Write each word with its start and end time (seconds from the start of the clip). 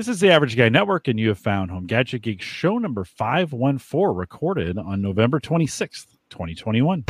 This 0.00 0.08
is 0.08 0.20
the 0.20 0.30
Average 0.30 0.56
Guy 0.56 0.70
Network, 0.70 1.08
and 1.08 1.20
you 1.20 1.28
have 1.28 1.38
found 1.38 1.70
Home 1.70 1.84
Gadget 1.84 2.22
Geek 2.22 2.40
show 2.40 2.78
number 2.78 3.04
514, 3.04 4.16
recorded 4.16 4.78
on 4.78 5.02
November 5.02 5.38
26th, 5.38 6.06
2021. 6.30 7.04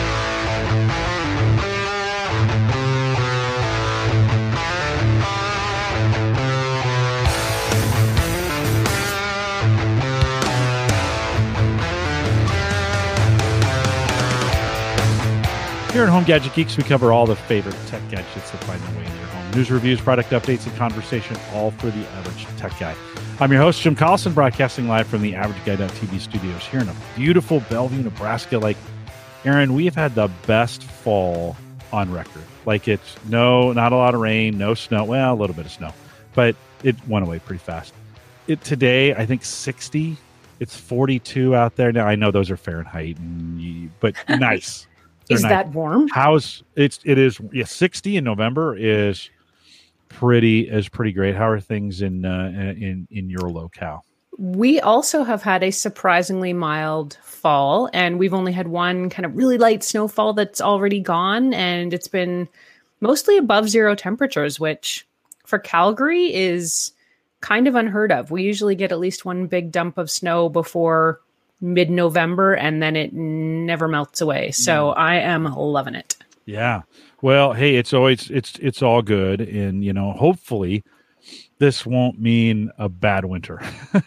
Here 15.92 16.02
at 16.02 16.08
Home 16.08 16.24
Gadget 16.24 16.54
Geeks, 16.54 16.76
we 16.76 16.82
cover 16.82 17.12
all 17.12 17.26
the 17.26 17.36
favorite 17.36 17.76
tech 17.86 18.02
gadgets 18.10 18.50
that 18.50 18.64
find 18.64 18.82
their 18.82 18.98
way 18.98 19.06
in 19.06 19.16
your. 19.20 19.29
News, 19.54 19.68
reviews, 19.68 20.00
product 20.00 20.30
updates, 20.30 20.64
and 20.66 20.76
conversation, 20.76 21.36
all 21.52 21.72
for 21.72 21.86
the 21.90 22.06
average 22.10 22.46
tech 22.56 22.78
guy. 22.78 22.94
I'm 23.40 23.50
your 23.50 23.60
host, 23.60 23.82
Jim 23.82 23.96
Collison, 23.96 24.32
broadcasting 24.32 24.86
live 24.86 25.08
from 25.08 25.22
the 25.22 25.34
Average 25.34 25.64
Guy.tv 25.64 26.20
studios 26.20 26.64
here 26.66 26.78
in 26.78 26.88
a 26.88 26.94
beautiful 27.16 27.58
Bellevue, 27.68 28.00
Nebraska. 28.02 28.58
Like, 28.58 28.76
Erin, 29.44 29.74
we 29.74 29.86
have 29.86 29.96
had 29.96 30.14
the 30.14 30.28
best 30.46 30.84
fall 30.84 31.56
on 31.92 32.12
record. 32.12 32.44
Like, 32.64 32.86
it's 32.86 33.16
no, 33.26 33.72
not 33.72 33.92
a 33.92 33.96
lot 33.96 34.14
of 34.14 34.20
rain, 34.20 34.56
no 34.56 34.74
snow. 34.74 35.02
Well, 35.02 35.34
a 35.34 35.34
little 35.34 35.56
bit 35.56 35.66
of 35.66 35.72
snow, 35.72 35.92
but 36.34 36.54
it 36.84 36.94
went 37.08 37.26
away 37.26 37.40
pretty 37.40 37.58
fast. 37.58 37.92
It 38.46 38.62
today, 38.62 39.14
I 39.14 39.26
think 39.26 39.44
60. 39.44 40.16
It's 40.60 40.76
42 40.76 41.56
out 41.56 41.74
there 41.74 41.90
now. 41.90 42.06
I 42.06 42.14
know 42.14 42.30
those 42.30 42.52
are 42.52 42.56
Fahrenheit, 42.56 43.16
but 43.98 44.14
nice. 44.28 44.86
Is 45.28 45.42
that 45.42 45.68
warm? 45.68 46.08
How's 46.08 46.62
it's 46.74 46.98
it 47.04 47.16
is 47.16 47.40
yeah, 47.52 47.64
60 47.64 48.16
in 48.16 48.24
November 48.24 48.76
is 48.76 49.30
pretty 50.10 50.68
is 50.68 50.88
pretty 50.88 51.12
great. 51.12 51.34
How 51.34 51.48
are 51.48 51.60
things 51.60 52.02
in 52.02 52.26
uh, 52.26 52.74
in 52.76 53.08
in 53.10 53.30
your 53.30 53.50
locale? 53.50 54.04
We 54.36 54.80
also 54.80 55.24
have 55.24 55.42
had 55.42 55.62
a 55.62 55.70
surprisingly 55.70 56.52
mild 56.52 57.18
fall, 57.22 57.88
and 57.92 58.18
we've 58.18 58.34
only 58.34 58.52
had 58.52 58.68
one 58.68 59.10
kind 59.10 59.26
of 59.26 59.36
really 59.36 59.58
light 59.58 59.82
snowfall 59.82 60.34
that's 60.34 60.60
already 60.60 61.00
gone, 61.00 61.54
and 61.54 61.94
it's 61.94 62.08
been 62.08 62.48
mostly 63.00 63.36
above 63.38 63.68
zero 63.68 63.94
temperatures, 63.94 64.60
which 64.60 65.06
for 65.44 65.58
Calgary 65.58 66.32
is 66.32 66.92
kind 67.40 67.66
of 67.66 67.74
unheard 67.74 68.12
of. 68.12 68.30
We 68.30 68.42
usually 68.42 68.74
get 68.74 68.92
at 68.92 68.98
least 68.98 69.24
one 69.24 69.46
big 69.46 69.72
dump 69.72 69.98
of 69.98 70.10
snow 70.10 70.48
before 70.48 71.20
mid 71.60 71.90
November 71.90 72.54
and 72.54 72.82
then 72.82 72.96
it 72.96 73.12
never 73.12 73.88
melts 73.88 74.20
away. 74.20 74.50
So 74.50 74.90
I 74.90 75.16
am 75.16 75.44
loving 75.44 75.94
it. 75.94 76.16
Yeah. 76.46 76.82
Well, 77.22 77.52
hey, 77.52 77.76
it's 77.76 77.92
always 77.92 78.30
it's 78.30 78.58
it's 78.58 78.82
all 78.82 79.02
good 79.02 79.40
and 79.40 79.84
you 79.84 79.92
know, 79.92 80.12
hopefully 80.12 80.82
this 81.58 81.84
won't 81.84 82.18
mean 82.18 82.70
a 82.78 82.88
bad 82.88 83.24
winter. 83.26 83.60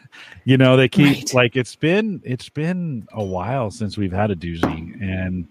you 0.46 0.58
know, 0.58 0.76
they 0.76 0.90
keep 0.90 1.18
right. 1.18 1.34
like 1.34 1.56
it's 1.56 1.76
been 1.76 2.22
it's 2.24 2.50
been 2.50 3.08
a 3.14 3.24
while 3.24 3.70
since 3.70 3.98
we've 3.98 4.14
had 4.14 4.32
a 4.32 4.36
doozy 4.36 5.02
and 5.02 5.48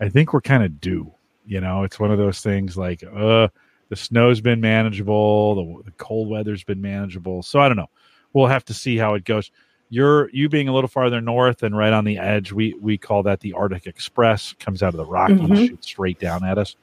I 0.00 0.08
think 0.08 0.32
we're 0.32 0.40
kind 0.40 0.62
of 0.62 0.80
due. 0.80 1.12
You 1.46 1.60
know, 1.60 1.82
it's 1.82 1.98
one 1.98 2.12
of 2.12 2.18
those 2.18 2.40
things 2.40 2.76
like 2.76 3.02
uh 3.02 3.48
the 3.88 3.96
snow's 3.96 4.40
been 4.40 4.60
manageable, 4.60 5.56
the, 5.56 5.82
the 5.90 5.96
cold 5.96 6.28
weather's 6.28 6.62
been 6.62 6.80
manageable. 6.80 7.42
So 7.42 7.58
I 7.58 7.66
don't 7.66 7.76
know. 7.76 7.90
We'll 8.32 8.46
have 8.46 8.64
to 8.66 8.74
see 8.74 8.96
how 8.96 9.14
it 9.14 9.24
goes 9.24 9.50
you're 9.90 10.30
you 10.30 10.48
being 10.48 10.68
a 10.68 10.72
little 10.72 10.88
farther 10.88 11.20
north 11.20 11.64
and 11.64 11.76
right 11.76 11.92
on 11.92 12.04
the 12.04 12.16
edge 12.16 12.52
we 12.52 12.74
we 12.80 12.96
call 12.96 13.24
that 13.24 13.40
the 13.40 13.52
arctic 13.52 13.86
express 13.86 14.54
comes 14.60 14.82
out 14.82 14.94
of 14.94 14.98
the 14.98 15.04
rockies 15.04 15.40
mm-hmm. 15.40 15.66
shoots 15.66 15.88
straight 15.88 16.18
down 16.18 16.44
at 16.44 16.56
us 16.56 16.76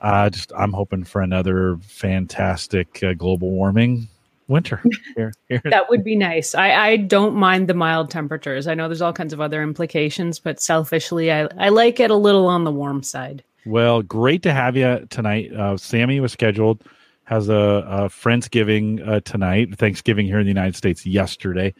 uh 0.00 0.30
just 0.30 0.52
i'm 0.56 0.72
hoping 0.72 1.04
for 1.04 1.20
another 1.20 1.76
fantastic 1.82 3.02
uh, 3.02 3.14
global 3.14 3.50
warming 3.50 4.06
winter 4.48 4.82
here, 5.16 5.32
here. 5.48 5.62
that 5.64 5.88
would 5.88 6.02
be 6.02 6.16
nice. 6.16 6.56
I, 6.56 6.72
I 6.74 6.96
don't 6.96 7.36
mind 7.36 7.68
the 7.68 7.74
mild 7.74 8.10
temperatures. 8.10 8.66
I 8.66 8.74
know 8.74 8.88
there's 8.88 9.00
all 9.00 9.12
kinds 9.12 9.32
of 9.32 9.40
other 9.40 9.62
implications 9.62 10.38
but 10.38 10.60
selfishly 10.60 11.30
i, 11.32 11.48
I 11.56 11.68
like 11.68 12.00
it 12.00 12.10
a 12.10 12.16
little 12.16 12.46
on 12.46 12.64
the 12.64 12.72
warm 12.72 13.02
side. 13.02 13.44
Well 13.66 14.02
great 14.02 14.42
to 14.42 14.52
have 14.52 14.76
you 14.76 15.06
tonight. 15.10 15.52
Uh, 15.52 15.76
sammy 15.76 16.20
was 16.20 16.32
scheduled 16.32 16.82
has 17.24 17.48
a, 17.48 17.54
a 17.54 18.08
friendsgiving 18.08 19.06
uh, 19.06 19.20
tonight 19.20 19.78
thanksgiving 19.78 20.26
here 20.26 20.40
in 20.40 20.46
the 20.46 20.50
united 20.50 20.76
states 20.76 21.06
yesterday. 21.06 21.72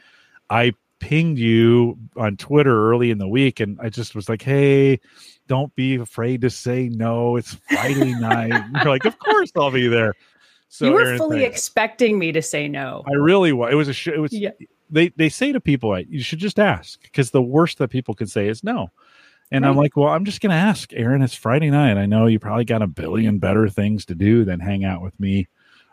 I 0.49 0.73
pinged 1.01 1.39
you 1.39 1.99
on 2.17 2.37
Twitter 2.37 2.91
early 2.91 3.11
in 3.11 3.19
the 3.19 3.27
week, 3.27 3.59
and 3.59 3.79
I 3.81 3.89
just 3.89 4.15
was 4.15 4.29
like, 4.29 4.43
"Hey, 4.43 5.01
don't 5.49 5.75
be 5.75 5.97
afraid 5.97 6.43
to 6.43 6.51
say 6.51 6.89
no. 6.89 7.37
It's 7.37 7.55
Friday 7.71 8.15
night." 8.21 8.53
you're 8.75 8.93
like, 8.93 9.05
"Of 9.05 9.19
course 9.19 9.51
I'll 9.57 9.73
be 9.73 9.89
there." 9.89 10.15
So 10.69 10.85
you 10.85 10.93
were 10.93 11.01
Erin, 11.03 11.19
fully 11.19 11.41
thanks. 11.41 11.57
expecting 11.57 12.19
me 12.19 12.31
to 12.31 12.43
say 12.43 12.69
no. 12.69 13.03
I 13.09 13.15
really 13.15 13.53
was. 13.53 13.73
It 13.73 13.77
was 13.77 13.89
a. 13.89 13.93
Sh- 13.93 14.09
it 14.09 14.21
was. 14.21 14.33
Yeah. 14.33 14.51
They 14.89 15.09
they 15.09 15.29
say 15.29 15.53
to 15.53 15.61
people, 15.61 15.99
"You 15.99 16.23
should 16.23 16.39
just 16.39 16.61
ask," 16.61 17.03
because 17.03 17.33
the 17.33 17.43
worst 17.43 17.79
that 17.79 17.89
people 17.89 18.15
can 18.15 18.29
say 18.29 18.47
is 18.49 18.63
no. 18.63 18.91
And 19.53 19.65
right. 19.65 19.71
I'm 19.71 19.77
like, 19.77 19.97
well, 19.97 20.11
I'm 20.11 20.25
just 20.25 20.41
going 20.41 20.51
to 20.51 20.57
ask, 20.57 20.93
Erin. 20.93 21.23
It's 21.23 21.35
Friday 21.35 21.71
night. 21.71 21.97
I 21.97 22.07
know 22.07 22.27
you 22.27 22.39
probably 22.39 22.65
got 22.65 22.83
a 22.83 22.87
billion 22.87 23.41
better 23.41 23.69
things 23.69 24.05
to 24.07 24.15
do 24.15 24.45
than 24.45 24.61
hang 24.61 24.85
out 24.85 25.03
with 25.03 25.19
me 25.19 25.49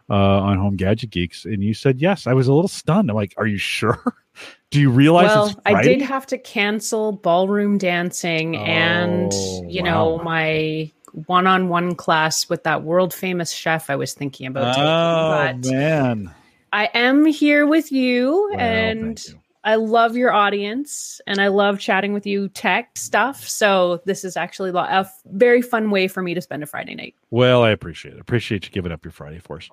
uh, 0.09 0.13
on 0.13 0.57
Home 0.57 0.75
Gadget 0.75 1.09
Geeks. 1.09 1.45
And 1.45 1.63
you 1.63 1.73
said 1.73 1.99
yes. 1.99 2.27
I 2.27 2.33
was 2.33 2.47
a 2.47 2.53
little 2.53 2.67
stunned. 2.67 3.09
I'm 3.09 3.15
like, 3.15 3.33
are 3.37 3.47
you 3.47 3.57
sure? 3.57 4.01
Do 4.69 4.81
you 4.81 4.91
realize? 4.91 5.27
Well, 5.27 5.61
I 5.65 5.81
did 5.81 6.01
have 6.01 6.25
to 6.27 6.37
cancel 6.37 7.13
ballroom 7.13 7.77
dancing 7.77 8.55
oh, 8.55 8.59
and 8.59 9.33
you 9.71 9.81
wow. 9.81 9.89
know 9.89 10.23
my 10.23 10.91
one-on-one 11.25 11.95
class 11.95 12.49
with 12.49 12.63
that 12.63 12.83
world 12.83 13.13
famous 13.13 13.51
chef 13.51 13.89
I 13.89 13.95
was 13.95 14.13
thinking 14.13 14.45
about 14.45 14.75
taking. 14.75 14.83
Oh 14.83 15.63
but 15.63 15.71
man, 15.71 16.33
I 16.73 16.89
am 16.93 17.25
here 17.25 17.65
with 17.65 17.91
you, 17.91 18.49
well, 18.51 18.59
and 18.59 19.25
you. 19.25 19.39
I 19.67 19.75
love 19.75 20.15
your 20.15 20.31
audience, 20.31 21.19
and 21.27 21.41
I 21.41 21.49
love 21.49 21.77
chatting 21.77 22.13
with 22.13 22.25
you 22.25 22.47
tech 22.47 22.95
stuff. 22.95 23.45
So 23.45 24.01
this 24.05 24.23
is 24.23 24.37
actually 24.37 24.69
a 24.69 25.05
very 25.25 25.61
fun 25.61 25.91
way 25.91 26.07
for 26.07 26.23
me 26.23 26.33
to 26.33 26.41
spend 26.41 26.63
a 26.63 26.65
Friday 26.65 26.95
night. 26.95 27.15
Well, 27.31 27.63
I 27.63 27.71
appreciate 27.71 28.13
it. 28.13 28.21
Appreciate 28.21 28.63
you 28.63 28.71
giving 28.71 28.93
up 28.93 29.03
your 29.03 29.11
Friday 29.11 29.39
for 29.39 29.57
us. 29.57 29.69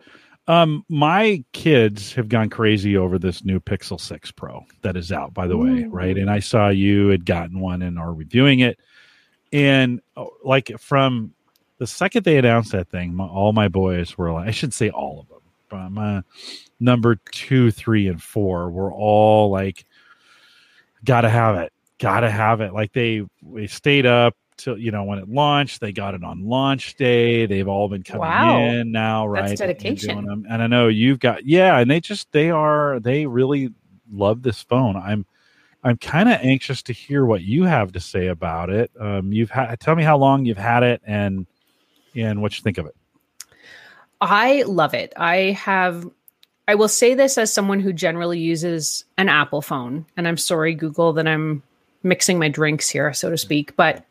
Um, 0.49 0.85
my 0.89 1.45
kids 1.53 2.13
have 2.15 2.29
gone 2.29 2.51
crazy 2.51 2.97
over 2.97 3.21
this 3.21 3.45
new 3.45 3.61
Pixel 3.61 4.01
6 4.01 4.33
Pro 4.33 4.67
that 4.83 4.97
is 4.97 5.13
out, 5.13 5.33
by 5.33 5.47
the 5.47 5.55
Ooh. 5.55 5.63
way, 5.63 5.85
right? 5.85 6.19
And 6.19 6.29
I 6.29 6.41
saw 6.41 6.71
you 6.71 7.11
had 7.11 7.25
gotten 7.25 7.61
one 7.61 7.81
and 7.81 7.97
are 7.97 8.13
reviewing 8.13 8.59
it. 8.59 8.81
And 9.53 10.01
oh, 10.17 10.31
like 10.43 10.73
from 10.81 11.35
the 11.79 11.87
second 11.87 12.25
they 12.25 12.37
announced 12.37 12.73
that 12.73 12.89
thing, 12.89 13.15
my, 13.15 13.27
all 13.27 13.53
my 13.53 13.69
boys 13.69 14.19
were 14.19 14.33
like, 14.33 14.49
I 14.49 14.51
should 14.51 14.75
say 14.75 14.91
all 14.91 15.21
of 15.21 15.29
them, 15.29 15.39
but 15.69 15.91
my 15.91 16.23
number 16.81 17.17
two, 17.31 17.71
three, 17.71 18.09
and 18.09 18.23
four 18.23 18.71
were 18.71 18.93
all 18.93 19.51
like, 19.51 19.85
gotta 21.05 21.29
have 21.29 21.57
it, 21.57 21.73
gotta 21.99 22.31
have 22.31 22.61
it. 22.61 22.73
Like 22.73 22.93
they, 22.93 23.23
they 23.43 23.67
stayed 23.67 24.07
up 24.07 24.37
till 24.57 24.79
you 24.79 24.91
know 24.91 25.05
when 25.05 25.19
it 25.19 25.29
launched. 25.29 25.81
They 25.81 25.93
got 25.93 26.15
it 26.15 26.25
on 26.25 26.47
launch 26.47 26.95
day. 26.97 27.47
They've 27.47 27.69
all 27.69 27.89
been 27.89 28.03
coming 28.03 28.21
wow. 28.21 28.59
in 28.59 28.93
now, 28.93 29.27
right? 29.27 29.49
That's 29.49 29.61
dedication. 29.61 30.31
And, 30.31 30.47
and 30.49 30.63
I 30.63 30.67
know 30.67 30.89
you've 30.89 31.21
got 31.21 31.45
yeah, 31.45 31.79
and 31.79 31.91
they 31.91 32.01
just 32.01 32.31
they 32.33 32.51
are 32.51 33.01
they 33.01 33.27
really 33.27 33.71
love 34.11 34.43
this 34.43 34.63
phone. 34.63 34.97
I'm 34.97 35.27
I'm 35.83 35.97
kind 35.99 36.29
of 36.29 36.39
anxious 36.41 36.83
to 36.85 36.93
hear 36.93 37.27
what 37.27 37.43
you 37.43 37.65
have 37.65 37.93
to 37.93 38.01
say 38.01 38.29
about 38.29 38.71
it. 38.71 38.91
Um, 38.99 39.33
you've 39.33 39.51
had 39.51 39.79
tell 39.81 39.95
me 39.95 40.03
how 40.03 40.17
long 40.17 40.45
you've 40.45 40.57
had 40.57 40.83
it 40.83 41.03
and 41.05 41.47
and 42.15 42.41
what 42.41 42.57
you 42.57 42.63
think 42.63 42.79
of 42.79 42.87
it. 42.87 42.95
I 44.25 44.63
love 44.63 44.95
it. 44.95 45.13
I 45.17 45.53
have 45.53 46.09
I 46.67 46.75
will 46.75 46.89
say 46.89 47.15
this 47.15 47.37
as 47.37 47.53
someone 47.53 47.81
who 47.81 47.93
generally 47.93 48.39
uses 48.39 49.05
an 49.19 49.29
Apple 49.29 49.61
phone, 49.61 50.07
and 50.17 50.27
I'm 50.27 50.39
sorry, 50.39 50.75
Google, 50.75 51.13
that 51.13 51.29
I'm 51.29 51.63
mixing 52.03 52.39
my 52.39 52.49
drinks 52.49 52.89
here, 52.89 53.13
so 53.13 53.31
to 53.31 53.37
speak, 53.37 53.77
but 53.77 54.05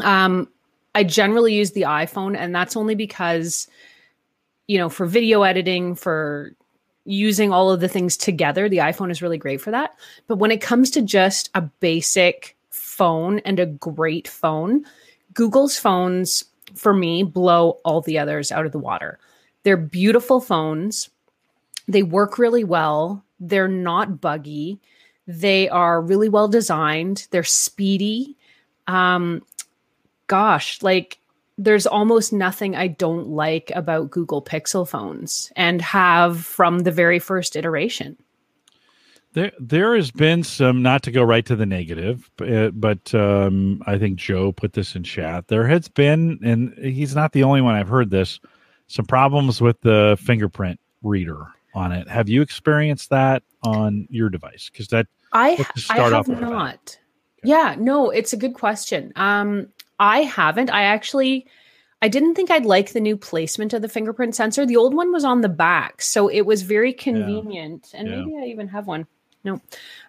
um, 0.00 0.48
I 0.94 1.04
generally 1.04 1.54
use 1.54 1.72
the 1.72 1.82
iPhone, 1.82 2.36
and 2.36 2.54
that's 2.54 2.76
only 2.76 2.94
because, 2.94 3.68
you 4.68 4.78
know, 4.78 4.88
for 4.88 5.04
video 5.04 5.42
editing, 5.42 5.94
for 5.94 6.52
using 7.04 7.52
all 7.52 7.70
of 7.70 7.80
the 7.80 7.88
things 7.88 8.16
together, 8.16 8.68
the 8.68 8.78
iPhone 8.78 9.10
is 9.10 9.20
really 9.20 9.38
great 9.38 9.60
for 9.60 9.70
that. 9.70 9.94
But 10.28 10.36
when 10.36 10.50
it 10.50 10.60
comes 10.60 10.90
to 10.92 11.02
just 11.02 11.50
a 11.54 11.60
basic 11.60 12.56
phone 12.70 13.40
and 13.40 13.58
a 13.58 13.66
great 13.66 14.28
phone, 14.28 14.84
Google's 15.34 15.78
phones 15.78 16.44
for 16.74 16.94
me 16.94 17.22
blow 17.22 17.80
all 17.84 18.00
the 18.00 18.18
others 18.18 18.52
out 18.52 18.64
of 18.64 18.72
the 18.72 18.78
water. 18.78 19.18
They're 19.62 19.76
beautiful 19.76 20.40
phones. 20.40 21.10
They 21.88 22.02
work 22.02 22.38
really 22.38 22.64
well. 22.64 23.24
They're 23.40 23.68
not 23.68 24.20
buggy. 24.20 24.80
They 25.26 25.68
are 25.68 26.00
really 26.00 26.28
well 26.28 26.48
designed. 26.48 27.28
They're 27.30 27.44
speedy. 27.44 28.36
Um, 28.86 29.42
gosh, 30.26 30.82
like 30.82 31.18
there's 31.58 31.86
almost 31.86 32.32
nothing 32.32 32.74
I 32.74 32.88
don't 32.88 33.28
like 33.28 33.70
about 33.74 34.10
Google 34.10 34.42
Pixel 34.42 34.88
phones 34.88 35.52
and 35.56 35.80
have 35.82 36.44
from 36.44 36.80
the 36.80 36.90
very 36.90 37.18
first 37.18 37.56
iteration. 37.56 38.16
There, 39.34 39.52
there 39.58 39.96
has 39.96 40.10
been 40.10 40.42
some, 40.42 40.82
not 40.82 41.02
to 41.04 41.10
go 41.10 41.22
right 41.22 41.46
to 41.46 41.56
the 41.56 41.64
negative, 41.64 42.30
but, 42.36 42.78
but 42.78 43.14
um, 43.14 43.82
I 43.86 43.96
think 43.96 44.18
Joe 44.18 44.52
put 44.52 44.74
this 44.74 44.94
in 44.94 45.04
chat. 45.04 45.48
There 45.48 45.66
has 45.66 45.88
been, 45.88 46.38
and 46.42 46.76
he's 46.78 47.14
not 47.14 47.32
the 47.32 47.42
only 47.42 47.62
one 47.62 47.74
I've 47.74 47.88
heard 47.88 48.10
this, 48.10 48.40
some 48.86 49.04
problems 49.06 49.60
with 49.60 49.80
the 49.80 50.18
fingerprint 50.20 50.78
reader 51.02 51.46
on 51.74 51.92
it. 51.92 52.08
Have 52.08 52.28
you 52.28 52.42
experienced 52.42 53.10
that 53.10 53.42
on 53.62 54.06
your 54.10 54.28
device? 54.28 54.68
Because 54.70 54.88
that 54.88 55.06
I 55.32 55.64
I 55.90 55.98
have 56.10 56.28
not. 56.28 56.74
Okay. 56.74 56.98
Yeah, 57.44 57.74
no, 57.78 58.10
it's 58.10 58.32
a 58.32 58.36
good 58.36 58.54
question. 58.54 59.12
Um, 59.16 59.68
I 59.98 60.22
haven't. 60.22 60.70
I 60.70 60.82
actually 60.82 61.46
I 62.02 62.08
didn't 62.08 62.34
think 62.34 62.50
I'd 62.50 62.66
like 62.66 62.92
the 62.92 63.00
new 63.00 63.16
placement 63.16 63.72
of 63.72 63.80
the 63.80 63.88
fingerprint 63.88 64.34
sensor. 64.34 64.66
The 64.66 64.76
old 64.76 64.92
one 64.92 65.12
was 65.12 65.24
on 65.24 65.40
the 65.40 65.48
back, 65.48 66.02
so 66.02 66.28
it 66.28 66.42
was 66.42 66.62
very 66.62 66.92
convenient. 66.92 67.90
Yeah. 67.94 68.00
And 68.00 68.08
yeah. 68.08 68.16
maybe 68.16 68.36
I 68.38 68.46
even 68.46 68.68
have 68.68 68.88
one. 68.88 69.06
No. 69.44 69.60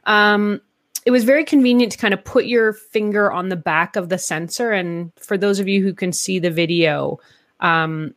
Um, 0.05 0.59
it 1.05 1.11
was 1.11 1.23
very 1.23 1.43
convenient 1.43 1.91
to 1.91 1.97
kind 1.99 2.13
of 2.13 2.23
put 2.23 2.45
your 2.45 2.73
finger 2.73 3.31
on 3.31 3.49
the 3.49 3.55
back 3.55 3.95
of 3.95 4.09
the 4.09 4.17
sensor. 4.17 4.71
And 4.71 5.11
for 5.17 5.37
those 5.37 5.59
of 5.59 5.67
you 5.67 5.83
who 5.83 5.93
can 5.93 6.13
see 6.13 6.39
the 6.39 6.49
video, 6.49 7.19
um, 7.59 8.15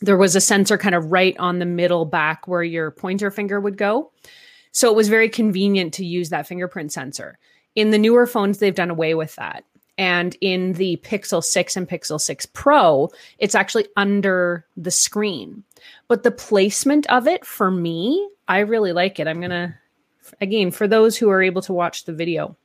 there 0.00 0.16
was 0.16 0.34
a 0.34 0.40
sensor 0.40 0.78
kind 0.78 0.94
of 0.94 1.12
right 1.12 1.36
on 1.38 1.58
the 1.58 1.66
middle 1.66 2.04
back 2.04 2.48
where 2.48 2.62
your 2.62 2.90
pointer 2.90 3.30
finger 3.30 3.60
would 3.60 3.76
go. 3.76 4.12
So 4.72 4.90
it 4.90 4.96
was 4.96 5.08
very 5.08 5.28
convenient 5.28 5.94
to 5.94 6.04
use 6.04 6.30
that 6.30 6.46
fingerprint 6.46 6.92
sensor. 6.92 7.38
In 7.74 7.90
the 7.90 7.98
newer 7.98 8.26
phones, 8.26 8.58
they've 8.58 8.74
done 8.74 8.90
away 8.90 9.14
with 9.14 9.34
that. 9.36 9.64
And 9.98 10.36
in 10.40 10.72
the 10.74 10.96
Pixel 11.04 11.44
6 11.44 11.76
and 11.76 11.88
Pixel 11.88 12.20
6 12.20 12.46
Pro, 12.46 13.10
it's 13.38 13.54
actually 13.54 13.86
under 13.96 14.64
the 14.76 14.90
screen. 14.90 15.62
But 16.08 16.22
the 16.22 16.30
placement 16.30 17.06
of 17.08 17.26
it 17.26 17.44
for 17.44 17.70
me, 17.70 18.28
I 18.48 18.60
really 18.60 18.92
like 18.92 19.20
it. 19.20 19.28
I'm 19.28 19.40
going 19.40 19.50
to 19.50 19.74
again 20.40 20.70
for 20.70 20.88
those 20.88 21.16
who 21.16 21.28
are 21.28 21.42
able 21.42 21.62
to 21.62 21.72
watch 21.72 22.04
the 22.04 22.12
video. 22.12 22.56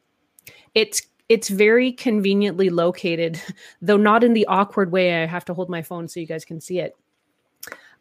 It's 0.73 1.01
it's 1.27 1.49
very 1.49 1.91
conveniently 1.91 2.69
located, 2.69 3.41
though 3.81 3.97
not 3.97 4.23
in 4.23 4.33
the 4.33 4.45
awkward 4.45 4.91
way 4.91 5.23
I 5.23 5.25
have 5.25 5.45
to 5.45 5.53
hold 5.53 5.69
my 5.69 5.81
phone 5.81 6.07
so 6.07 6.19
you 6.19 6.27
guys 6.27 6.45
can 6.45 6.61
see 6.61 6.79
it. 6.79 6.95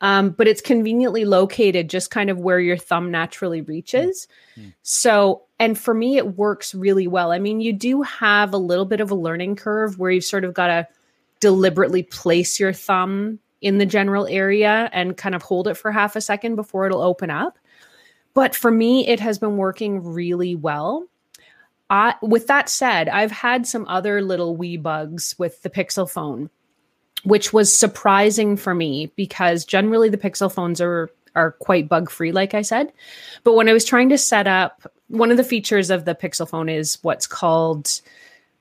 Um, 0.00 0.30
but 0.30 0.48
it's 0.48 0.60
conveniently 0.60 1.24
located 1.24 1.88
just 1.88 2.10
kind 2.10 2.30
of 2.30 2.38
where 2.38 2.60
your 2.60 2.76
thumb 2.76 3.10
naturally 3.10 3.62
reaches. 3.62 4.28
Mm-hmm. 4.56 4.70
So, 4.82 5.42
and 5.58 5.78
for 5.78 5.94
me, 5.94 6.16
it 6.16 6.36
works 6.36 6.74
really 6.74 7.06
well. 7.06 7.32
I 7.32 7.38
mean, 7.38 7.60
you 7.60 7.72
do 7.72 8.02
have 8.02 8.52
a 8.52 8.58
little 8.58 8.84
bit 8.84 9.00
of 9.00 9.10
a 9.10 9.14
learning 9.14 9.56
curve 9.56 9.98
where 9.98 10.10
you've 10.10 10.24
sort 10.24 10.44
of 10.44 10.52
got 10.52 10.66
to 10.66 10.88
deliberately 11.40 12.02
place 12.02 12.58
your 12.58 12.72
thumb 12.72 13.38
in 13.60 13.78
the 13.78 13.86
general 13.86 14.26
area 14.26 14.90
and 14.92 15.16
kind 15.16 15.34
of 15.34 15.42
hold 15.42 15.68
it 15.68 15.74
for 15.74 15.90
half 15.90 16.16
a 16.16 16.20
second 16.20 16.54
before 16.56 16.86
it'll 16.86 17.02
open 17.02 17.30
up. 17.30 17.58
But 18.34 18.54
for 18.54 18.70
me, 18.70 19.06
it 19.06 19.20
has 19.20 19.38
been 19.38 19.56
working 19.56 20.02
really 20.02 20.54
well. 20.54 21.06
I, 21.88 22.14
with 22.20 22.46
that 22.48 22.68
said, 22.68 23.08
I've 23.08 23.30
had 23.30 23.66
some 23.66 23.86
other 23.88 24.20
little 24.20 24.56
wee 24.56 24.76
bugs 24.76 25.34
with 25.38 25.62
the 25.62 25.70
Pixel 25.70 26.10
phone 26.10 26.50
which 27.24 27.52
was 27.52 27.76
surprising 27.76 28.56
for 28.56 28.74
me 28.74 29.12
because 29.16 29.64
generally 29.64 30.08
the 30.08 30.18
Pixel 30.18 30.52
phones 30.52 30.80
are 30.80 31.10
are 31.34 31.52
quite 31.52 31.88
bug 31.88 32.10
free, 32.10 32.32
like 32.32 32.54
I 32.54 32.62
said. 32.62 32.92
But 33.42 33.54
when 33.54 33.68
I 33.68 33.72
was 33.72 33.84
trying 33.84 34.08
to 34.10 34.18
set 34.18 34.46
up, 34.46 34.86
one 35.08 35.30
of 35.30 35.36
the 35.36 35.44
features 35.44 35.90
of 35.90 36.04
the 36.04 36.14
Pixel 36.14 36.48
phone 36.48 36.68
is 36.68 36.98
what's 37.02 37.26
called, 37.26 38.00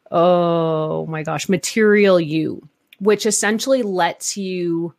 oh 0.10 1.06
my 1.06 1.24
gosh, 1.24 1.48
Material 1.50 2.19
You, 2.19 2.68
which 3.00 3.25
essentially 3.25 3.83
lets 3.83 4.38
you 4.38 4.95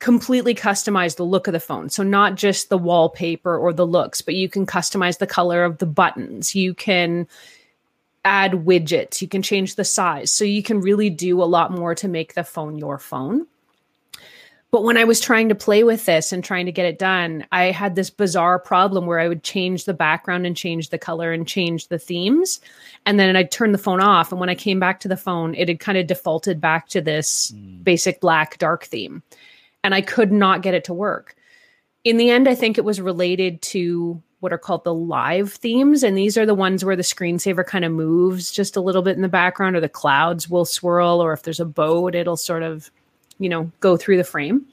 completely 0.00 0.54
customize 0.54 1.14
the 1.14 1.24
look 1.24 1.46
of 1.46 1.52
the 1.52 1.60
phone. 1.60 1.88
So 1.88 2.02
not 2.02 2.34
just 2.34 2.68
the 2.68 2.78
wallpaper 2.78 3.56
or 3.56 3.72
the 3.72 3.86
looks, 3.86 4.20
but 4.20 4.34
you 4.34 4.48
can 4.48 4.66
customize 4.66 5.18
the 5.18 5.28
color 5.28 5.62
of 5.62 5.78
the 5.78 5.86
buttons. 5.86 6.56
You 6.56 6.74
can 6.74 7.28
add 8.24 8.52
widgets, 8.52 9.20
you 9.20 9.28
can 9.28 9.42
change 9.42 9.74
the 9.74 9.84
size. 9.84 10.32
So 10.32 10.44
you 10.44 10.62
can 10.62 10.80
really 10.80 11.10
do 11.10 11.42
a 11.42 11.44
lot 11.44 11.72
more 11.72 11.94
to 11.96 12.08
make 12.08 12.34
the 12.34 12.44
phone 12.44 12.78
your 12.78 12.98
phone. 12.98 13.46
But 14.70 14.84
when 14.84 14.96
I 14.96 15.04
was 15.04 15.20
trying 15.20 15.50
to 15.50 15.54
play 15.54 15.84
with 15.84 16.06
this 16.06 16.32
and 16.32 16.42
trying 16.42 16.64
to 16.64 16.72
get 16.72 16.86
it 16.86 16.98
done, 16.98 17.46
I 17.52 17.64
had 17.64 17.94
this 17.94 18.08
bizarre 18.08 18.58
problem 18.58 19.04
where 19.04 19.20
I 19.20 19.28
would 19.28 19.42
change 19.42 19.84
the 19.84 19.92
background 19.92 20.46
and 20.46 20.56
change 20.56 20.88
the 20.88 20.96
color 20.98 21.30
and 21.30 21.46
change 21.46 21.88
the 21.88 21.98
themes. 21.98 22.58
And 23.04 23.20
then 23.20 23.36
I'd 23.36 23.50
turn 23.50 23.72
the 23.72 23.78
phone 23.78 24.00
off. 24.00 24.32
And 24.32 24.40
when 24.40 24.48
I 24.48 24.54
came 24.54 24.80
back 24.80 25.00
to 25.00 25.08
the 25.08 25.16
phone, 25.16 25.54
it 25.56 25.68
had 25.68 25.78
kind 25.78 25.98
of 25.98 26.06
defaulted 26.06 26.58
back 26.58 26.88
to 26.88 27.02
this 27.02 27.52
mm. 27.54 27.84
basic 27.84 28.22
black 28.22 28.56
dark 28.56 28.84
theme. 28.84 29.22
And 29.84 29.94
I 29.94 30.00
could 30.00 30.32
not 30.32 30.62
get 30.62 30.72
it 30.72 30.84
to 30.84 30.94
work. 30.94 31.36
In 32.02 32.16
the 32.16 32.30
end, 32.30 32.48
I 32.48 32.54
think 32.54 32.78
it 32.78 32.84
was 32.84 32.98
related 32.98 33.60
to 33.62 34.22
what 34.42 34.52
are 34.52 34.58
called 34.58 34.82
the 34.82 34.92
live 34.92 35.52
themes. 35.52 36.02
And 36.02 36.18
these 36.18 36.36
are 36.36 36.44
the 36.44 36.52
ones 36.52 36.84
where 36.84 36.96
the 36.96 37.02
screensaver 37.02 37.64
kind 37.64 37.84
of 37.84 37.92
moves 37.92 38.50
just 38.50 38.76
a 38.76 38.80
little 38.80 39.02
bit 39.02 39.14
in 39.14 39.22
the 39.22 39.28
background, 39.28 39.76
or 39.76 39.80
the 39.80 39.88
clouds 39.88 40.50
will 40.50 40.64
swirl, 40.64 41.22
or 41.22 41.32
if 41.32 41.44
there's 41.44 41.60
a 41.60 41.64
boat, 41.64 42.16
it'll 42.16 42.36
sort 42.36 42.64
of, 42.64 42.90
you 43.38 43.48
know, 43.48 43.70
go 43.78 43.96
through 43.96 44.16
the 44.16 44.24
frame. 44.24 44.66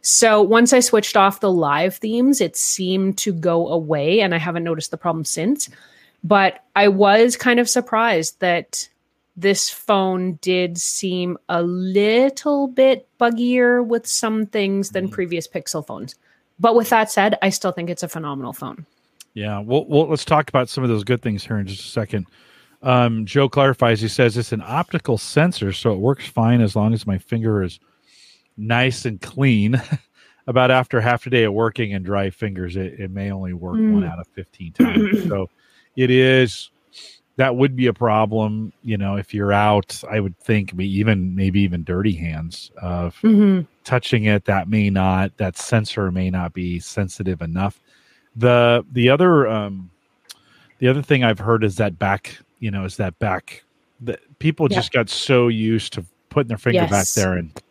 So 0.00 0.40
once 0.40 0.72
I 0.72 0.80
switched 0.80 1.14
off 1.14 1.40
the 1.40 1.52
live 1.52 1.96
themes, 1.96 2.40
it 2.40 2.56
seemed 2.56 3.18
to 3.18 3.34
go 3.34 3.68
away. 3.68 4.22
And 4.22 4.34
I 4.34 4.38
haven't 4.38 4.64
noticed 4.64 4.90
the 4.90 4.96
problem 4.96 5.26
since. 5.26 5.68
But 6.24 6.64
I 6.74 6.88
was 6.88 7.36
kind 7.36 7.60
of 7.60 7.68
surprised 7.68 8.40
that 8.40 8.88
this 9.36 9.68
phone 9.68 10.38
did 10.40 10.78
seem 10.78 11.36
a 11.50 11.62
little 11.62 12.66
bit 12.66 13.06
buggier 13.20 13.84
with 13.84 14.06
some 14.06 14.46
things 14.46 14.90
than 14.90 15.04
mm-hmm. 15.04 15.14
previous 15.14 15.46
Pixel 15.46 15.86
phones. 15.86 16.14
But 16.58 16.76
with 16.76 16.88
that 16.88 17.10
said, 17.10 17.36
I 17.42 17.50
still 17.50 17.72
think 17.72 17.90
it's 17.90 18.02
a 18.02 18.08
phenomenal 18.08 18.54
phone. 18.54 18.86
Yeah, 19.34 19.60
well, 19.60 19.86
well, 19.86 20.08
let's 20.08 20.24
talk 20.24 20.48
about 20.48 20.68
some 20.68 20.84
of 20.84 20.90
those 20.90 21.04
good 21.04 21.22
things 21.22 21.44
here 21.44 21.58
in 21.58 21.66
just 21.66 21.84
a 21.84 21.88
second. 21.88 22.26
Um, 22.82 23.24
Joe 23.24 23.48
clarifies. 23.48 24.00
He 24.00 24.08
says 24.08 24.36
it's 24.36 24.52
an 24.52 24.62
optical 24.64 25.16
sensor, 25.16 25.72
so 25.72 25.92
it 25.92 25.98
works 25.98 26.26
fine 26.26 26.60
as 26.60 26.76
long 26.76 26.92
as 26.92 27.06
my 27.06 27.18
finger 27.18 27.62
is 27.62 27.78
nice 28.56 29.04
and 29.04 29.20
clean. 29.20 29.80
about 30.46 30.70
after 30.70 31.00
half 31.00 31.26
a 31.26 31.30
day 31.30 31.44
of 31.44 31.52
working 31.52 31.94
and 31.94 32.04
dry 32.04 32.30
fingers, 32.30 32.76
it, 32.76 32.98
it 32.98 33.10
may 33.10 33.30
only 33.30 33.52
work 33.52 33.76
mm. 33.76 33.94
one 33.94 34.04
out 34.04 34.18
of 34.18 34.26
fifteen 34.28 34.72
times. 34.72 35.22
so 35.28 35.48
it 35.96 36.10
is 36.10 36.70
that 37.36 37.56
would 37.56 37.76
be 37.76 37.86
a 37.86 37.92
problem. 37.92 38.72
You 38.82 38.98
know, 38.98 39.16
if 39.16 39.32
you're 39.32 39.52
out, 39.52 40.02
I 40.10 40.20
would 40.20 40.38
think 40.38 40.78
even 40.78 41.34
maybe 41.34 41.60
even 41.60 41.84
dirty 41.84 42.14
hands 42.14 42.70
of 42.80 43.16
mm-hmm. 43.22 43.62
touching 43.84 44.24
it. 44.24 44.44
That 44.44 44.68
may 44.68 44.90
not 44.90 45.36
that 45.38 45.56
sensor 45.56 46.10
may 46.10 46.30
not 46.30 46.52
be 46.52 46.80
sensitive 46.80 47.40
enough 47.40 47.80
the 48.36 48.84
the 48.92 49.08
other 49.08 49.46
um, 49.48 49.90
the 50.78 50.88
other 50.88 51.02
thing 51.02 51.24
I've 51.24 51.38
heard 51.38 51.64
is 51.64 51.76
that 51.76 51.98
back, 51.98 52.36
you 52.58 52.70
know, 52.70 52.84
is 52.84 52.96
that 52.96 53.18
back 53.18 53.62
that 54.00 54.20
people 54.38 54.68
yeah. 54.70 54.76
just 54.76 54.92
got 54.92 55.08
so 55.08 55.48
used 55.48 55.92
to 55.94 56.04
putting 56.28 56.48
their 56.48 56.58
finger 56.58 56.80
yes. 56.80 56.90
back 56.90 57.06
there 57.22 57.34
and 57.34 57.62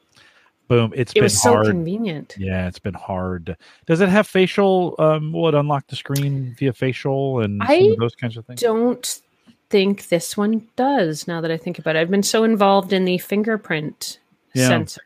boom, 0.68 0.94
it's 0.96 1.12
it 1.12 1.16
been 1.16 1.24
was 1.24 1.42
hard. 1.42 1.66
so 1.66 1.72
convenient. 1.72 2.36
Yeah, 2.38 2.68
it's 2.68 2.80
been 2.80 2.94
hard. 2.94 3.58
Does 3.86 4.02
it 4.02 4.10
have 4.10 4.28
facial? 4.28 4.96
Um, 5.00 5.34
will 5.34 5.50
it 5.50 5.56
unlock 5.56 5.88
the 5.88 5.96
screen 5.96 6.56
via 6.58 6.74
facial 6.74 7.42
and 7.42 7.62
I 7.62 7.96
those 8.00 8.16
kinds 8.16 8.38
of 8.38 8.46
things? 8.46 8.62
Don't 8.62 9.22
think 9.70 10.10
this 10.10 10.38
one 10.38 10.68
does. 10.76 11.28
Now 11.28 11.42
that 11.42 11.52
I 11.52 11.58
think 11.58 11.80
about 11.80 11.96
it, 11.96 12.00
I've 12.00 12.12
been 12.12 12.24
so 12.24 12.44
involved 12.44 12.94
in 12.94 13.06
the 13.06 13.18
fingerprint 13.18 14.20
yeah. 14.54 14.68
sensor 14.68 15.02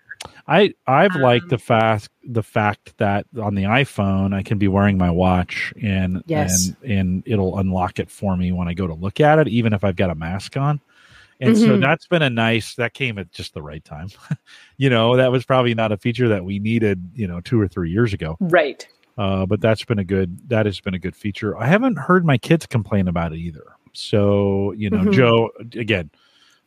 I 0.47 0.73
I've 0.87 1.15
um, 1.15 1.21
liked 1.21 1.49
the 1.49 1.57
fact 1.57 2.09
the 2.23 2.43
fact 2.43 2.97
that 2.97 3.25
on 3.41 3.55
the 3.55 3.63
iPhone 3.63 4.33
I 4.33 4.43
can 4.43 4.57
be 4.57 4.67
wearing 4.67 4.97
my 4.97 5.09
watch 5.09 5.73
and 5.81 6.23
yes. 6.27 6.71
and 6.83 6.91
and 6.91 7.23
it'll 7.25 7.57
unlock 7.59 7.99
it 7.99 8.09
for 8.09 8.35
me 8.35 8.51
when 8.51 8.67
I 8.67 8.73
go 8.73 8.87
to 8.87 8.93
look 8.93 9.19
at 9.19 9.39
it, 9.39 9.47
even 9.47 9.73
if 9.73 9.83
I've 9.83 9.95
got 9.95 10.09
a 10.09 10.15
mask 10.15 10.57
on. 10.57 10.79
And 11.39 11.55
mm-hmm. 11.55 11.65
so 11.65 11.77
that's 11.77 12.07
been 12.07 12.21
a 12.21 12.29
nice 12.29 12.75
that 12.75 12.93
came 12.93 13.17
at 13.17 13.31
just 13.31 13.53
the 13.53 13.61
right 13.61 13.83
time. 13.83 14.07
you 14.77 14.89
know, 14.89 15.17
that 15.17 15.31
was 15.31 15.45
probably 15.45 15.73
not 15.73 15.91
a 15.91 15.97
feature 15.97 16.29
that 16.29 16.45
we 16.45 16.59
needed, 16.59 17.11
you 17.13 17.27
know, 17.27 17.41
two 17.41 17.59
or 17.59 17.67
three 17.67 17.91
years 17.91 18.13
ago. 18.13 18.37
Right. 18.39 18.87
Uh, 19.17 19.45
but 19.45 19.61
that's 19.61 19.83
been 19.83 19.99
a 19.99 20.03
good 20.03 20.49
that 20.49 20.65
has 20.65 20.79
been 20.79 20.93
a 20.93 20.99
good 20.99 21.15
feature. 21.15 21.57
I 21.57 21.67
haven't 21.67 21.97
heard 21.97 22.25
my 22.25 22.37
kids 22.37 22.65
complain 22.65 23.07
about 23.07 23.33
it 23.33 23.39
either. 23.39 23.65
So, 23.93 24.73
you 24.73 24.89
know, 24.89 24.99
mm-hmm. 24.99 25.11
Joe 25.11 25.51
again, 25.73 26.09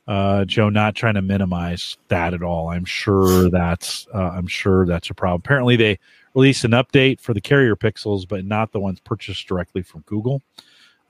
uh, 0.09 0.47
Joe, 0.47 0.71
not 0.71 0.95
trying 0.95 1.15
to 1.15 1.23
minimize 1.23 1.99
that 2.09 2.33
at 2.33 2.43
all. 2.43 2.71
I'm 2.71 2.87
sure 2.87 3.51
that's 3.51 4.09
uh, 4.15 4.31
I'm 4.31 4.47
sure 4.47 4.87
that's 4.87 5.11
a 5.11 5.15
problem. 5.15 5.43
Apparently, 5.45 5.77
they 5.77 5.99
released 6.35 6.65
an 6.65 6.71
update 6.71 7.21
for 7.21 7.35
the 7.35 7.43
carrier 7.43 7.77
pixels, 7.77 8.27
but 8.27 8.45
not 8.47 8.73
the 8.73 8.81
ones 8.81 9.01
purchased 9.01 9.47
directly 9.47 9.83
from 9.83 10.01
Google. 10.07 10.43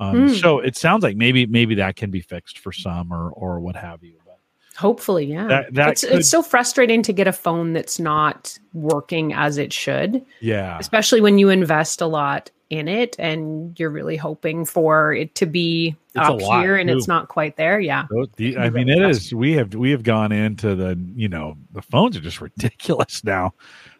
Um, 0.00 0.28
mm. 0.28 0.40
So 0.40 0.58
it 0.58 0.76
sounds 0.76 1.04
like 1.04 1.16
maybe 1.16 1.46
maybe 1.46 1.76
that 1.76 1.94
can 1.94 2.10
be 2.10 2.20
fixed 2.20 2.58
for 2.58 2.72
some 2.72 3.12
or 3.12 3.30
or 3.30 3.60
what 3.60 3.76
have 3.76 4.02
you. 4.02 4.16
But 4.26 4.40
Hopefully, 4.76 5.26
yeah. 5.26 5.46
That, 5.46 5.74
that 5.74 5.88
it's, 5.90 6.00
could, 6.02 6.12
it's 6.14 6.28
so 6.28 6.42
frustrating 6.42 7.02
to 7.04 7.12
get 7.12 7.28
a 7.28 7.32
phone 7.32 7.74
that's 7.74 8.00
not 8.00 8.58
working 8.74 9.32
as 9.32 9.58
it 9.58 9.72
should. 9.72 10.24
Yeah. 10.40 10.76
Especially 10.78 11.20
when 11.20 11.38
you 11.38 11.50
invest 11.50 12.00
a 12.00 12.06
lot 12.06 12.50
in 12.70 12.86
it 12.86 13.16
and 13.18 13.78
you're 13.80 13.90
really 13.90 14.16
hoping 14.16 14.64
for 14.64 15.12
it 15.14 15.34
to 15.34 15.46
be 15.46 15.96
it's 16.14 16.28
up 16.28 16.40
here 16.40 16.76
and 16.76 16.90
it's 16.90 17.08
not 17.08 17.28
quite 17.28 17.56
there. 17.56 17.80
Yeah. 17.80 18.06
the, 18.36 18.58
I 18.58 18.68
mean, 18.70 18.88
it 18.88 19.00
is. 19.00 19.32
We 19.32 19.52
have 19.52 19.74
we 19.74 19.90
have 19.90 20.02
gone 20.02 20.32
into 20.32 20.74
the 20.74 20.98
you 21.14 21.28
know 21.28 21.56
the 21.72 21.82
phones 21.82 22.16
are 22.16 22.20
just 22.20 22.40
ridiculous 22.42 23.24
now 23.24 23.54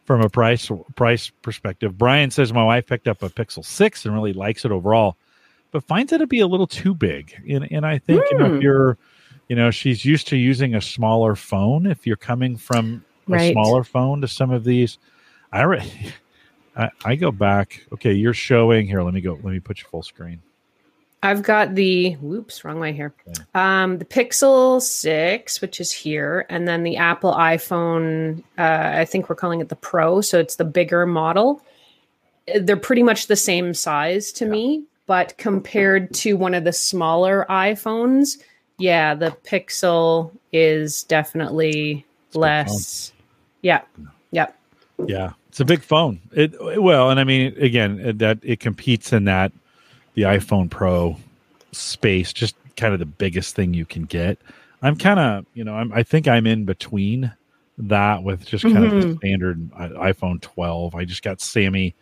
from 0.04 0.20
a 0.20 0.28
price 0.28 0.70
price 0.96 1.30
perspective. 1.42 1.96
Brian 1.96 2.30
says 2.30 2.52
my 2.52 2.64
wife 2.64 2.86
picked 2.86 3.08
up 3.08 3.22
a 3.22 3.30
Pixel 3.30 3.64
Six 3.64 4.04
and 4.04 4.14
really 4.14 4.32
likes 4.34 4.64
it 4.64 4.72
overall, 4.72 5.16
but 5.70 5.84
finds 5.84 6.12
it 6.12 6.18
to 6.18 6.26
be 6.26 6.40
a 6.40 6.46
little 6.46 6.66
too 6.66 6.94
big. 6.94 7.34
And 7.48 7.70
and 7.70 7.86
I 7.86 7.98
think 7.98 8.22
mm. 8.22 8.30
you 8.30 8.38
know, 8.38 8.46
if 8.46 8.52
hmm. 8.52 8.60
you're 8.60 8.98
you 9.48 9.56
know 9.56 9.70
she's 9.70 10.04
used 10.04 10.28
to 10.28 10.36
using 10.36 10.74
a 10.74 10.80
smaller 10.82 11.36
phone. 11.36 11.86
If 11.86 12.06
you're 12.06 12.16
coming 12.16 12.58
from 12.58 13.02
a 13.32 13.52
smaller 13.52 13.84
phone 13.84 14.20
to 14.20 14.28
some 14.28 14.50
of 14.50 14.64
these, 14.64 14.98
I. 15.52 15.62
Re- 15.62 16.12
I, 16.78 16.90
I 17.04 17.14
go 17.16 17.32
back. 17.32 17.84
Okay, 17.92 18.12
you're 18.12 18.32
showing 18.32 18.86
here. 18.86 19.02
Let 19.02 19.12
me 19.12 19.20
go. 19.20 19.34
Let 19.34 19.52
me 19.52 19.60
put 19.60 19.78
you 19.80 19.84
full 19.90 20.02
screen. 20.02 20.40
I've 21.22 21.42
got 21.42 21.74
the 21.74 22.12
whoops, 22.14 22.64
wrong 22.64 22.78
way 22.78 22.92
here. 22.92 23.12
Okay. 23.26 23.40
Um, 23.54 23.98
the 23.98 24.04
Pixel 24.04 24.80
6, 24.80 25.60
which 25.60 25.80
is 25.80 25.90
here, 25.90 26.46
and 26.48 26.68
then 26.68 26.84
the 26.84 26.96
Apple 26.96 27.32
iPhone, 27.32 28.44
uh, 28.56 28.92
I 28.94 29.04
think 29.04 29.28
we're 29.28 29.34
calling 29.34 29.60
it 29.60 29.68
the 29.68 29.76
Pro, 29.76 30.20
so 30.20 30.38
it's 30.38 30.56
the 30.56 30.64
bigger 30.64 31.06
model. 31.06 31.60
They're 32.54 32.76
pretty 32.76 33.02
much 33.02 33.26
the 33.26 33.34
same 33.34 33.74
size 33.74 34.30
to 34.32 34.44
yeah. 34.44 34.50
me, 34.52 34.84
but 35.06 35.36
compared 35.38 36.14
to 36.14 36.34
one 36.34 36.54
of 36.54 36.62
the 36.62 36.72
smaller 36.72 37.44
iPhones, 37.50 38.38
yeah, 38.78 39.14
the 39.14 39.36
Pixel 39.44 40.30
is 40.52 41.02
definitely 41.02 42.06
it's 42.28 42.36
less. 42.36 43.12
Yeah. 43.62 43.80
Yep. 44.30 44.56
Yeah. 45.06 45.32
It's 45.58 45.62
a 45.62 45.64
big 45.64 45.82
phone. 45.82 46.20
It 46.30 46.54
well, 46.80 47.10
and 47.10 47.18
I 47.18 47.24
mean 47.24 47.52
again, 47.58 48.18
that 48.18 48.38
it 48.44 48.60
competes 48.60 49.12
in 49.12 49.24
that 49.24 49.50
the 50.14 50.22
iPhone 50.22 50.70
Pro 50.70 51.16
space, 51.72 52.32
just 52.32 52.54
kind 52.76 52.94
of 52.94 53.00
the 53.00 53.06
biggest 53.06 53.56
thing 53.56 53.74
you 53.74 53.84
can 53.84 54.04
get. 54.04 54.38
I'm 54.82 54.94
kind 54.94 55.18
of, 55.18 55.46
you 55.54 55.64
know, 55.64 55.74
I'm, 55.74 55.92
I 55.92 56.04
think 56.04 56.28
I'm 56.28 56.46
in 56.46 56.64
between 56.64 57.32
that 57.76 58.22
with 58.22 58.46
just 58.46 58.62
kind 58.62 58.76
mm-hmm. 58.76 58.96
of 58.98 59.02
the 59.02 59.16
standard 59.16 59.70
iPhone 59.72 60.40
12. 60.40 60.94
I 60.94 61.04
just 61.04 61.24
got 61.24 61.40
Sammy 61.40 61.92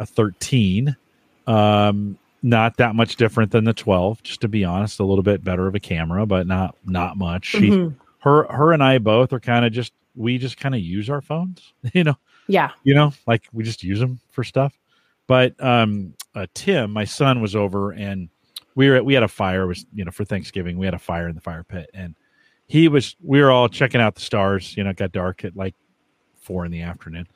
a 0.00 0.06
13. 0.06 0.96
Um, 1.46 2.18
not 2.42 2.78
that 2.78 2.96
much 2.96 3.14
different 3.14 3.52
than 3.52 3.62
the 3.62 3.74
12, 3.74 4.24
just 4.24 4.40
to 4.40 4.48
be 4.48 4.64
honest, 4.64 4.98
a 4.98 5.04
little 5.04 5.22
bit 5.22 5.44
better 5.44 5.68
of 5.68 5.76
a 5.76 5.80
camera, 5.80 6.26
but 6.26 6.48
not 6.48 6.74
not 6.84 7.16
much. 7.16 7.46
She, 7.46 7.70
mm-hmm. 7.70 7.96
her, 8.28 8.52
her 8.52 8.72
and 8.72 8.82
I 8.82 8.98
both 8.98 9.32
are 9.32 9.38
kind 9.38 9.64
of 9.64 9.72
just 9.72 9.92
we 10.16 10.36
just 10.36 10.56
kind 10.56 10.74
of 10.74 10.80
use 10.80 11.08
our 11.08 11.20
phones, 11.20 11.72
you 11.92 12.02
know. 12.02 12.16
Yeah. 12.46 12.70
You 12.82 12.94
know, 12.94 13.12
like 13.26 13.44
we 13.52 13.64
just 13.64 13.82
use 13.82 14.00
them 14.00 14.20
for 14.30 14.44
stuff. 14.44 14.78
But 15.26 15.54
um, 15.62 16.14
uh, 16.34 16.46
Tim, 16.54 16.90
my 16.90 17.04
son, 17.04 17.40
was 17.40 17.56
over 17.56 17.92
and 17.92 18.28
we 18.74 18.88
were 18.88 18.96
at, 18.96 19.04
we 19.04 19.14
had 19.14 19.22
a 19.22 19.28
fire. 19.28 19.66
Was 19.66 19.86
you 19.94 20.04
know 20.04 20.10
for 20.10 20.24
Thanksgiving 20.24 20.76
we 20.76 20.86
had 20.86 20.94
a 20.94 20.98
fire 20.98 21.28
in 21.28 21.34
the 21.34 21.40
fire 21.40 21.64
pit 21.64 21.90
and 21.94 22.14
he 22.66 22.88
was 22.88 23.16
we 23.22 23.40
were 23.40 23.50
all 23.50 23.68
checking 23.68 24.00
out 24.00 24.14
the 24.14 24.20
stars. 24.20 24.76
You 24.76 24.84
know, 24.84 24.90
it 24.90 24.96
got 24.96 25.12
dark 25.12 25.44
at 25.44 25.56
like 25.56 25.74
four 26.40 26.64
in 26.64 26.72
the 26.72 26.82
afternoon, 26.82 27.26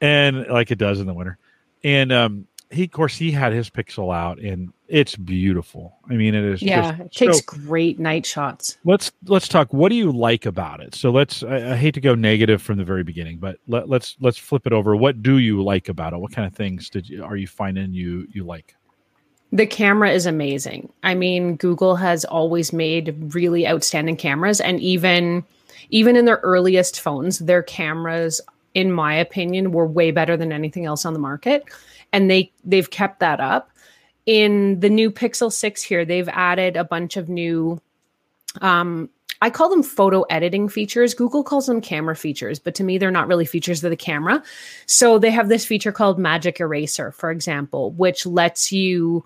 and 0.00 0.46
like 0.48 0.70
it 0.70 0.78
does 0.78 1.00
in 1.00 1.06
the 1.06 1.14
winter. 1.14 1.38
And 1.84 2.12
um, 2.12 2.46
he, 2.72 2.84
of 2.84 2.90
course, 2.90 3.16
he 3.16 3.30
had 3.30 3.52
his 3.52 3.68
pixel 3.68 4.14
out, 4.14 4.38
and 4.38 4.72
it's 4.88 5.14
beautiful. 5.14 5.98
I 6.10 6.14
mean, 6.14 6.34
it 6.34 6.44
is. 6.44 6.62
Yeah, 6.62 6.96
it 6.98 7.12
takes 7.12 7.38
so, 7.38 7.44
great 7.46 7.98
night 7.98 8.24
shots. 8.24 8.78
Let's 8.84 9.12
let's 9.26 9.48
talk. 9.48 9.72
What 9.72 9.90
do 9.90 9.94
you 9.94 10.10
like 10.10 10.46
about 10.46 10.80
it? 10.80 10.94
So 10.94 11.10
let's. 11.10 11.42
I, 11.42 11.72
I 11.72 11.76
hate 11.76 11.94
to 11.94 12.00
go 12.00 12.14
negative 12.14 12.62
from 12.62 12.78
the 12.78 12.84
very 12.84 13.02
beginning, 13.02 13.38
but 13.38 13.58
let, 13.68 13.88
let's 13.88 14.16
let's 14.20 14.38
flip 14.38 14.66
it 14.66 14.72
over. 14.72 14.96
What 14.96 15.22
do 15.22 15.38
you 15.38 15.62
like 15.62 15.88
about 15.88 16.12
it? 16.12 16.18
What 16.18 16.32
kind 16.32 16.46
of 16.46 16.54
things 16.54 16.88
did 16.88 17.08
you 17.08 17.22
are 17.22 17.36
you 17.36 17.46
finding 17.46 17.92
you 17.92 18.26
you 18.32 18.44
like? 18.44 18.74
The 19.52 19.66
camera 19.66 20.10
is 20.10 20.24
amazing. 20.24 20.90
I 21.02 21.14
mean, 21.14 21.56
Google 21.56 21.96
has 21.96 22.24
always 22.24 22.72
made 22.72 23.34
really 23.34 23.68
outstanding 23.68 24.16
cameras, 24.16 24.60
and 24.60 24.80
even 24.80 25.44
even 25.90 26.16
in 26.16 26.24
their 26.24 26.40
earliest 26.42 27.00
phones, 27.00 27.38
their 27.40 27.62
cameras, 27.62 28.40
in 28.72 28.90
my 28.90 29.14
opinion, 29.14 29.72
were 29.72 29.86
way 29.86 30.10
better 30.10 30.38
than 30.38 30.52
anything 30.52 30.86
else 30.86 31.04
on 31.04 31.12
the 31.12 31.18
market 31.18 31.64
and 32.12 32.30
they 32.30 32.52
they've 32.64 32.90
kept 32.90 33.20
that 33.20 33.40
up. 33.40 33.70
In 34.24 34.78
the 34.80 34.90
new 34.90 35.10
Pixel 35.10 35.52
6 35.52 35.82
here, 35.82 36.04
they've 36.04 36.28
added 36.28 36.76
a 36.76 36.84
bunch 36.84 37.16
of 37.16 37.28
new 37.28 37.80
um 38.60 39.08
I 39.40 39.50
call 39.50 39.68
them 39.68 39.82
photo 39.82 40.22
editing 40.30 40.68
features. 40.68 41.14
Google 41.14 41.42
calls 41.42 41.66
them 41.66 41.80
camera 41.80 42.14
features, 42.14 42.60
but 42.60 42.76
to 42.76 42.84
me, 42.84 42.96
they're 42.96 43.10
not 43.10 43.26
really 43.26 43.44
features 43.44 43.82
of 43.82 43.90
the 43.90 43.96
camera. 43.96 44.40
So 44.86 45.18
they 45.18 45.32
have 45.32 45.48
this 45.48 45.66
feature 45.66 45.90
called 45.90 46.16
Magic 46.16 46.60
Eraser, 46.60 47.10
for 47.10 47.32
example, 47.32 47.90
which 47.90 48.24
lets 48.24 48.70
you 48.70 49.24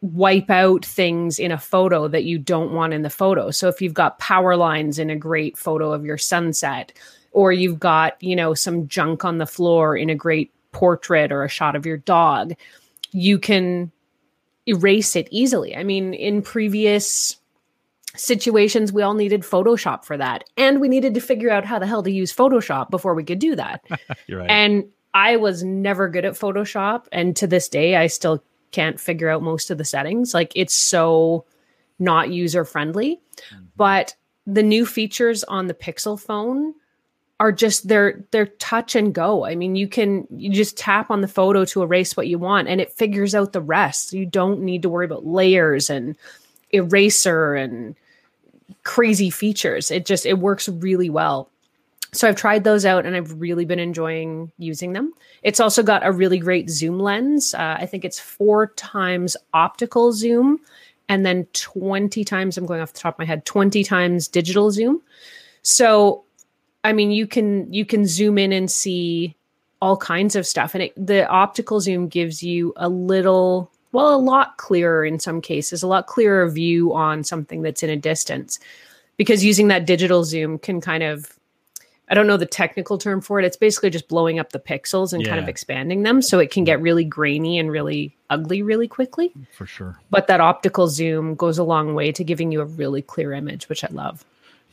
wipe 0.00 0.48
out 0.48 0.82
things 0.82 1.38
in 1.38 1.52
a 1.52 1.58
photo 1.58 2.08
that 2.08 2.24
you 2.24 2.38
don't 2.38 2.72
want 2.72 2.94
in 2.94 3.02
the 3.02 3.10
photo. 3.10 3.50
So 3.50 3.68
if 3.68 3.82
you've 3.82 3.92
got 3.92 4.18
power 4.18 4.56
lines 4.56 4.98
in 4.98 5.10
a 5.10 5.16
great 5.16 5.58
photo 5.58 5.92
of 5.92 6.06
your 6.06 6.16
sunset, 6.16 6.92
or 7.32 7.52
you've 7.52 7.78
got, 7.78 8.20
you 8.22 8.34
know, 8.34 8.54
some 8.54 8.88
junk 8.88 9.26
on 9.26 9.36
the 9.36 9.46
floor 9.46 9.94
in 9.94 10.08
a 10.08 10.14
great 10.14 10.52
portrait 10.76 11.32
or 11.32 11.42
a 11.42 11.48
shot 11.48 11.74
of 11.74 11.86
your 11.86 11.96
dog, 11.96 12.52
you 13.10 13.38
can 13.38 13.90
erase 14.68 15.16
it 15.16 15.26
easily. 15.30 15.74
I 15.74 15.84
mean, 15.84 16.12
in 16.12 16.42
previous 16.42 17.38
situations, 18.14 18.92
we 18.92 19.00
all 19.00 19.14
needed 19.14 19.40
Photoshop 19.40 20.04
for 20.04 20.18
that. 20.18 20.44
And 20.58 20.78
we 20.78 20.88
needed 20.88 21.14
to 21.14 21.20
figure 21.20 21.48
out 21.48 21.64
how 21.64 21.78
the 21.78 21.86
hell 21.86 22.02
to 22.02 22.10
use 22.10 22.30
Photoshop 22.30 22.90
before 22.90 23.14
we 23.14 23.24
could 23.24 23.38
do 23.38 23.56
that. 23.56 23.86
right. 24.30 24.50
And 24.50 24.84
I 25.14 25.36
was 25.36 25.62
never 25.62 26.10
good 26.10 26.26
at 26.26 26.34
Photoshop. 26.34 27.06
And 27.10 27.34
to 27.36 27.46
this 27.46 27.70
day, 27.70 27.96
I 27.96 28.06
still 28.06 28.44
can't 28.70 29.00
figure 29.00 29.30
out 29.30 29.42
most 29.42 29.70
of 29.70 29.78
the 29.78 29.84
settings. 29.84 30.34
Like 30.34 30.52
it's 30.54 30.74
so 30.74 31.46
not 31.98 32.28
user 32.28 32.66
friendly. 32.66 33.22
Mm-hmm. 33.38 33.64
But 33.76 34.14
the 34.46 34.62
new 34.62 34.84
features 34.84 35.42
on 35.44 35.68
the 35.68 35.74
Pixel 35.74 36.20
phone 36.20 36.74
are 37.38 37.52
just 37.52 37.88
they're 37.88 38.24
they're 38.30 38.46
touch 38.46 38.94
and 38.94 39.14
go. 39.14 39.44
I 39.44 39.54
mean, 39.54 39.76
you 39.76 39.88
can 39.88 40.26
you 40.30 40.50
just 40.50 40.78
tap 40.78 41.10
on 41.10 41.20
the 41.20 41.28
photo 41.28 41.64
to 41.66 41.82
erase 41.82 42.16
what 42.16 42.28
you 42.28 42.38
want 42.38 42.68
and 42.68 42.80
it 42.80 42.92
figures 42.92 43.34
out 43.34 43.52
the 43.52 43.60
rest. 43.60 44.12
You 44.12 44.26
don't 44.26 44.60
need 44.60 44.82
to 44.82 44.88
worry 44.88 45.04
about 45.04 45.26
layers 45.26 45.90
and 45.90 46.16
eraser 46.70 47.54
and 47.54 47.94
crazy 48.84 49.30
features. 49.30 49.90
It 49.90 50.06
just 50.06 50.24
it 50.24 50.38
works 50.38 50.68
really 50.68 51.10
well. 51.10 51.50
So 52.12 52.26
I've 52.26 52.36
tried 52.36 52.64
those 52.64 52.86
out 52.86 53.04
and 53.04 53.14
I've 53.14 53.40
really 53.40 53.66
been 53.66 53.78
enjoying 53.78 54.50
using 54.58 54.94
them. 54.94 55.12
It's 55.42 55.60
also 55.60 55.82
got 55.82 56.06
a 56.06 56.12
really 56.12 56.38
great 56.38 56.70
zoom 56.70 56.98
lens. 56.98 57.52
Uh, 57.52 57.76
I 57.78 57.84
think 57.84 58.04
it's 58.06 58.18
four 58.18 58.68
times 58.68 59.36
optical 59.52 60.12
zoom 60.12 60.60
and 61.08 61.24
then 61.24 61.46
20 61.52 62.24
times, 62.24 62.56
I'm 62.56 62.66
going 62.66 62.80
off 62.80 62.92
the 62.92 63.00
top 63.00 63.14
of 63.14 63.18
my 63.18 63.24
head, 63.24 63.44
20 63.44 63.84
times 63.84 64.28
digital 64.28 64.70
zoom. 64.70 65.02
So 65.62 66.24
I 66.86 66.92
mean, 66.92 67.10
you 67.10 67.26
can 67.26 67.72
you 67.72 67.84
can 67.84 68.06
zoom 68.06 68.38
in 68.38 68.52
and 68.52 68.70
see 68.70 69.34
all 69.82 69.96
kinds 69.96 70.36
of 70.36 70.46
stuff, 70.46 70.72
and 70.72 70.84
it, 70.84 70.92
the 70.96 71.26
optical 71.28 71.80
zoom 71.80 72.06
gives 72.06 72.44
you 72.44 72.72
a 72.76 72.88
little, 72.88 73.72
well, 73.90 74.14
a 74.14 74.16
lot 74.16 74.56
clearer 74.56 75.04
in 75.04 75.18
some 75.18 75.40
cases, 75.40 75.82
a 75.82 75.88
lot 75.88 76.06
clearer 76.06 76.48
view 76.48 76.94
on 76.94 77.24
something 77.24 77.62
that's 77.62 77.82
in 77.82 77.90
a 77.90 77.96
distance, 77.96 78.60
because 79.16 79.44
using 79.44 79.66
that 79.66 79.84
digital 79.84 80.22
zoom 80.22 80.60
can 80.60 80.80
kind 80.80 81.02
of 81.02 81.36
I 82.08 82.14
don't 82.14 82.28
know 82.28 82.36
the 82.36 82.46
technical 82.46 82.98
term 82.98 83.20
for 83.20 83.40
it. 83.40 83.44
It's 83.44 83.56
basically 83.56 83.90
just 83.90 84.06
blowing 84.06 84.38
up 84.38 84.52
the 84.52 84.60
pixels 84.60 85.12
and 85.12 85.22
yeah. 85.22 85.30
kind 85.30 85.40
of 85.40 85.48
expanding 85.48 86.04
them 86.04 86.22
so 86.22 86.38
it 86.38 86.52
can 86.52 86.62
get 86.62 86.80
really 86.80 87.04
grainy 87.04 87.58
and 87.58 87.68
really 87.68 88.16
ugly 88.30 88.62
really 88.62 88.86
quickly. 88.86 89.32
For 89.50 89.66
sure. 89.66 89.98
But 90.10 90.28
that 90.28 90.40
optical 90.40 90.86
zoom 90.86 91.34
goes 91.34 91.58
a 91.58 91.64
long 91.64 91.94
way 91.94 92.12
to 92.12 92.22
giving 92.22 92.52
you 92.52 92.60
a 92.60 92.64
really 92.64 93.02
clear 93.02 93.32
image, 93.32 93.68
which 93.68 93.82
I 93.82 93.88
love. 93.90 94.24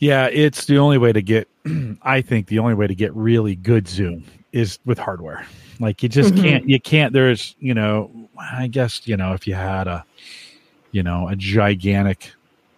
Yeah, 0.03 0.25
it's 0.25 0.65
the 0.65 0.79
only 0.79 0.97
way 0.97 1.13
to 1.13 1.21
get. 1.21 1.47
I 2.01 2.19
think 2.19 2.47
the 2.47 2.59
only 2.59 2.73
way 2.73 2.87
to 2.87 2.93
get 2.93 3.15
really 3.15 3.55
good 3.55 3.87
zoom 3.87 4.25
is 4.51 4.77
with 4.83 4.97
hardware. 4.97 5.47
Like 5.79 6.03
you 6.03 6.09
just 6.09 6.33
mm-hmm. 6.33 6.43
can't. 6.43 6.69
You 6.69 6.81
can't. 6.81 7.13
There's 7.13 7.55
you 7.61 7.73
know. 7.73 8.11
I 8.37 8.67
guess 8.67 9.07
you 9.07 9.15
know 9.15 9.31
if 9.31 9.47
you 9.47 9.53
had 9.53 9.87
a, 9.87 10.03
you 10.91 11.03
know, 11.03 11.29
a 11.29 11.37
gigantic 11.37 12.33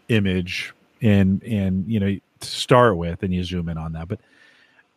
image 0.10 0.72
and 1.02 1.42
and 1.44 1.88
you 1.88 2.00
know 2.00 2.16
to 2.42 2.48
start 2.48 2.96
with 2.96 3.24
and 3.24 3.34
you 3.34 3.44
zoom 3.44 3.70
in 3.70 3.78
on 3.80 3.94
that, 3.94 4.08
but 4.08 4.20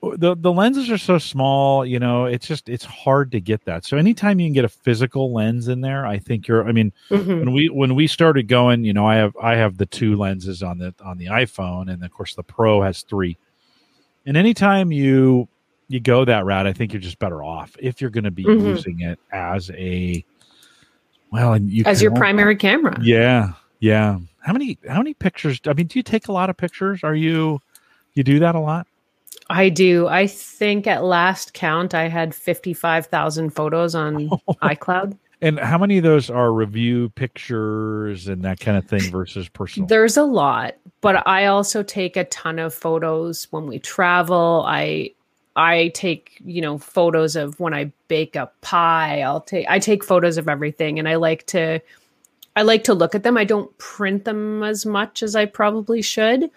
the 0.01 0.37
the 0.37 0.53
lenses 0.53 0.91
are 0.91 0.99
so 0.99 1.19
small 1.19 1.85
you 1.85 1.99
know 1.99 2.25
it's 2.25 2.47
just 2.47 2.69
it's 2.69 2.85
hard 2.85 3.33
to 3.33 3.41
get 3.41 3.65
that. 3.65 3.85
So 3.85 3.97
anytime 3.97 4.39
you 4.39 4.47
can 4.47 4.53
get 4.53 4.65
a 4.65 4.69
physical 4.69 5.33
lens 5.33 5.69
in 5.69 5.81
there 5.81 6.07
i 6.07 6.19
think 6.19 6.47
you're 6.47 6.67
i 6.69 6.73
mean 6.73 6.93
mm-hmm. 7.11 7.39
when 7.41 7.53
we 7.53 7.69
when 7.69 7.95
we 7.95 8.07
started 8.07 8.47
going 8.47 8.85
you 8.85 8.93
know 8.93 9.07
i 9.07 9.17
have 9.17 9.37
i 9.43 9.57
have 9.57 9.77
the 9.77 9.87
two 9.87 10.17
lenses 10.17 10.63
on 10.63 10.79
the 10.79 10.95
on 11.05 11.19
the 11.19 11.27
iphone 11.27 11.93
and 11.93 12.05
of 12.05 12.13
course 12.13 12.35
the 12.35 12.43
pro 12.43 12.83
has 12.83 13.03
three. 13.03 13.37
And 14.27 14.37
anytime 14.37 14.93
you 14.93 15.49
you 15.89 16.01
go 16.01 16.25
that 16.25 16.45
route 16.45 16.67
i 16.67 16.73
think 16.73 16.93
you're 16.93 17.03
just 17.03 17.19
better 17.19 17.43
off 17.43 17.75
if 17.81 18.01
you're 18.01 18.11
going 18.11 18.25
to 18.25 18.31
be 18.31 18.45
mm-hmm. 18.45 18.67
using 18.67 19.01
it 19.01 19.19
as 19.33 19.71
a 19.71 20.25
well 21.33 21.55
and 21.55 21.71
you 21.71 21.85
as 21.87 22.01
your 22.01 22.15
primary 22.15 22.57
camera. 22.57 22.97
Yeah 23.03 23.53
yeah. 23.81 24.19
How 24.41 24.53
many 24.53 24.79
how 24.89 24.99
many 24.99 25.15
pictures 25.15 25.61
i 25.67 25.73
mean 25.73 25.87
do 25.87 25.99
you 25.99 26.03
take 26.03 26.29
a 26.29 26.33
lot 26.33 26.51
of 26.51 26.57
pictures? 26.57 27.03
Are 27.03 27.15
you 27.15 27.61
you 28.15 28.23
do 28.23 28.39
that 28.39 28.55
a 28.55 28.61
lot 28.61 28.87
I 29.51 29.69
do. 29.69 30.09
I 30.09 30.27
think 30.27 30.87
at 30.87 31.05
last 31.05 31.55
count, 31.55 31.95
I 31.95 32.09
had 32.09 32.35
55,000 32.35 33.51
photos 33.51 33.95
on 33.95 34.29
oh. 34.49 34.55
iCloud. 34.63 35.17
And 35.41 35.59
how 35.61 35.79
many 35.79 35.99
of 35.99 36.03
those 36.03 36.31
are 36.31 36.53
review 36.53 37.11
pictures 37.11 38.27
and 38.27 38.43
that 38.43 38.59
kind 38.61 38.77
of 38.77 38.87
thing 38.87 39.03
versus 39.11 39.49
personal? 39.49 39.87
There's 39.87 40.17
a 40.17 40.25
lot, 40.25 40.75
but 41.01 41.27
I 41.27 41.47
also 41.47 41.83
take 41.83 42.17
a 42.17 42.25
ton 42.25 42.59
of 42.59 42.75
photos 42.75 43.47
when 43.51 43.67
we 43.67 43.79
travel. 43.79 44.65
I 44.67 45.13
I 45.55 45.89
take, 45.89 46.41
you 46.45 46.61
know, 46.61 46.79
photos 46.79 47.37
of 47.37 47.59
when 47.59 47.73
I 47.75 47.93
bake 48.09 48.37
a 48.37 48.51
pie. 48.63 49.21
I'll 49.21 49.41
take 49.41 49.67
I 49.69 49.79
take 49.79 50.03
photos 50.03 50.39
of 50.39 50.49
everything 50.49 50.99
and 50.99 51.09
I 51.09 51.15
like 51.15 51.47
to 51.49 51.81
I 52.57 52.63
like 52.63 52.83
to 52.85 52.95
look 52.95 53.15
at 53.15 53.23
them. 53.23 53.37
I 53.37 53.45
don't 53.45 53.77
print 53.79 54.25
them 54.25 54.65
as 54.65 54.85
much 54.85 55.23
as 55.23 55.37
I 55.37 55.47
probably 55.47 56.03
should 56.03 56.51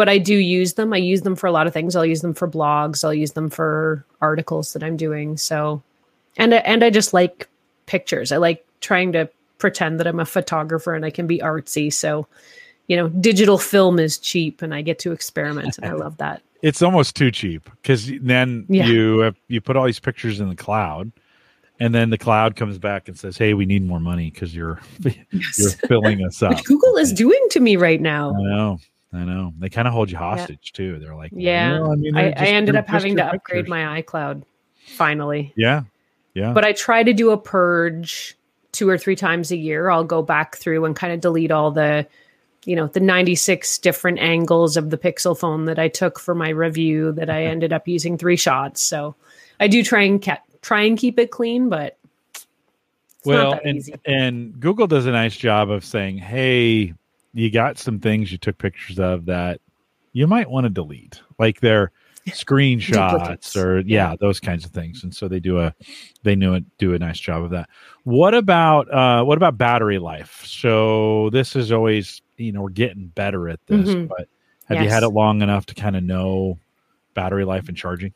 but 0.00 0.08
I 0.08 0.16
do 0.16 0.34
use 0.34 0.72
them. 0.72 0.94
I 0.94 0.96
use 0.96 1.20
them 1.20 1.36
for 1.36 1.46
a 1.46 1.52
lot 1.52 1.66
of 1.66 1.74
things. 1.74 1.94
I'll 1.94 2.06
use 2.06 2.22
them 2.22 2.32
for 2.32 2.48
blogs. 2.48 3.04
I'll 3.04 3.12
use 3.12 3.32
them 3.32 3.50
for 3.50 4.02
articles 4.22 4.72
that 4.72 4.82
I'm 4.82 4.96
doing. 4.96 5.36
So 5.36 5.82
and 6.38 6.54
and 6.54 6.82
I 6.82 6.88
just 6.88 7.12
like 7.12 7.50
pictures. 7.84 8.32
I 8.32 8.38
like 8.38 8.64
trying 8.80 9.12
to 9.12 9.28
pretend 9.58 10.00
that 10.00 10.06
I'm 10.06 10.18
a 10.18 10.24
photographer 10.24 10.94
and 10.94 11.04
I 11.04 11.10
can 11.10 11.26
be 11.26 11.40
artsy. 11.40 11.92
So, 11.92 12.26
you 12.86 12.96
know, 12.96 13.10
digital 13.10 13.58
film 13.58 13.98
is 13.98 14.16
cheap 14.16 14.62
and 14.62 14.74
I 14.74 14.80
get 14.80 14.98
to 15.00 15.12
experiment 15.12 15.76
and 15.76 15.84
I 15.84 15.92
love 15.92 16.16
that. 16.16 16.40
It's 16.62 16.80
almost 16.80 17.14
too 17.14 17.30
cheap 17.30 17.68
because 17.82 18.10
then 18.22 18.64
yeah. 18.70 18.86
you 18.86 19.18
have, 19.18 19.36
you 19.48 19.60
put 19.60 19.76
all 19.76 19.84
these 19.84 20.00
pictures 20.00 20.40
in 20.40 20.48
the 20.48 20.56
cloud 20.56 21.12
and 21.78 21.94
then 21.94 22.08
the 22.08 22.16
cloud 22.16 22.56
comes 22.56 22.78
back 22.78 23.06
and 23.06 23.18
says, 23.18 23.36
"Hey, 23.36 23.52
we 23.52 23.66
need 23.66 23.82
more 23.82 24.00
money 24.00 24.30
because 24.30 24.54
you're 24.56 24.80
yes. 25.02 25.58
you're 25.58 25.70
filling 25.88 26.24
us 26.24 26.42
up." 26.42 26.52
Which 26.52 26.64
Google 26.64 26.96
is 26.96 27.12
doing 27.12 27.46
to 27.50 27.60
me 27.60 27.76
right 27.76 28.00
now. 28.00 28.30
I 28.30 28.42
know. 28.42 28.78
I 29.12 29.24
know. 29.24 29.52
They 29.58 29.68
kind 29.68 29.88
of 29.88 29.94
hold 29.94 30.10
you 30.10 30.18
hostage 30.18 30.72
yeah. 30.72 30.76
too. 30.76 30.98
They're 30.98 31.16
like, 31.16 31.32
yeah. 31.34 31.80
Well, 31.80 31.92
I, 31.92 31.94
mean, 31.96 32.16
I, 32.16 32.28
I, 32.30 32.46
ended 32.46 32.76
up 32.76 32.86
having 32.86 33.16
to 33.16 33.24
upgrade 33.24 33.68
my 33.68 34.00
iCloud 34.02 34.44
finally. 34.86 35.52
Yeah, 35.56 35.82
yeah. 36.34 36.52
But 36.52 36.64
I 36.64 36.72
try 36.72 37.02
to 37.02 37.12
do 37.12 37.30
a 37.30 37.38
purge 37.38 38.36
two 38.72 38.88
or 38.88 38.96
three 38.96 39.16
times 39.16 39.50
a 39.50 39.56
year. 39.56 39.90
I'll 39.90 40.04
go 40.04 40.22
back 40.22 40.56
through 40.56 40.84
and 40.84 40.94
kind 40.94 41.12
of 41.12 41.20
delete 41.20 41.50
all 41.50 41.72
the, 41.72 42.06
you 42.64 42.76
know, 42.76 42.86
the 42.86 43.00
96 43.00 43.78
different 43.78 44.20
angles 44.20 44.76
of 44.76 44.90
the 44.90 44.98
Pixel 44.98 45.36
phone 45.36 45.64
that 45.64 45.78
I 45.78 45.88
took 45.88 46.20
for 46.20 46.34
my 46.34 46.50
review 46.50 47.10
that 47.12 47.28
I 47.28 47.44
ended 47.44 47.72
up 47.72 47.88
using 47.88 48.16
three 48.16 48.36
shots. 48.36 48.80
So 48.80 49.16
I 49.58 49.66
do 49.66 49.82
try 49.82 50.02
and 50.02 50.38
try 50.62 50.82
and 50.82 50.96
keep 50.96 51.18
it 51.18 51.32
clean, 51.32 51.68
but 51.68 51.96
well, 53.24 53.58
and 53.64 53.78
easy. 53.78 53.94
and 54.06 54.58
Google 54.58 54.86
does 54.86 55.06
a 55.06 55.10
nice 55.10 55.36
job 55.36 55.70
of 55.70 55.84
saying, 55.84 56.18
"Hey, 56.18 56.94
you 57.32 57.50
got 57.50 57.78
some 57.78 58.00
things 58.00 58.32
you 58.32 58.38
took 58.38 58.58
pictures 58.58 58.98
of 58.98 59.26
that 59.26 59.60
you 60.12 60.26
might 60.26 60.50
want 60.50 60.64
to 60.64 60.70
delete, 60.70 61.22
like 61.38 61.60
their 61.60 61.92
screenshots 62.28 63.56
or 63.56 63.80
yeah, 63.80 64.10
yeah, 64.10 64.16
those 64.20 64.40
kinds 64.40 64.64
of 64.64 64.72
things." 64.72 65.02
And 65.02 65.14
so 65.14 65.28
they 65.28 65.40
do 65.40 65.58
a 65.58 65.74
they 66.22 66.34
knew 66.34 66.54
it 66.54 66.64
do 66.78 66.94
a 66.94 66.98
nice 66.98 67.18
job 67.18 67.44
of 67.44 67.50
that. 67.50 67.68
What 68.04 68.34
about 68.34 68.92
uh, 68.92 69.24
what 69.24 69.36
about 69.36 69.58
battery 69.58 69.98
life? 69.98 70.44
So 70.44 71.30
this 71.30 71.54
is 71.56 71.72
always 71.72 72.22
you 72.36 72.52
know 72.52 72.62
we're 72.62 72.70
getting 72.70 73.06
better 73.08 73.48
at 73.48 73.60
this, 73.66 73.88
mm-hmm. 73.88 74.06
but 74.06 74.28
have 74.66 74.76
yes. 74.76 74.84
you 74.84 74.90
had 74.90 75.02
it 75.02 75.10
long 75.10 75.42
enough 75.42 75.66
to 75.66 75.74
kind 75.74 75.96
of 75.96 76.02
know 76.02 76.58
battery 77.14 77.44
life 77.44 77.68
and 77.68 77.76
charging? 77.76 78.12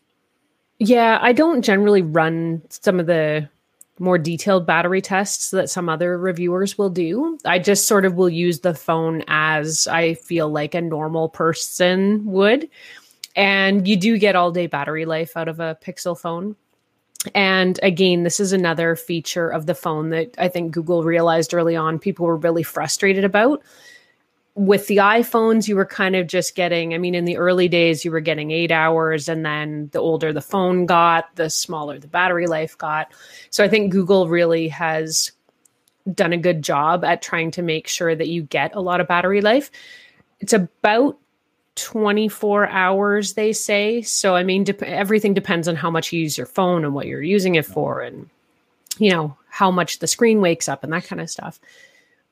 Yeah, 0.78 1.18
I 1.20 1.32
don't 1.32 1.62
generally 1.62 2.02
run 2.02 2.62
some 2.68 2.98
of 2.98 3.06
the 3.06 3.48
more 3.98 4.18
detailed 4.18 4.66
battery 4.66 5.00
tests 5.00 5.50
that 5.50 5.70
some 5.70 5.88
other 5.88 6.18
reviewers 6.18 6.76
will 6.76 6.90
do. 6.90 7.38
I 7.44 7.58
just 7.58 7.86
sort 7.86 8.04
of 8.04 8.14
will 8.14 8.28
use 8.28 8.60
the 8.60 8.74
phone 8.74 9.22
as 9.28 9.86
I 9.86 10.14
feel 10.14 10.48
like 10.48 10.74
a 10.74 10.80
normal 10.80 11.28
person 11.28 12.24
would. 12.26 12.68
And 13.36 13.86
you 13.86 13.96
do 13.96 14.18
get 14.18 14.36
all 14.36 14.52
day 14.52 14.66
battery 14.66 15.04
life 15.04 15.36
out 15.36 15.48
of 15.48 15.60
a 15.60 15.78
Pixel 15.84 16.18
phone. 16.18 16.56
And 17.34 17.80
again, 17.82 18.22
this 18.22 18.38
is 18.38 18.52
another 18.52 18.96
feature 18.96 19.48
of 19.48 19.66
the 19.66 19.74
phone 19.74 20.10
that 20.10 20.34
I 20.38 20.48
think 20.48 20.72
Google 20.72 21.04
realized 21.04 21.54
early 21.54 21.74
on 21.74 21.98
people 21.98 22.26
were 22.26 22.36
really 22.36 22.62
frustrated 22.62 23.24
about 23.24 23.62
with 24.56 24.86
the 24.86 24.98
iPhones, 24.98 25.66
you 25.66 25.74
were 25.74 25.86
kind 25.86 26.14
of 26.14 26.28
just 26.28 26.54
getting, 26.54 26.94
I 26.94 26.98
mean, 26.98 27.14
in 27.14 27.24
the 27.24 27.36
early 27.36 27.66
days, 27.66 28.04
you 28.04 28.12
were 28.12 28.20
getting 28.20 28.52
eight 28.52 28.70
hours, 28.70 29.28
and 29.28 29.44
then 29.44 29.88
the 29.92 29.98
older 29.98 30.32
the 30.32 30.40
phone 30.40 30.86
got, 30.86 31.34
the 31.34 31.50
smaller 31.50 31.98
the 31.98 32.06
battery 32.06 32.46
life 32.46 32.78
got. 32.78 33.12
So 33.50 33.64
I 33.64 33.68
think 33.68 33.90
Google 33.90 34.28
really 34.28 34.68
has 34.68 35.32
done 36.12 36.32
a 36.32 36.38
good 36.38 36.62
job 36.62 37.04
at 37.04 37.22
trying 37.22 37.50
to 37.52 37.62
make 37.62 37.88
sure 37.88 38.14
that 38.14 38.28
you 38.28 38.42
get 38.42 38.74
a 38.74 38.80
lot 38.80 39.00
of 39.00 39.08
battery 39.08 39.40
life. 39.40 39.70
It's 40.38 40.52
about 40.52 41.18
24 41.74 42.68
hours, 42.68 43.32
they 43.32 43.52
say. 43.52 44.02
So, 44.02 44.36
I 44.36 44.44
mean, 44.44 44.64
everything 44.82 45.34
depends 45.34 45.66
on 45.66 45.74
how 45.74 45.90
much 45.90 46.12
you 46.12 46.20
use 46.20 46.38
your 46.38 46.46
phone 46.46 46.84
and 46.84 46.94
what 46.94 47.06
you're 47.06 47.22
using 47.22 47.56
it 47.56 47.66
for, 47.66 48.02
and, 48.02 48.30
you 48.98 49.10
know, 49.10 49.36
how 49.48 49.72
much 49.72 49.98
the 49.98 50.06
screen 50.06 50.40
wakes 50.40 50.68
up 50.68 50.84
and 50.84 50.92
that 50.92 51.04
kind 51.04 51.20
of 51.20 51.28
stuff 51.28 51.58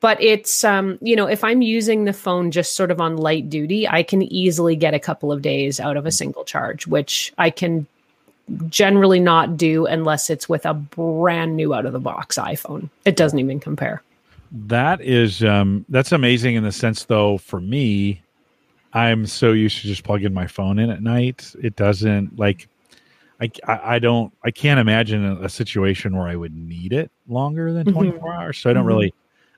but 0.02 0.20
it's 0.20 0.64
um, 0.64 0.98
you 1.00 1.16
know 1.16 1.26
if 1.26 1.42
i'm 1.42 1.62
using 1.62 2.04
the 2.04 2.12
phone 2.12 2.50
just 2.50 2.76
sort 2.76 2.90
of 2.90 3.00
on 3.00 3.16
light 3.16 3.48
duty 3.48 3.88
i 3.88 4.02
can 4.02 4.20
easily 4.24 4.76
get 4.76 4.92
a 4.92 4.98
couple 4.98 5.32
of 5.32 5.40
days 5.40 5.80
out 5.80 5.96
of 5.96 6.04
a 6.04 6.12
single 6.12 6.44
charge 6.44 6.86
which 6.86 7.32
i 7.38 7.48
can 7.48 7.86
generally 8.68 9.20
not 9.20 9.56
do 9.56 9.86
unless 9.86 10.28
it's 10.28 10.48
with 10.48 10.66
a 10.66 10.74
brand 10.74 11.56
new 11.56 11.72
out 11.72 11.86
of 11.86 11.94
the 11.94 12.00
box 12.00 12.36
iphone 12.36 12.90
it 13.06 13.16
doesn't 13.16 13.38
even 13.38 13.58
compare 13.58 14.02
that 14.54 15.00
is 15.00 15.42
um, 15.42 15.86
that's 15.88 16.12
amazing 16.12 16.56
in 16.56 16.62
the 16.62 16.72
sense 16.72 17.04
though 17.04 17.38
for 17.38 17.60
me 17.60 18.20
i'm 18.92 19.24
so 19.26 19.52
used 19.52 19.80
to 19.80 19.86
just 19.86 20.04
plugging 20.04 20.34
my 20.34 20.46
phone 20.46 20.78
in 20.78 20.90
at 20.90 21.02
night 21.02 21.54
it 21.62 21.74
doesn't 21.76 22.38
like 22.38 22.68
I, 23.66 23.80
I 23.94 23.98
don't 23.98 24.32
I 24.44 24.52
can't 24.52 24.78
imagine 24.78 25.24
a, 25.24 25.46
a 25.46 25.48
situation 25.48 26.16
where 26.16 26.28
I 26.28 26.36
would 26.36 26.54
need 26.54 26.92
it 26.92 27.10
longer 27.26 27.72
than 27.72 27.92
24 27.92 28.20
mm-hmm. 28.20 28.28
hours. 28.28 28.58
So 28.58 28.70
I 28.70 28.72
don't 28.72 28.82
mm-hmm. 28.82 28.88
really 28.88 29.14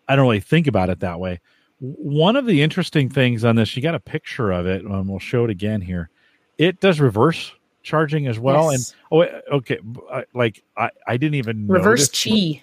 I 0.08 0.16
don't 0.16 0.24
really 0.24 0.40
think 0.40 0.66
about 0.66 0.90
it 0.90 1.00
that 1.00 1.20
way. 1.20 1.40
One 1.80 2.36
of 2.36 2.46
the 2.46 2.62
interesting 2.62 3.08
things 3.08 3.44
on 3.44 3.56
this, 3.56 3.76
you 3.76 3.82
got 3.82 3.94
a 3.94 4.00
picture 4.00 4.52
of 4.52 4.66
it, 4.66 4.84
and 4.84 5.08
we'll 5.08 5.18
show 5.18 5.44
it 5.44 5.50
again 5.50 5.80
here. 5.80 6.10
It 6.56 6.80
does 6.80 7.00
reverse 7.00 7.52
charging 7.82 8.26
as 8.26 8.38
well, 8.38 8.72
yes. 8.72 8.94
and 9.12 9.20
oh, 9.20 9.56
okay, 9.56 9.78
like 10.34 10.62
I, 10.76 10.90
I 11.06 11.16
didn't 11.16 11.34
even 11.34 11.66
reverse 11.68 12.08
chi. 12.08 12.62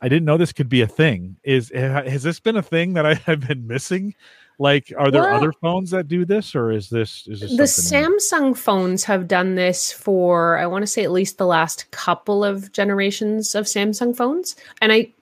I 0.00 0.08
didn't 0.08 0.26
know 0.26 0.36
this 0.36 0.52
could 0.52 0.68
be 0.68 0.82
a 0.82 0.86
thing. 0.86 1.36
Is 1.44 1.70
has 1.74 2.22
this 2.22 2.40
been 2.40 2.56
a 2.56 2.62
thing 2.62 2.94
that 2.94 3.06
I 3.06 3.14
have 3.26 3.46
been 3.46 3.66
missing? 3.66 4.14
Like, 4.58 4.92
are 4.96 5.10
there 5.10 5.22
well, 5.22 5.34
other 5.34 5.52
phones 5.52 5.90
that 5.90 6.06
do 6.06 6.24
this, 6.24 6.54
or 6.54 6.70
is 6.70 6.88
this 6.88 7.26
is 7.26 7.40
this 7.40 7.56
the 7.56 7.96
Samsung 7.96 8.48
new? 8.48 8.54
phones 8.54 9.02
have 9.04 9.26
done 9.26 9.56
this 9.56 9.90
for 9.90 10.58
I 10.58 10.66
want 10.66 10.82
to 10.82 10.86
say 10.86 11.02
at 11.02 11.10
least 11.10 11.38
the 11.38 11.46
last 11.46 11.90
couple 11.90 12.44
of 12.44 12.70
generations 12.72 13.54
of 13.54 13.64
Samsung 13.64 14.16
phones, 14.16 14.54
and 14.80 14.92
I 14.92 15.12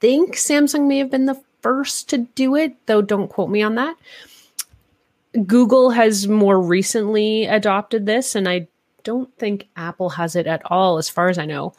think 0.00 0.36
Samsung 0.36 0.86
may 0.86 0.98
have 0.98 1.10
been 1.10 1.26
the 1.26 1.40
first 1.62 2.08
to 2.10 2.18
do 2.18 2.54
it, 2.54 2.74
though 2.86 3.02
don't 3.02 3.28
quote 3.28 3.50
me 3.50 3.62
on 3.62 3.74
that. 3.76 3.96
Google 5.46 5.90
has 5.90 6.26
more 6.26 6.60
recently 6.60 7.46
adopted 7.46 8.06
this, 8.06 8.34
and 8.34 8.48
I 8.48 8.68
don't 9.04 9.32
think 9.38 9.68
Apple 9.76 10.10
has 10.10 10.36
it 10.36 10.46
at 10.46 10.62
all, 10.64 10.98
as 10.98 11.08
far 11.08 11.28
as 11.28 11.38
I 11.38 11.44
know. 11.44 11.74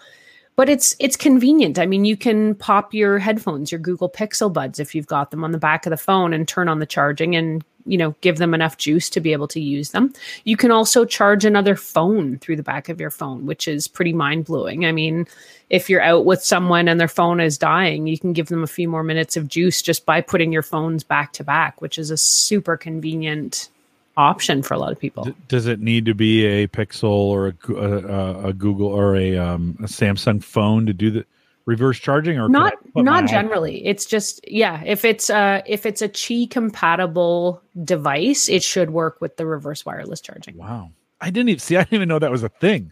But 0.56 0.70
it's 0.70 0.96
it's 1.00 1.16
convenient. 1.16 1.80
I 1.80 1.86
mean, 1.86 2.04
you 2.06 2.18
can 2.18 2.56
pop 2.56 2.94
your 2.94 3.18
headphones, 3.18 3.72
your 3.72 3.80
Google 3.80 4.10
Pixel 4.10 4.52
Buds, 4.52 4.80
if 4.80 4.94
you've 4.94 5.08
got 5.08 5.32
them 5.32 5.44
on 5.44 5.52
the 5.52 5.58
back 5.58 5.86
of 5.86 5.90
the 5.92 5.98
phone, 5.98 6.34
and 6.34 6.48
turn 6.48 6.68
on 6.68 6.80
the 6.80 6.86
charging, 6.86 7.36
and 7.36 7.64
you 7.86 7.98
know 7.98 8.16
give 8.22 8.38
them 8.38 8.54
enough 8.54 8.78
juice 8.78 9.10
to 9.12 9.20
be 9.20 9.32
able 9.34 9.48
to 9.50 9.60
use 9.60 9.92
them. 9.92 10.14
You 10.44 10.58
can 10.58 10.72
also 10.72 11.06
charge 11.06 11.46
another 11.46 11.76
phone 11.76 12.38
through 12.40 12.58
the 12.58 12.64
back 12.64 12.90
of 12.90 13.00
your 13.00 13.10
phone, 13.10 13.46
which 13.46 13.68
is 13.68 13.88
pretty 13.88 14.14
mind 14.14 14.46
blowing. 14.46 14.86
I 14.86 14.92
mean, 14.92 15.28
if 15.70 15.90
you're 15.90 16.02
out 16.02 16.26
with 16.26 16.44
someone 16.44 16.88
and 16.88 17.00
their 17.00 17.08
phone 17.08 17.40
is 17.40 17.58
dying, 17.58 18.08
you 18.08 18.18
can 18.18 18.34
give 18.34 18.48
them 18.48 18.64
a 18.64 18.68
few 18.68 18.90
more 18.90 19.04
minutes 19.04 19.38
of 19.38 19.48
juice 19.48 19.82
just 19.82 20.06
by 20.06 20.22
putting 20.22 20.52
your 20.52 20.64
phones 20.64 21.04
back 21.04 21.34
to 21.34 21.44
back, 21.44 21.82
which 21.82 21.98
is 21.98 22.12
a 22.12 22.18
super 22.18 22.78
convenient 22.78 23.70
option 24.18 24.62
for 24.62 24.74
a 24.74 24.78
lot 24.78 24.92
of 24.92 25.00
people. 25.00 25.28
Does 25.48 25.66
it 25.66 25.80
need 25.80 26.06
to 26.06 26.14
be 26.14 26.46
a 26.46 26.68
Pixel 26.68 27.10
or 27.10 27.48
a, 27.48 27.74
a, 27.74 28.48
a 28.50 28.54
Google 28.54 28.88
or 28.88 29.16
a, 29.16 29.38
um, 29.38 29.78
a, 29.80 29.86
Samsung 29.86 30.44
phone 30.44 30.86
to 30.86 30.94
do 30.94 31.10
the 31.10 31.26
reverse 31.70 32.00
charging? 32.00 32.38
Or 32.38 32.50
not 32.50 32.74
not 32.96 33.28
generally. 33.28 33.86
It's 33.86 34.06
just 34.06 34.42
yeah. 34.46 34.84
If 34.86 35.06
it's 35.06 35.30
uh 35.30 35.62
if 35.66 35.86
it's 35.86 36.02
a 36.02 36.10
Qi 36.10 36.50
compatible 36.50 37.62
device, 37.84 38.50
it 38.50 38.64
should 38.64 38.90
work 38.90 39.22
with 39.22 39.38
the 39.38 39.46
reverse 39.46 39.86
wireless 39.86 40.20
charging. 40.20 40.58
Wow, 40.58 40.92
I 41.22 41.30
didn't 41.30 41.50
even 41.50 41.60
see. 41.60 41.78
I 41.78 41.84
didn't 41.84 41.94
even 41.94 42.10
know 42.10 42.20
that 42.20 42.32
was 42.32 42.44
a 42.44 42.50
thing. 42.50 42.92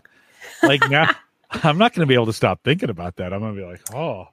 Like 0.64 0.90
now. 0.90 1.14
I'm 1.50 1.78
not 1.78 1.94
going 1.94 2.02
to 2.02 2.08
be 2.08 2.14
able 2.14 2.26
to 2.26 2.34
stop 2.34 2.62
thinking 2.64 2.90
about 2.90 3.16
that. 3.18 3.32
I'm 3.32 3.40
going 3.40 3.56
to 3.56 3.62
be 3.62 3.66
like, 3.66 3.80
oh. 3.96 4.28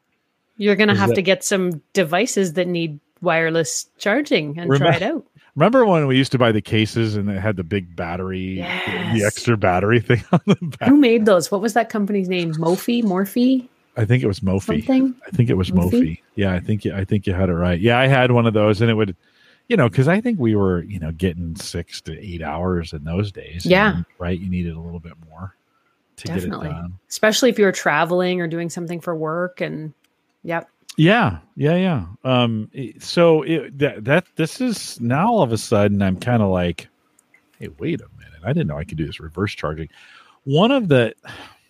You're 0.56 0.74
going 0.74 0.88
to 0.88 0.96
have 0.96 1.10
that... 1.10 1.14
to 1.14 1.22
get 1.22 1.44
some 1.44 1.80
devices 1.92 2.54
that 2.54 2.66
need 2.66 2.98
wireless 3.20 3.88
charging 3.98 4.58
and 4.58 4.70
remember, 4.70 4.98
try 4.98 5.08
it 5.08 5.14
out. 5.14 5.24
Remember 5.56 5.86
when 5.86 6.08
we 6.08 6.16
used 6.16 6.32
to 6.32 6.38
buy 6.38 6.50
the 6.50 6.60
cases 6.60 7.14
and 7.14 7.30
it 7.30 7.40
had 7.40 7.56
the 7.56 7.62
big 7.62 7.94
battery, 7.94 8.56
yes. 8.56 9.16
the 9.16 9.24
extra 9.24 9.56
battery 9.56 10.00
thing 10.00 10.24
on 10.32 10.40
the 10.46 10.56
back? 10.56 10.88
Who 10.88 10.96
made 10.96 11.26
those? 11.26 11.50
What 11.50 11.60
was 11.60 11.74
that 11.74 11.88
company's 11.88 12.28
name? 12.28 12.52
Mophie? 12.54 13.04
Morphe? 13.04 13.68
I 13.96 14.04
think 14.04 14.22
it 14.22 14.26
was 14.26 14.40
Mophie. 14.40 14.84
Something? 14.84 15.14
I 15.26 15.30
think 15.30 15.50
it 15.50 15.54
was 15.54 15.70
Mophie. 15.70 15.92
Mophie. 15.92 16.22
Yeah, 16.34 16.52
I 16.52 16.60
think 16.60 16.86
I 16.86 17.04
think 17.04 17.26
you 17.26 17.32
had 17.32 17.48
it 17.48 17.54
right. 17.54 17.80
Yeah, 17.80 17.98
I 17.98 18.06
had 18.06 18.32
one 18.32 18.46
of 18.46 18.54
those, 18.54 18.80
and 18.80 18.90
it 18.90 18.94
would, 18.94 19.16
you 19.68 19.76
know, 19.76 19.88
because 19.88 20.08
I 20.08 20.20
think 20.20 20.38
we 20.38 20.56
were, 20.56 20.82
you 20.82 20.98
know, 20.98 21.12
getting 21.12 21.56
six 21.56 22.00
to 22.02 22.18
eight 22.18 22.42
hours 22.42 22.92
in 22.92 23.04
those 23.04 23.30
days. 23.30 23.64
Yeah, 23.64 23.96
and, 23.96 24.04
right. 24.18 24.38
You 24.38 24.50
needed 24.50 24.74
a 24.74 24.80
little 24.80 25.00
bit 25.00 25.14
more 25.30 25.54
to 26.16 26.26
Definitely. 26.26 26.68
get 26.68 26.76
it 26.76 26.80
done. 26.80 26.98
Especially 27.08 27.50
if 27.50 27.58
you 27.58 27.64
were 27.64 27.72
traveling 27.72 28.40
or 28.40 28.46
doing 28.46 28.70
something 28.70 29.00
for 29.00 29.14
work 29.14 29.60
and 29.60 29.92
yep. 30.42 30.68
Yeah, 30.96 31.38
yeah, 31.56 31.74
yeah. 31.74 32.06
Um 32.24 32.70
so 33.00 33.42
it, 33.42 33.76
that 33.78 34.04
that 34.04 34.26
this 34.36 34.60
is 34.60 35.00
now 35.00 35.28
all 35.28 35.42
of 35.42 35.52
a 35.52 35.58
sudden 35.58 36.00
I'm 36.02 36.18
kind 36.20 36.42
of 36.42 36.50
like 36.50 36.88
hey, 37.58 37.68
wait 37.78 38.00
a 38.00 38.06
minute. 38.18 38.40
I 38.44 38.52
didn't 38.52 38.68
know 38.68 38.78
I 38.78 38.84
could 38.84 38.98
do 38.98 39.06
this 39.06 39.18
reverse 39.20 39.54
charging. 39.54 39.88
One 40.44 40.70
of 40.70 40.88
the 40.88 41.14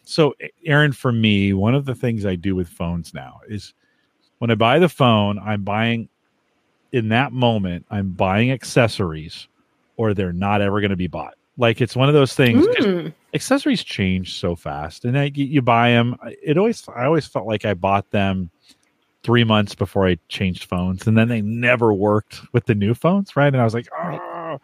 so 0.05 0.35
Erin 0.65 0.93
for 0.93 1.13
me, 1.13 1.53
one 1.53 1.75
of 1.75 1.85
the 1.85 1.95
things 1.95 2.25
I 2.25 2.37
do 2.37 2.55
with 2.55 2.69
phones 2.69 3.15
now 3.15 3.41
is 3.49 3.75
when 4.39 4.51
I 4.51 4.55
buy 4.55 4.79
the 4.79 4.89
phone, 4.89 5.39
I'm 5.39 5.63
buying 5.63 6.09
in 6.93 7.09
that 7.09 7.33
moment, 7.33 7.87
I'm 7.91 8.11
buying 8.11 8.51
accessories 8.51 9.49
or 9.97 10.15
they're 10.15 10.33
not 10.33 10.61
ever 10.61 10.81
going 10.81 10.91
to 10.91 10.97
be 10.97 11.07
bought 11.07 11.35
Like 11.57 11.81
it's 11.81 11.95
one 11.95 12.09
of 12.09 12.15
those 12.15 12.35
things. 12.35 12.67
Mm. 12.67 13.13
Accessories 13.33 13.83
change 13.85 14.39
so 14.39 14.57
fast, 14.57 15.05
and 15.05 15.19
I, 15.19 15.31
you, 15.35 15.45
you 15.45 15.63
buy 15.63 15.91
them. 15.91 16.17
It 16.43 16.59
always, 16.59 16.87
I 16.95 17.05
always 17.05 17.27
felt 17.27 17.47
like 17.47 17.65
I 17.65 17.75
bought 17.75 18.11
them 18.11 18.51
three 19.23 19.45
months 19.45 19.75
before 19.75 20.07
I 20.07 20.19
changed 20.29 20.65
phones, 20.65 21.07
and 21.07 21.17
then 21.17 21.29
they 21.29 21.41
never 21.41 21.93
worked 21.93 22.41
with 22.53 22.67
the 22.67 22.75
new 22.75 22.95
phones, 22.95 23.37
right? 23.37 23.53
And 23.53 23.61
I 23.61 23.65
was 23.65 23.75
like, 23.75 23.89
oh. 23.97 24.61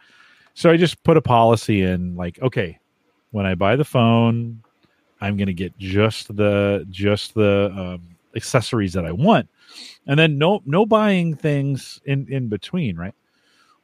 So 0.54 0.70
I 0.70 0.76
just 0.76 1.02
put 1.04 1.16
a 1.16 1.22
policy 1.22 1.82
in, 1.82 2.16
like, 2.16 2.40
okay, 2.42 2.78
when 3.30 3.46
I 3.46 3.54
buy 3.54 3.76
the 3.76 3.84
phone, 3.84 4.62
I'm 5.20 5.36
going 5.36 5.46
to 5.48 5.54
get 5.54 5.76
just 5.78 6.34
the 6.36 6.86
just 6.90 7.34
the 7.34 7.72
um, 7.76 8.02
accessories 8.34 8.92
that 8.94 9.04
I 9.04 9.12
want, 9.12 9.48
and 10.06 10.18
then 10.18 10.38
no 10.38 10.62
no 10.66 10.86
buying 10.86 11.34
things 11.34 12.00
in 12.04 12.26
in 12.28 12.48
between, 12.48 12.96
right? 12.96 13.14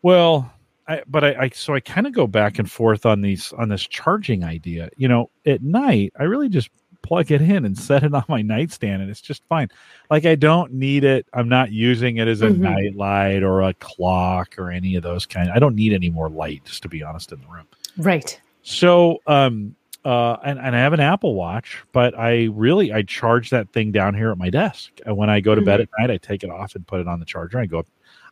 Well, 0.02 0.52
I, 0.88 1.02
but 1.06 1.24
I, 1.24 1.34
I 1.44 1.48
so 1.50 1.74
I 1.74 1.80
kind 1.80 2.06
of 2.06 2.12
go 2.12 2.26
back 2.26 2.58
and 2.58 2.70
forth 2.70 3.06
on 3.06 3.20
these 3.20 3.52
on 3.54 3.68
this 3.68 3.86
charging 3.86 4.44
idea. 4.44 4.90
You 4.96 5.08
know, 5.08 5.30
at 5.44 5.62
night 5.62 6.12
I 6.18 6.24
really 6.24 6.48
just 6.48 6.70
plug 7.02 7.30
it 7.30 7.40
in 7.40 7.64
and 7.64 7.76
set 7.78 8.02
it 8.02 8.14
on 8.14 8.24
my 8.28 8.42
nightstand, 8.42 9.02
and 9.02 9.10
it's 9.10 9.20
just 9.20 9.42
fine. 9.48 9.68
Like 10.10 10.24
I 10.24 10.34
don't 10.34 10.72
need 10.72 11.04
it. 11.04 11.26
I'm 11.32 11.48
not 11.48 11.70
using 11.72 12.16
it 12.16 12.28
as 12.28 12.42
a 12.42 12.48
Mhm. 12.48 12.58
night 12.58 12.96
light 12.96 13.42
or 13.42 13.62
a 13.62 13.74
clock 13.74 14.58
or 14.58 14.70
any 14.70 14.96
of 14.96 15.02
those 15.02 15.26
kind. 15.26 15.50
I 15.50 15.58
don't 15.58 15.74
need 15.76 15.92
any 15.92 16.10
more 16.10 16.28
light, 16.28 16.64
just 16.64 16.82
to 16.82 16.88
be 16.88 17.02
honest, 17.02 17.32
in 17.32 17.40
the 17.40 17.46
room. 17.48 17.66
Right. 17.96 18.40
So, 18.62 19.22
um, 19.28 19.76
uh, 20.06 20.38
and, 20.44 20.58
and 20.60 20.76
I 20.76 20.78
have 20.78 20.92
an 20.92 21.00
Apple 21.00 21.34
Watch, 21.34 21.82
but 21.92 22.16
I 22.16 22.44
really 22.52 22.92
I 22.92 23.02
charge 23.02 23.50
that 23.50 23.72
thing 23.72 23.90
down 23.90 24.14
here 24.14 24.30
at 24.30 24.38
my 24.38 24.50
desk. 24.50 24.92
And 25.04 25.16
when 25.16 25.28
I 25.28 25.40
go 25.40 25.54
to 25.56 25.60
bed 25.62 25.80
at 25.80 25.88
night, 25.98 26.10
I 26.12 26.16
take 26.18 26.44
it 26.44 26.50
off 26.50 26.76
and 26.76 26.86
put 26.86 27.00
it 27.00 27.08
on 27.08 27.18
the 27.18 27.26
charger. 27.26 27.58
I 27.58 27.66
go, 27.66 27.84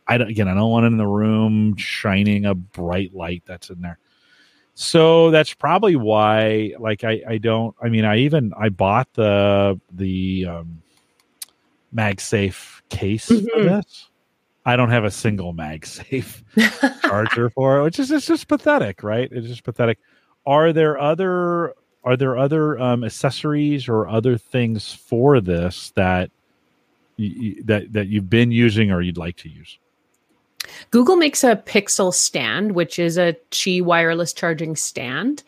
I 0.07 0.17
don't, 0.17 0.29
again, 0.29 0.47
I 0.47 0.53
don't 0.53 0.69
want 0.69 0.85
it 0.85 0.93
in 0.93 0.97
the 0.97 1.05
room 1.07 1.75
shining 1.75 2.45
a 2.45 2.55
bright 2.55 3.13
light 3.13 3.43
that's 3.45 3.69
in 3.69 3.81
there. 3.81 3.99
So 4.73 5.31
that's 5.31 5.53
probably 5.53 5.95
why, 5.95 6.73
like, 6.79 7.03
I 7.03 7.21
I 7.27 7.37
don't. 7.39 7.75
I 7.81 7.89
mean, 7.89 8.05
I 8.05 8.17
even 8.19 8.53
I 8.57 8.69
bought 8.69 9.07
the 9.13 9.79
the 9.91 10.45
um, 10.47 10.81
MagSafe 11.95 12.81
case 12.89 13.25
for 13.27 13.33
Mhm. 13.33 13.63
this. 13.81 14.09
I 14.65 14.75
don't 14.75 14.89
have 14.89 15.03
a 15.03 15.11
single 15.11 15.53
MagSafe 15.63 16.41
charger 17.01 17.49
for 17.49 17.79
it, 17.79 17.83
which 17.83 17.99
is 17.99 18.11
it's 18.11 18.25
just 18.25 18.47
pathetic, 18.47 19.03
right? 19.03 19.29
It's 19.31 19.47
just 19.47 19.63
pathetic. 19.63 19.99
Are 20.45 20.73
there 20.73 20.99
other 20.99 21.73
are 22.03 22.15
there 22.15 22.37
other 22.37 22.79
um, 22.79 23.03
accessories 23.03 23.89
or 23.89 24.07
other 24.07 24.37
things 24.37 24.93
for 24.93 25.41
this 25.41 25.91
that 25.95 26.29
that 27.17 27.87
that 27.91 28.07
you've 28.07 28.29
been 28.29 28.51
using 28.51 28.91
or 28.91 29.01
you'd 29.01 29.17
like 29.17 29.37
to 29.37 29.49
use? 29.49 29.77
Google 30.91 31.15
makes 31.15 31.43
a 31.43 31.55
Pixel 31.55 32.13
stand, 32.13 32.73
which 32.73 32.99
is 32.99 33.17
a 33.17 33.35
Qi 33.51 33.81
wireless 33.81 34.33
charging 34.33 34.75
stand. 34.75 35.43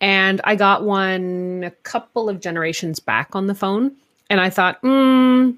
And 0.00 0.40
I 0.44 0.56
got 0.56 0.84
one 0.84 1.64
a 1.64 1.70
couple 1.70 2.28
of 2.28 2.40
generations 2.40 3.00
back 3.00 3.34
on 3.34 3.46
the 3.46 3.54
phone. 3.54 3.92
And 4.28 4.40
I 4.40 4.50
thought, 4.50 4.82
mm, 4.82 5.56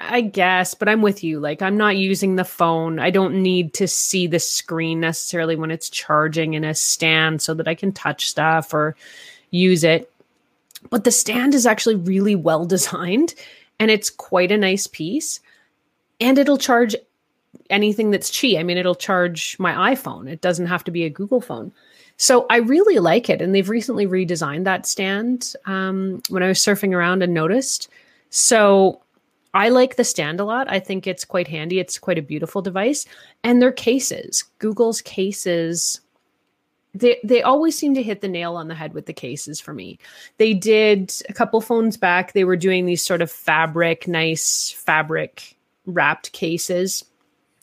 I 0.00 0.22
guess, 0.22 0.74
but 0.74 0.88
I'm 0.88 1.02
with 1.02 1.22
you. 1.22 1.40
Like, 1.40 1.60
I'm 1.60 1.76
not 1.76 1.96
using 1.96 2.36
the 2.36 2.44
phone. 2.44 2.98
I 2.98 3.10
don't 3.10 3.42
need 3.42 3.74
to 3.74 3.86
see 3.86 4.26
the 4.26 4.38
screen 4.40 5.00
necessarily 5.00 5.56
when 5.56 5.70
it's 5.70 5.90
charging 5.90 6.54
in 6.54 6.64
a 6.64 6.74
stand 6.74 7.42
so 7.42 7.52
that 7.54 7.68
I 7.68 7.74
can 7.74 7.92
touch 7.92 8.28
stuff 8.28 8.72
or 8.72 8.96
use 9.50 9.84
it. 9.84 10.10
But 10.88 11.04
the 11.04 11.10
stand 11.10 11.54
is 11.54 11.66
actually 11.66 11.96
really 11.96 12.34
well 12.34 12.64
designed 12.66 13.34
and 13.78 13.90
it's 13.90 14.08
quite 14.08 14.52
a 14.52 14.56
nice 14.56 14.86
piece. 14.86 15.40
And 16.20 16.38
it'll 16.38 16.58
charge 16.58 16.96
anything 17.68 18.10
that's 18.10 18.30
Qi. 18.30 18.58
I 18.58 18.62
mean, 18.62 18.78
it'll 18.78 18.94
charge 18.94 19.58
my 19.58 19.94
iPhone. 19.94 20.30
It 20.30 20.40
doesn't 20.40 20.66
have 20.66 20.84
to 20.84 20.90
be 20.90 21.04
a 21.04 21.10
Google 21.10 21.40
phone. 21.40 21.72
So 22.16 22.46
I 22.48 22.58
really 22.58 23.00
like 23.00 23.28
it. 23.28 23.42
And 23.42 23.54
they've 23.54 23.68
recently 23.68 24.06
redesigned 24.06 24.64
that 24.64 24.86
stand 24.86 25.54
um, 25.66 26.22
when 26.30 26.42
I 26.42 26.48
was 26.48 26.58
surfing 26.60 26.94
around 26.94 27.22
and 27.22 27.34
noticed. 27.34 27.88
So 28.30 29.00
I 29.54 29.68
like 29.68 29.94
the 29.94 30.04
stand 30.04 30.40
a 30.40 30.44
lot. 30.44 30.70
I 30.70 30.80
think 30.80 31.06
it's 31.06 31.24
quite 31.24 31.46
handy. 31.46 31.78
It's 31.78 31.98
quite 31.98 32.18
a 32.18 32.22
beautiful 32.22 32.60
device. 32.60 33.06
And 33.44 33.62
their 33.62 33.72
cases, 33.72 34.44
Google's 34.58 35.00
cases, 35.00 36.00
they 36.92 37.18
they 37.24 37.42
always 37.42 37.78
seem 37.78 37.94
to 37.94 38.02
hit 38.02 38.20
the 38.20 38.28
nail 38.28 38.56
on 38.56 38.68
the 38.68 38.74
head 38.74 38.94
with 38.94 39.06
the 39.06 39.12
cases 39.12 39.60
for 39.60 39.72
me. 39.72 39.98
They 40.38 40.54
did 40.54 41.12
a 41.28 41.32
couple 41.32 41.60
phones 41.60 41.96
back. 41.96 42.32
They 42.32 42.44
were 42.44 42.56
doing 42.56 42.84
these 42.84 43.04
sort 43.04 43.22
of 43.22 43.30
fabric, 43.30 44.08
nice 44.08 44.70
fabric 44.70 45.56
wrapped 45.86 46.32
cases, 46.32 47.04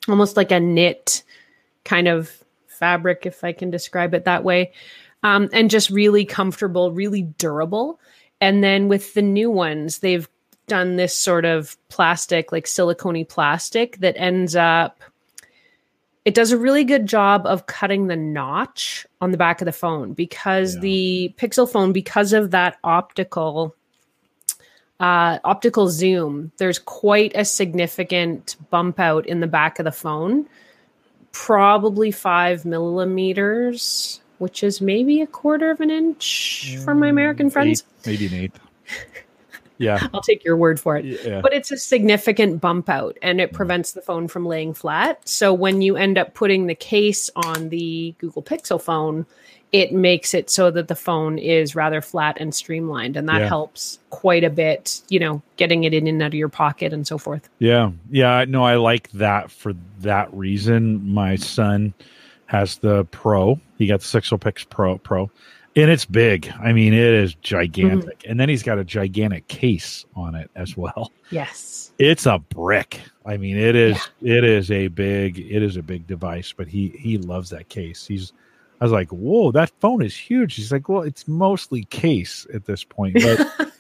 almost 0.08 0.38
like 0.38 0.52
a 0.52 0.60
knit 0.60 1.24
kind 1.84 2.08
of 2.08 2.32
fabric, 2.68 3.26
if 3.26 3.44
I 3.44 3.52
can 3.52 3.70
describe 3.70 4.14
it 4.14 4.26
that 4.26 4.44
way, 4.44 4.72
um, 5.24 5.50
and 5.52 5.70
just 5.70 5.90
really 5.90 6.26
comfortable, 6.26 6.92
really 6.92 7.24
durable. 7.24 8.00
And 8.40 8.64
then 8.64 8.88
with 8.88 9.14
the 9.14 9.22
new 9.22 9.52
ones, 9.52 10.00
they've 10.00 10.28
done 10.72 10.96
this 10.96 11.14
sort 11.18 11.44
of 11.44 11.76
plastic, 11.90 12.54
like 12.54 12.66
silicone 12.66 13.26
plastic, 13.26 13.98
that 13.98 14.16
ends 14.18 14.56
up. 14.56 15.02
It 16.24 16.34
does 16.34 16.52
a 16.54 16.58
really 16.58 16.86
good 16.86 17.08
job 17.08 17.46
of 17.46 17.66
cutting 17.66 18.08
the 18.08 18.16
notch 18.16 19.06
on 19.20 19.32
the 19.32 19.38
back 19.38 19.60
of 19.60 19.66
the 19.66 19.74
phone 19.74 20.14
because 20.14 20.76
Yeah. 20.76 20.82
the 20.82 21.34
Pixel 21.38 21.70
phone, 21.70 21.92
because 21.92 22.32
of 22.32 22.52
that 22.52 22.78
optical 22.86 23.76
uh, 25.02 25.40
optical 25.44 25.90
zoom, 25.90 26.52
there's 26.58 26.78
quite 26.78 27.32
a 27.36 27.44
significant 27.44 28.56
bump 28.70 29.00
out 29.00 29.26
in 29.26 29.40
the 29.40 29.48
back 29.48 29.80
of 29.80 29.84
the 29.84 29.92
phone, 29.92 30.46
probably 31.32 32.12
five 32.12 32.66
millimeters, 32.66 34.22
which 34.38 34.64
is 34.64 34.80
maybe 34.80 35.20
a 35.22 35.26
quarter 35.28 35.72
of 35.72 35.82
an 35.82 35.90
inch 35.90 36.78
for 36.86 36.94
my 36.94 37.08
American 37.08 37.50
friends. 37.50 37.84
Eight, 38.06 38.08
maybe 38.08 38.28
an 38.28 38.44
eighth. 38.44 38.60
Yeah, 39.82 40.08
I'll 40.14 40.22
take 40.22 40.44
your 40.44 40.56
word 40.56 40.80
for 40.80 40.96
it. 40.98 41.06
yeah, 41.06 41.42
But 41.42 41.54
it's 41.54 41.72
a 41.72 41.78
significant 41.78 42.62
bump 42.62 42.90
out 42.90 43.18
and 43.22 43.42
it 43.42 43.52
mm. 43.52 43.56
prevents 43.56 43.92
the 43.94 44.02
phone 44.02 44.28
from 44.28 44.46
laying 44.46 44.74
flat. 44.74 45.28
So 45.28 45.54
when 45.54 45.82
you 45.82 45.98
end 45.98 46.18
up 46.18 46.34
putting 46.34 46.68
the 46.68 46.76
case 46.76 47.30
on 47.36 47.70
the 47.70 48.16
Google 48.20 48.44
Pixel 48.44 48.82
phone, 48.82 49.26
it 49.72 49.94
makes 49.94 50.34
it 50.34 50.50
so 50.50 50.70
that 50.70 50.90
the 50.90 50.96
phone 50.96 51.38
is 51.40 51.76
rather 51.76 52.02
flat 52.02 52.36
and 52.42 52.54
streamlined. 52.54 53.16
And 53.16 53.30
that 53.30 53.40
Yeah. 53.42 53.48
helps 53.48 54.00
quite 54.10 54.44
a 54.44 54.50
bit, 54.50 55.02
you 55.08 55.18
know, 55.20 55.42
getting 55.56 55.86
it 55.86 55.94
in 55.94 56.08
and 56.08 56.22
out 56.22 56.28
of 56.28 56.34
your 56.34 56.50
pocket 56.50 56.92
and 56.92 57.08
so 57.08 57.18
forth. 57.18 57.50
yeah, 57.60 57.92
yeah. 58.10 58.44
No, 58.48 58.64
I 58.66 58.76
like 58.76 59.10
that 59.12 59.50
for 59.50 59.74
that 60.02 60.34
reason. 60.34 61.10
My 61.14 61.38
son 61.38 61.94
has 62.48 62.80
the 62.80 63.06
Pro. 63.06 63.62
He 63.78 63.88
got 63.88 64.02
the 64.02 64.06
Sixopix 64.06 64.70
Pro 64.70 64.98
Pro, 64.98 65.32
and 65.76 65.90
it's 65.90 66.06
big. 66.06 66.52
I 66.62 66.74
mean, 66.74 66.94
it 66.94 67.14
is 67.14 67.36
gigantic. 67.36 68.24
And 68.28 68.40
then 68.40 68.50
he's 68.50 68.64
got 68.64 68.78
a 68.78 68.84
gigantic 68.84 69.48
case 69.48 70.06
on 70.16 70.36
it 70.36 70.50
as 70.56 70.76
well. 70.78 71.12
Yes. 71.32 71.94
It's 71.98 72.26
a 72.26 72.40
brick. 72.40 73.00
I 73.26 73.38
mean, 73.38 73.56
it 73.56 73.74
is 73.74 73.98
it 74.22 74.44
is 74.44 74.70
a 74.70 74.90
big 74.90 75.40
it 75.40 75.64
is 75.64 75.78
a 75.78 75.82
big 75.82 76.06
device, 76.06 76.52
but 76.52 76.68
he 76.68 76.90
he 76.90 77.18
loves 77.18 77.52
that 77.52 77.70
case. 77.70 78.06
He's 78.06 78.34
I 78.82 78.84
was 78.84 78.92
like, 78.92 79.08
"Whoa, 79.12 79.52
that 79.54 79.72
phone 79.80 80.02
is 80.02 80.14
huge." 80.18 80.56
He's 80.56 80.74
like, 80.74 80.90
"Well, 80.90 81.04
it's 81.04 81.26
mostly 81.26 81.86
case 81.86 82.46
at 82.54 82.66
this 82.66 82.84
point." 82.84 83.14
But 83.14 83.72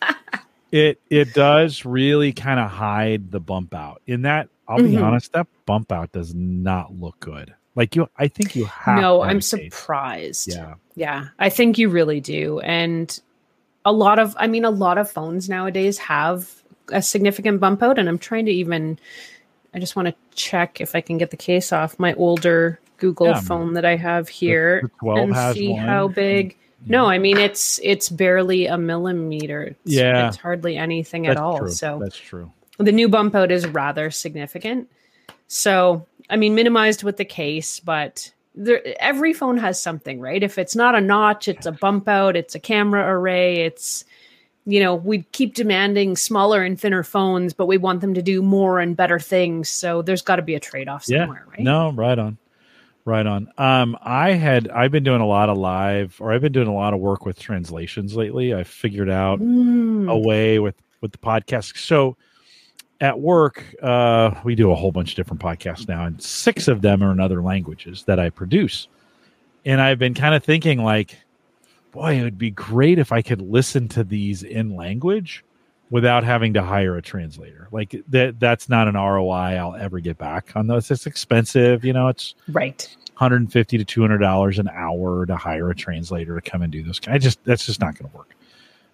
it 0.71 1.01
it 1.09 1.33
does 1.33 1.83
really 1.83 2.31
kind 2.31 2.59
of 2.61 2.69
hide 2.71 3.31
the 3.31 3.41
bump 3.41 3.73
out. 3.73 4.01
In 4.07 4.21
that, 4.21 4.47
I'll 4.65 4.77
be 4.77 4.83
Mhm. 4.93 5.03
honest, 5.03 5.33
that 5.33 5.47
bump 5.65 5.91
out 5.91 6.13
does 6.13 6.33
not 6.33 6.93
look 6.97 7.19
good. 7.19 7.53
Like 7.75 7.95
you 7.95 8.09
I 8.17 8.27
think 8.27 8.55
you 8.55 8.65
have 8.65 8.99
no, 9.01 9.21
I'm 9.21 9.41
surprised. 9.41 10.49
Yeah. 10.53 10.75
Yeah, 10.95 11.27
I 11.39 11.49
think 11.49 11.77
you 11.77 11.87
really 11.89 12.19
do. 12.19 12.59
And 12.59 13.17
a 13.85 13.91
lot 13.93 14.19
of, 14.19 14.35
I 14.37 14.47
mean, 14.47 14.65
a 14.65 14.69
lot 14.69 14.97
of 14.97 15.09
phones 15.09 15.47
nowadays 15.49 15.97
have 15.99 16.51
a 16.91 17.01
significant 17.01 17.59
bump 17.61 17.81
out. 17.81 17.97
And 17.97 18.09
I'm 18.09 18.17
trying 18.19 18.45
to 18.45 18.51
even, 18.51 18.99
I 19.73 19.79
just 19.79 19.95
want 19.95 20.09
to 20.09 20.15
check 20.35 20.81
if 20.81 20.93
I 20.93 21.01
can 21.01 21.17
get 21.17 21.31
the 21.31 21.37
case 21.37 21.71
off 21.71 21.97
my 21.97 22.13
older 22.15 22.79
Google 22.97 23.27
Yeah, 23.27 23.39
phone 23.39 23.73
that 23.73 23.85
I 23.85 23.95
have 23.95 24.27
here 24.27 24.81
The 24.83 24.89
12 24.99 25.17
and 25.19 25.33
has 25.33 25.55
see 25.55 25.69
one. 25.69 25.87
how 25.87 26.07
big. 26.09 26.57
No, 26.85 27.05
I 27.05 27.19
mean 27.19 27.37
it's 27.37 27.79
it's 27.83 28.09
barely 28.09 28.65
a 28.65 28.77
millimeter. 28.77 29.63
It's, 29.63 29.79
Yeah. 29.85 30.27
it's 30.27 30.37
hardly 30.37 30.77
anything 30.77 31.23
That's 31.23 31.37
at 31.37 31.41
all. 31.43 31.59
true. 31.59 31.71
So 31.71 31.99
That's 32.03 32.17
true. 32.17 32.51
the 32.79 32.91
new 32.91 33.07
bump 33.07 33.33
out 33.33 33.49
is 33.51 33.65
rather 33.65 34.11
significant. 34.11 34.89
So, 35.47 36.05
I 36.31 36.37
mean, 36.37 36.55
minimized 36.55 37.03
with 37.03 37.17
the 37.17 37.25
case, 37.25 37.79
but 37.79 38.31
there, 38.55 38.81
every 38.99 39.33
phone 39.33 39.57
has 39.57 39.79
something, 39.81 40.19
right? 40.19 40.41
If 40.41 40.57
it's 40.57 40.75
not 40.75 40.95
a 40.95 41.01
notch, 41.01 41.47
it's 41.47 41.65
a 41.65 41.71
bump 41.71 42.07
out, 42.07 42.35
it's 42.35 42.55
a 42.55 42.59
camera 42.59 43.05
array, 43.15 43.65
it's, 43.65 44.03
you 44.65 44.79
know, 44.79 44.95
we 44.95 45.23
keep 45.33 45.53
demanding 45.55 46.15
smaller 46.15 46.63
and 46.63 46.79
thinner 46.79 47.03
phones, 47.03 47.53
but 47.53 47.65
we 47.67 47.77
want 47.77 48.01
them 48.01 48.13
to 48.13 48.21
do 48.21 48.41
more 48.41 48.79
and 48.79 48.95
better 48.95 49.19
things. 49.19 49.69
So 49.69 50.01
there's 50.01 50.21
got 50.21 50.37
to 50.37 50.41
be 50.41 50.55
a 50.55 50.59
trade 50.59 50.87
off 50.87 51.05
Yeah. 51.07 51.23
somewhere, 51.23 51.45
right? 51.49 51.59
No, 51.59 51.91
right 51.91 52.17
on. 52.17 52.37
Right 53.03 53.25
on. 53.25 53.51
Um, 53.57 53.97
I 54.01 54.33
had 54.33 54.69
I've 54.69 54.91
been 54.91 55.03
doing 55.03 55.21
a 55.21 55.25
lot 55.25 55.49
of 55.49 55.57
live 55.57 56.15
or 56.19 56.31
I've 56.31 56.41
been 56.41 56.51
doing 56.51 56.67
a 56.67 56.73
lot 56.73 56.93
of 56.93 56.99
work 56.99 57.25
with 57.25 57.39
translations 57.39 58.15
lately. 58.15 58.53
I 58.53 58.63
figured 58.63 59.09
out 59.09 59.39
Mm, 59.39 60.07
a 60.07 60.17
way 60.17 60.59
with 60.59 60.75
with 61.01 61.11
the 61.11 61.17
podcast. 61.17 61.77
So 61.77 62.15
at 63.01 63.19
work, 63.19 63.65
uh, 63.81 64.31
we 64.45 64.55
do 64.55 64.71
a 64.71 64.75
whole 64.75 64.91
bunch 64.93 65.09
of 65.11 65.15
different 65.17 65.41
podcasts 65.41 65.87
now, 65.89 66.05
and 66.05 66.21
six 66.23 66.67
of 66.69 66.81
them 66.81 67.03
are 67.03 67.11
in 67.11 67.19
other 67.19 67.41
languages 67.41 68.03
that 68.05 68.19
I 68.19 68.29
produce. 68.29 68.87
and 69.65 69.81
I've 69.81 69.99
been 69.99 70.13
kind 70.13 70.33
of 70.35 70.43
thinking 70.43 70.83
like, 70.83 71.17
boy, 71.91 72.19
it 72.19 72.23
would 72.23 72.37
be 72.37 72.51
great 72.51 72.97
if 72.99 73.11
I 73.11 73.21
could 73.21 73.41
listen 73.41 73.87
to 73.89 74.03
these 74.03 74.43
in 74.43 74.75
language 74.75 75.43
without 75.89 76.23
having 76.23 76.53
to 76.53 76.63
hire 76.63 76.95
a 76.95 77.01
translator. 77.01 77.67
Like 77.71 77.95
that 78.09 78.39
that's 78.39 78.69
not 78.69 78.87
an 78.87 78.93
ROI 78.95 79.57
I'll 79.57 79.75
ever 79.75 79.99
get 79.99 80.17
back 80.17 80.51
on 80.55 80.67
those. 80.67 80.89
It's 80.89 81.05
expensive, 81.05 81.83
you 81.83 81.91
know, 81.93 82.07
it's 82.07 82.33
right. 82.47 82.87
150 83.17 83.77
to 83.77 83.83
200 83.85 84.17
dollars 84.19 84.57
an 84.57 84.69
hour 84.69 85.25
to 85.25 85.35
hire 85.35 85.69
a 85.69 85.75
translator 85.75 86.39
to 86.39 86.49
come 86.49 86.61
and 86.61 86.71
do 86.71 86.81
this. 86.81 86.99
I 87.07 87.17
just 87.17 87.43
that's 87.43 87.65
just 87.65 87.81
not 87.81 87.97
going 87.99 88.09
to 88.09 88.17
work. 88.17 88.35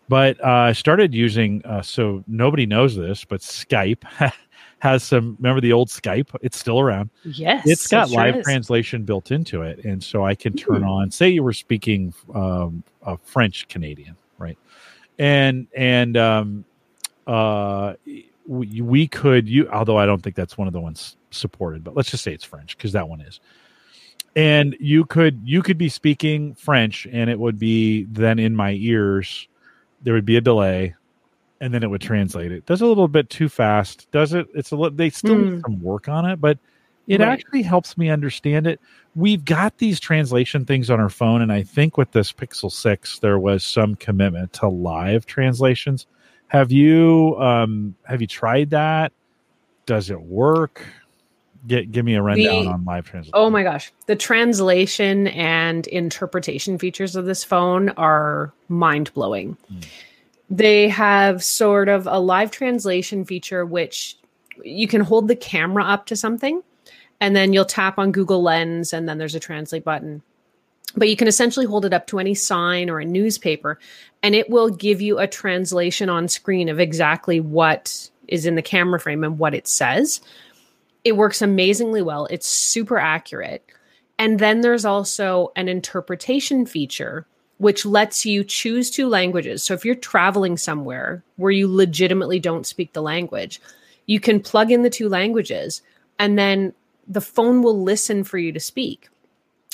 But 0.10 0.42
uh, 0.44 0.48
I 0.48 0.72
started 0.72 1.14
using 1.14 1.62
uh, 1.66 1.82
so 1.82 2.24
nobody 2.28 2.66
knows 2.66 2.96
this, 2.96 3.26
but 3.26 3.42
Skype 3.42 4.04
has 4.80 5.04
some. 5.04 5.36
Remember 5.40 5.60
the 5.60 5.74
old 5.74 5.90
Skype? 5.90 6.36
It's 6.42 6.58
still 6.58 6.80
around. 6.80 7.10
Yes, 7.26 7.68
it's 7.68 7.88
got 7.88 8.10
sure 8.10 8.18
live 8.18 8.38
is. 8.38 8.46
translation 8.46 9.04
built 9.04 9.32
into 9.32 9.64
it, 9.64 9.84
and 9.84 10.02
so 10.02 10.26
I 10.26 10.34
can 10.34 10.54
turn 10.54 10.84
mm. 10.84 10.90
on. 10.90 11.12
Say 11.12 11.30
you 11.30 11.44
were 11.44 11.54
speaking 11.54 12.14
um, 12.34 12.84
a 13.06 13.18
French 13.18 13.68
Canadian, 13.68 14.16
right? 14.38 14.58
And 15.20 15.68
and 15.76 16.16
um, 16.16 16.66
uh, 17.26 17.96
we, 18.46 18.82
we 18.82 19.08
could 19.08 19.50
you. 19.50 19.70
Although 19.70 19.98
I 19.98 20.06
don't 20.06 20.22
think 20.22 20.38
that's 20.38 20.58
one 20.58 20.68
of 20.68 20.74
the 20.74 20.82
ones 20.82 21.18
supported, 21.32 21.84
but 21.84 21.98
let's 21.98 22.10
just 22.10 22.24
say 22.24 22.34
it's 22.34 22.46
French 22.46 22.78
because 22.78 22.94
that 22.94 23.10
one 23.10 23.20
is 23.20 23.42
and 24.38 24.78
you 24.80 25.04
could 25.04 25.42
you 25.44 25.64
could 25.64 25.80
be 25.80 25.90
speaking 25.90 26.54
french 26.54 27.08
and 27.12 27.28
it 27.28 27.40
would 27.40 27.58
be 27.58 28.04
then 28.04 28.38
in 28.38 28.56
my 28.56 28.74
ears 28.74 29.48
there 30.02 30.14
would 30.14 30.26
be 30.26 30.38
a 30.38 30.42
delay 30.42 30.96
and 31.60 31.74
then 31.74 31.84
it 31.84 31.90
would 31.90 32.02
translate 32.02 32.52
it. 32.52 32.66
Does 32.66 32.82
a 32.82 32.86
little 32.86 33.08
bit 33.08 33.30
too 33.30 33.50
fast. 33.50 34.10
Does 34.12 34.34
it? 34.34 34.48
It's 34.54 34.72
a 34.72 34.76
little. 34.76 34.96
They 34.96 35.10
still 35.10 35.36
mm. 35.36 35.44
need 35.44 35.54
hmm. 35.56 35.62
some 35.62 35.82
work 35.82 36.08
on 36.08 36.26
it, 36.26 36.40
but 36.40 36.58
it 37.08 37.20
right. 37.20 37.30
actually 37.30 37.62
helps 37.62 37.98
me 37.98 38.10
understand 38.10 38.68
it. 38.68 38.80
We've 39.16 39.44
got 39.44 39.78
these 39.78 40.00
translation 40.00 40.66
things 40.66 40.90
on 40.90 41.00
our 41.00 41.10
phone, 41.10 41.42
and 41.42 41.52
I 41.52 41.64
think 41.64 41.98
with 41.98 42.12
this 42.12 42.32
Pixel 42.32 42.72
Six, 42.72 43.20
there 43.20 43.40
was 43.40 43.64
some 43.64 43.96
commitment 43.96 44.54
to 44.54 44.68
live 44.68 45.26
translations. 45.26 46.06
Have 46.50 46.72
you 46.72 47.36
um, 47.40 47.96
have 48.04 48.22
you 48.22 48.28
tried 48.28 48.70
that? 48.72 49.12
Does 49.86 50.10
it 50.10 50.22
work? 50.22 50.86
Get, 51.66 51.92
give 51.92 52.06
me 52.06 52.16
a 52.16 52.22
rundown 52.22 52.66
the, 52.66 52.72
on 52.72 52.86
live 52.86 53.06
translation. 53.06 53.32
Oh 53.34 53.50
my 53.50 53.64
gosh. 53.64 53.92
The 54.06 54.16
translation 54.16 55.28
and 55.28 55.88
interpretation 55.88 56.78
features 56.78 57.16
of 57.16 57.26
this 57.26 57.44
phone 57.44 57.90
are 57.90 58.54
mind 58.70 59.14
blowing. 59.14 59.58
Mm. 59.72 59.86
They 60.50 60.88
have 60.90 61.44
sort 61.44 61.90
of 61.90 62.08
a 62.08 62.20
live 62.20 62.52
translation 62.52 63.26
feature, 63.26 63.66
which 63.66 64.18
you 64.64 64.88
can 64.88 65.02
hold 65.02 65.28
the 65.28 65.36
camera 65.36 65.84
up 65.84 66.06
to 66.08 66.16
something 66.16 66.62
and 67.20 67.36
then 67.36 67.54
you'll 67.54 67.66
tap 67.66 67.98
on 67.98 68.12
Google 68.12 68.42
Lens 68.44 68.94
and 68.94 69.08
then 69.08 69.18
there's 69.18 69.36
a 69.36 69.40
translate 69.40 69.84
button. 69.84 70.22
But 70.96 71.10
you 71.10 71.16
can 71.16 71.28
essentially 71.28 71.66
hold 71.66 71.86
it 71.86 71.94
up 71.94 72.08
to 72.08 72.20
any 72.20 72.34
sign 72.34 72.90
or 72.90 73.00
a 73.00 73.06
newspaper 73.06 73.78
and 74.24 74.36
it 74.36 74.50
will 74.50 74.70
give 74.70 75.02
you 75.02 75.20
a 75.20 75.28
translation 75.28 76.10
on 76.10 76.28
screen 76.28 76.70
of 76.70 76.80
exactly 76.80 77.40
what 77.40 78.10
is 78.28 78.46
in 78.46 78.56
the 78.56 78.62
camera 78.62 79.00
frame 79.00 79.24
and 79.24 79.40
what 79.40 79.54
it 79.54 79.68
says. 79.68 80.22
It 81.04 81.16
works 81.16 81.42
amazingly 81.42 82.02
well. 82.02 82.28
It's 82.30 82.48
super 82.48 82.98
accurate. 82.98 83.66
And 84.20 84.40
then 84.40 84.62
there's 84.62 84.86
also 84.86 85.52
an 85.56 85.68
interpretation 85.68 86.66
feature, 86.66 87.28
which 87.58 87.86
lets 87.86 88.26
you 88.26 88.44
choose 88.44 88.90
two 88.90 89.08
languages. 89.08 89.64
So 89.64 89.74
if 89.74 89.86
you're 89.86 89.96
traveling 89.96 90.58
somewhere 90.58 91.24
where 91.36 91.52
you 91.52 91.74
legitimately 91.74 92.40
don't 92.40 92.66
speak 92.66 92.94
the 92.94 93.02
language, 93.02 93.62
you 94.06 94.20
can 94.20 94.40
plug 94.40 94.72
in 94.72 94.84
the 94.84 94.90
two 94.90 95.10
languages 95.10 95.82
and 96.20 96.38
then 96.38 96.74
the 97.08 97.22
phone 97.22 97.62
will 97.62 97.82
listen 97.82 98.24
for 98.24 98.38
you 98.38 98.52
to 98.52 98.60
speak. 98.60 99.10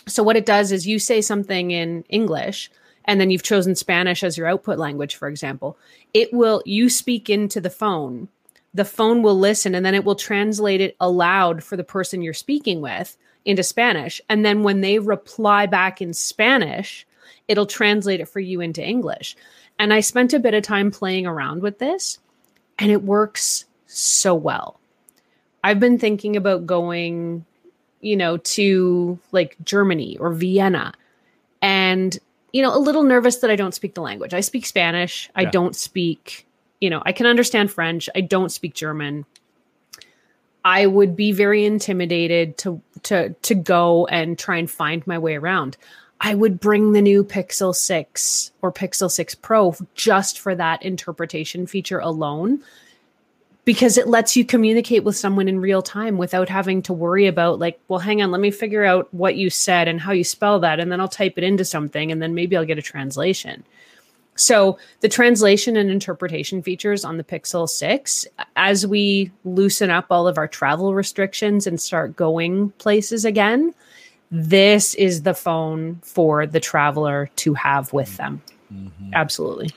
So 0.08 0.22
what 0.24 0.36
it 0.36 0.46
does 0.46 0.72
is 0.72 0.88
you 0.88 1.00
say 1.00 1.22
something 1.22 1.72
in 1.72 2.04
English 2.10 2.70
and 3.06 3.20
then 3.20 3.32
you've 3.32 3.44
chosen 3.44 3.76
Spanish 3.76 4.24
as 4.24 4.38
your 4.38 4.48
output 4.48 4.78
language, 4.78 5.16
for 5.16 5.28
example. 5.28 5.78
It 6.14 6.34
will, 6.34 6.62
you 6.66 6.90
speak 6.90 7.30
into 7.30 7.60
the 7.62 7.70
phone 7.70 8.30
the 8.74 8.86
phone 8.86 9.22
will 9.22 9.38
listen 9.38 9.76
and 9.76 9.86
then 9.86 9.96
it 9.96 10.04
will 10.04 10.16
translate 10.16 10.82
it 10.82 10.96
aloud 11.00 11.64
for 11.64 11.78
the 11.78 11.84
person 11.84 12.22
you're 12.22 12.34
speaking 12.34 12.82
with 12.82 13.18
into 13.46 13.64
Spanish. 13.64 14.22
And 14.30 14.46
then 14.46 14.64
when 14.64 14.82
they 14.82 15.00
reply 15.00 15.66
back 15.66 16.02
in 16.02 16.14
Spanish, 16.14 17.06
it'll 17.48 17.66
translate 17.66 18.20
it 18.20 18.30
for 18.30 18.40
you 18.40 18.62
into 18.62 18.84
English. 18.84 19.36
And 19.78 19.94
I 19.94 20.00
spent 20.00 20.34
a 20.34 20.40
bit 20.40 20.54
of 20.54 20.64
time 20.64 20.92
playing 20.92 21.28
around 21.28 21.62
with 21.62 21.80
this 21.80 22.20
and 22.80 22.92
it 22.92 23.04
works 23.04 23.66
so 23.86 24.34
well. 24.34 24.80
I've 25.64 25.80
been 25.80 26.00
thinking 26.00 26.36
about 26.36 26.66
going, 26.66 27.46
you 28.02 28.18
know, 28.18 28.38
to 28.38 29.20
like 29.32 29.56
Germany 29.64 30.18
or 30.18 30.34
Vienna 30.34 30.94
and, 31.62 32.18
you 32.52 32.62
know, 32.62 32.76
a 32.76 32.80
little 32.80 33.04
nervous 33.04 33.38
that 33.38 33.52
I 33.52 33.56
don't 33.56 33.74
speak 33.74 33.94
the 33.94 34.02
language. 34.02 34.34
I 34.34 34.42
speak 34.42 34.66
Spanish, 34.66 35.30
yeah. 35.36 35.42
I 35.42 35.46
don't 35.46 35.76
speak 35.76 36.46
you 36.84 36.89
know, 36.89 37.02
I 37.06 37.13
can 37.13 37.28
understand 37.28 37.72
French. 37.72 38.10
I 38.13 38.19
don't 38.19 38.52
speak 38.52 38.74
German. 38.74 39.26
I 40.65 40.86
would 40.86 41.15
be 41.15 41.32
very 41.32 41.63
intimidated 41.63 42.58
to 42.58 42.82
to 43.04 43.30
to 43.30 43.56
go 43.56 44.06
and 44.08 44.38
try 44.38 44.58
and 44.58 44.69
find 44.69 45.08
my 45.08 45.17
way 45.17 45.36
around. 45.36 45.78
I 46.19 46.36
would 46.36 46.60
bring 46.60 46.91
the 46.91 47.02
new 47.02 47.24
Pixel 47.24 47.74
6 47.74 48.52
or 48.62 48.74
Pixel 48.74 49.10
6 49.10 49.36
Pro 49.36 49.76
just 49.96 50.41
for 50.41 50.56
that 50.56 50.84
interpretation 50.84 51.67
feature 51.67 52.00
alone 52.00 52.62
because 53.63 53.98
it 53.98 54.10
lets 54.10 54.36
you 54.36 54.43
communicate 54.43 55.06
with 55.06 55.15
someone 55.15 55.48
in 55.48 55.62
real 55.62 55.82
time 55.82 56.17
without 56.17 56.50
having 56.50 56.82
to 56.82 56.91
worry 56.91 57.28
about 57.28 57.60
like, 57.60 57.80
well, 57.88 58.00
hang 58.00 58.22
on, 58.22 58.32
let 58.32 58.41
me 58.41 58.52
figure 58.52 58.84
out 58.84 59.13
what 59.13 59.38
you 59.38 59.50
said 59.50 59.88
and 59.88 60.02
how 60.02 60.12
you 60.12 60.26
spell 60.26 60.60
that 60.60 60.82
and 60.82 60.91
then 60.91 61.00
I'll 61.00 61.08
type 61.08 61.36
it 61.38 61.46
into 61.46 61.63
something 61.63 62.12
and 62.12 62.22
then 62.22 62.36
maybe 62.36 62.58
I'll 62.58 62.65
get 62.65 62.78
a 62.78 62.82
translation. 62.82 63.63
So 64.36 64.78
the 65.02 65.10
translation 65.10 65.78
and 65.78 65.89
interpretation 65.89 66.62
features 66.63 67.06
on 67.06 67.17
the 67.17 67.24
Pixel 67.24 67.69
6, 67.69 68.26
as 68.56 68.88
we 68.88 69.32
loosen 69.46 69.89
up 69.89 70.08
all 70.10 70.28
of 70.28 70.38
our 70.38 70.48
travel 70.48 70.93
restrictions 70.93 71.67
and 71.67 71.80
start 71.80 72.15
going 72.15 72.72
places 72.72 73.26
again, 73.26 73.74
this 74.32 74.96
is 74.96 75.22
the 75.22 75.36
phone 75.36 76.00
for 76.02 76.48
the 76.48 76.60
traveler 76.60 77.30
to 77.38 77.54
have 77.54 77.93
with 77.93 78.17
them. 78.17 78.41
Mm-hmm. 78.74 79.12
Absolutely. 79.13 79.69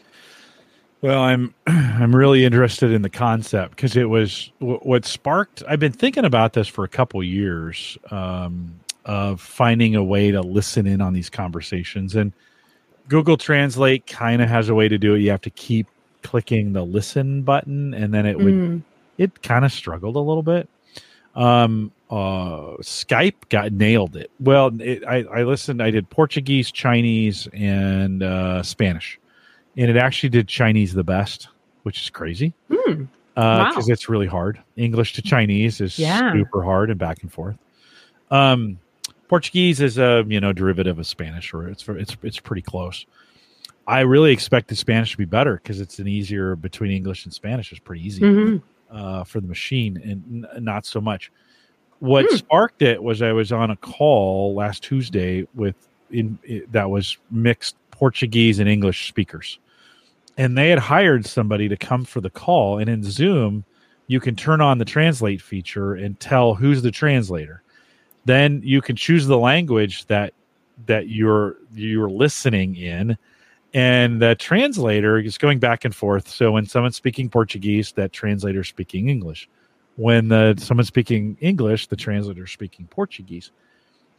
Well, 1.03 1.21
I'm 1.21 1.55
I'm 1.67 2.17
really 2.17 2.45
interested 2.45 2.91
in 2.91 3.03
the 3.03 3.11
concept 3.11 3.77
because 3.77 3.97
it 3.97 4.09
was 4.09 4.51
what 4.59 5.05
sparked. 5.05 5.63
I've 5.69 5.81
been 5.81 5.93
thinking 5.93 6.25
about 6.25 6.55
this 6.55 6.69
for 6.69 6.85
a 6.85 6.89
couple 6.89 7.23
years 7.23 7.99
um, 8.11 8.81
of 9.05 9.41
finding 9.41 9.95
a 9.95 10.03
way 10.03 10.31
to 10.31 10.41
listen 10.41 10.87
in 10.87 11.03
on 11.03 11.13
these 11.13 11.29
conversations 11.29 12.17
and 12.17 12.33
Google 13.09 13.37
Translate 13.37 14.07
kind 14.07 14.43
of 14.43 14.49
has 14.49 14.69
a 14.69 14.75
way 14.75 14.89
to 14.89 14.99
do 14.99 15.15
it. 15.15 15.21
You 15.21 15.31
have 15.31 15.43
to 15.43 15.51
keep 15.51 15.87
clicking 16.23 16.73
the 16.73 16.85
listen 16.85 17.43
button, 17.43 17.95
and 17.95 18.13
then 18.13 18.27
it 18.27 18.39
would. 18.39 18.55
Mm. 18.55 18.83
It 19.19 19.43
kind 19.43 19.65
of 19.65 19.73
struggled 19.73 20.17
a 20.17 20.21
little 20.21 20.43
bit. 20.43 20.69
Um, 21.35 21.93
uh, 22.11 22.77
Skype 22.81 23.49
got 23.49 23.73
nailed 23.73 24.17
it. 24.17 24.31
Well, 24.41 24.79
it, 24.81 25.05
I, 25.05 25.23
I 25.25 25.43
listened. 25.45 25.83
I 25.83 25.91
did 25.91 26.09
Portuguese, 26.11 26.71
Chinese, 26.71 27.49
and 27.53 28.23
uh, 28.23 28.63
Spanish, 28.63 29.19
and 29.77 29.91
it 29.91 29.97
actually 29.97 30.31
did 30.31 30.49
Chinese 30.49 30.95
the 30.95 31.05
best, 31.05 31.49
which 31.85 32.01
is 32.03 32.11
crazy. 32.11 32.53
Mm. 32.71 33.09
Uh, 33.37 33.69
because 33.69 33.89
wow. 33.89 33.93
it's 33.93 34.09
really 34.09 34.27
hard. 34.27 34.63
English 34.77 35.13
to 35.13 35.23
Chinese 35.23 35.81
is 35.83 35.99
yeah. 35.99 36.33
super 36.33 36.63
hard 36.63 36.89
and 36.89 36.99
back 36.99 37.23
and 37.23 37.31
forth. 37.31 37.57
Um, 38.31 38.79
Portuguese 39.29 39.81
is 39.81 39.99
a 39.99 40.25
you 40.27 40.41
know 40.41 40.53
derivative 40.53 40.99
of 40.99 41.07
Spanish, 41.07 41.53
or 41.53 41.69
it's 41.69 41.85
it's 41.89 42.17
it's 42.23 42.41
pretty 42.41 42.63
close. 42.63 43.07
I 43.87 44.01
really 44.01 44.33
expected 44.33 44.77
Spanish 44.79 45.13
to 45.13 45.17
be 45.17 45.25
better 45.25 45.55
because 45.55 45.81
it's 45.81 45.99
an 45.99 46.09
easier 46.09 46.57
between 46.57 46.91
English 46.91 47.25
and 47.25 47.33
Spanish 47.33 47.73
is 47.73 47.79
pretty 47.79 48.05
easy 48.05 48.23
mm-hmm. 48.23 48.57
uh, 48.97 49.25
for 49.25 49.41
the 49.41 49.47
machine, 49.47 50.01
and 50.03 50.47
n- 50.57 50.65
not 50.65 50.87
so 50.87 51.01
much. 51.01 51.31
What 52.01 52.27
hmm. 52.29 52.37
sparked 52.37 52.83
it 52.83 53.03
was 53.03 53.23
I 53.23 53.33
was 53.33 53.53
on 53.53 53.71
a 53.71 53.77
call 53.77 54.55
last 54.55 54.83
Tuesday 54.83 55.47
with 55.55 55.77
in 56.11 56.39
that 56.71 56.91
was 56.91 57.17
mixed 57.31 57.77
Portuguese 57.91 58.59
and 58.59 58.69
English 58.69 59.09
speakers, 59.09 59.59
and 60.37 60.57
they 60.57 60.71
had 60.71 60.79
hired 60.79 61.27
somebody 61.27 61.69
to 61.69 61.77
come 61.77 62.05
for 62.05 62.21
the 62.21 62.31
call. 62.31 62.79
And 62.79 62.89
in 62.89 63.03
Zoom, 63.03 63.65
you 64.07 64.21
can 64.21 64.37
turn 64.37 64.61
on 64.61 64.79
the 64.79 64.85
translate 64.85 65.41
feature 65.41 65.95
and 65.95 66.19
tell 66.21 66.55
who's 66.55 66.83
the 66.83 66.91
translator 66.91 67.63
then 68.27 68.61
you 68.65 68.83
can 68.83 68.97
choose 68.97 69.27
the 69.27 69.39
language 69.39 70.05
that 70.07 70.35
that 70.87 71.09
you're 71.09 71.57
you're 71.73 72.11
listening 72.11 72.77
in. 72.77 73.17
And 73.73 74.23
the 74.23 74.35
translator 74.35 75.19
is 75.19 75.39
going 75.39 75.59
back 75.59 75.85
and 75.85 75.95
forth. 75.95 76.29
So 76.29 76.53
when 76.53 76.67
someone's 76.67 76.97
speaking 76.97 77.31
portuguese 77.31 77.93
that 77.93 78.13
translator 78.13 78.65
speaking 78.65 79.09
english. 79.09 79.49
When 79.97 80.29
the 80.29 80.57
someone's 80.59 80.89
speaking 80.89 81.39
english 81.41 81.87
the 81.87 81.97
translator 81.97 82.47
speaking 82.47 82.87
portuguese. 82.89 83.51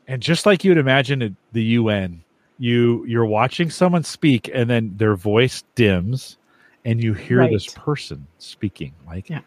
And 0.08 0.22
just 0.22 0.46
like 0.46 0.63
you'd 0.63 0.78
imagine 0.78 1.36
the 1.52 1.63
un 1.78 2.24
you 2.60 3.06
you're 3.06 3.26
watching 3.26 3.70
someone 3.70 4.04
speak 4.04 4.50
and 4.54 4.70
then 4.70 4.93
their 4.98 5.15
voice 5.15 5.63
dims 5.76 6.38
and 6.86 7.04
you 7.04 7.13
hear 7.13 7.39
right. 7.39 7.52
this 7.52 7.67
person 7.74 8.26
speaking 8.39 8.93
like 9.06 9.30
yeah. 9.30 9.41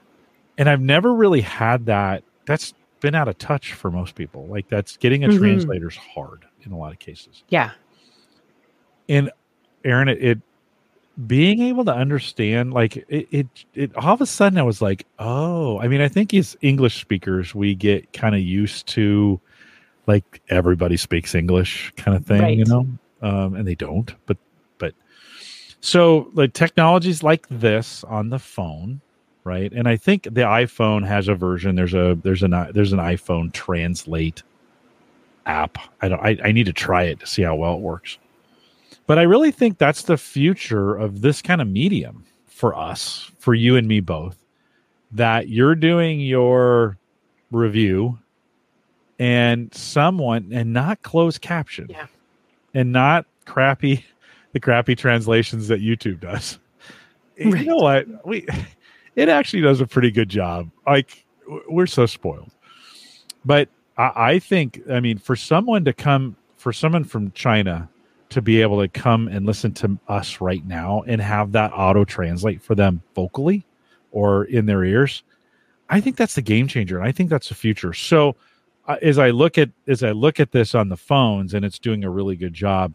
and 0.59 0.69
i've 0.69 0.81
never 0.83 1.13
really 1.15 1.41
had 1.41 1.87
that. 1.87 2.23
That's 2.47 2.75
been 3.01 3.15
out 3.15 3.29
of 3.29 3.39
touch 3.39 3.73
for 3.73 3.91
most 3.91 4.15
people. 4.15 4.47
Like 4.47 4.69
that's 4.69 4.97
getting 4.97 5.25
a 5.25 5.29
mm-hmm. 5.29 5.39
translator's 5.39 5.97
hard. 5.97 6.45
in 6.63 6.73
a 6.73 6.79
lot 6.79 6.93
of 6.93 6.99
cases. 6.99 7.43
Yeah. 7.49 7.71
And 9.09 9.31
Erin, 9.85 10.09
it, 10.09 10.23
it 10.23 10.39
being 11.27 11.61
able 11.61 11.85
to 11.85 11.95
understand 11.95 12.73
like 12.73 12.97
it, 13.09 13.29
it, 13.31 13.47
it 13.75 13.97
all 13.97 14.15
of 14.15 14.21
a 14.21 14.27
sudden 14.27 14.59
i 14.59 14.63
was 14.63 14.81
like 14.81 15.07
oh 15.19 15.79
i 15.81 15.89
mean 15.89 16.01
i 16.01 16.09
think 16.09 16.33
as 16.33 16.57
english 16.63 17.01
speakers 17.01 17.55
we 17.55 17.75
get 17.75 18.11
kind 18.13 18.35
of 18.35 18.41
used 18.41 18.87
to 18.87 19.39
like 20.07 20.41
everybody 20.49 20.97
speaks 20.97 21.35
english 21.35 21.93
kind 21.97 22.17
of 22.17 22.25
thing 22.25 22.41
Right. 22.41 22.57
you 22.57 22.65
know 22.65 22.87
um 23.23 23.55
and 23.55 23.67
they 23.67 23.75
don't 23.75 24.15
but 24.27 24.39
but 24.79 24.95
so 25.81 26.31
like 26.33 26.55
technologies 26.55 27.23
like 27.23 27.47
this 27.49 28.03
on 28.05 28.31
the 28.31 28.39
phone 28.39 29.01
right 29.45 29.73
and 29.73 29.89
i 29.89 29.97
think 29.97 30.25
the 30.25 30.43
iphone 30.43 31.07
has 31.07 31.29
a 31.29 31.35
version 31.35 31.75
there's 31.75 31.95
a 31.95 32.19
there's 32.23 32.43
an 32.43 32.51
there's 32.73 32.93
an 32.93 32.99
iphone 33.01 33.53
translate 33.53 34.43
app 35.47 35.79
i 36.03 36.09
don't 36.09 36.21
i, 36.21 36.37
I 36.45 36.53
need 36.53 36.67
to 36.67 36.73
try 36.73 37.05
it 37.05 37.21
to 37.21 37.27
see 37.27 37.43
how 37.43 37.57
well 37.57 37.75
it 37.75 37.81
works 37.81 38.19
but 39.11 39.19
I 39.19 39.23
really 39.23 39.51
think 39.51 39.79
that's 39.79 40.05
the 40.05 40.17
future 40.17 40.95
of 40.95 41.21
this 41.21 41.43
kind 41.43 41.61
of 41.61 41.67
medium 41.67 42.25
for 42.47 42.79
us, 42.79 43.29
for 43.41 43.55
you 43.55 43.75
and 43.75 43.89
me 43.89 43.99
both. 43.99 44.37
That 45.11 45.49
you're 45.49 45.75
doing 45.75 46.21
your 46.21 46.97
review 47.51 48.21
and 49.19 49.75
someone 49.75 50.51
and 50.53 50.73
not 50.73 51.03
closed 51.03 51.41
caption. 51.41 51.89
Yeah. 51.91 52.07
And 52.73 52.93
not 52.93 53.27
crappy 53.47 54.05
the 54.53 54.61
crappy 54.61 54.95
translations 54.95 55.67
that 55.67 55.81
YouTube 55.81 56.21
does. 56.21 56.61
You 57.37 57.65
know 57.65 57.79
what? 57.79 58.07
We 58.25 58.47
it 59.17 59.29
actually 59.29 59.63
does 59.63 59.81
a 59.81 59.87
pretty 59.87 60.11
good 60.11 60.29
job. 60.29 60.71
Like 60.87 61.25
we're 61.69 61.87
so 61.87 62.07
spoiled. 62.07 62.53
But 63.45 63.69
I, 63.97 64.13
I 64.17 64.39
think 64.39 64.81
I 64.91 65.01
mean 65.01 65.19
for 65.19 65.37
someone 65.37 65.85
to 65.85 65.93
come 65.93 66.37
for 66.57 66.73
someone 66.73 67.05
from 67.05 67.33
China 67.33 67.89
to 68.31 68.41
be 68.41 68.63
able 68.63 68.81
to 68.81 68.89
come 68.89 69.29
and 69.29 69.45
listen 69.45 69.73
to 69.73 69.99
us 70.09 70.41
right 70.41 70.65
now 70.65 71.03
and 71.07 71.21
have 71.21 71.53
that 71.53 71.73
auto 71.75 72.05
translate 72.05 72.63
for 72.63 72.75
them 72.75 73.03
vocally 73.15 73.67
or 74.13 74.45
in 74.45 74.67
their 74.67 74.85
ears 74.85 75.23
i 75.91 76.01
think 76.01 76.17
that's 76.17 76.37
the 76.37 76.43
game 76.43 76.67
changer 76.67 76.99
and 76.99 77.07
i 77.07 77.13
think 77.13 77.29
that's 77.29 77.49
the 77.49 77.55
future 77.55 77.93
so 77.93 78.35
uh, 78.87 78.97
as 79.03 79.19
i 79.19 79.31
look 79.31 79.59
at 79.59 79.69
as 79.87 80.03
i 80.03 80.13
look 80.13 80.41
at 80.41 80.53
this 80.53 80.75
on 80.75 80.89
the 80.89 80.97
phones 80.97 81.55
and 81.55 81.65
it's 81.65 81.79
doing 81.79 82.05
a 82.05 82.11
really 82.11 82.37
good 82.37 82.55
job 82.55 82.93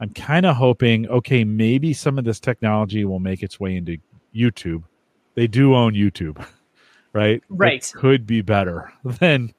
i'm 0.00 0.10
kind 0.10 0.44
of 0.44 0.56
hoping 0.56 1.08
okay 1.08 1.44
maybe 1.44 1.92
some 1.92 2.18
of 2.18 2.24
this 2.24 2.40
technology 2.40 3.04
will 3.04 3.20
make 3.20 3.42
its 3.42 3.58
way 3.58 3.76
into 3.76 3.96
youtube 4.34 4.82
they 5.34 5.46
do 5.46 5.74
own 5.74 5.94
youtube 5.94 6.44
right 7.12 7.36
It 7.36 7.42
Right. 7.48 7.92
could 7.94 8.26
be 8.26 8.42
better 8.42 8.92
than 9.04 9.52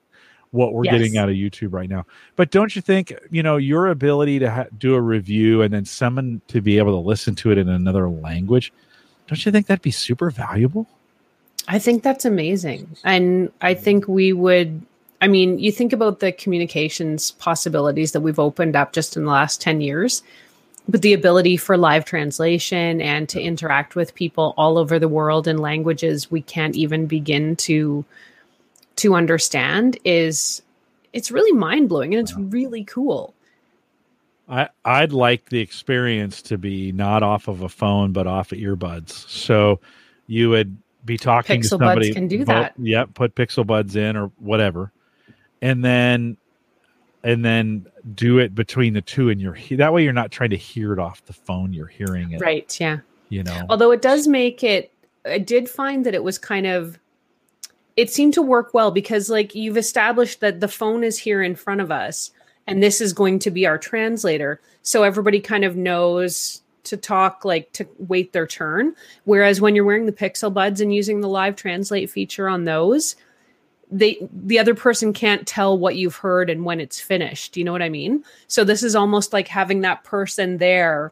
what 0.52 0.72
we're 0.74 0.84
getting 0.84 1.18
out 1.18 1.30
of 1.30 1.36
YouTube 1.36 1.74
right 1.74 1.90
now. 1.90 2.06
But 2.36 2.52
don't 2.52 2.76
you 2.76 2.82
think, 2.84 3.12
you 3.32 3.42
know, 3.42 3.58
your 3.58 3.88
ability 3.88 4.38
to 4.38 4.52
ha- 4.52 4.66
do 4.78 4.94
a 4.94 5.02
review 5.02 5.64
and 5.64 5.74
then 5.74 5.84
someone 5.84 6.42
to 6.50 6.62
be 6.62 6.78
able 6.78 6.92
to 6.92 7.08
listen 7.08 7.34
to 7.38 7.50
it 7.52 7.58
in 7.58 7.68
another 7.70 8.08
language, 8.08 8.72
don't 9.28 9.44
you 9.44 9.52
think 9.52 9.66
that'd 9.66 9.82
be 9.82 9.90
super 9.90 10.30
valuable? 10.30 10.86
I 11.68 11.80
think 11.80 12.04
that's 12.04 12.24
amazing. 12.24 12.88
And 13.04 13.52
I 13.62 13.74
think 13.74 14.08
we 14.08 14.32
would, 14.32 14.80
I 15.22 15.28
mean, 15.28 15.58
you 15.58 15.72
think 15.72 15.92
about 15.92 16.20
the 16.20 16.32
communications 16.32 17.32
possibilities 17.32 18.12
that 18.12 18.22
we've 18.22 18.38
opened 18.38 18.76
up 18.76 18.94
just 18.94 19.18
in 19.18 19.26
the 19.26 19.32
last 19.32 19.60
10 19.60 19.82
years, 19.82 20.22
but 20.88 21.02
the 21.02 21.14
ability 21.14 21.58
for 21.58 21.78
live 21.78 22.06
translation 22.06 23.02
and 23.02 23.30
to 23.30 23.42
interact 23.42 23.96
with 23.96 24.16
people 24.16 24.54
all 24.58 24.78
over 24.78 25.00
the 25.00 25.08
world 25.08 25.48
in 25.48 25.58
languages 25.58 26.30
we 26.30 26.42
can't 26.42 26.76
even 26.76 27.06
begin 27.06 27.56
to 27.56 28.04
to 28.96 29.16
understand 29.16 29.98
is 30.04 30.62
it's 31.14 31.32
really 31.32 31.52
mind-blowing 31.52 32.14
and 32.14 32.22
it's 32.22 32.36
really 32.36 32.84
cool. 32.84 33.34
I 34.50 34.70
I'd 34.84 35.14
like 35.14 35.50
the 35.50 35.60
experience 35.60 36.42
to 36.44 36.58
be 36.58 36.92
not 36.92 37.24
off 37.24 37.48
of 37.48 37.62
a 37.62 37.70
phone 37.70 38.12
but 38.12 38.28
off 38.28 38.52
of 38.52 38.58
earbuds. 38.58 39.12
So 39.30 39.80
you 40.28 40.50
would 40.50 40.78
be 41.06 41.18
talking 41.18 41.62
to 41.62 41.68
Pixel 41.68 41.80
Buds 41.80 42.10
can 42.12 42.28
do 42.28 42.40
vo- 42.40 42.54
that. 42.54 42.74
Yep, 42.78 43.14
put 43.14 43.36
Pixel 43.36 43.66
Buds 43.66 43.96
in 43.96 44.18
or 44.18 44.32
whatever, 44.40 44.92
and 45.62 45.84
then 45.84 46.38
and 47.24 47.44
then 47.44 47.88
do 48.16 48.40
it 48.40 48.54
between 48.54 48.94
the 48.94 49.02
two 49.02 49.30
in 49.30 49.40
your. 49.40 49.54
he- 49.54 49.76
That 49.76 49.94
way, 49.94 50.04
you're 50.04 50.14
not 50.14 50.32
trying 50.32 50.50
to 50.52 50.58
hear 50.58 50.94
it 50.94 51.00
off 51.00 51.26
the 51.26 51.34
phone. 51.34 51.74
You're 51.74 51.88
hearing 51.88 52.32
it. 52.32 52.42
Right, 52.42 52.80
yeah. 52.80 53.00
You 53.30 53.44
know. 53.44 53.66
Although 53.70 53.92
it 53.92 54.02
does 54.02 54.28
make 54.28 54.64
it, 54.64 54.92
I 55.26 55.38
did 55.38 55.70
find 55.70 56.06
that 56.06 56.14
it 56.14 56.24
was 56.24 56.38
kind 56.38 56.68
of, 56.68 57.00
it 57.96 58.12
seemed 58.12 58.34
to 58.34 58.42
work 58.42 58.74
well 58.74 58.92
because, 58.92 59.30
like, 59.30 59.56
you've 59.56 59.78
established 59.78 60.42
that 60.42 60.60
the 60.60 60.68
phone 60.68 61.04
is 61.04 61.18
here 61.18 61.42
in 61.42 61.56
front 61.56 61.82
of 61.82 61.92
us 61.92 62.32
and 62.68 62.82
this 62.84 63.00
is 63.02 63.14
going 63.14 63.40
to 63.40 63.52
be 63.52 63.66
our 63.66 63.78
translator. 63.78 64.60
So 64.82 65.04
everybody 65.04 65.40
kind 65.40 65.64
of 65.64 65.76
knows 65.76 66.62
to 66.84 66.98
talk, 66.98 67.46
like, 67.46 67.72
to 67.74 67.88
wait 67.98 68.34
their 68.34 68.46
turn. 68.48 68.94
Whereas 69.24 69.62
when 69.62 69.76
you're 69.76 69.86
wearing 69.86 70.06
the 70.06 70.12
Pixel 70.12 70.54
Buds 70.54 70.82
and 70.82 70.94
using 70.94 71.22
the 71.22 71.30
live 71.30 71.56
translate 71.56 72.10
feature 72.10 72.50
on 72.50 72.66
those, 72.66 73.16
they 73.92 74.18
the 74.32 74.60
other 74.60 74.76
person 74.76 75.14
can't 75.14 75.48
tell 75.48 75.78
what 75.78 75.96
you've 75.96 76.16
heard 76.16 76.50
and 76.50 76.66
when 76.66 76.80
it's 76.80 77.00
finished. 77.00 77.58
You 77.58 77.64
know 77.64 77.72
what 77.72 77.82
I 77.82 77.90
mean? 77.90 78.24
So 78.48 78.64
this 78.64 78.84
is 78.84 78.96
almost 78.96 79.34
like 79.34 79.48
having 79.48 79.82
that 79.82 80.04
person 80.04 80.58
there 80.58 81.12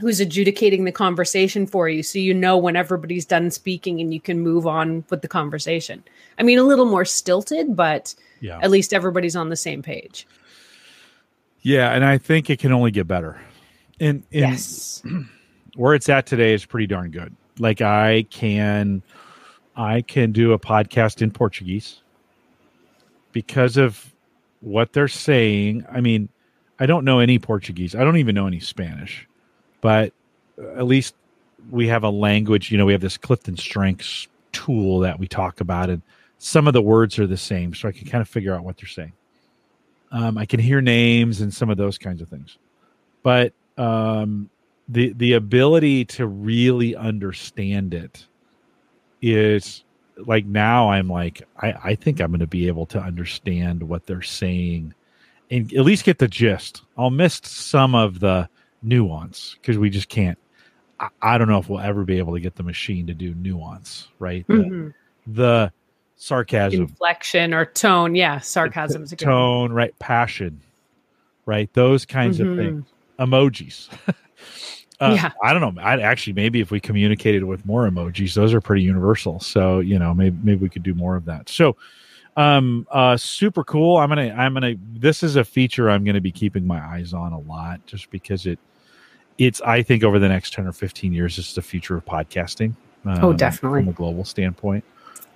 who's 0.00 0.20
adjudicating 0.20 0.84
the 0.84 0.92
conversation 0.92 1.66
for 1.66 1.86
you 1.86 2.02
so 2.02 2.18
you 2.18 2.32
know 2.32 2.56
when 2.56 2.74
everybody's 2.74 3.26
done 3.26 3.50
speaking 3.50 4.00
and 4.00 4.14
you 4.14 4.20
can 4.20 4.40
move 4.40 4.66
on 4.66 5.04
with 5.10 5.22
the 5.22 5.28
conversation. 5.28 6.02
I 6.38 6.42
mean 6.42 6.58
a 6.58 6.64
little 6.64 6.86
more 6.86 7.04
stilted, 7.04 7.76
but 7.76 8.14
yeah. 8.40 8.58
at 8.62 8.70
least 8.70 8.94
everybody's 8.94 9.36
on 9.36 9.50
the 9.50 9.56
same 9.56 9.82
page. 9.82 10.26
Yeah, 11.62 11.92
and 11.92 12.04
I 12.04 12.16
think 12.16 12.48
it 12.48 12.58
can 12.58 12.72
only 12.72 12.90
get 12.90 13.06
better. 13.06 13.40
And, 14.00 14.22
and 14.32 14.52
yes. 14.52 15.02
where 15.76 15.94
it's 15.94 16.08
at 16.08 16.26
today 16.26 16.54
is 16.54 16.64
pretty 16.64 16.86
darn 16.86 17.10
good. 17.10 17.34
Like 17.58 17.82
I 17.82 18.26
can 18.30 19.02
I 19.80 20.02
can 20.02 20.30
do 20.30 20.52
a 20.52 20.58
podcast 20.58 21.22
in 21.22 21.30
Portuguese 21.30 22.02
because 23.32 23.78
of 23.78 24.12
what 24.60 24.92
they're 24.92 25.08
saying. 25.08 25.86
I 25.90 26.02
mean, 26.02 26.28
I 26.78 26.84
don't 26.84 27.02
know 27.02 27.18
any 27.18 27.38
Portuguese. 27.38 27.94
I 27.94 28.04
don't 28.04 28.18
even 28.18 28.34
know 28.34 28.46
any 28.46 28.60
Spanish. 28.60 29.26
But 29.80 30.12
at 30.76 30.84
least 30.84 31.14
we 31.70 31.88
have 31.88 32.04
a 32.04 32.10
language, 32.10 32.70
you 32.70 32.76
know, 32.76 32.84
we 32.84 32.92
have 32.92 33.00
this 33.00 33.16
Clifton 33.16 33.56
Strengths 33.56 34.28
tool 34.52 34.98
that 34.98 35.18
we 35.18 35.26
talk 35.26 35.62
about 35.62 35.88
and 35.88 36.02
some 36.36 36.66
of 36.66 36.74
the 36.74 36.82
words 36.82 37.18
are 37.18 37.26
the 37.26 37.38
same 37.38 37.72
so 37.72 37.88
I 37.88 37.92
can 37.92 38.06
kind 38.06 38.20
of 38.20 38.28
figure 38.28 38.54
out 38.54 38.64
what 38.64 38.76
they're 38.76 38.86
saying. 38.86 39.14
Um, 40.12 40.36
I 40.36 40.44
can 40.44 40.60
hear 40.60 40.82
names 40.82 41.40
and 41.40 41.54
some 41.54 41.70
of 41.70 41.78
those 41.78 41.96
kinds 41.96 42.20
of 42.20 42.28
things. 42.28 42.58
But 43.22 43.54
um, 43.78 44.50
the 44.90 45.14
the 45.14 45.34
ability 45.34 46.04
to 46.06 46.26
really 46.26 46.94
understand 46.96 47.94
it 47.94 48.26
is 49.22 49.84
like 50.16 50.44
now 50.44 50.90
I'm 50.90 51.08
like 51.08 51.42
I, 51.58 51.72
I 51.84 51.94
think 51.94 52.20
I'm 52.20 52.30
going 52.30 52.40
to 52.40 52.46
be 52.46 52.66
able 52.68 52.86
to 52.86 52.98
understand 53.00 53.82
what 53.82 54.06
they're 54.06 54.22
saying 54.22 54.94
and 55.50 55.72
at 55.72 55.84
least 55.84 56.04
get 56.04 56.18
the 56.18 56.28
gist. 56.28 56.82
I'll 56.96 57.10
miss 57.10 57.40
some 57.44 57.94
of 57.94 58.20
the 58.20 58.48
nuance 58.82 59.56
because 59.60 59.78
we 59.78 59.90
just 59.90 60.08
can't. 60.08 60.38
I, 61.00 61.08
I 61.22 61.38
don't 61.38 61.48
know 61.48 61.58
if 61.58 61.68
we'll 61.68 61.80
ever 61.80 62.04
be 62.04 62.18
able 62.18 62.34
to 62.34 62.40
get 62.40 62.54
the 62.56 62.62
machine 62.62 63.06
to 63.08 63.14
do 63.14 63.34
nuance, 63.34 64.08
right? 64.18 64.46
The, 64.46 64.54
Mhm. 64.54 64.94
the 65.26 65.72
sarcasm, 66.16 66.82
Inflection 66.82 67.52
or 67.54 67.64
tone. 67.64 68.14
Yeah. 68.14 68.38
Sarcasm 68.40 69.02
is 69.02 69.12
a 69.12 69.16
good 69.16 69.26
one. 69.26 69.34
tone, 69.34 69.72
right? 69.72 69.98
Passion, 69.98 70.60
right? 71.46 71.72
Those 71.72 72.04
kinds 72.06 72.38
of 72.40 72.46
Mhm. 72.48 72.56
things. 72.56 72.86
Emojis. 73.18 73.88
Uh, 75.00 75.12
Yeah. 75.14 75.30
I 75.42 75.52
don't 75.54 75.74
know. 75.74 75.82
I'd 75.82 76.00
actually 76.00 76.34
maybe 76.34 76.60
if 76.60 76.70
we 76.70 76.78
communicated 76.78 77.44
with 77.44 77.64
more 77.64 77.88
emojis, 77.88 78.34
those 78.34 78.52
are 78.52 78.60
pretty 78.60 78.82
universal. 78.82 79.40
So 79.40 79.80
you 79.80 79.98
know, 79.98 80.12
maybe 80.14 80.36
maybe 80.42 80.60
we 80.60 80.68
could 80.68 80.82
do 80.82 80.94
more 80.94 81.16
of 81.16 81.24
that. 81.24 81.48
So, 81.48 81.76
um, 82.36 82.86
uh, 82.90 83.16
super 83.16 83.64
cool. 83.64 83.96
I'm 83.96 84.08
gonna 84.08 84.34
I'm 84.36 84.54
gonna. 84.54 84.74
This 84.92 85.22
is 85.22 85.36
a 85.36 85.44
feature 85.44 85.90
I'm 85.90 86.04
gonna 86.04 86.20
be 86.20 86.32
keeping 86.32 86.66
my 86.66 86.80
eyes 86.80 87.14
on 87.14 87.32
a 87.32 87.40
lot, 87.40 87.84
just 87.86 88.10
because 88.10 88.46
it 88.46 88.58
it's 89.38 89.60
I 89.62 89.82
think 89.82 90.04
over 90.04 90.18
the 90.18 90.28
next 90.28 90.52
ten 90.52 90.66
or 90.66 90.72
fifteen 90.72 91.12
years, 91.12 91.38
it's 91.38 91.54
the 91.54 91.62
future 91.62 91.96
of 91.96 92.04
podcasting. 92.04 92.74
Oh, 93.06 93.30
um, 93.30 93.36
definitely. 93.36 93.80
from 93.80 93.88
a 93.88 93.92
global 93.92 94.26
standpoint, 94.26 94.84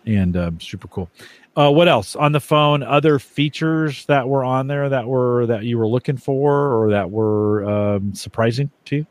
and 0.05 0.37
um, 0.37 0.61
super 0.61 0.89
cool. 0.89 1.11
Uh, 1.57 1.71
what 1.71 1.89
else 1.89 2.15
on 2.17 2.33
the 2.33 2.41
phone? 2.41 2.83
Other 2.83 3.19
features 3.19 4.05
that 4.07 4.29
were 4.29 4.45
on 4.45 4.67
there 4.67 4.89
that 4.91 5.07
were 5.07 5.47
that 5.47 5.65
you 5.65 5.79
were 5.79 5.87
looking 5.87 6.19
for 6.19 6.75
or 6.75 6.91
that 6.91 7.11
were 7.11 7.65
um, 7.65 8.15
surprising 8.15 8.71
to 8.87 8.97
you? 8.97 9.07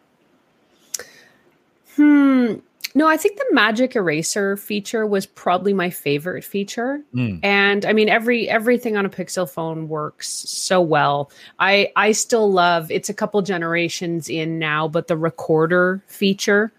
Hmm. 1.95 2.55
No, 2.95 3.07
I 3.07 3.17
think 3.17 3.37
the 3.37 3.45
magic 3.51 3.95
eraser 3.95 4.55
feature 4.55 5.07
was 5.07 5.25
probably 5.25 5.73
my 5.73 5.89
favorite 5.89 6.43
feature. 6.43 7.01
Mm. 7.15 7.39
And 7.43 7.85
I 7.85 7.93
mean 7.93 8.07
every 8.07 8.47
everything 8.47 8.95
on 8.97 9.05
a 9.05 9.09
Pixel 9.09 9.49
phone 9.49 9.89
works 9.89 10.27
so 10.27 10.79
well. 10.79 11.31
I 11.59 11.91
I 11.95 12.11
still 12.11 12.51
love 12.51 12.91
it's 12.91 13.09
a 13.09 13.13
couple 13.13 13.41
generations 13.41 14.29
in 14.29 14.59
now, 14.59 14.87
but 14.87 15.07
the 15.07 15.17
recorder 15.17 16.03
feature 16.07 16.71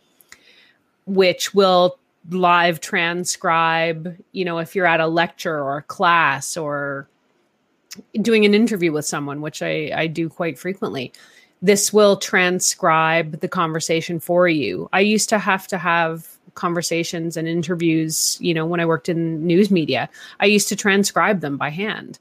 which 1.06 1.52
will 1.52 1.98
live 2.30 2.80
transcribe, 2.80 4.16
you 4.32 4.44
know, 4.44 4.58
if 4.58 4.74
you're 4.74 4.86
at 4.86 5.00
a 5.00 5.06
lecture 5.06 5.58
or 5.58 5.78
a 5.78 5.82
class 5.82 6.56
or 6.56 7.08
doing 8.20 8.44
an 8.44 8.54
interview 8.54 8.92
with 8.92 9.04
someone, 9.04 9.40
which 9.40 9.62
I, 9.62 9.90
I 9.94 10.06
do 10.06 10.28
quite 10.28 10.58
frequently. 10.58 11.12
This 11.62 11.92
will 11.92 12.16
transcribe 12.16 13.40
the 13.40 13.48
conversation 13.48 14.20
for 14.20 14.48
you. 14.48 14.88
I 14.92 15.00
used 15.00 15.28
to 15.30 15.38
have 15.38 15.66
to 15.68 15.78
have 15.78 16.28
conversations 16.54 17.36
and 17.36 17.48
interviews, 17.48 18.38
you 18.40 18.54
know, 18.54 18.66
when 18.66 18.80
I 18.80 18.86
worked 18.86 19.08
in 19.08 19.44
news 19.46 19.70
media, 19.70 20.08
I 20.40 20.46
used 20.46 20.68
to 20.68 20.76
transcribe 20.76 21.40
them 21.40 21.56
by 21.56 21.70
hand 21.70 22.18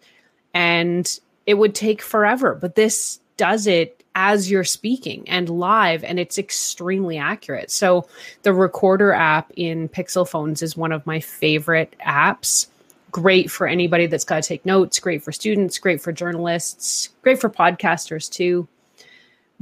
and 0.53 1.19
it 1.45 1.55
would 1.55 1.75
take 1.75 2.01
forever. 2.01 2.55
But 2.55 2.75
this 2.75 3.19
does 3.37 3.67
it 3.67 4.03
as 4.15 4.49
you're 4.49 4.63
speaking 4.63 5.27
and 5.27 5.49
live, 5.49 6.03
and 6.03 6.19
it's 6.19 6.37
extremely 6.37 7.17
accurate. 7.17 7.71
So, 7.71 8.07
the 8.43 8.53
recorder 8.53 9.11
app 9.11 9.51
in 9.55 9.89
Pixel 9.89 10.27
phones 10.27 10.61
is 10.61 10.77
one 10.77 10.91
of 10.91 11.05
my 11.07 11.19
favorite 11.19 11.95
apps. 12.05 12.67
Great 13.11 13.49
for 13.49 13.67
anybody 13.67 14.05
that's 14.05 14.23
got 14.23 14.41
to 14.43 14.47
take 14.47 14.65
notes, 14.65 14.99
great 14.99 15.23
for 15.23 15.31
students, 15.31 15.79
great 15.79 16.01
for 16.01 16.11
journalists, 16.11 17.09
great 17.21 17.39
for 17.39 17.49
podcasters 17.49 18.31
too. 18.31 18.67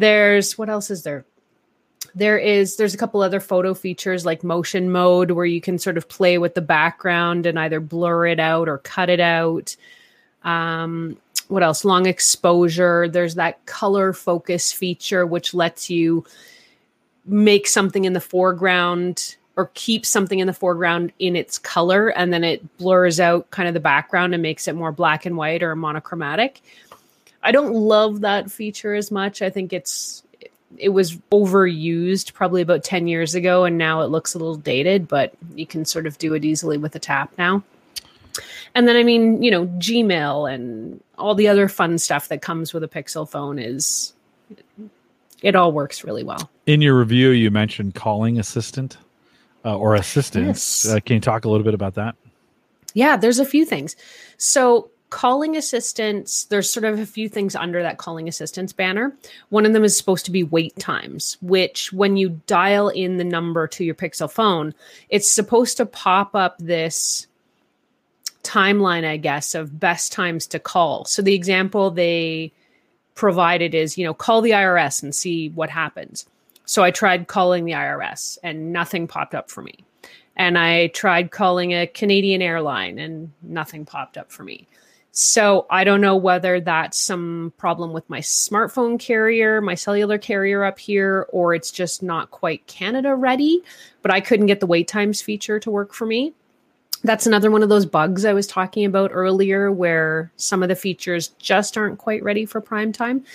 There's 0.01 0.57
what 0.57 0.69
else 0.69 0.89
is 0.89 1.03
there? 1.03 1.25
there 2.15 2.37
is 2.37 2.75
there's 2.75 2.93
a 2.93 2.97
couple 2.97 3.21
other 3.21 3.39
photo 3.39 3.73
features 3.73 4.25
like 4.25 4.43
motion 4.43 4.91
mode 4.91 5.31
where 5.31 5.45
you 5.45 5.61
can 5.61 5.77
sort 5.77 5.97
of 5.97 6.09
play 6.09 6.37
with 6.37 6.55
the 6.55 6.61
background 6.61 7.45
and 7.45 7.57
either 7.59 7.79
blur 7.79 8.27
it 8.27 8.39
out 8.39 8.67
or 8.67 8.79
cut 8.79 9.09
it 9.09 9.19
out. 9.19 9.75
Um, 10.43 11.17
what 11.47 11.63
else? 11.63 11.85
Long 11.85 12.05
exposure. 12.05 13.07
There's 13.07 13.35
that 13.35 13.65
color 13.65 14.13
focus 14.13 14.71
feature 14.71 15.25
which 15.25 15.53
lets 15.53 15.89
you 15.89 16.25
make 17.25 17.67
something 17.67 18.05
in 18.05 18.13
the 18.13 18.21
foreground 18.21 19.35
or 19.55 19.69
keep 19.73 20.05
something 20.05 20.39
in 20.39 20.47
the 20.47 20.53
foreground 20.53 21.11
in 21.19 21.35
its 21.35 21.59
color 21.59 22.09
and 22.09 22.33
then 22.33 22.43
it 22.43 22.77
blurs 22.77 23.19
out 23.19 23.49
kind 23.51 23.67
of 23.67 23.73
the 23.73 23.79
background 23.79 24.33
and 24.33 24.41
makes 24.41 24.67
it 24.67 24.75
more 24.75 24.91
black 24.91 25.25
and 25.25 25.37
white 25.37 25.61
or 25.61 25.75
monochromatic 25.75 26.61
i 27.43 27.51
don't 27.51 27.73
love 27.73 28.21
that 28.21 28.51
feature 28.51 28.93
as 28.93 29.11
much. 29.11 29.41
I 29.41 29.49
think 29.49 29.73
it's 29.73 30.23
it 30.77 30.89
was 30.89 31.17
overused 31.31 32.33
probably 32.33 32.61
about 32.61 32.83
10 32.83 33.07
years 33.07 33.35
ago 33.35 33.65
and 33.65 33.77
now 33.77 34.01
it 34.01 34.05
looks 34.05 34.33
a 34.33 34.37
little 34.37 34.55
dated 34.55 35.07
but 35.07 35.33
you 35.53 35.65
can 35.65 35.85
sort 35.85 36.07
of 36.07 36.17
do 36.17 36.33
it 36.33 36.45
easily 36.45 36.77
with 36.77 36.95
a 36.95 36.99
tap 36.99 37.31
now. 37.37 37.63
And 38.73 38.87
then 38.87 38.95
i 38.95 39.03
mean 39.03 39.43
you 39.43 39.51
know 39.51 39.67
gmail 39.67 40.51
and 40.51 41.01
all 41.17 41.35
the 41.35 41.47
other 41.47 41.67
fun 41.67 41.97
stuff 41.97 42.29
that 42.29 42.41
comes 42.41 42.73
with 42.73 42.83
a 42.83 42.87
pixel 42.87 43.29
phone 43.29 43.59
is 43.59 44.13
it 45.41 45.55
all 45.55 45.71
works 45.71 46.03
really 46.03 46.23
well. 46.23 46.49
In 46.67 46.81
your 46.81 46.97
review 46.97 47.29
you 47.29 47.51
mentioned 47.51 47.95
calling 47.95 48.39
assistant 48.39 48.97
uh, 49.65 49.77
or 49.77 49.95
assistants. 49.95 50.85
Yes. 50.85 50.93
uh, 50.93 50.99
can 50.99 51.15
you 51.15 51.19
talk 51.21 51.45
a 51.45 51.49
little 51.49 51.65
bit 51.65 51.73
about 51.73 51.95
that? 51.95 52.15
Yeah 52.93 53.17
there's 53.17 53.39
a 53.39 53.45
few 53.45 53.65
things. 53.65 53.95
So 54.37 54.89
calling 55.11 55.55
assistance, 55.55 56.45
there's 56.45 56.71
sort 56.71 56.85
of 56.85 56.97
a 56.97 57.05
few 57.05 57.29
things 57.29 57.55
under 57.55 57.83
that 57.83 57.99
calling 57.99 58.27
assistance 58.27 58.73
banner. 58.73 59.15
One 59.49 59.65
of 59.65 59.73
them 59.73 59.83
is 59.83 59.95
supposed 59.95 60.25
to 60.25 60.31
be 60.31 60.43
wait 60.43 60.75
times, 60.77 61.37
which 61.41 61.93
when 61.93 62.17
you 62.17 62.41
dial 62.47 62.89
in 62.89 63.17
the 63.17 63.23
number 63.23 63.67
to 63.67 63.83
your 63.83 63.93
Pixel 63.93 64.31
phone, 64.31 64.73
it's 65.09 65.31
supposed 65.31 65.77
to 65.77 65.85
pop 65.85 66.33
up 66.33 66.57
this 66.57 67.27
timeline, 68.43 69.05
I 69.05 69.17
guess, 69.17 69.53
of 69.53 69.79
best 69.79 70.11
times 70.11 70.47
to 70.47 70.59
call. 70.59 71.05
So 71.05 71.21
the 71.21 71.35
example 71.35 71.91
they 71.91 72.51
provided 73.13 73.75
is, 73.75 73.97
you 73.97 74.05
know, 74.05 74.13
call 74.13 74.41
the 74.41 74.51
IRS 74.51 75.03
and 75.03 75.13
see 75.13 75.49
what 75.49 75.69
happens. 75.69 76.25
So 76.65 76.83
I 76.83 76.91
tried 76.91 77.27
calling 77.27 77.65
the 77.65 77.73
IRS 77.73 78.37
and 78.43 78.71
nothing 78.71 79.07
popped 79.07 79.35
up 79.35 79.51
for 79.51 79.61
me. 79.61 79.75
And 80.37 80.57
I 80.57 80.87
tried 80.87 81.31
calling 81.31 81.73
a 81.73 81.85
Canadian 81.85 82.41
airline 82.41 82.97
and 82.97 83.31
nothing 83.43 83.85
popped 83.85 84.17
up 84.17 84.31
for 84.31 84.43
me. 84.43 84.67
So 85.13 85.65
I 85.69 85.83
don't 85.83 85.99
know 85.99 86.15
whether 86.15 86.61
that's 86.61 86.97
some 86.97 87.53
problem 87.57 87.91
with 87.91 88.09
my 88.09 88.19
smartphone 88.19 88.97
carrier, 88.97 89.59
my 89.59 89.75
cellular 89.75 90.17
carrier 90.17 90.63
up 90.63 90.79
here, 90.79 91.27
or 91.29 91.53
it's 91.53 91.69
just 91.69 92.01
not 92.01 92.31
quite 92.31 92.65
Canada 92.67 93.13
ready. 93.13 93.61
But 94.01 94.11
I 94.11 94.21
couldn't 94.21 94.45
get 94.45 94.61
the 94.61 94.67
wait 94.67 94.87
times 94.87 95.21
feature 95.21 95.59
to 95.59 95.69
work 95.69 95.93
for 95.93 96.05
me. 96.05 96.33
That's 97.03 97.27
another 97.27 97.51
one 97.51 97.63
of 97.63 97.67
those 97.67 97.85
bugs 97.85 98.23
I 98.23 98.33
was 98.33 98.47
talking 98.47 98.85
about 98.85 99.11
earlier 99.13 99.69
where 99.71 100.31
some 100.37 100.63
of 100.63 100.69
the 100.69 100.75
features 100.75 101.29
just 101.39 101.77
aren't 101.77 101.97
quite 101.97 102.23
ready 102.23 102.45
for 102.45 102.61
prime 102.61 102.93
time. 102.93 103.25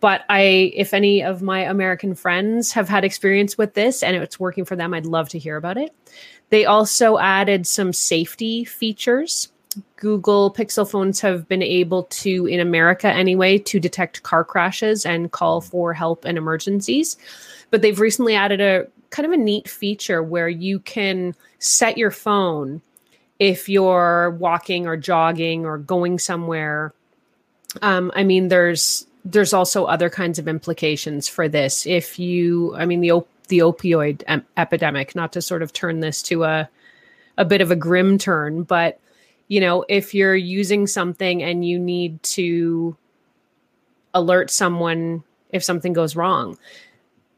But 0.00 0.22
I, 0.30 0.72
if 0.74 0.94
any 0.94 1.22
of 1.22 1.42
my 1.42 1.60
American 1.60 2.14
friends 2.14 2.72
have 2.72 2.88
had 2.88 3.04
experience 3.04 3.58
with 3.58 3.74
this 3.74 4.02
and 4.02 4.16
it's 4.16 4.40
working 4.40 4.64
for 4.64 4.74
them, 4.74 4.94
I'd 4.94 5.04
love 5.04 5.28
to 5.30 5.38
hear 5.38 5.56
about 5.56 5.76
it. 5.76 5.94
They 6.48 6.64
also 6.64 7.18
added 7.18 7.66
some 7.66 7.92
safety 7.92 8.64
features 8.64 9.48
Google 9.96 10.52
Pixel 10.52 10.88
phones 10.88 11.20
have 11.20 11.46
been 11.48 11.62
able 11.62 12.04
to, 12.04 12.46
in 12.46 12.60
America 12.60 13.08
anyway, 13.08 13.58
to 13.58 13.78
detect 13.78 14.22
car 14.22 14.44
crashes 14.44 15.06
and 15.06 15.30
call 15.30 15.60
for 15.60 15.92
help 15.92 16.24
and 16.24 16.36
emergencies. 16.36 17.16
But 17.70 17.82
they've 17.82 18.00
recently 18.00 18.34
added 18.34 18.60
a 18.60 18.86
kind 19.10 19.26
of 19.26 19.32
a 19.32 19.36
neat 19.36 19.68
feature 19.68 20.22
where 20.22 20.48
you 20.48 20.78
can 20.80 21.34
set 21.58 21.98
your 21.98 22.10
phone 22.10 22.80
if 23.38 23.68
you're 23.68 24.30
walking 24.30 24.86
or 24.86 24.96
jogging 24.96 25.64
or 25.64 25.78
going 25.78 26.18
somewhere. 26.18 26.92
Um, 27.82 28.10
I 28.14 28.24
mean, 28.24 28.48
there's 28.48 29.06
there's 29.24 29.52
also 29.52 29.84
other 29.84 30.08
kinds 30.08 30.38
of 30.38 30.48
implications 30.48 31.28
for 31.28 31.48
this. 31.48 31.86
If 31.86 32.18
you, 32.18 32.74
I 32.74 32.86
mean, 32.86 33.00
the 33.00 33.12
op- 33.12 33.28
the 33.48 33.58
opioid 33.58 34.22
em- 34.26 34.46
epidemic, 34.56 35.14
not 35.14 35.32
to 35.34 35.42
sort 35.42 35.62
of 35.62 35.72
turn 35.72 36.00
this 36.00 36.22
to 36.24 36.44
a 36.44 36.68
a 37.38 37.44
bit 37.44 37.60
of 37.60 37.70
a 37.70 37.76
grim 37.76 38.18
turn, 38.18 38.64
but 38.64 38.98
you 39.50 39.60
know, 39.60 39.84
if 39.88 40.14
you're 40.14 40.36
using 40.36 40.86
something 40.86 41.42
and 41.42 41.66
you 41.66 41.76
need 41.76 42.22
to 42.22 42.96
alert 44.14 44.48
someone 44.48 45.24
if 45.50 45.64
something 45.64 45.92
goes 45.92 46.14
wrong, 46.14 46.56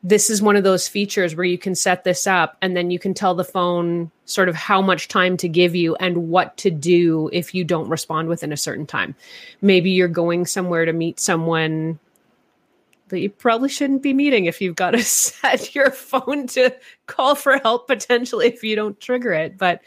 this 0.02 0.28
is 0.28 0.42
one 0.42 0.54
of 0.54 0.62
those 0.62 0.86
features 0.86 1.34
where 1.34 1.46
you 1.46 1.56
can 1.56 1.74
set 1.74 2.04
this 2.04 2.26
up 2.26 2.58
and 2.60 2.76
then 2.76 2.90
you 2.90 2.98
can 2.98 3.14
tell 3.14 3.34
the 3.34 3.44
phone 3.44 4.10
sort 4.26 4.50
of 4.50 4.54
how 4.54 4.82
much 4.82 5.08
time 5.08 5.38
to 5.38 5.48
give 5.48 5.74
you 5.74 5.94
and 5.96 6.28
what 6.28 6.54
to 6.58 6.70
do 6.70 7.30
if 7.32 7.54
you 7.54 7.64
don't 7.64 7.88
respond 7.88 8.28
within 8.28 8.52
a 8.52 8.58
certain 8.58 8.86
time. 8.86 9.14
Maybe 9.62 9.90
you're 9.90 10.06
going 10.06 10.44
somewhere 10.44 10.84
to 10.84 10.92
meet 10.92 11.18
someone 11.18 11.98
that 13.12 13.20
you 13.20 13.28
probably 13.28 13.68
shouldn't 13.68 14.02
be 14.02 14.14
meeting 14.14 14.46
if 14.46 14.58
you've 14.60 14.74
got 14.74 14.92
to 14.92 15.02
set 15.02 15.74
your 15.74 15.90
phone 15.90 16.46
to 16.48 16.74
call 17.06 17.34
for 17.34 17.58
help 17.58 17.86
potentially 17.86 18.46
if 18.46 18.64
you 18.64 18.74
don't 18.74 18.98
trigger 19.00 19.32
it. 19.34 19.58
But 19.58 19.82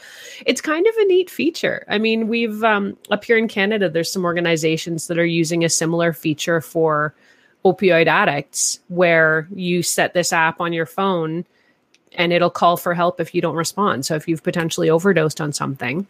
it's 0.45 0.61
kind 0.61 0.85
of 0.85 0.95
a 0.95 1.05
neat 1.05 1.29
feature. 1.29 1.85
I 1.89 1.97
mean, 1.97 2.27
we've 2.27 2.63
um, 2.63 2.95
up 3.09 3.25
here 3.25 3.37
in 3.37 3.47
Canada, 3.47 3.89
there's 3.89 4.11
some 4.11 4.25
organizations 4.25 5.07
that 5.07 5.17
are 5.17 5.25
using 5.25 5.65
a 5.65 5.69
similar 5.69 6.13
feature 6.13 6.61
for 6.61 7.15
opioid 7.65 8.05
addicts 8.05 8.79
where 8.89 9.47
you 9.55 9.81
set 9.81 10.13
this 10.13 10.31
app 10.31 10.61
on 10.61 10.71
your 10.71 10.85
phone 10.85 11.45
and 12.13 12.31
it'll 12.31 12.51
call 12.51 12.77
for 12.77 12.93
help 12.93 13.19
if 13.19 13.33
you 13.33 13.41
don't 13.41 13.55
respond. 13.55 14.05
So 14.05 14.15
if 14.15 14.27
you've 14.27 14.43
potentially 14.43 14.89
overdosed 14.89 15.41
on 15.41 15.51
something, 15.51 16.05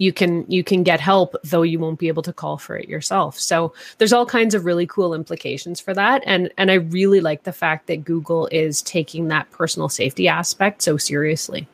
you 0.00 0.14
can 0.14 0.50
you 0.50 0.64
can 0.64 0.82
get 0.82 0.98
help 0.98 1.36
though 1.44 1.60
you 1.60 1.78
won't 1.78 1.98
be 1.98 2.08
able 2.08 2.22
to 2.22 2.32
call 2.32 2.56
for 2.56 2.74
it 2.74 2.88
yourself. 2.88 3.38
So 3.38 3.74
there's 3.98 4.14
all 4.14 4.24
kinds 4.24 4.54
of 4.54 4.64
really 4.64 4.86
cool 4.86 5.12
implications 5.14 5.78
for 5.78 5.92
that. 5.94 6.22
And 6.24 6.50
and 6.56 6.70
i 6.70 6.74
really 6.74 7.20
like 7.20 7.42
the 7.44 7.52
fact 7.52 7.86
that 7.86 8.04
google 8.04 8.48
is 8.50 8.80
taking 8.82 9.28
that 9.28 9.50
personal 9.50 9.88
safety 9.88 10.26
aspect 10.26 10.82
so 10.82 10.96
seriously. 10.96 11.68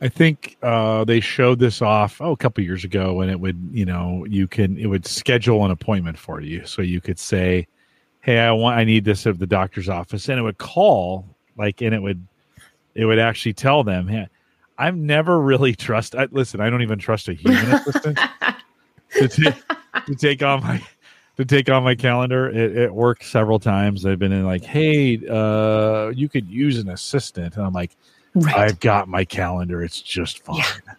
I 0.00 0.08
think 0.08 0.56
uh, 0.62 1.04
they 1.04 1.20
showed 1.20 1.58
this 1.58 1.82
off 1.82 2.20
oh 2.20 2.32
a 2.32 2.36
couple 2.36 2.62
years 2.62 2.84
ago, 2.84 3.20
and 3.20 3.30
it 3.30 3.40
would 3.40 3.58
you 3.72 3.84
know 3.84 4.24
you 4.28 4.46
can 4.46 4.78
it 4.78 4.86
would 4.86 5.06
schedule 5.06 5.64
an 5.64 5.70
appointment 5.70 6.18
for 6.18 6.40
you, 6.40 6.64
so 6.66 6.82
you 6.82 7.00
could 7.00 7.18
say, 7.18 7.66
"Hey, 8.20 8.38
I 8.38 8.52
want 8.52 8.78
I 8.78 8.84
need 8.84 9.04
this 9.04 9.26
at 9.26 9.38
the 9.38 9.46
doctor's 9.46 9.88
office," 9.88 10.28
and 10.28 10.38
it 10.38 10.42
would 10.42 10.58
call 10.58 11.26
like, 11.56 11.80
and 11.80 11.94
it 11.94 12.02
would 12.02 12.26
it 12.94 13.06
would 13.06 13.18
actually 13.18 13.54
tell 13.54 13.82
them, 13.82 14.06
"Hey, 14.06 14.28
I've 14.78 14.96
never 14.96 15.40
really 15.40 15.74
trust. 15.76 16.14
I, 16.14 16.28
listen, 16.30 16.60
I 16.60 16.70
don't 16.70 16.82
even 16.82 16.98
trust 16.98 17.28
a 17.28 17.34
human 17.34 17.72
assistant 17.72 18.18
to, 19.12 19.28
t- 19.28 19.52
to 20.06 20.14
take 20.14 20.42
on 20.42 20.62
my 20.62 20.82
to 21.36 21.44
take 21.44 21.68
on 21.68 21.82
my 21.82 21.94
calendar. 21.94 22.48
It, 22.48 22.76
it 22.76 22.94
worked 22.94 23.24
several 23.24 23.58
times. 23.58 24.06
I've 24.06 24.18
been 24.18 24.32
in 24.32 24.44
like, 24.44 24.64
hey, 24.64 25.20
uh, 25.28 26.12
you 26.14 26.28
could 26.28 26.48
use 26.48 26.78
an 26.78 26.88
assistant, 26.88 27.56
and 27.56 27.66
I'm 27.66 27.72
like, 27.72 27.96
right. 28.34 28.56
I've 28.56 28.80
got 28.80 29.08
my 29.08 29.24
calendar. 29.24 29.82
It's 29.82 30.00
just 30.00 30.44
fine. 30.44 30.58
Yeah. 30.58 30.94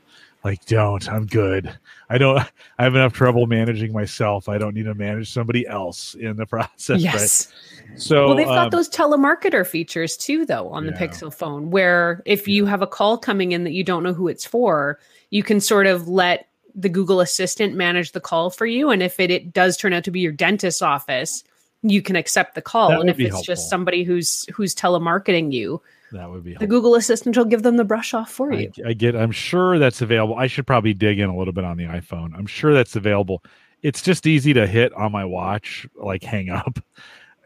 Like, 0.45 0.63
don't. 0.65 1.11
I'm 1.11 1.25
good. 1.25 1.75
I 2.07 2.19
don't. 2.19 2.37
I 2.77 2.83
have 2.83 2.93
enough 2.93 3.13
trouble 3.13 3.47
managing 3.47 3.91
myself. 3.91 4.47
I 4.47 4.59
don't 4.59 4.75
need 4.75 4.83
to 4.83 4.93
manage 4.93 5.33
somebody 5.33 5.65
else 5.65 6.13
in 6.13 6.37
the 6.37 6.45
process. 6.45 7.01
Yes. 7.01 7.51
Right? 7.89 7.99
So, 7.99 8.27
well, 8.27 8.35
they've 8.35 8.45
got 8.45 8.65
um, 8.65 8.69
those 8.69 8.87
telemarketer 8.87 9.65
features 9.65 10.15
too, 10.15 10.45
though, 10.45 10.69
on 10.69 10.85
yeah. 10.85 10.91
the 10.91 10.97
Pixel 10.97 11.33
phone, 11.33 11.71
where 11.71 12.21
if 12.27 12.47
you 12.47 12.67
have 12.67 12.83
a 12.83 12.87
call 12.87 13.17
coming 13.17 13.53
in 13.53 13.63
that 13.63 13.71
you 13.71 13.83
don't 13.83 14.03
know 14.03 14.13
who 14.13 14.27
it's 14.27 14.45
for, 14.45 14.99
you 15.31 15.41
can 15.41 15.59
sort 15.59 15.87
of 15.87 16.07
let 16.07 16.47
the 16.75 16.89
Google 16.89 17.21
Assistant 17.21 17.73
manage 17.73 18.11
the 18.11 18.21
call 18.21 18.51
for 18.51 18.67
you, 18.67 18.91
and 18.91 19.01
if 19.01 19.19
it, 19.19 19.31
it 19.31 19.51
does 19.51 19.75
turn 19.75 19.93
out 19.93 20.03
to 20.03 20.11
be 20.11 20.19
your 20.19 20.31
dentist's 20.31 20.83
office, 20.83 21.43
you 21.89 22.01
can 22.01 22.15
accept 22.15 22.55
the 22.55 22.61
call. 22.61 22.99
and 22.99 23.09
if 23.09 23.19
it's 23.19 23.29
helpful. 23.29 23.43
just 23.43 23.69
somebody 23.69 24.03
who's 24.03 24.45
who's 24.53 24.73
telemarketing 24.73 25.51
you, 25.51 25.81
that 26.11 26.29
would 26.29 26.43
be 26.43 26.51
helpful. 26.51 26.67
the 26.67 26.69
Google 26.69 26.95
Assistant 26.95 27.38
will 27.38 27.45
give 27.45 27.63
them 27.63 27.77
the 27.77 27.83
brush 27.83 28.13
off 28.13 28.31
for 28.31 28.51
you. 28.53 28.71
I, 28.86 28.89
I, 28.89 28.93
get. 28.93 29.15
I'm 29.15 29.31
sure 29.31 29.79
that's 29.79 30.01
available. 30.01 30.36
I 30.36 30.47
should 30.47 30.67
probably 30.67 30.93
dig 30.93 31.19
in 31.19 31.29
a 31.29 31.38
little 31.38 31.53
bit 31.53 31.63
on 31.63 31.77
the 31.77 31.86
iPhone. 31.86 32.36
I'm 32.38 32.47
sure 32.47 32.73
that's 32.73 32.95
available. 32.95 33.43
it's 33.81 34.01
just 34.01 34.25
easy 34.25 34.53
to 34.53 34.65
hit 34.65 34.93
on 34.93 35.11
my 35.11 35.25
watch, 35.25 35.88
like 35.95 36.23
hang 36.23 36.49
up 36.49 36.79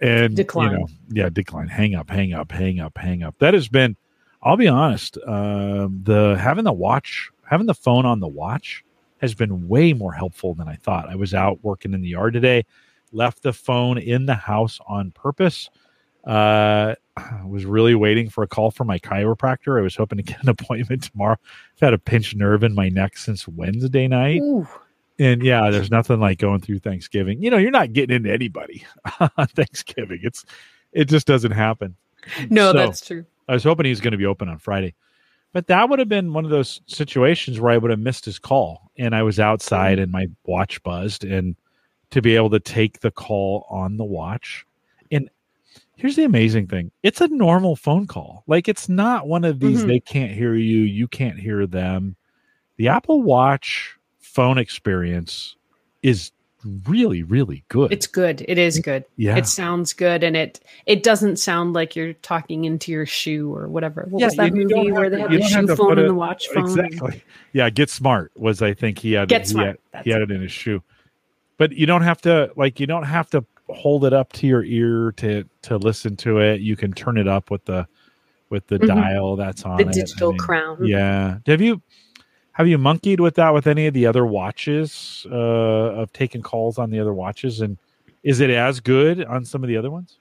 and 0.02 0.36
decline. 0.36 0.72
You 0.72 0.78
know, 0.78 0.88
yeah, 1.10 1.30
decline, 1.30 1.68
hang 1.68 1.96
up, 1.96 2.10
hang 2.10 2.34
up, 2.34 2.52
hang 2.52 2.80
up, 2.80 2.98
hang 2.98 3.24
up. 3.24 3.36
That 3.40 3.54
has 3.54 3.68
been, 3.68 3.98
I'll 4.42 4.58
be 4.58 4.68
honest, 4.68 5.18
um, 5.28 6.02
the 6.04 6.38
having 6.40 6.64
the 6.64 6.74
watch, 6.74 7.30
having 7.44 7.68
the 7.68 7.74
phone 7.74 8.06
on 8.06 8.20
the 8.20 8.28
watch 8.28 8.84
has 9.20 9.34
been 9.34 9.68
way 9.68 9.94
more 9.94 10.14
helpful 10.14 10.54
than 10.54 10.68
I 10.68 10.76
thought. 10.76 11.10
I 11.10 11.16
was 11.16 11.34
out 11.34 11.60
working 11.62 11.94
in 11.94 12.02
the 12.02 12.10
yard 12.10 12.34
today, 12.34 12.66
left 13.12 13.44
the 13.44 13.54
phone 13.54 13.98
in 13.98 14.26
the 14.26 14.36
house 14.36 14.80
on 14.88 15.12
purpose. 15.12 15.70
Uh, 16.28 16.96
I 17.18 17.42
was 17.46 17.66
really 17.66 17.96
waiting 17.96 18.30
for 18.30 18.44
a 18.44 18.48
call 18.48 18.72
from 18.72 18.88
my 18.88 19.00
chiropractor. 19.00 19.80
I 19.80 19.82
was 19.82 19.96
hoping 19.96 20.18
to 20.18 20.24
get 20.24 20.42
an 20.44 20.50
appointment 20.50 21.04
tomorrow. 21.04 21.38
I've 21.76 21.80
had 21.80 21.94
a 21.94 21.98
pinched 21.98 22.36
nerve 22.36 22.64
in 22.64 22.76
my 22.76 22.90
neck 22.90 23.18
since 23.18 23.48
Wednesday 23.48 24.08
night. 24.08 24.42
Ooh. 24.42 24.68
And 25.18 25.44
yeah, 25.44 25.70
there's 25.70 25.92
nothing 25.92 26.22
like 26.22 26.38
going 26.40 26.62
through 26.62 26.80
Thanksgiving. 26.80 27.44
You 27.44 27.50
know, 27.50 27.58
you're 27.58 27.72
not 27.72 27.92
getting 27.92 28.16
into 28.16 28.32
anybody 28.32 28.86
on 29.20 29.48
Thanksgiving. 29.48 30.20
It's 30.24 30.46
it 30.94 31.06
just 31.06 31.28
doesn't 31.28 31.52
happen. 31.52 31.96
No, 32.50 32.72
so, 32.72 32.78
that's 32.78 33.06
true. 33.06 33.26
I 33.48 33.54
was 33.54 33.64
hoping 33.64 33.86
he's 33.86 34.00
going 34.00 34.12
to 34.12 34.18
be 34.18 34.26
open 34.26 34.48
on 34.48 34.60
Friday. 34.60 34.96
But 35.52 35.68
that 35.68 35.90
would 35.90 36.00
have 36.00 36.10
been 36.10 36.34
one 36.34 36.46
of 36.46 36.52
those 36.52 36.82
situations 36.86 37.60
where 37.60 37.72
I 37.72 37.78
would 37.78 37.90
have 37.90 38.00
missed 38.00 38.26
his 38.26 38.38
call 38.38 38.92
and 38.98 39.16
I 39.16 39.24
was 39.24 39.40
outside 39.40 39.94
mm-hmm. 39.94 40.04
and 40.04 40.12
my 40.12 40.28
watch 40.46 40.82
buzzed 40.84 41.24
and 41.24 41.56
to 42.12 42.22
be 42.22 42.36
able 42.36 42.50
to 42.50 42.60
take 42.60 43.00
the 43.00 43.12
call 43.12 43.66
on 43.70 43.98
the 43.98 44.04
watch. 44.04 44.66
And 45.12 45.30
here's 45.96 46.16
the 46.16 46.24
amazing 46.24 46.68
thing. 46.68 46.92
It's 47.04 47.22
a 47.22 47.28
normal 47.28 47.76
phone 47.76 48.08
call. 48.08 48.44
Like 48.48 48.68
it's 48.68 48.90
not 48.90 49.28
one 49.28 49.46
of 49.46 49.60
these 49.60 49.80
mm-hmm. 49.80 49.88
they 49.88 50.00
can't 50.00 50.32
hear 50.32 50.56
you, 50.56 50.80
you 50.82 51.08
can't 51.08 51.40
hear 51.40 51.68
them. 51.68 52.16
The 52.78 52.88
Apple 52.88 53.22
Watch 53.22 53.98
phone 54.20 54.58
experience 54.58 55.56
is 56.02 56.32
really 56.86 57.24
really 57.24 57.64
good 57.70 57.92
it's 57.92 58.06
good 58.06 58.44
it 58.48 58.58
is 58.58 58.80
good 58.80 59.06
yeah 59.16 59.38
it 59.38 59.48
sounds 59.48 59.94
good 59.94 60.24
and 60.24 60.36
it 60.36 60.60
it 60.86 61.04
doesn't 61.04 61.38
sound 61.38 61.72
like 61.72 61.96
you're 61.96 62.14
talking 62.14 62.66
into 62.66 62.92
your 62.92 63.06
shoe 63.06 63.54
or 63.54 63.70
whatever 63.70 64.06
what 64.10 64.20
yeah, 64.20 64.26
was 64.26 64.36
that 64.36 64.54
movie 64.54 64.92
where 64.92 65.10
they 65.10 65.22
had 65.22 65.32
the 65.32 65.42
shoe 65.42 65.74
phone 65.76 65.98
and 65.98 66.10
the 66.10 66.14
watch 66.14 66.48
phone 66.50 66.66
exactly 66.66 67.24
yeah 67.54 67.70
get 67.70 67.90
smart 67.90 68.32
was 68.36 68.62
i 68.62 68.74
think 68.74 69.00
he 69.00 69.14
had 69.14 69.30
get 69.30 69.42
he 69.42 69.48
smart 69.48 69.80
had, 69.94 70.04
he 70.04 70.12
had 70.12 70.22
it 70.22 70.32
in 70.32 70.42
his 70.42 70.52
shoe 70.52 70.84
but 71.60 71.72
you 71.72 71.86
don't 71.86 72.02
have 72.02 72.20
to 72.22 72.52
like 72.56 72.80
you 72.80 72.88
don't 72.88 73.04
have 73.04 73.30
to 73.30 73.46
hold 73.70 74.04
it 74.04 74.14
up 74.14 74.34
to 74.34 74.48
your 74.48 74.64
ear 74.64 75.12
to 75.18 75.44
to 75.62 75.78
listen 75.78 76.16
to 76.16 76.40
it 76.40 76.60
you 76.60 76.76
can 76.76 76.92
turn 76.92 77.20
it 77.20 77.28
up 77.28 77.52
with 77.52 77.64
the 77.66 77.88
with 78.50 78.66
the 78.66 78.80
mm-hmm. 78.80 78.88
dial 78.88 79.36
that's 79.36 79.64
on 79.64 79.78
the 79.78 79.84
digital 79.86 80.30
I 80.30 80.32
mean, 80.32 80.40
crown 80.40 80.86
yeah 80.86 81.38
have 81.46 81.62
you 81.62 81.80
have 82.60 82.68
you 82.68 82.78
monkeyed 82.78 83.22
with 83.22 83.36
that 83.36 83.54
with 83.54 83.68
any 83.68 83.88
of 83.88 83.94
the 83.94 84.06
other 84.06 84.26
watches 84.26 85.26
uh, 85.32 85.34
of 85.34 86.12
taking 86.12 86.42
calls 86.42 86.78
on 86.78 86.90
the 86.90 87.00
other 87.00 87.14
watches? 87.14 87.62
And 87.62 87.78
is 88.22 88.42
it 88.42 88.50
as 88.50 88.82
good 88.82 89.24
on 89.24 89.46
some 89.46 89.64
of 89.64 89.70
the 89.70 89.78
other 89.78 89.90
ones? 89.90 90.20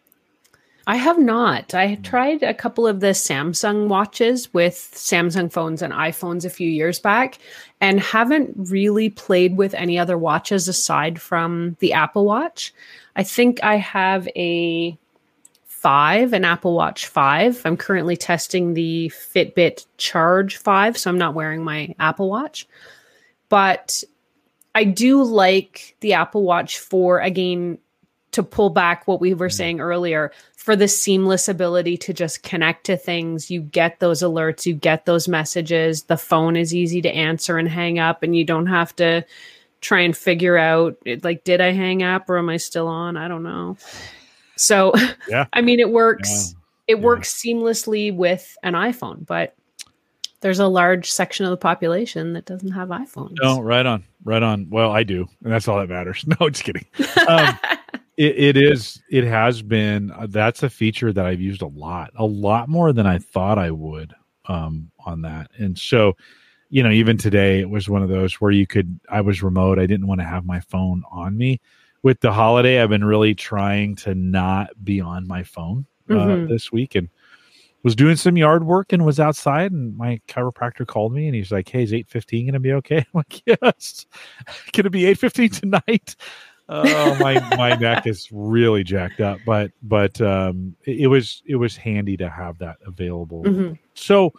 I 0.89 0.97
have 0.97 1.18
not. 1.18 1.74
I 1.74 1.97
hmm. 1.97 2.03
tried 2.03 2.43
a 2.43 2.55
couple 2.55 2.86
of 2.86 3.01
the 3.01 3.09
Samsung 3.09 3.89
watches 3.89 4.53
with 4.55 4.74
Samsung 4.95 5.53
phones 5.53 5.82
and 5.82 5.93
iPhones 5.93 6.47
a 6.47 6.51
few 6.51 6.68
years 6.68 6.99
back 6.99 7.39
and 7.80 8.01
haven't 8.01 8.55
really 8.57 9.11
played 9.11 9.59
with 9.59 9.74
any 9.74 9.99
other 9.99 10.16
watches 10.16 10.66
aside 10.66 11.20
from 11.20 11.76
the 11.80 11.93
Apple 11.93 12.24
Watch. 12.24 12.72
I 13.16 13.22
think 13.22 13.62
I 13.62 13.76
have 13.76 14.26
a 14.34 14.99
5, 15.66 16.32
an 16.32 16.47
Apple 16.47 16.74
Watch 16.74 17.07
5. 17.07 17.62
I'm 17.66 17.76
currently 17.76 18.16
testing 18.16 18.72
the 18.72 19.12
Fitbit 19.14 19.84
Charge 19.99 20.57
5, 20.57 20.97
so 20.97 21.11
I'm 21.11 21.18
not 21.18 21.34
wearing 21.34 21.62
my 21.62 21.95
Apple 22.01 22.30
Watch. 22.30 22.66
But 23.51 24.03
I 24.74 24.84
do 24.84 25.22
like 25.22 25.97
the 26.01 26.14
Apple 26.14 26.45
Watch 26.45 26.78
for, 26.78 27.20
again, 27.20 27.78
to 28.39 28.43
pull 28.43 28.70
back 28.70 29.07
what 29.07 29.20
we 29.20 29.34
were 29.34 29.47
mm-hmm. 29.47 29.53
saying 29.53 29.80
earlier, 29.80 30.32
for 30.57 30.74
the 30.74 30.89
seamless 30.89 31.49
ability 31.49 31.97
to 31.99 32.12
just 32.12 32.43
connect 32.43 32.84
to 32.86 32.97
things. 32.97 33.51
You 33.51 33.61
get 33.61 34.01
those 34.01 34.22
alerts, 34.22 34.66
you 34.66 34.74
get 34.74 35.05
those 35.05 35.28
messages. 35.28 36.05
The 36.05 36.16
phone 36.16 36.57
is 36.57 36.74
easy 36.74 37.03
to 37.03 37.11
answer 37.11 37.59
and 37.59 37.68
hang 37.68 37.99
up, 37.99 38.22
and 38.22 38.34
you 38.34 38.45
don't 38.45 38.66
have 38.66 38.95
to 38.97 39.24
try 39.80 40.01
and 40.01 40.16
figure 40.16 40.59
out 40.59 40.97
like 41.22 41.45
did 41.45 41.61
i 41.61 41.70
hang 41.70 42.03
up 42.03 42.28
or 42.28 42.36
am 42.36 42.49
i 42.49 42.57
still 42.57 42.89
on 42.89 43.16
i 43.16 43.28
don't 43.28 43.45
know 43.45 43.76
so, 44.59 44.93
yeah. 45.28 45.47
I 45.53 45.61
mean, 45.61 45.80
it 45.80 45.91
works. 45.91 46.28
Yeah. 46.30 46.95
It 46.95 46.99
yeah. 46.99 47.05
works 47.05 47.32
seamlessly 47.34 48.14
with 48.14 48.57
an 48.62 48.74
iPhone, 48.74 49.26
but 49.26 49.55
there's 50.41 50.59
a 50.59 50.66
large 50.66 51.11
section 51.11 51.45
of 51.45 51.51
the 51.51 51.57
population 51.57 52.32
that 52.34 52.45
doesn't 52.45 52.72
have 52.72 52.89
iPhones. 52.89 53.36
No, 53.43 53.61
right 53.61 53.84
on, 53.84 54.05
right 54.24 54.43
on. 54.43 54.68
Well, 54.70 54.91
I 54.91 55.03
do, 55.03 55.26
and 55.43 55.53
that's 55.53 55.68
all 55.68 55.78
that 55.78 55.89
matters. 55.89 56.24
No, 56.41 56.49
just 56.49 56.64
kidding. 56.64 56.86
Um, 57.26 57.59
it, 58.19 58.57
it 58.57 58.57
is. 58.57 59.03
It 59.11 59.25
has 59.25 59.62
been. 59.62 60.11
Uh, 60.11 60.27
that's 60.29 60.62
a 60.62 60.71
feature 60.71 61.12
that 61.12 61.25
I've 61.25 61.41
used 61.41 61.62
a 61.62 61.69
lot, 61.69 62.11
a 62.16 62.27
lot 62.27 62.69
more 62.69 62.93
than 62.93 63.07
I 63.07 63.19
thought 63.19 63.59
I 63.59 63.71
would 63.71 64.12
um, 64.47 64.91
on 65.07 65.23
that. 65.23 65.51
And 65.57 65.79
so, 65.79 66.14
you 66.69 66.83
know, 66.83 66.91
even 66.91 67.16
today, 67.16 67.61
it 67.61 67.71
was 67.71 67.89
one 67.89 68.03
of 68.03 68.09
those 68.11 68.35
where 68.35 68.51
you 68.51 68.66
could. 68.66 69.01
I 69.09 69.23
was 69.23 69.43
remote. 69.43 69.79
I 69.79 69.87
didn't 69.87 70.07
want 70.07 70.21
to 70.21 70.27
have 70.27 70.45
my 70.45 70.61
phone 70.61 71.03
on 71.11 71.37
me 71.37 71.61
with 72.03 72.21
the 72.21 72.33
holiday, 72.33 72.81
I've 72.81 72.91
been 72.91 73.05
really 73.05 73.35
trying 73.35 73.97
to 73.97 74.14
not 74.14 74.71
be 74.85 75.01
on 75.01 75.27
my 75.27 75.43
phone 75.43 75.87
uh, 76.09 76.14
mm-hmm. 76.14 76.53
this 76.53 76.71
week 76.73 76.95
and 76.95 77.09
was 77.83 77.95
doing 77.95 78.16
some 78.16 78.37
yard 78.37 78.64
work 78.64 78.93
and 78.93 79.05
was 79.05 79.21
outside 79.21 79.73
and 79.73 79.97
my 79.97 80.21
chiropractor 80.29 80.87
called 80.87 81.12
me 81.12 81.27
and 81.27 81.35
he's 81.35 81.53
like, 81.53 81.69
Hey, 81.69 81.83
is 81.83 81.93
815 81.93 82.47
going 82.47 82.53
to 82.55 82.61
be 82.61 82.73
okay? 82.73 82.99
I'm 82.99 83.05
like, 83.14 83.43
yes. 83.47 84.07
Can 84.73 84.87
it 84.87 84.91
be 84.91 85.07
815 85.07 85.51
tonight? 85.51 86.16
Oh 86.69 87.14
my 87.16 87.39
my 87.57 87.75
neck 87.77 88.07
is 88.07 88.29
really 88.33 88.85
jacked 88.85 89.21
up 89.21 89.39
but 89.47 89.71
but 89.83 90.21
um 90.21 90.77
it, 90.85 91.01
it, 91.01 91.07
was 91.07 91.43
it 91.47 91.57
was 91.57 91.77
handy 91.77 92.16
to 92.16 92.29
have 92.29 92.59
that 92.59 92.77
available 92.87 93.43
mm-hmm. 93.43 93.75
so 93.95 94.33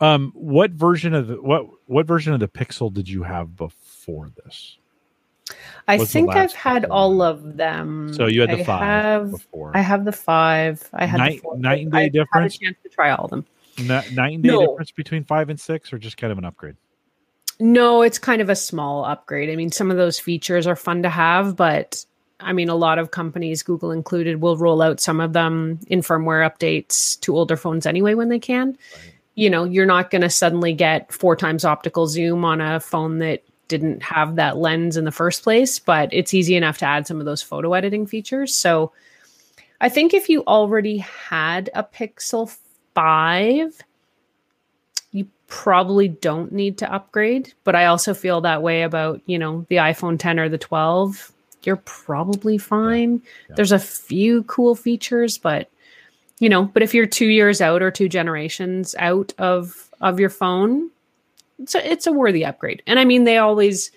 um 0.00 0.32
what 0.34 0.70
version 0.72 1.14
of 1.14 1.28
the 1.28 1.40
what 1.40 1.66
what 1.86 2.06
version 2.06 2.32
of 2.32 2.40
the 2.40 2.48
pixel 2.48 2.92
did 2.92 3.08
you 3.08 3.22
have 3.22 3.56
before 3.56 4.30
this 4.44 4.78
I 5.88 5.96
What's 5.96 6.12
think 6.12 6.30
I've 6.30 6.52
had 6.52 6.84
all 6.84 7.22
of 7.22 7.56
them. 7.56 8.12
So 8.14 8.26
you 8.26 8.40
had 8.42 8.50
the 8.50 8.60
I 8.60 8.64
five 8.64 8.82
have, 8.82 9.30
before. 9.32 9.72
I 9.74 9.80
have 9.80 10.04
the 10.04 10.12
five. 10.12 10.88
I 10.92 11.06
had 11.06 11.18
night, 11.18 11.42
the 11.42 11.58
night 11.58 11.82
and 11.82 11.92
day 11.92 12.04
I 12.04 12.08
difference. 12.08 12.54
Had 12.54 12.62
a 12.62 12.64
chance 12.66 12.76
to 12.84 12.88
try 12.88 13.10
all 13.10 13.24
of 13.24 13.30
them. 13.30 13.46
Night, 13.78 14.12
night 14.12 14.34
and 14.34 14.42
day 14.42 14.50
no. 14.50 14.66
difference 14.66 14.92
between 14.92 15.24
five 15.24 15.50
and 15.50 15.58
six, 15.58 15.92
or 15.92 15.98
just 15.98 16.16
kind 16.16 16.30
of 16.30 16.38
an 16.38 16.44
upgrade. 16.44 16.76
No, 17.60 18.00
it's 18.02 18.18
kind 18.18 18.40
of 18.40 18.48
a 18.48 18.56
small 18.56 19.04
upgrade. 19.04 19.50
I 19.50 19.56
mean, 19.56 19.70
some 19.70 19.90
of 19.90 19.98
those 19.98 20.18
features 20.18 20.66
are 20.66 20.76
fun 20.76 21.02
to 21.02 21.10
have, 21.10 21.56
but 21.56 22.04
I 22.40 22.54
mean, 22.54 22.70
a 22.70 22.74
lot 22.74 22.98
of 22.98 23.10
companies, 23.10 23.62
Google 23.62 23.92
included, 23.92 24.40
will 24.40 24.56
roll 24.56 24.80
out 24.80 24.98
some 24.98 25.20
of 25.20 25.34
them 25.34 25.78
in 25.88 26.00
firmware 26.00 26.48
updates 26.48 27.20
to 27.20 27.36
older 27.36 27.56
phones 27.56 27.84
anyway 27.84 28.14
when 28.14 28.30
they 28.30 28.38
can. 28.38 28.68
Right. 28.68 29.14
You 29.34 29.50
know, 29.50 29.64
you're 29.64 29.86
not 29.86 30.10
going 30.10 30.22
to 30.22 30.30
suddenly 30.30 30.72
get 30.72 31.12
four 31.12 31.36
times 31.36 31.64
optical 31.64 32.06
zoom 32.06 32.44
on 32.44 32.60
a 32.60 32.80
phone 32.80 33.18
that 33.18 33.44
didn't 33.68 34.02
have 34.02 34.36
that 34.36 34.56
lens 34.56 34.96
in 34.96 35.04
the 35.04 35.12
first 35.12 35.42
place, 35.42 35.78
but 35.78 36.08
it's 36.12 36.34
easy 36.34 36.56
enough 36.56 36.78
to 36.78 36.86
add 36.86 37.06
some 37.06 37.20
of 37.20 37.26
those 37.26 37.42
photo 37.42 37.72
editing 37.74 38.06
features. 38.06 38.54
So 38.54 38.92
I 39.80 39.88
think 39.88 40.12
if 40.12 40.28
you 40.28 40.44
already 40.44 40.98
had 40.98 41.70
a 41.74 41.84
Pixel 41.84 42.54
5, 42.94 43.56
you 43.56 43.72
probably 45.50 46.08
don't 46.08 46.52
need 46.52 46.78
to 46.78 46.90
upgrade. 46.90 47.52
But 47.64 47.74
I 47.74 47.86
also 47.86 48.14
feel 48.14 48.40
that 48.40 48.62
way 48.62 48.82
about, 48.82 49.20
you 49.26 49.38
know, 49.38 49.66
the 49.68 49.76
iPhone 49.76 50.18
10 50.18 50.38
or 50.38 50.48
the 50.48 50.56
12. 50.56 51.30
You're 51.64 51.76
probably 51.76 52.56
fine. 52.56 53.20
Yeah. 53.48 53.56
There's 53.56 53.72
a 53.72 53.78
few 53.78 54.44
cool 54.44 54.74
features, 54.74 55.36
but 55.36 55.68
you 56.38 56.48
know, 56.48 56.64
but 56.64 56.82
if 56.82 56.94
you're 56.94 57.06
two 57.06 57.26
years 57.26 57.60
out 57.60 57.82
or 57.82 57.90
two 57.90 58.08
generations 58.08 58.94
out 58.98 59.34
of 59.36 59.90
of 60.00 60.18
your 60.18 60.30
phone, 60.30 60.88
it's 61.58 61.74
a, 61.74 61.90
it's 61.90 62.06
a 62.06 62.12
worthy 62.12 62.46
upgrade. 62.46 62.82
And 62.86 62.98
I 62.98 63.04
mean, 63.04 63.24
they 63.24 63.36
always, 63.36 63.90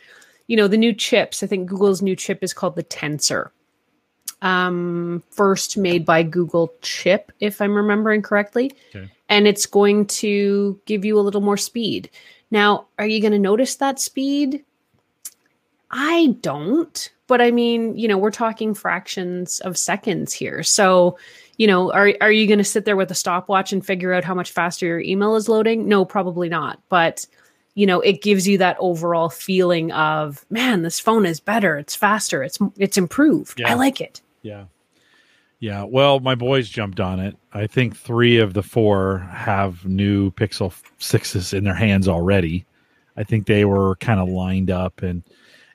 you 0.47 0.57
know, 0.57 0.67
the 0.67 0.75
new 0.75 0.91
chips. 0.91 1.41
I 1.41 1.47
think 1.47 1.69
Google's 1.69 2.01
new 2.01 2.17
chip 2.17 2.43
is 2.43 2.53
called 2.53 2.75
the 2.75 2.83
Tensor. 2.83 3.51
Um, 4.43 5.23
first 5.29 5.77
made 5.77 6.05
by 6.05 6.21
Google 6.21 6.73
Chip, 6.81 7.31
if 7.39 7.61
I'm 7.61 7.73
remembering 7.73 8.21
correctly, 8.21 8.73
okay. 8.93 9.09
and 9.29 9.47
it's 9.47 9.65
going 9.65 10.05
to 10.07 10.79
give 10.85 11.05
you 11.05 11.17
a 11.17 11.21
little 11.21 11.39
more 11.41 11.55
speed. 11.55 12.09
Now, 12.51 12.87
are 12.99 13.07
you 13.07 13.21
going 13.21 13.31
to 13.31 13.39
notice 13.39 13.77
that 13.77 13.99
speed? 13.99 14.65
I 15.89 16.35
don't, 16.41 17.09
but 17.27 17.41
I 17.41 17.51
mean, 17.51 17.97
you 17.97 18.07
know, 18.07 18.17
we're 18.17 18.31
talking 18.31 18.73
fractions 18.73 19.59
of 19.61 19.77
seconds 19.77 20.33
here. 20.33 20.61
So, 20.61 21.17
you 21.57 21.65
know, 21.65 21.93
are 21.93 22.13
are 22.19 22.31
you 22.31 22.45
going 22.45 22.57
to 22.57 22.65
sit 22.65 22.83
there 22.83 22.97
with 22.97 23.11
a 23.11 23.15
stopwatch 23.15 23.71
and 23.71 23.85
figure 23.85 24.11
out 24.11 24.25
how 24.25 24.33
much 24.33 24.51
faster 24.51 24.85
your 24.85 24.99
email 24.99 25.35
is 25.35 25.47
loading? 25.47 25.87
No, 25.87 26.03
probably 26.03 26.49
not. 26.49 26.81
But 26.89 27.25
you 27.75 27.85
know 27.85 27.99
it 28.01 28.21
gives 28.21 28.47
you 28.47 28.57
that 28.57 28.77
overall 28.79 29.29
feeling 29.29 29.91
of 29.91 30.45
man 30.49 30.81
this 30.81 30.99
phone 30.99 31.25
is 31.25 31.39
better 31.39 31.77
it's 31.77 31.95
faster 31.95 32.43
it's 32.43 32.59
it's 32.77 32.97
improved 32.97 33.59
yeah. 33.59 33.71
i 33.71 33.73
like 33.73 33.99
it 33.99 34.21
yeah 34.43 34.65
yeah 35.59 35.83
well 35.83 36.19
my 36.19 36.35
boys 36.35 36.69
jumped 36.69 36.99
on 36.99 37.19
it 37.19 37.35
i 37.53 37.65
think 37.65 37.97
three 37.97 38.37
of 38.37 38.53
the 38.53 38.61
four 38.61 39.19
have 39.31 39.83
new 39.85 40.29
pixel 40.31 40.71
sixes 40.99 41.53
in 41.53 41.63
their 41.63 41.73
hands 41.73 42.07
already 42.07 42.63
i 43.17 43.23
think 43.23 43.47
they 43.47 43.65
were 43.65 43.95
kind 43.95 44.19
of 44.19 44.29
lined 44.29 44.69
up 44.69 45.01
and 45.01 45.23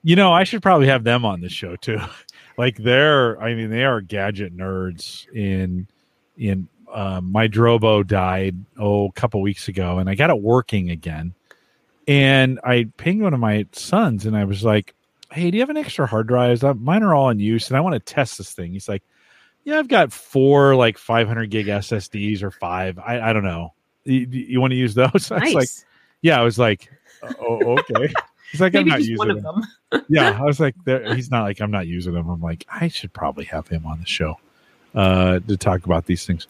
You 0.04 0.14
know, 0.14 0.32
I 0.32 0.44
should 0.44 0.62
probably 0.62 0.86
have 0.86 1.02
them 1.02 1.24
on 1.24 1.40
the 1.40 1.48
show 1.48 1.74
too. 1.74 1.98
like 2.56 2.76
they're, 2.78 3.36
I 3.42 3.54
mean, 3.54 3.68
they 3.68 3.84
are 3.84 4.00
gadget 4.00 4.56
nerds. 4.56 5.26
In 5.34 5.88
in 6.36 6.68
uh, 6.90 7.20
my 7.20 7.48
Drobo 7.48 8.06
died 8.06 8.54
oh 8.78 9.08
a 9.08 9.12
couple 9.12 9.42
weeks 9.42 9.66
ago, 9.68 9.98
and 9.98 10.08
I 10.08 10.14
got 10.14 10.30
it 10.30 10.40
working 10.40 10.90
again. 10.90 11.34
And 12.06 12.60
I 12.64 12.86
pinged 12.96 13.22
one 13.22 13.34
of 13.34 13.40
my 13.40 13.66
sons, 13.72 14.24
and 14.24 14.36
I 14.36 14.44
was 14.44 14.62
like, 14.62 14.94
"Hey, 15.30 15.50
do 15.50 15.56
you 15.56 15.62
have 15.62 15.70
an 15.70 15.76
extra 15.76 16.06
hard 16.06 16.26
drive? 16.26 16.62
Mine 16.80 17.02
are 17.02 17.14
all 17.14 17.30
in 17.30 17.38
use, 17.38 17.68
and 17.68 17.76
I 17.76 17.80
want 17.80 17.94
to 17.94 18.00
test 18.00 18.38
this 18.38 18.52
thing." 18.52 18.72
He's 18.72 18.88
like, 18.88 19.02
"Yeah, 19.64 19.78
I've 19.78 19.88
got 19.88 20.12
four 20.12 20.74
like 20.74 20.98
500 20.98 21.50
gig 21.50 21.66
SSDs 21.66 22.42
or 22.42 22.50
five. 22.50 22.98
I, 22.98 23.20
I 23.20 23.32
don't 23.32 23.44
know. 23.44 23.74
You, 24.04 24.26
you 24.30 24.60
want 24.60 24.72
to 24.72 24.76
use 24.76 24.94
those?" 24.94 25.30
I 25.32 25.38
was 25.38 25.54
like, 25.54 25.68
"Yeah." 26.22 26.40
I 26.40 26.44
was 26.44 26.58
like, 26.58 26.90
"Oh, 27.40 27.78
okay." 27.78 28.12
He's 28.50 28.60
like, 28.60 28.74
I'm 28.74 28.86
not 28.86 29.02
using 29.02 29.42
them. 29.42 29.62
yeah, 30.08 30.38
I 30.40 30.44
was 30.44 30.58
like, 30.58 30.74
he's 30.86 31.30
not 31.30 31.42
like 31.42 31.60
I'm 31.60 31.70
not 31.70 31.86
using 31.86 32.14
them. 32.14 32.30
I'm 32.30 32.40
like, 32.40 32.64
I 32.70 32.88
should 32.88 33.12
probably 33.12 33.44
have 33.46 33.68
him 33.68 33.84
on 33.84 34.00
the 34.00 34.06
show 34.06 34.36
uh, 34.94 35.40
to 35.40 35.56
talk 35.56 35.84
about 35.84 36.06
these 36.06 36.24
things. 36.24 36.46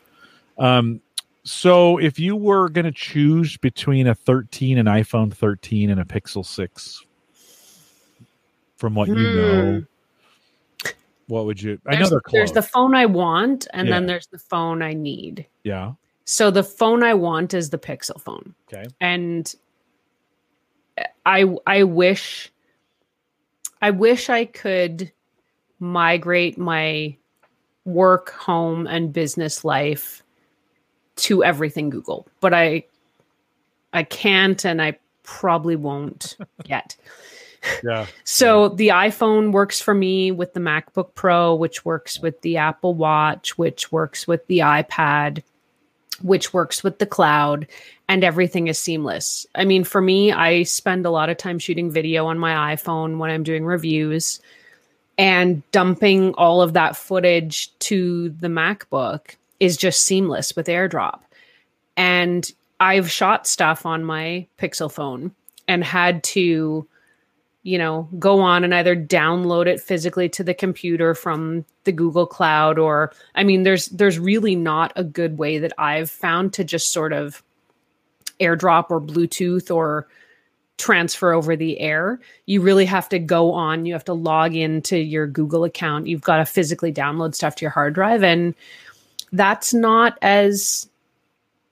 Um, 0.59 1.01
so 1.43 1.99
if 1.99 2.21
you 2.21 2.37
were 2.37 2.69
going 2.69 2.85
to 2.85 2.93
choose 2.93 3.57
between 3.57 4.07
a 4.07 4.15
13, 4.15 4.79
an 4.79 4.87
iPhone 4.87 5.33
13, 5.33 5.91
and 5.91 6.01
a 6.01 6.05
Pixel 6.05 6.45
6, 6.45 7.05
from 8.79 8.95
what 8.95 9.09
hmm. 9.09 9.19
you 9.19 9.35
know, 9.35 9.85
what 11.27 11.45
would 11.45 11.61
you? 11.61 11.79
There's, 11.85 11.97
I 11.97 12.01
know 12.01 12.09
they're 12.09 12.21
close. 12.21 12.39
There's 12.39 12.53
the 12.53 12.63
phone 12.63 12.95
I 12.95 13.05
want, 13.07 13.67
and 13.75 13.87
yeah. 13.87 13.95
then 13.95 14.07
there's 14.07 14.29
the 14.29 14.39
phone 14.39 14.81
I 14.83 14.95
need. 14.95 15.47
Yeah. 15.63 15.93
So 16.25 16.51
the 16.51 16.63
phone 16.63 17.03
I 17.03 17.15
want 17.15 17.55
is 17.55 17.71
the 17.71 17.79
Pixel 17.79 18.21
phone. 18.21 18.55
Okay. 18.73 18.87
And 19.01 19.55
I 21.27 21.45
I 21.67 21.83
wish 21.83 22.51
I 23.83 23.91
wish 23.91 24.31
I 24.31 24.47
could 24.47 25.13
migrate 25.81 26.59
my 26.59 27.17
work, 27.85 28.31
home, 28.31 28.87
and 28.87 29.13
business 29.13 29.65
life 29.65 30.23
to 31.17 31.45
everything 31.45 31.91
Google, 31.91 32.27
but 32.41 32.55
I 32.55 32.85
I 33.93 34.03
can't 34.03 34.65
and 34.65 34.81
I 34.81 34.99
probably 35.25 35.77
won't 35.77 36.37
yet. 36.65 36.97
Yeah. 37.83 38.07
so 38.25 38.69
the 38.71 38.89
iPhone 38.89 39.53
works 39.53 39.81
for 39.81 39.95
me 39.95 40.31
with 40.31 40.55
the 40.55 40.61
MacBook 40.61 41.15
Pro, 41.15 41.55
which 41.55 41.85
works 41.85 42.19
with 42.21 42.41
the 42.43 42.57
Apple 42.57 42.95
Watch, 42.95 43.59
which 43.59 43.91
works 43.93 44.27
with 44.27 44.47
the 44.47 44.59
iPad, 44.59 45.43
which 46.23 46.53
works 46.53 46.83
with 46.83 46.99
the 46.99 47.07
cloud 47.07 47.67
and 48.09 48.25
everything 48.25 48.69
is 48.69 48.79
seamless. 48.79 49.47
I 49.55 49.65
mean, 49.65 49.85
for 49.85 50.01
me, 50.01 50.33
I 50.33 50.63
spend 50.63 51.05
a 51.05 51.11
lot 51.11 51.29
of 51.29 51.37
time 51.37 51.59
shooting 51.59 51.91
video 51.91 52.27
on 52.27 52.39
my 52.39 52.75
iPhone 52.75 53.19
when 53.19 53.31
I'm 53.31 53.43
doing 53.43 53.65
reviews 53.65 54.41
and 55.19 55.69
dumping 55.73 56.33
all 56.35 56.63
of 56.63 56.73
that 56.73 56.97
footage 56.97 57.77
to 57.81 58.31
the 58.31 58.49
MacBook 58.49 59.35
is 59.61 59.77
just 59.77 60.05
seamless 60.05 60.55
with 60.55 60.69
AirDrop. 60.69 61.21
And 61.97 62.51
I've 62.81 63.11
shot 63.11 63.47
stuff 63.47 63.85
on 63.85 64.05
my 64.05 64.47
Pixel 64.59 64.91
phone 64.91 65.33
and 65.67 65.83
had 65.83 66.23
to 66.23 66.87
you 67.63 67.79
know 67.79 68.09
go 68.19 68.41
on 68.41 68.65
and 68.65 68.75
either 68.75 68.97
download 68.97 69.67
it 69.67 69.81
physically 69.81 70.29
to 70.29 70.45
the 70.45 70.55
computer 70.55 71.15
from 71.15 71.65
the 71.85 71.93
Google 71.93 72.27
Cloud 72.27 72.79
or 72.79 73.13
I 73.35 73.45
mean 73.45 73.63
there's 73.63 73.87
there's 73.87 74.19
really 74.19 74.55
not 74.55 74.93
a 74.97 75.05
good 75.05 75.39
way 75.39 75.59
that 75.59 75.73
I've 75.79 76.11
found 76.11 76.53
to 76.55 76.65
just 76.65 76.93
sort 76.93 77.13
of 77.13 77.43
airdrop 78.41 78.87
or 78.91 79.01
Bluetooth 79.01 79.75
or 79.75 80.07
transfer 80.79 81.33
over 81.33 81.57
the 81.57 81.81
air. 81.81 82.21
You 82.47 82.61
really 82.63 82.87
have 82.87 83.09
to 83.11 83.19
go 83.19 83.53
on, 83.53 83.85
you 83.85 83.93
have 83.93 84.05
to 84.05 84.13
log 84.15 84.55
into 84.55 84.97
your 84.97 85.27
Google 85.27 85.65
account. 85.65 86.07
You've 86.07 86.23
got 86.23 86.37
to 86.37 86.47
physically 86.47 86.93
download 86.93 87.35
stuff 87.35 87.57
to 87.57 87.63
your 87.63 87.73
hard 87.73 87.95
drive. 87.95 88.23
And 88.23 88.55
that's 89.33 89.75
not 89.75 90.17
as 90.23 90.89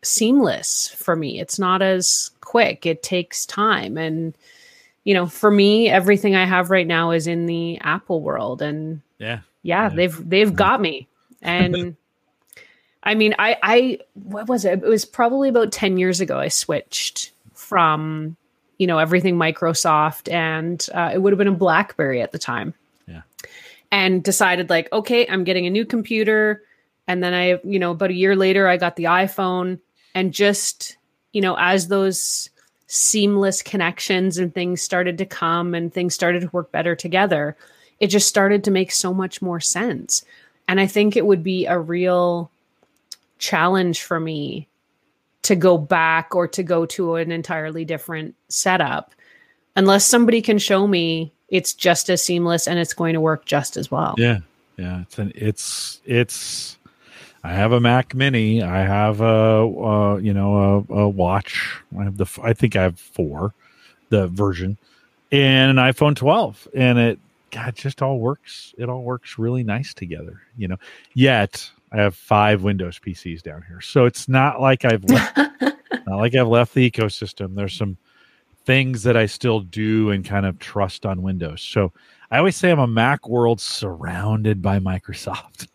seamless 0.02 0.88
for 0.88 1.16
me. 1.16 1.40
It's 1.40 1.58
not 1.58 1.82
as 1.82 2.32
quick. 2.40 2.84
It 2.84 3.02
takes 3.02 3.46
time. 3.46 3.96
And, 3.96 4.34
you 5.06 5.14
know, 5.14 5.26
for 5.26 5.52
me, 5.52 5.88
everything 5.88 6.34
I 6.34 6.44
have 6.44 6.68
right 6.68 6.86
now 6.86 7.12
is 7.12 7.28
in 7.28 7.46
the 7.46 7.78
Apple 7.80 8.20
world. 8.20 8.60
And 8.60 9.02
yeah, 9.18 9.38
yeah, 9.62 9.84
yeah. 9.84 9.88
they've 9.88 10.28
they've 10.28 10.54
got 10.54 10.80
me. 10.80 11.06
And 11.40 11.96
I 13.04 13.14
mean, 13.14 13.36
I, 13.38 13.56
I, 13.62 13.98
what 14.14 14.48
was 14.48 14.64
it? 14.64 14.82
It 14.82 14.88
was 14.88 15.04
probably 15.04 15.48
about 15.48 15.70
10 15.70 15.96
years 15.96 16.20
ago. 16.20 16.40
I 16.40 16.48
switched 16.48 17.30
from, 17.54 18.36
you 18.78 18.88
know, 18.88 18.98
everything 18.98 19.36
Microsoft 19.36 20.30
and 20.30 20.84
uh, 20.92 21.12
it 21.14 21.18
would 21.18 21.32
have 21.32 21.38
been 21.38 21.46
a 21.46 21.52
Blackberry 21.52 22.20
at 22.20 22.32
the 22.32 22.38
time. 22.40 22.74
Yeah. 23.06 23.22
And 23.92 24.24
decided, 24.24 24.70
like, 24.70 24.92
okay, 24.92 25.24
I'm 25.28 25.44
getting 25.44 25.68
a 25.68 25.70
new 25.70 25.86
computer. 25.86 26.64
And 27.06 27.22
then 27.22 27.32
I, 27.32 27.60
you 27.62 27.78
know, 27.78 27.92
about 27.92 28.10
a 28.10 28.14
year 28.14 28.34
later, 28.34 28.66
I 28.66 28.76
got 28.76 28.96
the 28.96 29.04
iPhone. 29.04 29.78
And 30.16 30.34
just, 30.34 30.96
you 31.32 31.42
know, 31.42 31.54
as 31.56 31.86
those 31.86 32.50
seamless 32.86 33.62
connections 33.62 34.38
and 34.38 34.54
things 34.54 34.80
started 34.80 35.18
to 35.18 35.26
come 35.26 35.74
and 35.74 35.92
things 35.92 36.14
started 36.14 36.40
to 36.42 36.50
work 36.52 36.70
better 36.72 36.94
together, 36.94 37.56
it 38.00 38.08
just 38.08 38.28
started 38.28 38.64
to 38.64 38.70
make 38.70 38.92
so 38.92 39.12
much 39.12 39.42
more 39.42 39.60
sense. 39.60 40.24
And 40.68 40.80
I 40.80 40.86
think 40.86 41.16
it 41.16 41.26
would 41.26 41.42
be 41.42 41.66
a 41.66 41.78
real 41.78 42.50
challenge 43.38 44.02
for 44.02 44.18
me 44.18 44.68
to 45.42 45.56
go 45.56 45.78
back 45.78 46.34
or 46.34 46.48
to 46.48 46.62
go 46.62 46.86
to 46.86 47.16
an 47.16 47.30
entirely 47.30 47.84
different 47.84 48.34
setup 48.48 49.12
unless 49.76 50.04
somebody 50.04 50.42
can 50.42 50.58
show 50.58 50.86
me 50.86 51.32
it's 51.48 51.72
just 51.72 52.10
as 52.10 52.22
seamless 52.22 52.66
and 52.66 52.78
it's 52.78 52.94
going 52.94 53.14
to 53.14 53.20
work 53.20 53.44
just 53.44 53.76
as 53.76 53.90
well. 53.90 54.14
Yeah. 54.18 54.38
Yeah, 54.76 55.02
it's 55.02 55.18
an 55.18 55.32
it's 55.34 56.00
it's 56.04 56.76
I 57.46 57.52
have 57.52 57.70
a 57.70 57.78
Mac 57.78 58.12
Mini. 58.12 58.60
I 58.60 58.80
have 58.80 59.20
a, 59.20 59.62
a 59.62 60.20
you 60.20 60.34
know 60.34 60.84
a, 60.90 60.94
a, 60.94 61.08
watch. 61.08 61.80
I 61.96 62.02
have 62.02 62.16
the 62.16 62.26
I 62.42 62.52
think 62.52 62.74
I 62.74 62.82
have 62.82 62.98
four, 62.98 63.54
the 64.08 64.26
version, 64.26 64.76
and 65.30 65.70
an 65.70 65.76
iPhone 65.76 66.16
12, 66.16 66.66
and 66.74 66.98
it 66.98 67.20
God 67.52 67.76
just 67.76 68.02
all 68.02 68.18
works. 68.18 68.74
It 68.78 68.88
all 68.88 69.04
works 69.04 69.38
really 69.38 69.62
nice 69.62 69.94
together. 69.94 70.42
You 70.56 70.66
know, 70.66 70.76
yet 71.14 71.70
I 71.92 71.98
have 71.98 72.16
five 72.16 72.64
Windows 72.64 72.98
PCs 72.98 73.42
down 73.42 73.62
here, 73.68 73.80
so 73.80 74.06
it's 74.06 74.28
not 74.28 74.60
like 74.60 74.84
I've 74.84 75.04
left, 75.04 75.36
not 76.06 76.16
like 76.16 76.34
I've 76.34 76.48
left 76.48 76.74
the 76.74 76.90
ecosystem. 76.90 77.54
There's 77.54 77.74
some 77.74 77.96
things 78.64 79.04
that 79.04 79.16
I 79.16 79.26
still 79.26 79.60
do 79.60 80.10
and 80.10 80.24
kind 80.24 80.46
of 80.46 80.58
trust 80.58 81.06
on 81.06 81.22
Windows. 81.22 81.62
So 81.62 81.92
I 82.32 82.38
always 82.38 82.56
say 82.56 82.72
I'm 82.72 82.80
a 82.80 82.88
Mac 82.88 83.28
world 83.28 83.60
surrounded 83.60 84.60
by 84.60 84.80
Microsoft. 84.80 85.68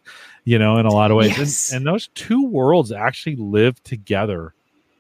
You 0.44 0.58
know, 0.58 0.78
in 0.78 0.86
a 0.86 0.92
lot 0.92 1.12
of 1.12 1.18
ways, 1.18 1.38
yes. 1.38 1.72
and, 1.72 1.78
and 1.78 1.88
those 1.88 2.08
two 2.16 2.46
worlds 2.46 2.92
actually 2.92 3.36
live 3.36 3.82
together 3.84 4.54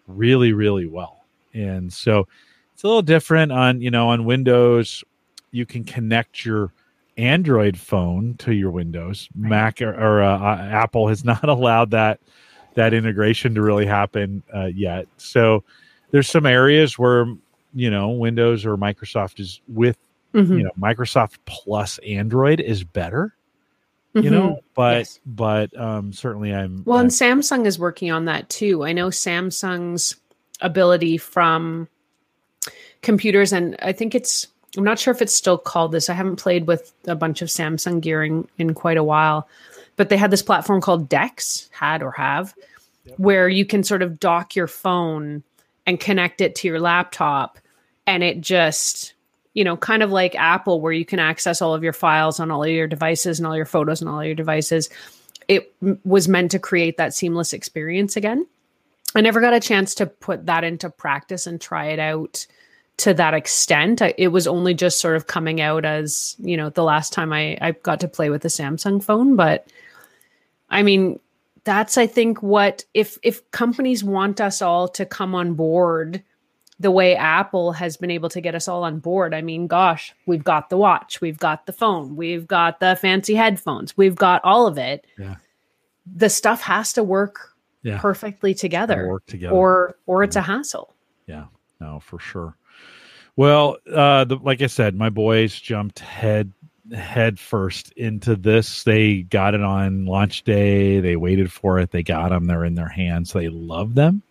really, 0.07 0.53
really 0.53 0.85
well. 0.85 1.25
And 1.53 1.91
so 1.91 2.27
it's 2.73 2.83
a 2.83 2.87
little 2.87 3.01
different 3.01 3.51
on 3.51 3.81
you 3.81 3.91
know 3.91 4.09
on 4.09 4.25
Windows. 4.25 5.03
You 5.51 5.65
can 5.65 5.83
connect 5.83 6.45
your 6.45 6.71
Android 7.17 7.77
phone 7.77 8.35
to 8.39 8.53
your 8.53 8.71
Windows. 8.71 9.29
Mac 9.35 9.81
or, 9.81 9.93
or 9.93 10.23
uh, 10.23 10.39
uh, 10.39 10.67
Apple 10.71 11.07
has 11.07 11.23
not 11.25 11.47
allowed 11.47 11.91
that 11.91 12.19
that 12.75 12.93
integration 12.93 13.53
to 13.55 13.61
really 13.61 13.85
happen 13.85 14.43
uh, 14.55 14.65
yet. 14.65 15.07
So 15.17 15.63
there's 16.11 16.29
some 16.29 16.45
areas 16.45 16.97
where 16.97 17.25
you 17.73 17.89
know 17.89 18.09
Windows 18.09 18.65
or 18.65 18.77
Microsoft 18.77 19.39
is 19.39 19.61
with 19.67 19.97
mm-hmm. 20.33 20.57
you 20.57 20.63
know 20.63 20.71
Microsoft 20.79 21.37
plus 21.45 21.97
Android 21.99 22.59
is 22.59 22.83
better. 22.83 23.35
Mm-hmm. 24.15 24.25
You 24.25 24.29
know, 24.29 24.59
but 24.75 24.97
yes. 24.97 25.19
but 25.25 25.77
um, 25.79 26.11
certainly 26.11 26.53
I'm 26.53 26.83
well, 26.85 26.97
I'm, 26.97 27.05
and 27.05 27.11
Samsung 27.11 27.65
is 27.65 27.79
working 27.79 28.11
on 28.11 28.25
that 28.25 28.49
too. 28.49 28.83
I 28.83 28.91
know 28.91 29.07
Samsung's 29.07 30.17
ability 30.59 31.17
from 31.17 31.87
computers, 33.01 33.53
and 33.53 33.77
I 33.81 33.93
think 33.93 34.13
it's 34.13 34.47
I'm 34.77 34.83
not 34.83 34.99
sure 34.99 35.13
if 35.13 35.21
it's 35.21 35.33
still 35.33 35.57
called 35.57 35.93
this. 35.93 36.09
I 36.09 36.13
haven't 36.13 36.35
played 36.37 36.67
with 36.67 36.93
a 37.07 37.15
bunch 37.15 37.41
of 37.41 37.47
Samsung 37.47 38.01
gearing 38.01 38.47
in 38.57 38.73
quite 38.73 38.97
a 38.97 39.03
while, 39.03 39.47
but 39.95 40.09
they 40.09 40.17
had 40.17 40.31
this 40.31 40.43
platform 40.43 40.81
called 40.81 41.07
DeX, 41.07 41.69
had 41.71 42.03
or 42.03 42.11
have, 42.11 42.53
yep. 43.05 43.17
where 43.17 43.47
you 43.47 43.65
can 43.65 43.83
sort 43.83 44.01
of 44.01 44.19
dock 44.19 44.57
your 44.57 44.67
phone 44.67 45.41
and 45.85 45.99
connect 45.99 46.41
it 46.41 46.55
to 46.55 46.67
your 46.67 46.79
laptop 46.79 47.59
and 48.07 48.23
it 48.23 48.41
just 48.41 49.13
you 49.53 49.63
know 49.63 49.77
kind 49.77 50.03
of 50.03 50.11
like 50.11 50.35
apple 50.35 50.81
where 50.81 50.93
you 50.93 51.05
can 51.05 51.19
access 51.19 51.61
all 51.61 51.73
of 51.73 51.83
your 51.83 51.93
files 51.93 52.39
on 52.39 52.51
all 52.51 52.63
of 52.63 52.69
your 52.69 52.87
devices 52.87 53.39
and 53.39 53.47
all 53.47 53.55
your 53.55 53.65
photos 53.65 54.01
and 54.01 54.09
all 54.09 54.23
your 54.23 54.35
devices 54.35 54.89
it 55.47 55.73
m- 55.81 55.99
was 56.03 56.27
meant 56.27 56.51
to 56.51 56.59
create 56.59 56.97
that 56.97 57.13
seamless 57.13 57.53
experience 57.53 58.15
again 58.15 58.45
i 59.15 59.21
never 59.21 59.41
got 59.41 59.53
a 59.53 59.59
chance 59.59 59.95
to 59.95 60.05
put 60.05 60.45
that 60.45 60.63
into 60.63 60.89
practice 60.89 61.47
and 61.47 61.59
try 61.59 61.87
it 61.87 61.99
out 61.99 62.45
to 63.01 63.13
that 63.15 63.33
extent. 63.33 64.01
I, 64.01 64.13
it 64.17 64.27
was 64.27 64.45
only 64.45 64.75
just 64.75 64.99
sort 64.99 65.15
of 65.15 65.25
coming 65.25 65.59
out 65.59 65.85
as, 65.85 66.35
you 66.37 66.55
know, 66.55 66.69
the 66.69 66.83
last 66.83 67.11
time 67.11 67.33
I, 67.33 67.57
I 67.59 67.71
got 67.71 67.99
to 68.01 68.07
play 68.07 68.29
with 68.29 68.43
the 68.43 68.47
Samsung 68.47 69.03
phone. 69.03 69.35
But 69.35 69.67
I 70.69 70.83
mean, 70.83 71.19
that's 71.63 71.97
I 71.97 72.05
think 72.05 72.43
what 72.43 72.85
if 72.93 73.17
if 73.23 73.49
companies 73.51 74.03
want 74.03 74.39
us 74.39 74.61
all 74.61 74.87
to 74.89 75.05
come 75.05 75.35
on 75.35 75.53
board 75.55 76.23
the 76.81 76.91
way 76.91 77.15
Apple 77.15 77.71
has 77.73 77.95
been 77.97 78.11
able 78.11 78.29
to 78.29 78.41
get 78.41 78.55
us 78.55 78.67
all 78.67 78.83
on 78.83 78.99
board. 78.99 79.33
I 79.33 79.41
mean, 79.41 79.67
gosh, 79.67 80.13
we've 80.25 80.43
got 80.43 80.69
the 80.69 80.77
watch, 80.77 81.21
we've 81.21 81.37
got 81.37 81.65
the 81.65 81.73
phone, 81.73 82.15
we've 82.15 82.47
got 82.47 82.79
the 82.79 82.97
fancy 82.99 83.35
headphones, 83.35 83.95
we've 83.95 84.15
got 84.15 84.41
all 84.43 84.67
of 84.67 84.77
it. 84.77 85.05
Yeah. 85.17 85.35
The 86.15 86.29
stuff 86.29 86.61
has 86.61 86.93
to 86.93 87.03
work 87.03 87.53
Yeah. 87.83 87.99
perfectly 87.99 88.53
together, 88.53 89.07
work 89.07 89.25
together. 89.27 89.55
or 89.55 89.95
or 90.07 90.23
it's 90.23 90.35
a 90.35 90.41
hassle. 90.41 90.93
Yeah, 91.27 91.45
no, 91.79 91.99
for 91.99 92.19
sure. 92.19 92.57
Well, 93.35 93.77
uh, 93.93 94.25
the, 94.25 94.35
like 94.37 94.61
I 94.61 94.67
said, 94.67 94.95
my 94.95 95.09
boys 95.09 95.59
jumped 95.59 95.99
head 95.99 96.51
head 96.93 97.39
first 97.39 97.91
into 97.93 98.35
this. 98.35 98.83
They 98.83 99.21
got 99.21 99.53
it 99.53 99.61
on 99.61 100.05
launch 100.05 100.43
day. 100.43 100.99
They 100.99 101.15
waited 101.15 101.51
for 101.51 101.79
it. 101.79 101.91
They 101.91 102.03
got 102.03 102.29
them. 102.29 102.45
They're 102.45 102.65
in 102.65 102.75
their 102.75 102.89
hands. 102.89 103.31
They 103.33 103.47
love 103.49 103.93
them, 103.95 104.21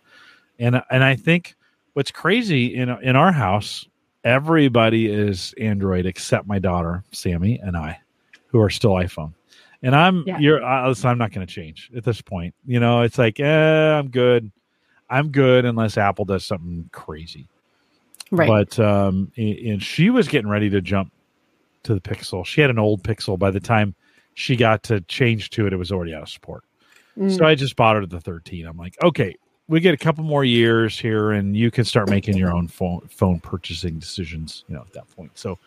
and 0.59 0.81
and 0.91 1.03
I 1.03 1.15
think 1.15 1.55
what's 1.93 2.11
crazy 2.11 2.75
in 2.75 2.89
in 3.01 3.15
our 3.15 3.31
house, 3.31 3.87
everybody 4.23 5.11
is 5.11 5.53
Android 5.59 6.05
except 6.05 6.47
my 6.47 6.59
daughter 6.59 7.03
Sammy 7.11 7.59
and 7.59 7.75
I, 7.75 7.99
who 8.47 8.59
are 8.59 8.69
still 8.69 8.91
iPhone. 8.91 9.33
And 9.83 9.95
I'm 9.95 10.23
Yeah. 10.27 10.39
you're 10.39 10.63
uh, 10.63 10.87
listen, 10.87 11.09
I'm 11.09 11.17
not 11.17 11.31
going 11.31 11.45
to 11.45 11.51
change 11.51 11.89
at 11.95 12.03
this 12.03 12.21
point. 12.21 12.53
You 12.65 12.79
know, 12.79 13.01
it's 13.01 13.17
like, 13.17 13.39
eh, 13.39 13.45
I'm 13.97 14.09
good. 14.09 14.51
I'm 15.09 15.29
good 15.29 15.65
unless 15.65 15.97
Apple 15.97 16.25
does 16.25 16.45
something 16.45 16.89
crazy. 16.93 17.47
Right. 18.31 18.47
But 18.47 18.79
um, 18.79 19.31
and, 19.35 19.57
and 19.57 19.83
she 19.83 20.09
was 20.09 20.27
getting 20.27 20.49
ready 20.49 20.69
to 20.69 20.81
jump 20.81 21.11
to 21.83 21.93
the 21.93 21.99
Pixel. 21.99 22.45
She 22.45 22.61
had 22.61 22.69
an 22.69 22.79
old 22.79 23.03
Pixel. 23.03 23.37
By 23.37 23.51
the 23.51 23.59
time 23.59 23.93
she 24.35 24.55
got 24.55 24.83
to 24.83 25.01
change 25.01 25.49
to 25.51 25.67
it, 25.67 25.73
it 25.73 25.77
was 25.77 25.91
already 25.91 26.13
out 26.13 26.21
of 26.21 26.29
support. 26.29 26.63
Mm. 27.17 27.35
So 27.37 27.43
I 27.45 27.55
just 27.55 27.75
bought 27.75 27.97
her 27.97 28.05
the 28.05 28.21
13. 28.21 28.65
I'm 28.65 28.77
like, 28.77 28.95
okay, 29.03 29.35
we 29.67 29.79
get 29.79 29.93
a 29.93 29.97
couple 29.97 30.23
more 30.23 30.43
years 30.43 30.99
here, 30.99 31.31
and 31.31 31.55
you 31.55 31.71
can 31.71 31.85
start 31.85 32.09
making 32.09 32.37
your 32.37 32.51
own 32.53 32.67
phone 32.67 33.01
phone 33.09 33.39
purchasing 33.39 33.99
decisions. 33.99 34.63
You 34.67 34.75
know, 34.75 34.81
at 34.81 34.93
that 34.93 35.09
point. 35.15 35.31
So, 35.37 35.57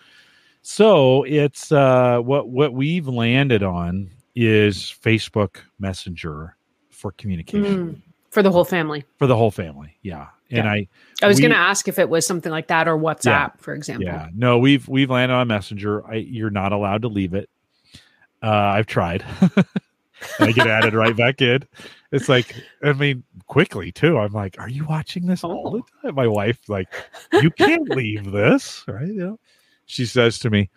so 0.62 1.22
it's 1.24 1.72
uh, 1.72 2.18
what 2.20 2.48
what 2.48 2.72
we've 2.74 3.08
landed 3.08 3.62
on 3.62 4.10
is 4.34 4.94
Facebook 5.02 5.58
Messenger 5.78 6.56
for 6.90 7.12
communication 7.12 7.64
Mm. 7.94 8.00
for 8.30 8.42
the 8.42 8.50
whole 8.50 8.64
family. 8.64 9.04
for 9.18 9.26
the 9.26 9.36
whole 9.36 9.50
family. 9.50 9.96
Yeah, 10.02 10.28
and 10.50 10.64
Yeah. 10.64 10.72
I 10.72 10.88
I 11.22 11.28
was 11.28 11.38
going 11.40 11.52
to 11.52 11.56
ask 11.56 11.86
if 11.88 11.98
it 11.98 12.08
was 12.08 12.26
something 12.26 12.50
like 12.50 12.66
that 12.68 12.88
or 12.88 12.96
WhatsApp, 12.98 13.58
for 13.60 13.74
example. 13.74 14.06
Yeah, 14.06 14.28
no, 14.34 14.58
we've 14.58 14.86
we've 14.88 15.10
landed 15.10 15.34
on 15.34 15.46
Messenger. 15.48 16.06
I, 16.06 16.14
you're 16.16 16.50
not 16.50 16.72
allowed 16.72 17.02
to 17.02 17.08
leave 17.08 17.32
it. 17.34 17.48
Uh, 18.42 18.50
I've 18.50 18.86
tried. 18.86 19.24
I 20.40 20.52
get 20.52 20.66
added 20.66 20.94
right 20.94 21.16
back 21.16 21.40
in. 21.42 21.62
It's 22.14 22.28
like, 22.28 22.54
I 22.82 22.92
mean, 22.92 23.24
quickly 23.48 23.90
too. 23.92 24.18
I'm 24.18 24.32
like, 24.32 24.56
are 24.60 24.68
you 24.68 24.84
watching 24.86 25.26
this 25.26 25.42
all 25.44 25.70
the 25.70 25.78
Oh. 25.78 25.86
time? 26.02 26.14
My 26.14 26.26
wife, 26.28 26.58
like, 26.68 26.86
you 27.42 27.50
can't 27.50 27.88
leave 27.90 28.30
this, 28.30 28.84
right? 28.86 29.06
You 29.08 29.14
know, 29.14 29.40
she 29.86 30.06
says 30.06 30.38
to 30.40 30.50
me. 30.50 30.70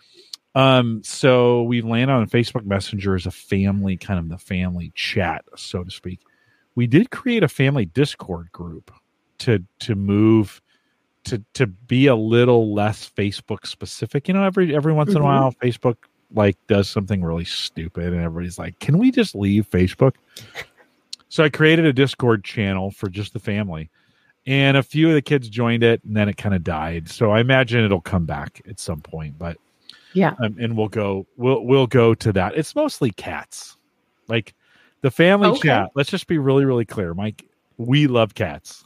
Um, 0.56 1.02
so 1.04 1.62
we 1.64 1.82
land 1.82 2.10
on 2.10 2.28
Facebook 2.28 2.66
Messenger 2.66 3.14
as 3.16 3.26
a 3.28 3.32
family, 3.32 3.96
kind 3.98 4.20
of 4.20 4.30
the 4.30 4.40
family 4.40 4.92
chat, 4.96 5.46
so 5.56 5.84
to 5.84 5.92
speak. 5.92 6.20
We 6.74 6.88
did 6.88 7.12
create 7.12 7.44
a 7.44 7.48
family 7.48 7.86
Discord 7.86 8.52
group 8.52 8.92
to 9.40 9.64
to 9.82 9.94
move 9.96 10.62
to 11.26 11.44
to 11.54 11.68
be 11.68 12.08
a 12.08 12.16
little 12.16 12.74
less 12.74 13.08
Facebook 13.16 13.68
specific. 13.68 14.28
You 14.28 14.34
know, 14.34 14.44
every 14.44 14.76
every 14.76 14.94
once 14.94 15.12
in 15.12 15.18
a 15.18 15.20
Mhm. 15.20 15.24
while, 15.24 15.52
Facebook 15.62 15.98
like 16.34 16.58
does 16.68 16.90
something 16.90 17.24
really 17.24 17.46
stupid, 17.46 18.12
and 18.14 18.22
everybody's 18.24 18.58
like, 18.58 18.80
"Can 18.80 18.98
we 18.98 19.12
just 19.12 19.36
leave 19.36 19.70
Facebook?" 19.70 20.16
So 21.30 21.44
I 21.44 21.50
created 21.50 21.86
a 21.86 21.94
Discord 21.94 22.44
channel 22.44 22.92
for 22.92 23.10
just 23.10 23.34
the 23.34 23.40
family, 23.40 23.90
and 24.46 24.78
a 24.78 24.84
few 24.84 25.10
of 25.10 25.14
the 25.14 25.22
kids 25.22 25.50
joined 25.50 25.84
it, 25.84 26.02
and 26.04 26.16
then 26.16 26.30
it 26.30 26.38
kind 26.38 26.56
of 26.56 26.64
died. 26.64 27.10
So 27.10 27.32
I 27.32 27.40
imagine 27.42 27.84
it'll 27.84 28.02
come 28.02 28.26
back 28.26 28.62
at 28.68 28.80
some 28.80 29.02
point, 29.02 29.38
but 29.38 29.58
Yeah. 30.14 30.34
um, 30.42 30.56
and 30.60 30.78
we'll 30.78 30.88
go 30.88 31.28
we'll 31.36 31.66
we'll 31.66 31.88
go 31.88 32.14
to 32.14 32.32
that. 32.34 32.58
It's 32.58 32.76
mostly 32.76 33.12
cats, 33.12 33.78
like 34.28 34.54
the 35.02 35.12
family 35.12 35.50
Okay. 35.50 35.68
chat. 35.68 35.90
Let's 35.96 36.10
just 36.10 36.28
be 36.28 36.38
really 36.38 36.66
really 36.66 36.86
clear, 36.86 37.14
Mike. 37.14 37.46
We 37.78 38.08
love 38.08 38.34
cats, 38.34 38.84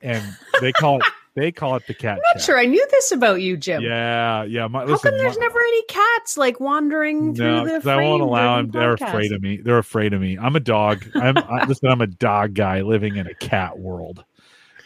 and 0.00 0.22
they 0.60 0.72
call 0.72 1.00
it 1.00 1.06
they 1.34 1.50
call 1.52 1.74
it 1.76 1.86
the 1.86 1.94
cat. 1.94 2.14
I'm 2.16 2.22
not 2.36 2.42
sure 2.44 2.58
I 2.58 2.64
knew 2.66 2.86
this 2.90 3.10
about 3.12 3.40
you, 3.42 3.56
Jim. 3.56 3.82
Yeah, 3.82 4.44
yeah. 4.44 4.66
My, 4.68 4.80
How 4.80 4.86
listen, 4.86 5.10
come 5.10 5.18
there's 5.18 5.36
my- 5.38 5.44
never 5.46 5.58
any 5.58 5.82
cats 5.84 6.36
like 6.36 6.60
wandering 6.60 7.34
through 7.34 7.46
no, 7.46 7.64
the 7.64 7.70
'cause 7.80 7.86
I 7.86 7.96
won't 7.96 8.22
allow 8.22 8.56
them. 8.56 8.70
They're 8.70 8.94
afraid 8.94 9.32
of 9.32 9.42
me. 9.42 9.56
They're 9.58 9.78
afraid 9.78 10.12
of 10.12 10.20
me. 10.20 10.38
I'm 10.38 10.54
a 10.56 10.60
dog. 10.60 11.04
I'm 11.14 11.36
I, 11.38 11.64
listen. 11.68 11.88
I'm 11.88 12.00
a 12.00 12.06
dog 12.06 12.54
guy 12.54 12.82
living 12.82 13.16
in 13.16 13.26
a 13.26 13.34
cat 13.34 13.78
world, 13.78 14.24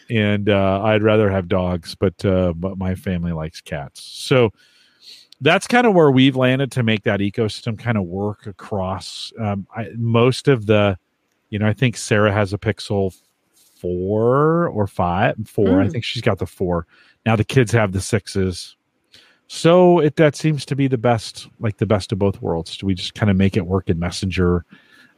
and 0.09 0.49
uh, 0.49 0.81
I'd 0.83 1.03
rather 1.03 1.29
have 1.29 1.47
dogs, 1.47 1.95
but 1.95 2.23
uh, 2.25 2.53
but 2.55 2.77
my 2.77 2.95
family 2.95 3.31
likes 3.31 3.61
cats. 3.61 4.01
So 4.01 4.51
that's 5.41 5.67
kind 5.67 5.85
of 5.87 5.93
where 5.93 6.11
we've 6.11 6.35
landed 6.35 6.71
to 6.73 6.83
make 6.83 7.03
that 7.03 7.19
ecosystem 7.21 7.77
kind 7.79 7.97
of 7.97 8.03
work 8.05 8.45
across 8.47 9.31
um, 9.39 9.67
I, 9.75 9.89
most 9.95 10.47
of 10.47 10.65
the. 10.65 10.97
You 11.51 11.57
know, 11.57 11.65
I 11.67 11.73
think 11.73 11.97
Sarah 11.97 12.31
has 12.31 12.53
a 12.53 12.59
Pixel 12.59 13.15
four 13.79 14.67
or 14.67 14.87
five. 14.87 15.35
Four. 15.45 15.81
I 15.81 15.87
Mm. 15.87 15.91
think 15.91 16.03
she's 16.03 16.21
got 16.21 16.39
the 16.39 16.45
four. 16.45 16.85
Now 17.25 17.35
the 17.35 17.43
kids 17.43 17.71
have 17.71 17.91
the 17.91 18.01
sixes. 18.01 18.75
So 19.47 19.99
it 19.99 20.15
that 20.17 20.35
seems 20.35 20.65
to 20.65 20.75
be 20.75 20.87
the 20.87 20.97
best, 20.97 21.47
like 21.59 21.77
the 21.77 21.85
best 21.85 22.11
of 22.11 22.19
both 22.19 22.41
worlds. 22.41 22.77
Do 22.77 22.85
we 22.85 22.93
just 22.93 23.15
kind 23.15 23.29
of 23.31 23.35
make 23.37 23.57
it 23.57 23.65
work 23.65 23.89
in 23.89 23.97
Messenger, 23.97 24.63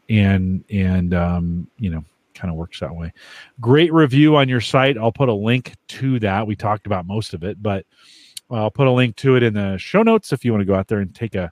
and 0.10 0.64
and 0.70 1.14
um, 1.14 1.68
you 1.78 1.90
know, 1.90 2.04
kind 2.34 2.50
of 2.50 2.56
works 2.58 2.80
that 2.80 2.96
way. 2.96 3.12
Great 3.60 3.92
review 3.92 4.38
on 4.38 4.48
your 4.48 4.62
site. 4.62 4.98
I'll 4.98 5.12
put 5.12 5.28
a 5.30 5.34
link 5.34 5.74
to 5.90 6.18
that. 6.20 6.48
We 6.48 6.56
talked 6.56 6.86
about 6.86 7.06
most 7.06 7.34
of 7.34 7.44
it, 7.44 7.62
but 7.62 7.86
I'll 8.50 8.72
put 8.72 8.88
a 8.88 8.92
link 8.92 9.16
to 9.18 9.36
it 9.36 9.44
in 9.44 9.54
the 9.54 9.78
show 9.78 10.02
notes 10.04 10.32
if 10.32 10.46
you 10.46 10.52
want 10.52 10.62
to 10.62 10.66
go 10.66 10.76
out 10.76 10.88
there 10.88 11.00
and 11.00 11.14
take 11.14 11.36
a 11.36 11.52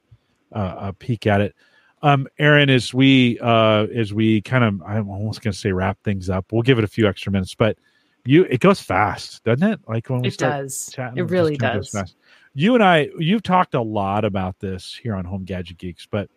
a, 0.53 0.75
a 0.79 0.93
peek 0.93 1.27
at 1.27 1.41
it. 1.41 1.55
Um, 2.01 2.27
Erin, 2.37 2.69
as 2.69 2.93
we 2.93 3.39
uh, 3.39 3.87
as 3.93 4.13
we 4.13 4.41
kind 4.41 4.63
of, 4.63 4.81
I'm 4.83 5.09
almost 5.09 5.41
going 5.41 5.51
to 5.51 5.57
say 5.57 5.71
wrap 5.71 5.97
things 6.03 6.29
up. 6.29 6.45
We'll 6.51 6.61
give 6.61 6.77
it 6.77 6.83
a 6.83 6.87
few 6.87 7.07
extra 7.07 7.31
minutes, 7.31 7.55
but 7.55 7.77
you, 8.25 8.43
it 8.45 8.59
goes 8.59 8.79
fast, 8.79 9.43
doesn't 9.43 9.67
it? 9.67 9.79
Like 9.87 10.09
when 10.09 10.21
we 10.21 10.29
It 10.29 10.37
does. 10.37 10.89
chatting, 10.93 11.17
It 11.17 11.23
really 11.23 11.57
does. 11.57 11.89
fast. 11.89 12.15
You 12.53 12.73
and 12.75 12.83
I, 12.83 13.09
you've 13.17 13.43
talked 13.43 13.73
a 13.73 13.81
lot 13.81 14.25
about 14.25 14.59
this 14.59 14.97
here 15.01 15.15
on 15.15 15.25
Home 15.25 15.43
Gadget 15.43 15.77
Geeks, 15.77 16.05
but 16.09 16.29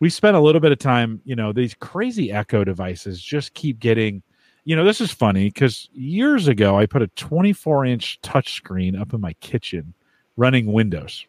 we 0.00 0.10
spent 0.10 0.36
a 0.36 0.40
little 0.40 0.60
bit 0.60 0.72
of 0.72 0.78
time. 0.78 1.20
You 1.24 1.36
know, 1.36 1.52
these 1.52 1.74
crazy 1.74 2.32
Echo 2.32 2.64
devices 2.64 3.20
just 3.22 3.54
keep 3.54 3.78
getting. 3.78 4.22
You 4.64 4.74
know, 4.74 4.84
this 4.84 5.00
is 5.00 5.12
funny 5.12 5.44
because 5.46 5.88
years 5.92 6.48
ago 6.48 6.76
I 6.76 6.86
put 6.86 7.00
a 7.00 7.06
24 7.08 7.86
inch 7.86 8.18
touchscreen 8.22 9.00
up 9.00 9.14
in 9.14 9.20
my 9.20 9.32
kitchen 9.34 9.94
running 10.36 10.72
Windows 10.72 11.26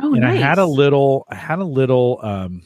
Oh, 0.00 0.14
and 0.14 0.24
I 0.24 0.34
had 0.34 0.58
a 0.58 0.66
little, 0.66 1.26
I 1.28 1.34
had 1.34 1.58
a 1.58 1.64
little, 1.64 2.20
um, 2.22 2.62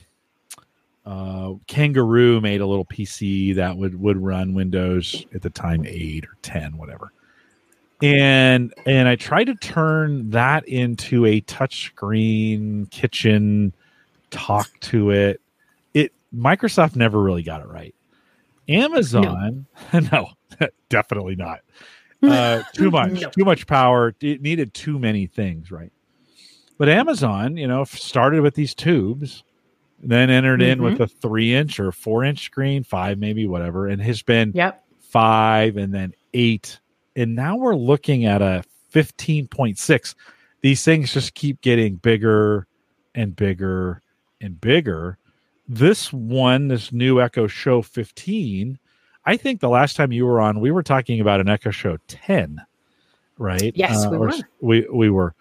uh, 1.07 1.55
Kangaroo 1.66 2.41
made 2.41 2.61
a 2.61 2.66
little 2.66 2.85
PC 2.85 3.55
that 3.57 3.76
would 3.76 4.01
would 4.01 4.18
run 4.18 4.55
Windows 4.55 5.24
at 5.35 5.43
the 5.43 5.51
time 5.51 5.85
eight 5.87 6.24
or 6.24 6.37
ten, 6.43 6.76
whatever. 6.76 7.11
And 8.03 8.72
and 8.87 9.09
I 9.09 9.16
tried 9.16 9.45
to 9.45 9.55
turn 9.55 10.30
that 10.30 10.66
into 10.68 11.24
a 11.26 11.41
touchscreen 11.41 12.91
kitchen, 12.91 13.72
talk 14.30 14.68
to 14.80 15.11
it. 15.11 15.41
It 15.95 16.12
Microsoft 16.35 16.97
never 16.97 17.20
really 17.20 17.43
got 17.43 17.61
it 17.62 17.68
right. 17.68 17.95
Amazon, 18.68 19.66
no, 20.12 20.28
definitely 20.89 21.37
not. 21.37 21.61
Uh, 22.24 22.62
too 22.72 22.89
much, 22.89 23.20
No. 23.20 23.30
too 23.30 23.45
much 23.45 23.66
power. 23.66 24.14
It 24.20 24.41
needed 24.41 24.72
too 24.74 25.01
many 25.01 25.26
things, 25.26 25.72
right? 25.72 25.91
But 26.83 26.89
Amazon, 26.89 27.57
you 27.57 27.68
know, 27.68 27.85
started 27.85 28.41
with 28.41 28.57
these 28.57 28.74
tubes, 28.74 29.45
then 30.03 30.30
entered 30.30 30.61
in 30.61 30.83
with 30.83 30.95
mm-hmm. 30.95 31.05
a 31.05 31.07
three 31.07 31.55
inch 31.55 31.78
or 31.78 31.93
four 31.93 32.24
inch 32.24 32.45
screen, 32.45 32.83
five 32.83 33.18
maybe, 33.18 33.47
whatever, 33.47 33.87
and 33.87 34.03
has 34.03 34.20
been 34.20 34.51
Yep. 34.53 34.83
five 34.99 35.76
and 35.76 35.95
then 35.95 36.12
eight. 36.35 36.80
And 37.14 37.37
now 37.37 37.55
we're 37.55 37.76
looking 37.76 38.24
at 38.24 38.43
a 38.43 38.64
15.6. 38.93 40.14
These 40.61 40.85
things 40.85 41.12
just 41.12 41.35
keep 41.35 41.61
getting 41.61 41.99
bigger 41.99 42.66
and 43.14 43.37
bigger 43.37 44.03
and 44.41 44.61
bigger. 44.61 45.18
This 45.68 46.12
one, 46.12 46.66
this 46.66 46.91
new 46.91 47.20
Echo 47.20 47.47
Show 47.47 47.83
15, 47.83 48.76
I 49.24 49.37
think 49.37 49.61
the 49.61 49.68
last 49.68 49.95
time 49.95 50.11
you 50.11 50.26
were 50.26 50.41
on, 50.41 50.59
we 50.59 50.72
were 50.72 50.83
talking 50.83 51.20
about 51.20 51.39
an 51.39 51.49
Echo 51.49 51.70
Show 51.70 51.99
10, 52.09 52.61
right? 53.39 53.70
Yes, 53.76 54.05
uh, 54.05 54.11
we 54.11 54.18
were. 54.18 54.33
We, 54.61 54.87
we 54.93 55.11
were. 55.11 55.37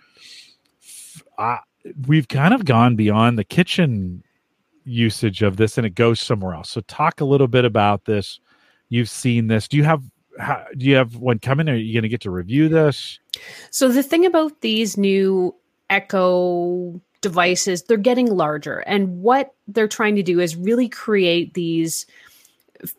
Uh, 1.38 1.58
we've 2.08 2.28
kind 2.28 2.54
of 2.54 2.66
gone 2.66 2.96
beyond 2.96 3.38
the 3.38 3.44
kitchen 3.44 4.24
usage 4.84 5.42
of 5.42 5.58
this 5.58 5.78
and 5.78 5.86
it 5.86 5.96
goes 5.96 6.20
somewhere 6.20 6.54
else. 6.54 6.70
So 6.70 6.82
talk 6.82 7.22
a 7.22 7.26
little 7.26 7.48
bit 7.48 7.66
about 7.66 8.06
this. 8.06 8.40
You've 8.90 9.10
seen 9.10 9.48
this. 9.48 9.68
Do 9.68 9.78
you 9.78 9.84
have 9.84 10.04
how, 10.40 10.66
do 10.78 10.86
you 10.86 10.96
have 10.96 11.18
one 11.18 11.40
coming? 11.40 11.70
Are 11.70 11.76
you 11.76 11.94
going 11.94 12.04
to 12.04 12.10
get 12.10 12.22
to 12.22 12.32
review 12.32 12.70
this? 12.70 13.20
So 13.70 13.90
the 13.90 14.04
thing 14.04 14.26
about 14.26 14.62
these 14.62 14.98
new 14.98 15.56
Echo 15.90 17.02
devices, 17.20 17.84
they're 17.84 17.98
getting 17.98 18.28
larger. 18.28 18.80
And 18.80 19.22
what 19.22 19.54
they're 19.68 19.88
trying 19.88 20.16
to 20.16 20.24
do 20.24 20.40
is 20.40 20.56
really 20.56 20.88
create 20.88 21.54
these 21.54 22.06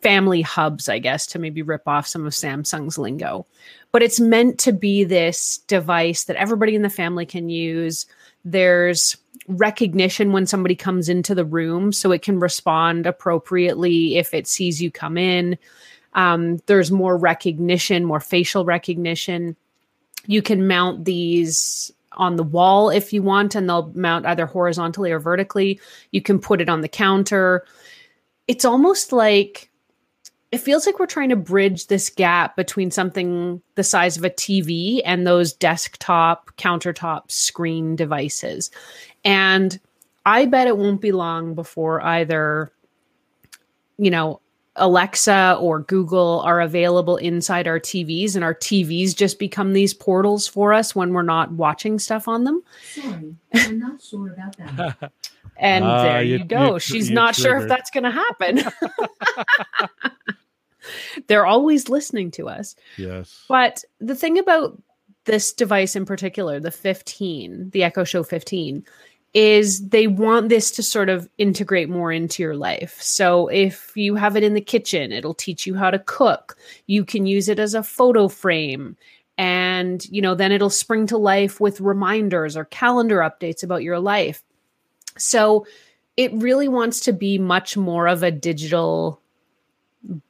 family 0.01 0.41
hubs, 0.41 0.87
I 0.87 0.99
guess, 0.99 1.25
to 1.27 1.39
maybe 1.39 1.61
rip 1.61 1.87
off 1.87 2.07
some 2.07 2.25
of 2.25 2.33
Samsung's 2.33 2.97
lingo. 2.97 3.45
But 3.91 4.03
it's 4.03 4.19
meant 4.19 4.59
to 4.59 4.71
be 4.71 5.03
this 5.03 5.57
device 5.67 6.25
that 6.25 6.37
everybody 6.37 6.75
in 6.75 6.83
the 6.83 6.89
family 6.89 7.25
can 7.25 7.49
use. 7.49 8.05
There's 8.45 9.17
recognition 9.47 10.31
when 10.31 10.45
somebody 10.45 10.75
comes 10.75 11.09
into 11.09 11.35
the 11.35 11.45
room, 11.45 11.91
so 11.91 12.11
it 12.11 12.21
can 12.21 12.39
respond 12.39 13.05
appropriately 13.05 14.17
if 14.17 14.33
it 14.33 14.47
sees 14.47 14.81
you 14.81 14.91
come 14.91 15.17
in. 15.17 15.57
Um, 16.13 16.57
there's 16.65 16.91
more 16.91 17.17
recognition, 17.17 18.05
more 18.05 18.19
facial 18.19 18.65
recognition. 18.65 19.55
You 20.25 20.41
can 20.41 20.67
mount 20.67 21.05
these 21.05 21.91
on 22.13 22.35
the 22.35 22.43
wall 22.43 22.89
if 22.89 23.11
you 23.11 23.23
want, 23.23 23.55
and 23.55 23.67
they'll 23.67 23.91
mount 23.95 24.25
either 24.25 24.45
horizontally 24.45 25.11
or 25.11 25.19
vertically. 25.19 25.79
You 26.11 26.21
can 26.21 26.39
put 26.39 26.61
it 26.61 26.69
on 26.69 26.81
the 26.81 26.87
counter. 26.87 27.65
It's 28.47 28.65
almost 28.65 29.11
like 29.11 29.69
it 30.53 30.59
feels 30.61 30.85
like 30.85 30.99
we're 30.99 31.07
trying 31.07 31.29
to 31.29 31.35
bridge 31.35 31.87
this 31.87 32.09
gap 32.11 32.55
between 32.55 32.91
something 32.91 33.59
the 33.73 33.83
size 33.83 34.17
of 34.17 34.23
a 34.23 34.29
TV 34.29 35.01
and 35.03 35.25
those 35.25 35.51
desktop, 35.51 36.55
countertop 36.57 37.31
screen 37.31 37.95
devices. 37.95 38.69
And 39.25 39.79
I 40.27 40.45
bet 40.45 40.67
it 40.67 40.77
won't 40.77 41.01
be 41.01 41.11
long 41.11 41.55
before 41.55 42.01
either, 42.03 42.71
you 43.97 44.11
know, 44.11 44.41
Alexa 44.75 45.57
or 45.59 45.79
Google 45.81 46.41
are 46.45 46.61
available 46.61 47.17
inside 47.17 47.67
our 47.67 47.79
TVs, 47.79 48.35
and 48.35 48.43
our 48.43 48.55
TVs 48.55 49.15
just 49.15 49.37
become 49.39 49.73
these 49.73 49.93
portals 49.93 50.47
for 50.47 50.71
us 50.73 50.95
when 50.95 51.13
we're 51.13 51.21
not 51.23 51.51
watching 51.51 51.97
stuff 51.99 52.27
on 52.27 52.43
them. 52.43 52.63
Sorry, 52.93 53.35
I'm 53.55 53.79
not 53.79 54.01
sure 54.01 54.31
about 54.33 54.57
that. 54.57 55.11
and 55.57 55.85
Ah, 55.85 56.03
there 56.03 56.23
you, 56.23 56.37
you- 56.37 56.43
go. 56.45 56.73
you- 56.73 56.79
She's 56.79 57.09
you 57.09 57.15
not 57.15 57.35
sure 57.35 57.57
if 57.57 57.67
that's 57.67 57.91
going 57.91 58.03
to 58.03 58.11
happen. 58.11 58.63
They're 61.27 61.45
always 61.45 61.89
listening 61.89 62.31
to 62.31 62.49
us. 62.49 62.75
Yes. 62.97 63.43
But 63.47 63.83
the 63.99 64.15
thing 64.15 64.39
about 64.39 64.81
this 65.25 65.53
device 65.53 65.95
in 65.95 66.05
particular, 66.05 66.59
the 66.59 66.71
15, 66.71 67.69
the 67.71 67.83
Echo 67.83 68.03
Show 68.03 68.23
15, 68.23 68.85
is 69.33 69.87
they 69.89 70.05
want 70.05 70.49
this 70.49 70.69
to 70.71 70.83
sort 70.83 71.09
of 71.09 71.27
integrate 71.37 71.89
more 71.89 72.11
into 72.11 72.43
your 72.43 72.55
life. 72.55 73.01
So 73.01 73.47
if 73.47 73.91
you 73.95 74.15
have 74.15 74.35
it 74.35 74.43
in 74.43 74.53
the 74.53 74.61
kitchen, 74.61 75.11
it'll 75.11 75.33
teach 75.33 75.65
you 75.65 75.75
how 75.75 75.89
to 75.89 75.99
cook. 75.99 76.55
You 76.85 77.03
can 77.03 77.25
use 77.25 77.49
it 77.49 77.57
as 77.57 77.73
a 77.73 77.83
photo 77.83 78.27
frame 78.27 78.95
and, 79.37 80.05
you 80.09 80.21
know, 80.21 80.35
then 80.35 80.51
it'll 80.51 80.69
spring 80.69 81.07
to 81.07 81.17
life 81.17 81.59
with 81.59 81.81
reminders 81.81 82.55
or 82.55 82.65
calendar 82.65 83.19
updates 83.19 83.63
about 83.63 83.81
your 83.81 83.99
life. 83.99 84.43
So 85.17 85.65
it 86.15 86.31
really 86.33 86.67
wants 86.67 86.99
to 87.01 87.13
be 87.13 87.39
much 87.39 87.75
more 87.75 88.07
of 88.07 88.21
a 88.21 88.29
digital 88.29 89.19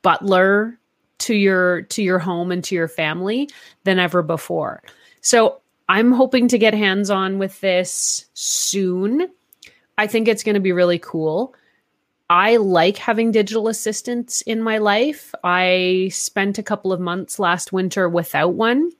butler 0.01 0.79
to 1.19 1.35
your 1.35 1.83
to 1.83 2.03
your 2.03 2.19
home 2.19 2.51
and 2.51 2.63
to 2.65 2.75
your 2.75 2.87
family 2.87 3.49
than 3.83 3.99
ever 3.99 4.21
before. 4.21 4.83
So 5.21 5.61
I'm 5.89 6.11
hoping 6.11 6.47
to 6.49 6.57
get 6.57 6.73
hands 6.73 7.09
on 7.09 7.39
with 7.39 7.59
this 7.61 8.25
soon. 8.33 9.29
I 9.97 10.07
think 10.07 10.27
it's 10.27 10.43
going 10.43 10.55
to 10.55 10.61
be 10.61 10.71
really 10.71 10.99
cool. 10.99 11.55
I 12.29 12.57
like 12.57 12.97
having 12.97 13.31
digital 13.31 13.67
assistants 13.67 14.41
in 14.41 14.61
my 14.61 14.79
life. 14.79 15.35
I 15.43 16.09
spent 16.11 16.57
a 16.57 16.63
couple 16.63 16.91
of 16.91 16.99
months 16.99 17.37
last 17.37 17.71
winter 17.71 18.09
without 18.09 18.53
one 18.53 18.91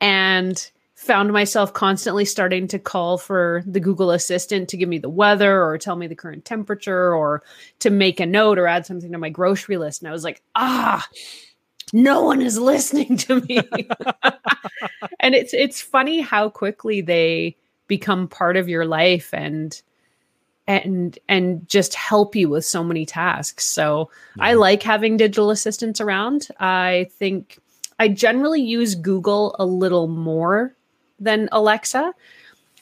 and 0.00 0.70
found 1.00 1.32
myself 1.32 1.72
constantly 1.72 2.26
starting 2.26 2.68
to 2.68 2.78
call 2.78 3.16
for 3.16 3.62
the 3.64 3.80
Google 3.80 4.10
Assistant 4.10 4.68
to 4.68 4.76
give 4.76 4.88
me 4.88 4.98
the 4.98 5.08
weather 5.08 5.64
or 5.64 5.78
tell 5.78 5.96
me 5.96 6.06
the 6.06 6.14
current 6.14 6.44
temperature 6.44 7.14
or 7.14 7.42
to 7.78 7.88
make 7.88 8.20
a 8.20 8.26
note 8.26 8.58
or 8.58 8.66
add 8.66 8.84
something 8.84 9.10
to 9.10 9.16
my 9.16 9.30
grocery 9.30 9.78
list. 9.78 10.02
And 10.02 10.10
I 10.10 10.12
was 10.12 10.24
like, 10.24 10.42
ah, 10.54 11.08
no 11.94 12.22
one 12.24 12.42
is 12.42 12.58
listening 12.60 13.16
to 13.16 13.40
me. 13.40 13.60
and 15.20 15.34
it's 15.34 15.54
it's 15.54 15.80
funny 15.80 16.20
how 16.20 16.50
quickly 16.50 17.00
they 17.00 17.56
become 17.86 18.28
part 18.28 18.58
of 18.58 18.68
your 18.68 18.84
life 18.84 19.32
and 19.32 19.80
and 20.66 21.18
and 21.30 21.66
just 21.66 21.94
help 21.94 22.36
you 22.36 22.50
with 22.50 22.66
so 22.66 22.84
many 22.84 23.06
tasks. 23.06 23.64
So 23.64 24.10
I 24.38 24.52
like 24.52 24.82
having 24.82 25.16
digital 25.16 25.50
assistants 25.50 25.98
around. 25.98 26.48
I 26.60 27.08
think 27.12 27.58
I 27.98 28.08
generally 28.08 28.60
use 28.60 28.94
Google 28.94 29.56
a 29.58 29.64
little 29.64 30.06
more 30.06 30.76
than 31.20 31.48
Alexa, 31.52 32.12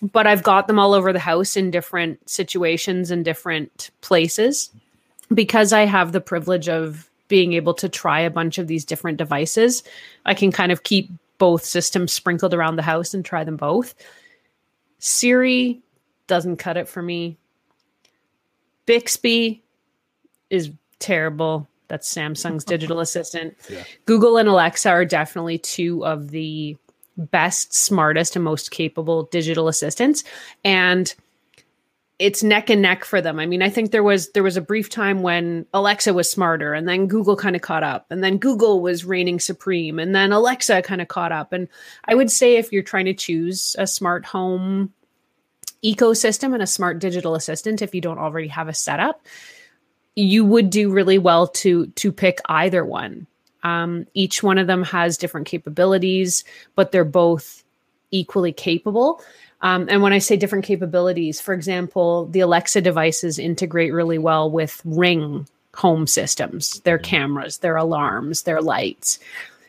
but 0.00 0.26
I've 0.26 0.42
got 0.42 0.66
them 0.66 0.78
all 0.78 0.94
over 0.94 1.12
the 1.12 1.18
house 1.18 1.56
in 1.56 1.70
different 1.70 2.28
situations 2.28 3.10
and 3.10 3.24
different 3.24 3.90
places 4.00 4.70
because 5.34 5.72
I 5.72 5.84
have 5.84 6.12
the 6.12 6.20
privilege 6.20 6.68
of 6.68 7.08
being 7.26 7.52
able 7.52 7.74
to 7.74 7.88
try 7.88 8.20
a 8.20 8.30
bunch 8.30 8.58
of 8.58 8.66
these 8.66 8.84
different 8.84 9.18
devices. 9.18 9.82
I 10.24 10.34
can 10.34 10.50
kind 10.50 10.72
of 10.72 10.82
keep 10.82 11.10
both 11.36 11.64
systems 11.64 12.12
sprinkled 12.12 12.54
around 12.54 12.76
the 12.76 12.82
house 12.82 13.12
and 13.14 13.24
try 13.24 13.44
them 13.44 13.56
both. 13.56 13.94
Siri 14.98 15.80
doesn't 16.26 16.56
cut 16.56 16.76
it 16.76 16.88
for 16.88 17.02
me. 17.02 17.36
Bixby 18.86 19.62
is 20.50 20.70
terrible. 20.98 21.68
That's 21.88 22.12
Samsung's 22.12 22.64
digital 22.66 23.00
assistant. 23.00 23.56
Yeah. 23.68 23.84
Google 24.06 24.38
and 24.38 24.48
Alexa 24.48 24.88
are 24.88 25.04
definitely 25.04 25.58
two 25.58 26.04
of 26.04 26.30
the 26.30 26.76
best, 27.18 27.74
smartest, 27.74 28.36
and 28.36 28.44
most 28.44 28.70
capable 28.70 29.24
digital 29.24 29.68
assistants. 29.68 30.24
And 30.64 31.12
it's 32.18 32.42
neck 32.42 32.68
and 32.68 32.82
neck 32.82 33.04
for 33.04 33.20
them. 33.20 33.38
I 33.38 33.46
mean, 33.46 33.62
I 33.62 33.70
think 33.70 33.90
there 33.90 34.02
was 34.02 34.30
there 34.30 34.42
was 34.42 34.56
a 34.56 34.62
brief 34.62 34.90
time 34.90 35.22
when 35.22 35.66
Alexa 35.72 36.12
was 36.12 36.30
smarter 36.30 36.74
and 36.74 36.88
then 36.88 37.06
Google 37.06 37.36
kind 37.36 37.54
of 37.54 37.62
caught 37.62 37.84
up 37.84 38.06
and 38.10 38.24
then 38.24 38.38
Google 38.38 38.80
was 38.80 39.04
reigning 39.04 39.38
supreme 39.38 39.98
and 39.98 40.14
then 40.14 40.32
Alexa 40.32 40.82
kind 40.82 41.00
of 41.00 41.08
caught 41.08 41.30
up. 41.30 41.52
And 41.52 41.68
I 42.06 42.14
would 42.14 42.30
say 42.30 42.56
if 42.56 42.72
you're 42.72 42.82
trying 42.82 43.04
to 43.04 43.14
choose 43.14 43.76
a 43.78 43.86
smart 43.86 44.26
home 44.26 44.92
ecosystem 45.84 46.54
and 46.54 46.62
a 46.62 46.66
smart 46.66 46.98
digital 46.98 47.36
assistant 47.36 47.82
if 47.82 47.94
you 47.94 48.00
don't 48.00 48.18
already 48.18 48.48
have 48.48 48.66
a 48.66 48.74
setup, 48.74 49.24
you 50.16 50.44
would 50.44 50.70
do 50.70 50.90
really 50.90 51.18
well 51.18 51.46
to 51.46 51.86
to 51.86 52.10
pick 52.10 52.40
either 52.48 52.84
one. 52.84 53.28
Um, 53.62 54.06
each 54.14 54.42
one 54.42 54.58
of 54.58 54.66
them 54.66 54.84
has 54.84 55.18
different 55.18 55.46
capabilities, 55.46 56.44
but 56.74 56.92
they're 56.92 57.04
both 57.04 57.64
equally 58.10 58.52
capable. 58.52 59.22
Um, 59.60 59.88
and 59.90 60.02
when 60.02 60.12
I 60.12 60.18
say 60.18 60.36
different 60.36 60.64
capabilities, 60.64 61.40
for 61.40 61.52
example, 61.52 62.26
the 62.26 62.40
Alexa 62.40 62.80
devices 62.80 63.38
integrate 63.38 63.92
really 63.92 64.18
well 64.18 64.50
with 64.50 64.80
Ring 64.84 65.46
home 65.74 66.06
systems, 66.06 66.80
their 66.80 66.98
cameras, 66.98 67.58
their 67.58 67.76
alarms, 67.76 68.42
their 68.42 68.60
lights. 68.60 69.18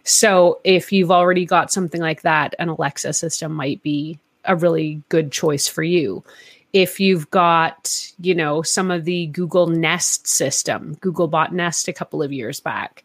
So 0.03 0.59
if 0.63 0.91
you've 0.91 1.11
already 1.11 1.45
got 1.45 1.71
something 1.71 2.01
like 2.01 2.21
that, 2.21 2.55
an 2.59 2.69
Alexa 2.69 3.13
system 3.13 3.53
might 3.53 3.81
be 3.83 4.17
a 4.45 4.55
really 4.55 5.01
good 5.09 5.31
choice 5.31 5.67
for 5.67 5.83
you. 5.83 6.23
If 6.71 6.99
you've 6.99 7.29
got, 7.31 8.11
you 8.19 8.33
know, 8.35 8.61
some 8.61 8.91
of 8.91 9.05
the 9.05 9.27
Google 9.27 9.67
Nest 9.67 10.27
system, 10.27 10.95
Google 11.01 11.27
bought 11.27 11.53
Nest 11.53 11.87
a 11.87 11.93
couple 11.93 12.21
of 12.21 12.31
years 12.31 12.59
back 12.59 13.03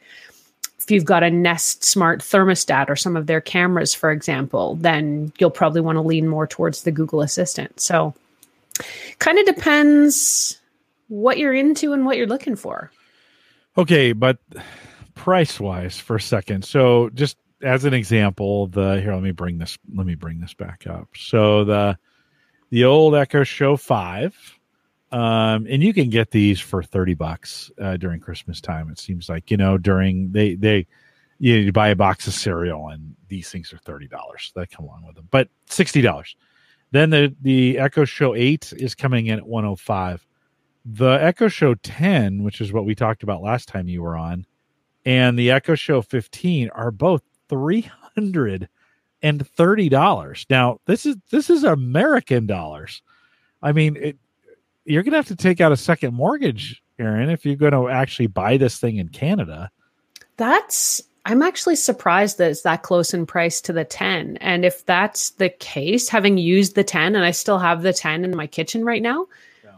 if 0.85 0.91
you've 0.91 1.05
got 1.05 1.22
a 1.22 1.30
Nest 1.30 1.82
smart 1.82 2.20
thermostat 2.20 2.89
or 2.89 2.97
some 2.97 3.16
of 3.16 3.26
their 3.26 3.41
cameras, 3.41 3.95
for 3.95 4.11
example, 4.11 4.76
then 4.76 5.32
you'll 5.39 5.51
probably 5.51 5.80
want 5.80 5.97
to 5.97 6.03
lean 6.03 6.28
more 6.28 6.47
towards 6.47 6.82
the 6.82 6.93
Google 6.93 7.20
Assistant. 7.20 7.80
So, 7.80 8.14
kind 9.18 9.39
of 9.39 9.47
depends 9.47 10.61
what 11.09 11.39
you're 11.39 11.55
into 11.55 11.93
and 11.93 12.05
what 12.05 12.16
you're 12.16 12.26
looking 12.26 12.57
for. 12.57 12.91
Okay, 13.76 14.12
but 14.12 14.39
price 15.14 15.59
wise 15.59 15.99
for 15.99 16.16
a 16.16 16.20
second. 16.20 16.64
So 16.64 17.11
just 17.14 17.37
as 17.62 17.85
an 17.85 17.95
example, 17.95 18.66
the 18.68 19.01
here 19.01 19.14
let 19.14 19.22
me 19.22 19.32
bring 19.32 19.59
this 19.59 19.78
let 19.95 20.07
me 20.07 20.14
bring 20.14 20.41
this 20.41 20.55
back 20.55 20.87
up. 20.87 21.09
So 21.16 21.64
the 21.64 21.99
the 22.70 22.85
old 22.85 23.14
Echo 23.14 23.45
Show 23.45 23.76
5 23.76 24.54
um 25.15 25.67
and 25.69 25.83
you 25.83 25.95
can 25.95 26.11
get 26.11 26.31
these 26.31 26.61
for 26.61 26.83
30 26.83 27.15
bucks 27.15 27.71
uh, 27.81 27.97
during 27.97 28.21
Christmas 28.21 28.61
time. 28.61 28.91
It 28.91 28.99
seems 28.99 29.29
like, 29.29 29.51
you 29.51 29.57
know, 29.57 29.79
during 29.79 30.33
they 30.33 30.55
they 30.55 30.87
you, 31.39 31.55
know, 31.55 31.61
you 31.61 31.73
buy 31.73 31.89
a 31.89 31.97
box 31.97 32.27
of 32.27 32.35
cereal 32.35 32.89
and 32.89 33.15
these 33.29 33.51
things 33.51 33.73
are 33.73 33.79
$30 33.79 34.09
that 34.55 34.71
come 34.71 34.87
along 34.87 35.05
with 35.07 35.17
them. 35.17 35.29
But 35.31 35.49
$60. 35.69 36.35
Then 36.93 37.11
the 37.11 37.35
the 37.43 37.79
Echo 37.79 38.05
Show 38.05 38.35
8 38.35 38.75
is 38.77 38.95
coming 38.95 39.27
in 39.27 39.39
at 39.39 39.47
105 39.47 40.27
the 40.85 41.12
Echo 41.12 41.49
Show 41.49 41.75
10, 41.75 42.43
which 42.43 42.61
is 42.61 42.73
what 42.73 42.85
we 42.85 42.95
talked 42.95 43.23
about 43.23 43.43
last 43.43 43.69
time 43.69 43.89
you 43.89 44.03
were 44.03 44.17
on, 44.17 44.45
and 45.07 45.39
the 45.39 45.51
Echo 45.51 45.75
Show 45.75 46.03
15 46.03 46.69
are 46.71 46.91
both 46.91 47.23
$330. 47.49 48.69
Now, 50.51 50.81
this 50.87 51.07
is 51.07 51.17
this 51.31 51.49
is 51.49 51.65
American 51.65 52.47
dollars. 52.47 53.03
I 53.62 53.73
mean, 53.73 53.97
it, 53.97 54.19
you're 54.85 55.03
going 55.03 55.12
to 55.12 55.18
have 55.18 55.28
to 55.28 55.37
take 55.37 55.61
out 55.61 55.72
a 55.72 55.76
second 55.76 56.14
mortgage, 56.14 56.82
Erin, 56.99 57.30
if 57.30 57.45
you're 57.45 57.57
going 57.57 57.72
to 57.72 57.89
actually 57.89 58.26
buy 58.26 58.57
this 58.57 58.78
thing 58.78 58.97
in 58.97 59.09
Canada. 59.09 59.70
That's 60.37 61.03
I'm 61.26 61.43
actually 61.43 61.76
surprised 61.76 62.39
that 62.39 62.51
it's 62.51 62.62
that 62.62 62.82
close 62.82 63.14
in 63.14 63.24
price 63.24 63.61
to 63.62 63.72
the 63.72 63.85
10. 63.85 64.37
And 64.39 64.64
if 64.64 64.85
that's 64.85 65.30
the 65.30 65.49
case, 65.49 66.09
having 66.09 66.37
used 66.37 66.74
the 66.74 66.85
10 66.85 67.16
and 67.16 67.24
I 67.24 67.30
still 67.30 67.59
have 67.59 67.82
the 67.82 67.95
10 67.95 68.24
in 68.24 68.37
my 68.37 68.47
kitchen 68.47 68.85
right 68.85 69.01
now, 69.01 69.26
Yeah. 69.64 69.76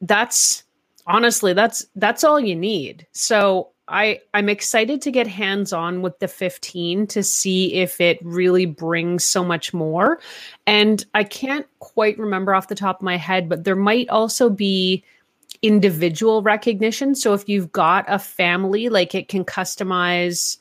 that's 0.00 0.64
honestly 1.06 1.52
that's 1.52 1.86
that's 1.96 2.24
all 2.24 2.40
you 2.40 2.56
need. 2.56 3.06
So 3.12 3.70
I 3.90 4.20
I'm 4.32 4.48
excited 4.48 5.02
to 5.02 5.10
get 5.10 5.26
hands 5.26 5.72
on 5.72 6.00
with 6.00 6.18
the 6.20 6.28
15 6.28 7.08
to 7.08 7.22
see 7.22 7.74
if 7.74 8.00
it 8.00 8.18
really 8.22 8.64
brings 8.64 9.24
so 9.24 9.44
much 9.44 9.74
more. 9.74 10.20
And 10.66 11.04
I 11.14 11.24
can't 11.24 11.66
quite 11.80 12.18
remember 12.18 12.54
off 12.54 12.68
the 12.68 12.74
top 12.74 13.00
of 13.00 13.02
my 13.02 13.16
head, 13.16 13.48
but 13.48 13.64
there 13.64 13.76
might 13.76 14.08
also 14.08 14.48
be 14.48 15.04
individual 15.62 16.42
recognition. 16.42 17.14
So 17.14 17.34
if 17.34 17.48
you've 17.48 17.72
got 17.72 18.04
a 18.08 18.18
family, 18.18 18.88
like 18.88 19.14
it 19.14 19.28
can 19.28 19.44
customize 19.44 20.56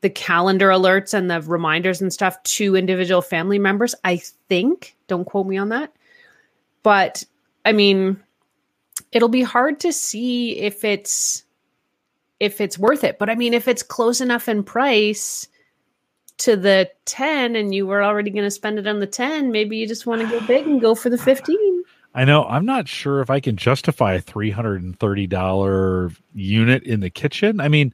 the 0.00 0.10
calendar 0.10 0.68
alerts 0.68 1.12
and 1.12 1.30
the 1.30 1.40
reminders 1.40 2.00
and 2.00 2.12
stuff 2.12 2.40
to 2.44 2.76
individual 2.76 3.22
family 3.22 3.58
members. 3.58 3.94
I 4.04 4.18
think, 4.48 4.94
don't 5.08 5.24
quote 5.24 5.46
me 5.46 5.56
on 5.56 5.70
that. 5.70 5.92
But 6.82 7.24
I 7.64 7.72
mean, 7.72 8.22
it'll 9.10 9.28
be 9.28 9.42
hard 9.42 9.80
to 9.80 9.92
see 9.92 10.58
if 10.58 10.84
it's 10.84 11.42
if 12.40 12.60
it's 12.60 12.78
worth 12.78 13.04
it. 13.04 13.18
But 13.18 13.30
I 13.30 13.34
mean, 13.34 13.54
if 13.54 13.68
it's 13.68 13.82
close 13.82 14.20
enough 14.20 14.48
in 14.48 14.62
price 14.62 15.48
to 16.38 16.56
the 16.56 16.90
10 17.06 17.56
and 17.56 17.74
you 17.74 17.86
were 17.86 18.02
already 18.02 18.30
going 18.30 18.44
to 18.44 18.50
spend 18.50 18.78
it 18.78 18.86
on 18.86 19.00
the 19.00 19.06
10, 19.06 19.50
maybe 19.50 19.76
you 19.76 19.86
just 19.86 20.06
want 20.06 20.22
to 20.22 20.28
go 20.28 20.40
big 20.46 20.66
and 20.66 20.80
go 20.80 20.94
for 20.94 21.10
the 21.10 21.18
15. 21.18 21.82
I 22.14 22.24
know. 22.24 22.44
I'm 22.44 22.64
not 22.64 22.88
sure 22.88 23.20
if 23.20 23.30
I 23.30 23.40
can 23.40 23.56
justify 23.56 24.14
a 24.14 24.22
$330 24.22 26.16
unit 26.34 26.82
in 26.84 27.00
the 27.00 27.10
kitchen. 27.10 27.60
I 27.60 27.68
mean, 27.68 27.92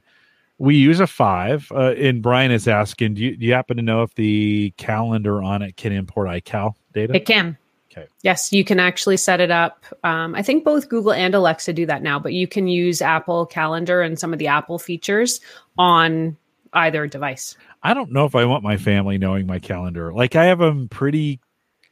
we 0.57 0.75
use 0.75 0.99
a 0.99 1.07
five. 1.07 1.71
Uh, 1.71 1.91
and 1.91 2.21
Brian 2.21 2.51
is 2.51 2.67
asking, 2.67 3.15
do 3.15 3.23
you, 3.23 3.35
do 3.35 3.45
you 3.45 3.53
happen 3.53 3.77
to 3.77 3.83
know 3.83 4.03
if 4.03 4.15
the 4.15 4.73
calendar 4.77 5.43
on 5.43 5.61
it 5.61 5.75
can 5.75 5.91
import 5.91 6.29
iCal 6.29 6.75
data? 6.93 7.15
It 7.15 7.25
can. 7.25 7.57
Okay. 7.95 8.07
Yes, 8.23 8.51
you 8.51 8.63
can 8.63 8.79
actually 8.79 9.17
set 9.17 9.39
it 9.39 9.51
up. 9.51 9.85
Um, 10.03 10.35
I 10.35 10.41
think 10.41 10.63
both 10.63 10.89
Google 10.89 11.13
and 11.13 11.33
Alexa 11.33 11.73
do 11.73 11.85
that 11.85 12.03
now, 12.03 12.19
but 12.19 12.33
you 12.33 12.47
can 12.47 12.67
use 12.67 13.01
Apple 13.01 13.45
Calendar 13.45 14.01
and 14.01 14.19
some 14.19 14.33
of 14.33 14.39
the 14.39 14.47
Apple 14.47 14.79
features 14.79 15.39
on 15.77 16.35
either 16.73 17.07
device. 17.07 17.55
I 17.83 17.93
don't 17.93 18.11
know 18.11 18.25
if 18.25 18.35
I 18.35 18.45
want 18.45 18.63
my 18.63 18.77
family 18.77 19.17
knowing 19.17 19.47
my 19.47 19.59
calendar. 19.59 20.13
Like 20.13 20.35
I 20.35 20.45
have 20.45 20.59
them 20.59 20.89
pretty 20.89 21.39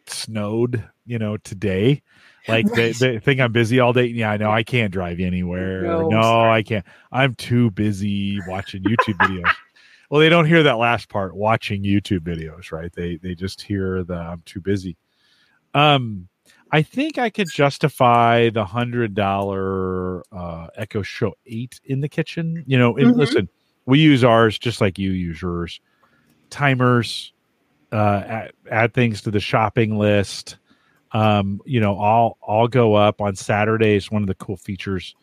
snowed, 0.08 0.84
you 1.06 1.20
know, 1.20 1.38
today. 1.38 2.02
Like 2.48 2.66
right. 2.66 2.76
they, 2.76 2.92
they, 2.92 3.20
think 3.20 3.40
I'm 3.40 3.54
busy 3.54 3.80
all 3.80 3.94
day. 3.94 4.06
Yeah, 4.06 4.32
I 4.32 4.38
know 4.38 4.52
I 4.52 4.64
can't 4.64 4.92
drive 4.92 5.22
anywhere. 5.22 5.84
No, 5.84 6.10
no 6.10 6.42
I 6.50 6.64
can't. 6.64 6.86
I'm 7.12 7.36
too 7.36 7.72
busy 7.72 8.40
watching 8.48 8.84
YouTube 8.84 9.18
videos. 9.20 9.54
Well, 10.10 10.20
they 10.20 10.30
don't 10.30 10.46
hear 10.46 10.64
that 10.64 10.78
last 10.78 11.10
part, 11.10 11.36
watching 11.36 11.84
YouTube 11.84 12.20
videos, 12.20 12.72
right? 12.72 12.92
They 12.94 13.18
they 13.18 13.34
just 13.34 13.62
hear 13.62 14.04
the 14.04 14.16
I'm 14.16 14.44
too 14.46 14.60
busy. 14.60 14.98
Um, 15.74 16.28
I 16.72 16.82
think 16.82 17.18
I 17.18 17.30
could 17.30 17.50
justify 17.50 18.50
the 18.50 18.66
hundred 18.66 19.14
dollar 19.14 20.24
uh, 20.32 20.68
Echo 20.76 21.02
Show 21.02 21.34
Eight 21.46 21.80
in 21.86 22.02
the 22.02 22.10
kitchen. 22.10 22.64
You 22.66 22.78
know, 22.78 22.98
and 22.98 23.12
mm-hmm. 23.12 23.20
listen, 23.20 23.50
we 23.86 24.00
use 24.00 24.24
ours 24.24 24.58
just 24.58 24.82
like 24.82 24.98
you 24.98 25.12
use 25.12 25.42
yours. 25.42 25.80
Timers, 26.50 27.34
uh, 27.92 28.24
add, 28.26 28.52
add 28.72 28.94
things 28.94 29.22
to 29.22 29.32
the 29.32 29.40
shopping 29.40 29.98
list. 29.98 30.58
Um, 31.12 31.62
you 31.66 31.80
know, 31.80 32.00
I'll 32.00 32.38
I'll 32.48 32.68
go 32.68 32.96
up 32.96 33.22
on 33.22 33.36
Saturdays. 33.36 34.10
One 34.10 34.24
of 34.24 34.28
the 34.28 34.36
cool 34.36 34.58
features 34.58 35.16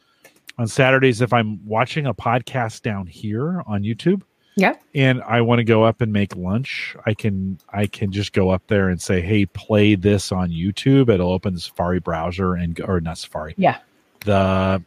on 0.60 0.68
Saturdays, 0.68 1.22
if 1.22 1.32
I'm 1.32 1.66
watching 1.66 2.06
a 2.06 2.12
podcast 2.12 2.82
down 2.82 3.06
here 3.06 3.62
on 3.66 3.82
YouTube, 3.82 4.22
yeah. 4.60 4.74
And 4.94 5.22
I 5.22 5.40
want 5.40 5.60
to 5.60 5.64
go 5.64 5.84
up 5.84 6.00
and 6.00 6.12
make 6.12 6.36
lunch. 6.36 6.94
I 7.06 7.14
can 7.14 7.58
I 7.72 7.86
can 7.86 8.12
just 8.12 8.32
go 8.32 8.50
up 8.50 8.62
there 8.66 8.88
and 8.88 9.00
say, 9.00 9.20
"Hey, 9.20 9.46
play 9.46 9.94
this 9.94 10.32
on 10.32 10.50
YouTube." 10.50 11.08
It'll 11.08 11.32
open 11.32 11.54
the 11.54 11.60
Safari 11.60 11.98
browser 11.98 12.54
and 12.54 12.78
or 12.80 13.00
not 13.00 13.18
Safari. 13.18 13.54
Yeah. 13.56 13.78
The 14.24 14.82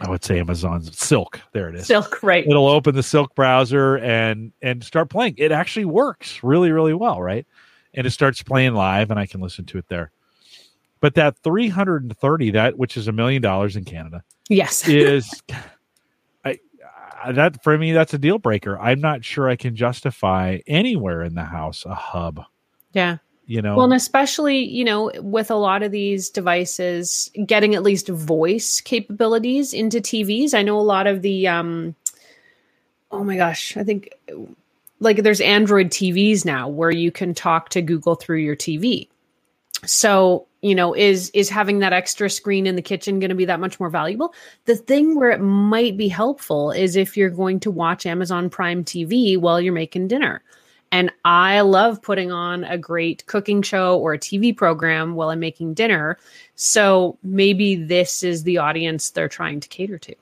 I 0.00 0.10
would 0.10 0.24
say 0.24 0.40
Amazon's 0.40 0.98
Silk. 0.98 1.40
There 1.52 1.68
it 1.68 1.76
is. 1.76 1.86
Silk, 1.86 2.22
right. 2.22 2.46
It'll 2.46 2.68
open 2.68 2.94
the 2.96 3.02
Silk 3.02 3.34
browser 3.36 3.96
and 3.98 4.52
and 4.60 4.82
start 4.82 5.08
playing. 5.08 5.36
It 5.38 5.52
actually 5.52 5.86
works 5.86 6.42
really 6.42 6.72
really 6.72 6.94
well, 6.94 7.22
right? 7.22 7.46
And 7.94 8.06
it 8.06 8.10
starts 8.10 8.42
playing 8.42 8.74
live 8.74 9.10
and 9.10 9.20
I 9.20 9.26
can 9.26 9.40
listen 9.40 9.64
to 9.66 9.78
it 9.78 9.88
there. 9.88 10.10
But 11.00 11.14
that 11.14 11.38
330 11.38 12.50
that 12.50 12.76
which 12.76 12.96
is 12.96 13.06
a 13.06 13.12
million 13.12 13.40
dollars 13.40 13.76
in 13.76 13.84
Canada. 13.84 14.24
Yes. 14.48 14.88
is 14.88 15.30
that 17.32 17.62
for 17.62 17.76
me 17.76 17.92
that's 17.92 18.14
a 18.14 18.18
deal 18.18 18.38
breaker. 18.38 18.78
I'm 18.78 19.00
not 19.00 19.24
sure 19.24 19.48
I 19.48 19.56
can 19.56 19.76
justify 19.76 20.58
anywhere 20.66 21.22
in 21.22 21.34
the 21.34 21.44
house 21.44 21.84
a 21.84 21.94
hub. 21.94 22.42
Yeah. 22.92 23.18
You 23.46 23.62
know. 23.62 23.76
Well, 23.76 23.84
and 23.84 23.94
especially, 23.94 24.58
you 24.58 24.84
know, 24.84 25.12
with 25.20 25.50
a 25.52 25.56
lot 25.56 25.84
of 25.84 25.92
these 25.92 26.30
devices 26.30 27.30
getting 27.46 27.76
at 27.76 27.84
least 27.84 28.08
voice 28.08 28.80
capabilities 28.80 29.72
into 29.72 30.00
TVs. 30.00 30.52
I 30.52 30.62
know 30.62 30.78
a 30.78 30.82
lot 30.82 31.06
of 31.06 31.22
the 31.22 31.46
um 31.46 31.94
oh 33.10 33.22
my 33.22 33.36
gosh, 33.36 33.76
I 33.76 33.84
think 33.84 34.10
like 35.00 35.22
there's 35.22 35.40
Android 35.40 35.90
TVs 35.90 36.44
now 36.44 36.68
where 36.68 36.90
you 36.90 37.10
can 37.10 37.34
talk 37.34 37.68
to 37.70 37.82
Google 37.82 38.14
through 38.14 38.38
your 38.38 38.56
TV. 38.56 39.08
So 39.84 40.46
you 40.62 40.74
know 40.74 40.94
is 40.94 41.30
is 41.30 41.48
having 41.48 41.80
that 41.80 41.92
extra 41.92 42.30
screen 42.30 42.66
in 42.66 42.76
the 42.76 42.82
kitchen 42.82 43.20
going 43.20 43.28
to 43.28 43.36
be 43.36 43.44
that 43.44 43.60
much 43.60 43.78
more 43.78 43.90
valuable? 43.90 44.34
The 44.64 44.76
thing 44.76 45.16
where 45.16 45.30
it 45.30 45.40
might 45.40 45.96
be 45.96 46.08
helpful 46.08 46.70
is 46.70 46.96
if 46.96 47.16
you're 47.16 47.30
going 47.30 47.60
to 47.60 47.70
watch 47.70 48.06
amazon 48.06 48.48
prime 48.50 48.84
tv 48.84 49.38
while 49.38 49.60
you're 49.60 49.72
making 49.72 50.08
dinner. 50.08 50.42
And 50.92 51.10
i 51.24 51.60
love 51.60 52.00
putting 52.00 52.32
on 52.32 52.64
a 52.64 52.78
great 52.78 53.26
cooking 53.26 53.60
show 53.60 53.98
or 53.98 54.14
a 54.14 54.18
tv 54.18 54.56
program 54.56 55.14
while 55.14 55.28
i'm 55.28 55.40
making 55.40 55.74
dinner. 55.74 56.16
So 56.54 57.18
maybe 57.22 57.74
this 57.74 58.22
is 58.22 58.44
the 58.44 58.58
audience 58.58 59.10
they're 59.10 59.28
trying 59.28 59.60
to 59.60 59.68
cater 59.68 59.98
to. 59.98 60.14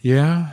Yeah. 0.00 0.52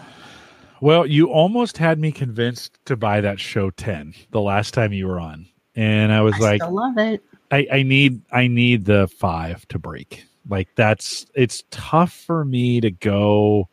Well 0.82 1.06
you 1.06 1.28
almost 1.28 1.78
had 1.78 2.00
me 2.00 2.12
convinced 2.12 2.80
to 2.86 2.98
buy 2.98 3.22
that 3.22 3.39
show 3.39 3.70
10 3.70 4.16
the 4.32 4.41
last 4.41 4.74
time 4.74 4.93
you 4.93 5.08
were 5.08 5.20
on 5.20 5.48
and 5.78 6.11
i 6.11 6.19
was 6.19 6.36
I 6.36 6.39
like 6.39 6.61
I 6.61 6.67
love 6.67 6.97
it 6.97 7.23
I, 7.51 7.67
I 7.71 7.84
need 7.84 8.21
I 8.32 8.47
need 8.47 8.86
the 8.86 9.07
five 9.07 9.67
to 9.69 9.80
break. 9.80 10.25
Like 10.49 10.69
that's 10.75 11.25
it's 11.34 11.63
tough 11.71 12.13
for 12.13 12.45
me 12.45 12.82
to 12.82 12.91
go. 12.91 13.69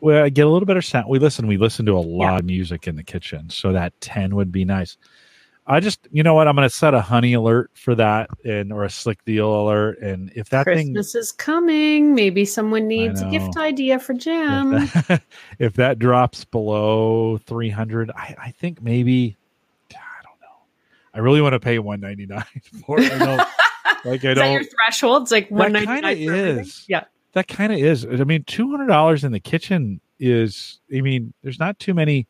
Well, 0.00 0.24
I 0.24 0.28
get 0.28 0.46
a 0.46 0.50
little 0.50 0.66
better 0.66 0.82
sound. 0.82 1.08
We 1.08 1.18
listen. 1.18 1.46
We 1.46 1.56
listen 1.56 1.86
to 1.86 1.92
a 1.92 2.00
lot 2.00 2.32
yeah. 2.32 2.38
of 2.38 2.44
music 2.44 2.86
in 2.86 2.96
the 2.96 3.02
kitchen, 3.02 3.50
so 3.50 3.72
that 3.72 3.98
ten 4.00 4.36
would 4.36 4.52
be 4.52 4.64
nice. 4.64 4.96
I 5.70 5.80
just, 5.80 6.08
you 6.10 6.22
know 6.22 6.32
what? 6.32 6.48
I'm 6.48 6.56
going 6.56 6.66
to 6.66 6.74
set 6.74 6.94
a 6.94 7.00
honey 7.02 7.34
alert 7.34 7.70
for 7.74 7.94
that, 7.94 8.30
and 8.42 8.72
or 8.72 8.84
a 8.84 8.90
slick 8.90 9.22
deal 9.26 9.54
alert. 9.54 9.98
And 10.00 10.32
if 10.34 10.48
that 10.48 10.64
Christmas 10.64 11.12
thing, 11.12 11.20
is 11.20 11.30
coming, 11.30 12.14
maybe 12.14 12.46
someone 12.46 12.88
needs 12.88 13.20
a 13.20 13.28
gift 13.28 13.58
idea 13.58 13.98
for 13.98 14.14
Jim. 14.14 14.72
If 14.72 14.92
that, 15.08 15.22
if 15.58 15.72
that 15.74 15.98
drops 15.98 16.46
below 16.46 17.36
300, 17.36 18.10
I, 18.12 18.34
I 18.44 18.50
think 18.52 18.80
maybe 18.80 19.36
I 21.14 21.20
really 21.20 21.40
want 21.40 21.54
to 21.54 21.60
pay 21.60 21.78
one 21.78 22.00
ninety 22.00 22.26
nine 22.26 22.44
for 22.86 23.00
it. 23.00 23.12
I 23.12 23.18
don't, 23.18 23.38
like 24.04 24.24
I 24.24 24.30
is 24.30 24.38
don't. 24.38 24.52
your 24.52 24.64
threshold? 24.64 25.22
It's 25.22 25.32
like 25.32 25.50
one 25.50 25.72
ninety 25.72 26.26
nine. 26.26 26.58
Is 26.58 26.84
yeah. 26.88 27.04
That 27.32 27.48
kind 27.48 27.72
of 27.72 27.78
is. 27.78 28.04
I 28.04 28.24
mean, 28.24 28.44
two 28.44 28.70
hundred 28.70 28.88
dollars 28.88 29.24
in 29.24 29.32
the 29.32 29.40
kitchen 29.40 30.00
is. 30.18 30.80
I 30.94 31.00
mean, 31.00 31.32
there's 31.42 31.58
not 31.58 31.78
too 31.78 31.94
many. 31.94 32.26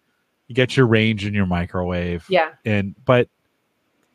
You 0.49 0.55
get 0.55 0.77
your 0.77 0.87
range 0.87 1.27
in 1.27 1.35
your 1.35 1.47
microwave. 1.47 2.25
Yeah. 2.29 2.53
And 2.65 2.95
but 3.05 3.29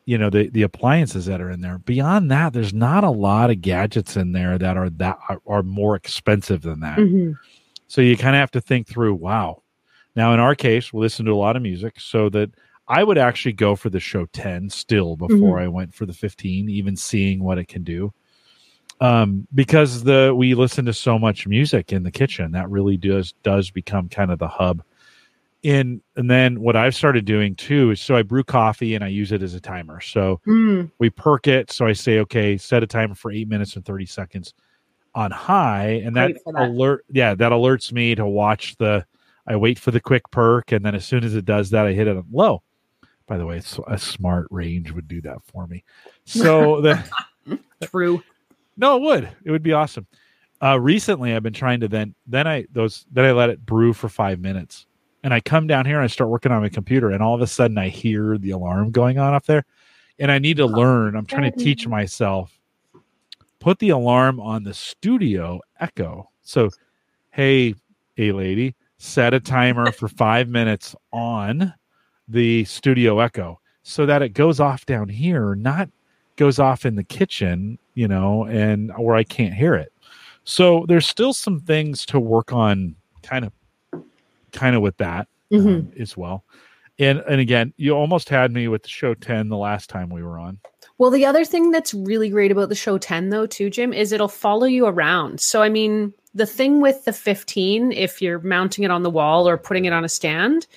you 0.06 0.18
know 0.18 0.30
the 0.30 0.48
the 0.50 0.62
appliances 0.62 1.26
that 1.26 1.40
are 1.40 1.50
in 1.50 1.60
there. 1.60 1.78
Beyond 1.78 2.30
that, 2.30 2.52
there's 2.52 2.74
not 2.74 3.04
a 3.04 3.10
lot 3.10 3.50
of 3.50 3.60
gadgets 3.60 4.16
in 4.16 4.32
there 4.32 4.58
that 4.58 4.76
are 4.76 4.90
that 4.90 5.18
are, 5.28 5.40
are 5.46 5.62
more 5.62 5.96
expensive 5.96 6.62
than 6.62 6.80
that. 6.80 6.98
Mm-hmm. 6.98 7.32
So 7.86 8.00
you 8.00 8.16
kind 8.16 8.34
of 8.34 8.40
have 8.40 8.50
to 8.52 8.60
think 8.60 8.86
through. 8.86 9.14
Wow. 9.14 9.62
Now, 10.16 10.32
in 10.32 10.40
our 10.40 10.54
case, 10.54 10.92
we 10.92 11.00
listen 11.00 11.26
to 11.26 11.32
a 11.32 11.36
lot 11.36 11.56
of 11.56 11.62
music, 11.62 11.98
so 11.98 12.28
that 12.30 12.50
I 12.86 13.02
would 13.02 13.18
actually 13.18 13.54
go 13.54 13.76
for 13.76 13.90
the 13.90 14.00
show 14.00 14.26
10 14.26 14.68
still 14.70 15.16
before 15.16 15.56
mm-hmm. 15.56 15.64
I 15.64 15.68
went 15.68 15.94
for 15.94 16.06
the 16.06 16.12
15, 16.12 16.68
even 16.68 16.96
seeing 16.96 17.42
what 17.42 17.58
it 17.58 17.68
can 17.68 17.82
do. 17.82 18.12
Um, 19.00 19.48
because 19.54 20.04
the 20.04 20.32
we 20.36 20.54
listen 20.54 20.84
to 20.84 20.92
so 20.92 21.18
much 21.18 21.46
music 21.46 21.92
in 21.92 22.04
the 22.04 22.10
kitchen, 22.10 22.52
that 22.52 22.70
really 22.70 22.96
does 22.96 23.34
does 23.42 23.70
become 23.70 24.08
kind 24.08 24.30
of 24.30 24.38
the 24.38 24.48
hub. 24.48 24.82
In 25.62 26.00
and 26.14 26.30
then 26.30 26.60
what 26.60 26.76
I've 26.76 26.94
started 26.94 27.24
doing 27.24 27.56
too 27.56 27.90
is 27.90 28.00
so 28.00 28.14
I 28.14 28.22
brew 28.22 28.44
coffee 28.44 28.94
and 28.94 29.02
I 29.02 29.08
use 29.08 29.32
it 29.32 29.42
as 29.42 29.54
a 29.54 29.60
timer. 29.60 30.00
So 30.00 30.40
mm. 30.46 30.90
we 30.98 31.10
perk 31.10 31.48
it. 31.48 31.72
So 31.72 31.86
I 31.86 31.92
say, 31.92 32.20
okay, 32.20 32.56
set 32.56 32.82
a 32.82 32.86
timer 32.86 33.14
for 33.14 33.32
eight 33.32 33.48
minutes 33.48 33.74
and 33.74 33.84
30 33.84 34.06
seconds 34.06 34.54
on 35.14 35.30
high, 35.30 36.02
and 36.04 36.16
that, 36.16 36.32
that 36.44 36.54
alert, 36.56 37.04
yeah, 37.10 37.34
that 37.34 37.52
alerts 37.52 37.92
me 37.92 38.14
to 38.14 38.26
watch 38.26 38.76
the. 38.76 39.04
I 39.46 39.56
wait 39.56 39.78
for 39.78 39.90
the 39.90 40.00
quick 40.00 40.30
perk, 40.30 40.72
and 40.72 40.84
then 40.84 40.94
as 40.94 41.04
soon 41.04 41.22
as 41.22 41.34
it 41.34 41.44
does 41.44 41.70
that, 41.70 41.86
I 41.86 41.92
hit 41.92 42.06
it 42.06 42.16
on 42.16 42.24
low. 42.32 42.62
By 43.26 43.38
the 43.38 43.46
way, 43.46 43.62
a 43.86 43.98
smart 43.98 44.46
range 44.50 44.92
would 44.92 45.08
do 45.08 45.20
that 45.22 45.38
for 45.44 45.66
me. 45.66 45.84
So 46.26 46.80
the 46.80 47.02
true. 47.84 48.22
No, 48.76 48.96
it 48.96 49.02
would. 49.02 49.28
It 49.44 49.50
would 49.50 49.62
be 49.62 49.72
awesome. 49.72 50.06
Uh, 50.62 50.80
recently, 50.80 51.34
I've 51.34 51.42
been 51.42 51.52
trying 51.52 51.80
to 51.80 51.88
then 51.88 52.14
then 52.26 52.46
I 52.46 52.66
those 52.72 53.04
then 53.12 53.26
I 53.26 53.32
let 53.32 53.50
it 53.50 53.64
brew 53.64 53.92
for 53.92 54.08
five 54.08 54.40
minutes, 54.40 54.86
and 55.22 55.34
I 55.34 55.40
come 55.40 55.66
down 55.66 55.84
here 55.84 55.96
and 55.96 56.04
I 56.04 56.08
start 56.08 56.30
working 56.30 56.50
on 56.50 56.62
my 56.62 56.70
computer, 56.70 57.10
and 57.10 57.22
all 57.22 57.34
of 57.34 57.42
a 57.42 57.46
sudden 57.46 57.76
I 57.76 57.88
hear 57.88 58.38
the 58.38 58.52
alarm 58.52 58.90
going 58.90 59.18
on 59.18 59.34
up 59.34 59.44
there, 59.44 59.64
and 60.18 60.32
I 60.32 60.38
need 60.38 60.56
to 60.56 60.66
learn. 60.66 61.14
I'm 61.14 61.26
trying 61.26 61.52
to 61.52 61.58
teach 61.58 61.86
myself 61.86 62.58
put 63.64 63.78
the 63.78 63.88
alarm 63.88 64.38
on 64.40 64.62
the 64.62 64.74
studio 64.74 65.58
Echo. 65.80 66.28
So, 66.42 66.68
hey, 67.30 67.74
a 68.18 68.32
lady, 68.32 68.76
set 68.98 69.32
a 69.32 69.40
timer 69.40 69.90
for 69.90 70.06
five 70.06 70.50
minutes 70.50 70.94
on 71.12 71.72
the 72.28 72.64
studio 72.64 73.20
echo 73.20 73.60
so 73.82 74.06
that 74.06 74.22
it 74.22 74.30
goes 74.30 74.60
off 74.60 74.86
down 74.86 75.08
here, 75.08 75.54
not 75.54 75.88
goes 76.36 76.58
off 76.58 76.84
in 76.84 76.96
the 76.96 77.04
kitchen, 77.04 77.78
you 77.94 78.08
know, 78.08 78.44
and 78.44 78.92
where 78.98 79.16
I 79.16 79.24
can't 79.24 79.54
hear 79.54 79.74
it. 79.74 79.92
So 80.44 80.84
there's 80.88 81.06
still 81.06 81.32
some 81.32 81.60
things 81.60 82.04
to 82.06 82.18
work 82.20 82.52
on 82.52 82.96
kind 83.22 83.44
of 83.44 83.52
kind 84.52 84.76
of 84.76 84.82
with 84.82 84.96
that 84.98 85.28
Mm-hmm. 85.52 85.68
um, 85.68 85.92
as 85.98 86.16
well. 86.16 86.42
And 86.98 87.18
and 87.28 87.40
again, 87.40 87.72
you 87.76 87.92
almost 87.92 88.28
had 88.28 88.52
me 88.52 88.66
with 88.66 88.82
the 88.82 88.88
show 88.88 89.14
10 89.14 89.48
the 89.48 89.56
last 89.56 89.90
time 89.90 90.10
we 90.10 90.22
were 90.22 90.38
on. 90.38 90.58
Well, 90.98 91.10
the 91.10 91.26
other 91.26 91.44
thing 91.44 91.70
that's 91.70 91.92
really 91.92 92.28
great 92.28 92.52
about 92.52 92.68
the 92.68 92.74
show 92.74 92.98
10, 92.98 93.30
though, 93.30 93.46
too, 93.46 93.68
Jim, 93.68 93.92
is 93.92 94.12
it'll 94.12 94.28
follow 94.28 94.64
you 94.66 94.86
around. 94.86 95.40
So, 95.40 95.60
I 95.60 95.68
mean, 95.68 96.14
the 96.34 96.46
thing 96.46 96.80
with 96.80 97.04
the 97.04 97.12
15, 97.12 97.90
if 97.92 98.22
you're 98.22 98.38
mounting 98.40 98.84
it 98.84 98.92
on 98.92 99.02
the 99.02 99.10
wall 99.10 99.48
or 99.48 99.58
putting 99.58 99.86
it 99.86 99.92
on 99.92 100.04
a 100.04 100.08
stand, 100.08 100.68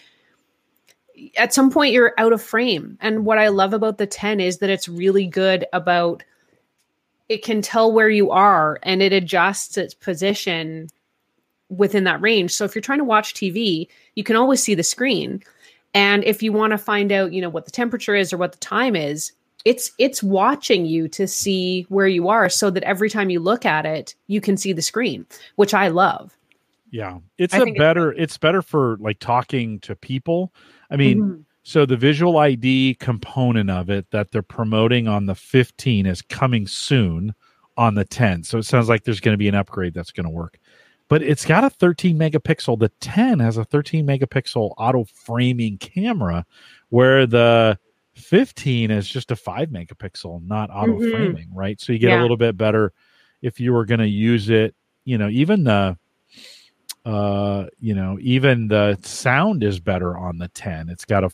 at 1.38 1.54
some 1.54 1.72
point 1.72 1.94
you're 1.94 2.14
out 2.18 2.34
of 2.34 2.42
frame. 2.42 2.98
And 3.02 3.26
what 3.26 3.38
I 3.38 3.48
love 3.48 3.74
about 3.74 3.98
the 3.98 4.08
10 4.08 4.40
is 4.40 4.60
that 4.60 4.70
it's 4.70 4.88
really 4.88 5.26
good 5.26 5.66
about 5.74 6.24
it 7.30 7.44
can 7.44 7.62
tell 7.62 7.92
where 7.92 8.10
you 8.10 8.32
are 8.32 8.80
and 8.84 9.02
it 9.02 9.12
adjusts 9.12 9.78
its 9.78 9.94
position 9.94 10.88
within 11.70 12.06
that 12.06 12.22
range. 12.22 12.52
So 12.52 12.64
if 12.64 12.74
you're 12.74 12.82
trying 12.82 13.00
to 13.00 13.04
watch 13.04 13.34
TV, 13.34 13.88
you 14.16 14.24
can 14.24 14.36
always 14.36 14.64
see 14.64 14.76
the 14.76 14.84
screen. 14.84 15.44
And 15.94 16.24
if 16.24 16.42
you 16.42 16.54
want 16.54 16.72
to 16.72 16.78
find 16.78 17.12
out, 17.12 17.34
you 17.34 17.42
know, 17.42 17.50
what 17.50 17.66
the 17.66 17.72
temperature 17.72 18.16
is 18.16 18.32
or 18.32 18.38
what 18.38 18.54
the 18.54 18.60
time 18.60 18.96
is, 18.96 19.32
it's 19.66 19.92
it's 19.98 20.24
watching 20.24 20.86
you 20.86 21.10
to 21.10 21.28
see 21.28 21.86
where 21.90 22.08
you 22.08 22.30
are 22.30 22.48
so 22.48 22.70
that 22.70 22.84
every 22.84 23.10
time 23.10 23.30
you 23.30 23.40
look 23.40 23.66
at 23.66 23.86
it, 23.86 24.16
you 24.28 24.40
can 24.40 24.56
see 24.56 24.72
the 24.72 24.82
screen, 24.82 25.26
which 25.56 25.74
I 25.74 25.90
love. 25.90 26.38
Yeah. 26.92 27.18
It's 27.38 27.54
I 27.54 27.58
a 27.58 27.64
think 27.64 27.76
it's 27.76 27.80
better 27.80 28.14
it's 28.14 28.38
better 28.38 28.62
for 28.62 28.98
like 29.02 29.20
talking 29.20 29.80
to 29.82 29.96
people. 29.96 30.54
I 30.90 30.96
mean, 30.96 31.22
Mhm. 31.22 31.44
so 31.64 31.86
the 31.86 31.98
visual 31.98 32.38
ID 32.38 32.96
component 33.00 33.70
of 33.70 33.90
it 33.90 34.10
that 34.12 34.32
they're 34.32 34.42
promoting 34.42 35.08
on 35.08 35.26
the 35.26 35.36
15 35.36 36.06
is 36.06 36.22
coming 36.22 36.68
soon 36.68 37.34
on 37.78 37.96
the 37.96 38.06
10. 38.06 38.44
So 38.44 38.58
it 38.58 38.64
sounds 38.64 38.90
like 38.90 39.04
there's 39.04 39.20
going 39.20 39.34
to 39.34 39.38
be 39.38 39.48
an 39.48 39.56
upgrade 39.56 39.94
that's 39.94 40.12
going 40.12 40.26
to 40.26 40.30
work. 40.32 40.60
But 41.10 41.22
it's 41.22 41.46
got 41.46 41.64
a 41.64 41.70
13 41.70 42.18
megapixel. 42.18 42.80
The 42.80 42.90
10 43.00 43.40
has 43.40 43.58
a 43.58 43.64
13 43.64 44.06
megapixel 44.06 44.74
auto 44.78 45.06
framing 45.06 45.78
camera 45.78 46.46
where 46.90 47.26
the 47.26 47.78
15 48.16 48.90
is 48.92 49.08
just 49.08 49.32
a 49.32 49.36
5 49.36 49.70
megapixel, 49.70 50.46
not 50.46 50.70
auto 50.74 51.00
Mhm. 51.00 51.12
framing, 51.12 51.48
right? 51.54 51.80
So 51.80 51.94
you 51.94 52.00
get 52.00 52.10
Yeah. 52.10 52.20
a 52.20 52.24
little 52.24 52.36
bit 52.38 52.58
better 52.58 52.92
if 53.42 53.60
you 53.60 53.72
were 53.74 53.86
going 53.86 54.00
to 54.00 54.08
use 54.08 54.50
it, 54.50 54.76
you 55.06 55.18
know, 55.18 55.30
even 55.30 55.64
the 55.64 55.98
uh 57.08 57.66
you 57.80 57.96
know 57.96 58.18
even 58.20 58.68
the 58.68 58.98
sound 59.02 59.64
is 59.64 59.80
better 59.80 60.18
on 60.18 60.38
the 60.38 60.50
10 60.50 60.90
it's 60.90 61.06
got 61.06 61.24
a 61.24 61.30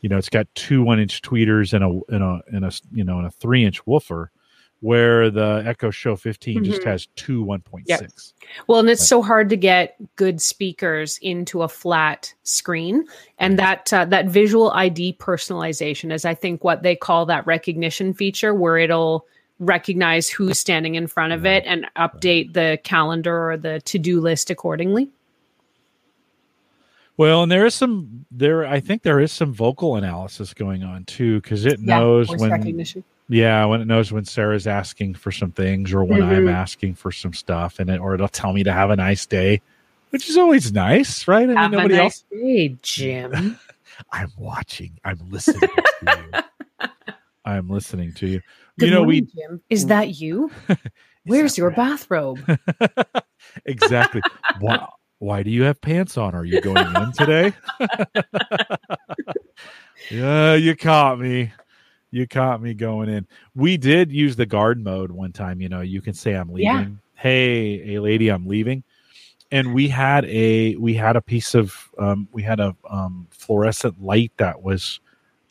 you 0.00 0.08
know 0.08 0.18
it's 0.18 0.28
got 0.28 0.46
two 0.56 0.82
one 0.82 0.98
inch 0.98 1.22
tweeters 1.22 1.72
and 1.72 1.84
a 1.84 2.14
and 2.14 2.24
a 2.24 2.40
and 2.54 2.64
a 2.64 2.72
you 2.92 3.04
know 3.04 3.18
and 3.18 3.26
a 3.26 3.30
three 3.30 3.64
inch 3.64 3.86
woofer 3.86 4.32
where 4.80 5.30
the 5.30 5.62
echo 5.64 5.90
show 5.90 6.16
15 6.16 6.64
just 6.64 6.82
Mhm. 6.82 6.84
has 6.84 7.06
two 7.14 7.44
1.6 7.44 8.34
Well, 8.66 8.80
and 8.80 8.90
it's 8.90 9.00
Right. 9.02 9.08
so 9.08 9.22
hard 9.22 9.48
to 9.50 9.56
get 9.56 9.96
good 10.16 10.42
speakers 10.42 11.18
into 11.22 11.62
a 11.62 11.68
flat 11.68 12.34
screen, 12.42 13.06
and 13.38 13.58
that 13.58 13.92
uh, 13.92 14.04
that 14.06 14.26
visual 14.26 14.70
ID 14.72 15.16
personalization 15.18 16.12
is, 16.12 16.24
I 16.24 16.34
think, 16.34 16.64
what 16.64 16.82
they 16.82 16.96
call 16.96 17.24
that 17.26 17.46
recognition 17.46 18.12
feature, 18.12 18.52
where 18.52 18.76
it'll 18.76 19.26
recognize 19.60 20.28
who's 20.28 20.58
standing 20.58 20.94
in 20.96 21.06
front 21.06 21.32
of 21.32 21.46
it 21.46 21.64
and 21.66 21.86
update 21.96 22.52
the 22.54 22.78
calendar 22.82 23.50
or 23.52 23.56
the 23.56 23.80
to 23.82 23.98
do 23.98 24.20
list 24.20 24.50
accordingly. 24.50 25.08
well 27.16 27.42
and 27.44 27.52
there 27.52 27.64
is 27.64 27.74
some 27.74 28.26
there 28.32 28.66
i 28.66 28.80
think 28.80 29.02
there 29.02 29.20
is 29.20 29.30
some 29.30 29.52
vocal 29.52 29.94
analysis 29.96 30.52
going 30.54 30.82
on 30.82 31.04
too 31.04 31.40
because 31.40 31.64
it 31.66 31.78
knows 31.80 32.26
voice 32.26 32.40
when 32.40 32.50
recognition. 32.50 33.04
yeah 33.28 33.64
when 33.64 33.80
it 33.80 33.86
knows 33.86 34.10
when 34.10 34.24
sarah's 34.24 34.66
asking 34.66 35.14
for 35.14 35.30
some 35.30 35.52
things 35.52 35.92
or 35.92 36.02
when 36.02 36.22
i'm 36.22 36.46
Mhm. 36.46 36.52
asking 36.52 36.94
for 36.96 37.12
some 37.12 37.32
stuff 37.32 37.78
and 37.78 37.88
it 37.88 38.00
or 38.00 38.14
it'll 38.14 38.26
tell 38.28 38.52
me 38.52 38.64
to 38.64 38.72
have 38.72 38.90
a 38.90 38.96
nice 38.96 39.24
day 39.26 39.60
which 40.10 40.28
is 40.28 40.36
always 40.36 40.72
nice 40.72 41.28
right 41.28 41.44
i 41.44 41.46
mean 41.46 41.56
Have 41.56 41.72
a 41.72 41.76
nobody 41.76 41.94
else 41.96 42.24
nice 42.32 42.42
day, 42.42 42.76
Jim. 42.82 43.58
I'm 44.10 44.32
watching. 44.36 44.98
I'm 45.04 45.20
listening 45.30 45.60
to 45.60 46.16
you. 46.82 46.88
I'm 47.44 47.68
listening 47.68 48.12
to 48.14 48.26
you. 48.26 48.40
Good 48.78 48.86
you 48.86 48.92
know, 48.92 49.04
morning, 49.04 49.28
Jim. 49.34 49.60
Is 49.70 49.86
that 49.86 50.20
you? 50.20 50.50
we. 50.68 50.76
Where's 51.26 51.52
Is 51.52 51.58
your 51.58 51.68
right? 51.68 51.76
bathrobe? 51.76 52.40
exactly. 53.66 54.20
why, 54.58 54.84
why 55.18 55.44
do 55.44 55.50
you 55.50 55.62
have 55.62 55.80
pants 55.80 56.18
on? 56.18 56.34
Are 56.34 56.44
you 56.44 56.60
going 56.60 56.96
in 56.96 57.12
today? 57.12 57.52
yeah, 60.10 60.54
you 60.54 60.74
caught 60.74 61.20
me. 61.20 61.52
You 62.10 62.26
caught 62.26 62.62
me 62.62 62.74
going 62.74 63.08
in. 63.08 63.28
We 63.54 63.76
did 63.76 64.10
use 64.10 64.34
the 64.34 64.46
guard 64.46 64.82
mode 64.82 65.12
one 65.12 65.32
time. 65.32 65.60
You 65.60 65.68
know, 65.68 65.80
you 65.80 66.00
can 66.00 66.14
say 66.14 66.34
I'm 66.34 66.48
leaving. 66.48 66.64
Yeah. 66.64 66.86
Hey, 67.14 67.94
a 67.94 68.00
lady, 68.00 68.28
I'm 68.28 68.46
leaving. 68.46 68.82
And 69.52 69.72
we 69.72 69.88
had 69.88 70.24
a 70.24 70.74
we 70.76 70.94
had 70.94 71.14
a 71.14 71.22
piece 71.22 71.54
of 71.54 71.90
um, 71.98 72.26
we 72.32 72.42
had 72.42 72.58
a 72.58 72.74
um, 72.90 73.28
fluorescent 73.30 74.02
light 74.02 74.32
that 74.38 74.62
was 74.62 74.98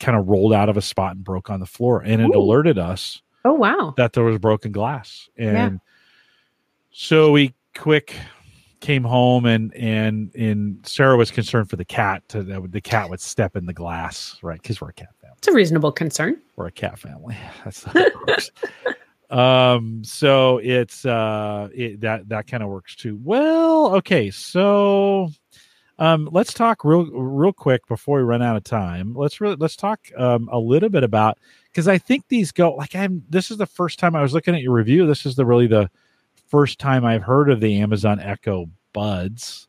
kind 0.00 0.18
of 0.18 0.28
rolled 0.28 0.52
out 0.52 0.68
of 0.68 0.76
a 0.76 0.82
spot 0.82 1.16
and 1.16 1.24
broke 1.24 1.50
on 1.50 1.60
the 1.60 1.66
floor, 1.66 2.00
and 2.00 2.20
it 2.22 2.30
Ooh. 2.34 2.38
alerted 2.38 2.78
us 2.78 3.22
Oh 3.44 3.52
wow. 3.54 3.94
that 3.96 4.12
there 4.14 4.24
was 4.24 4.38
broken 4.38 4.72
glass 4.72 5.28
and 5.36 5.54
Yeah. 5.56 5.70
so 6.90 7.30
we 7.32 7.54
quick 7.76 8.14
came 8.80 9.02
home 9.04 9.46
and 9.46 9.74
and 9.74 10.34
and 10.34 10.78
sarah 10.86 11.16
was 11.16 11.30
concerned 11.30 11.68
for 11.70 11.76
the 11.76 11.84
cat 11.84 12.22
to, 12.28 12.42
that 12.42 12.70
the 12.72 12.80
cat 12.80 13.08
would 13.08 13.20
step 13.20 13.56
in 13.56 13.64
the 13.66 13.72
glass 13.72 14.38
right 14.42 14.60
because 14.60 14.80
we're 14.80 14.90
a 14.90 14.92
cat 14.92 15.08
family 15.20 15.34
It's 15.38 15.48
a 15.48 15.52
reasonable 15.52 15.90
concern. 15.92 16.36
we're 16.56 16.66
a 16.66 16.70
cat 16.72 16.98
family 16.98 17.36
that's 17.64 17.82
how 17.84 17.92
it 18.00 18.14
works 18.26 18.50
um 19.30 20.04
so 20.04 20.58
it's 20.58 21.06
uh 21.06 21.68
it, 21.74 22.00
that 22.02 22.28
that 22.28 22.46
kind 22.46 22.62
of 22.62 22.68
works 22.68 22.94
too 22.94 23.18
well 23.22 23.94
okay 23.96 24.30
so 24.30 25.30
um 25.98 26.28
let's 26.32 26.52
talk 26.52 26.84
real 26.84 27.04
real 27.10 27.52
quick 27.52 27.86
before 27.86 28.18
we 28.18 28.24
run 28.24 28.42
out 28.42 28.56
of 28.56 28.64
time. 28.64 29.14
Let's 29.14 29.40
really 29.40 29.56
let's 29.56 29.76
talk 29.76 30.00
um 30.16 30.48
a 30.52 30.58
little 30.58 30.88
bit 30.88 31.04
about 31.04 31.38
because 31.70 31.86
i 31.88 31.98
think 31.98 32.26
these 32.28 32.50
go 32.52 32.74
like 32.74 32.94
i'm 32.96 33.22
this 33.30 33.50
is 33.50 33.56
the 33.58 33.66
first 33.66 33.98
time 33.98 34.16
i 34.16 34.22
was 34.22 34.34
looking 34.34 34.54
at 34.54 34.62
your 34.62 34.72
review. 34.72 35.06
This 35.06 35.24
is 35.26 35.36
the 35.36 35.46
really 35.46 35.66
the 35.68 35.88
first 36.48 36.78
time 36.78 37.04
i've 37.04 37.22
heard 37.22 37.48
of 37.50 37.60
the 37.60 37.80
amazon 37.80 38.18
echo 38.20 38.68
buds. 38.92 39.68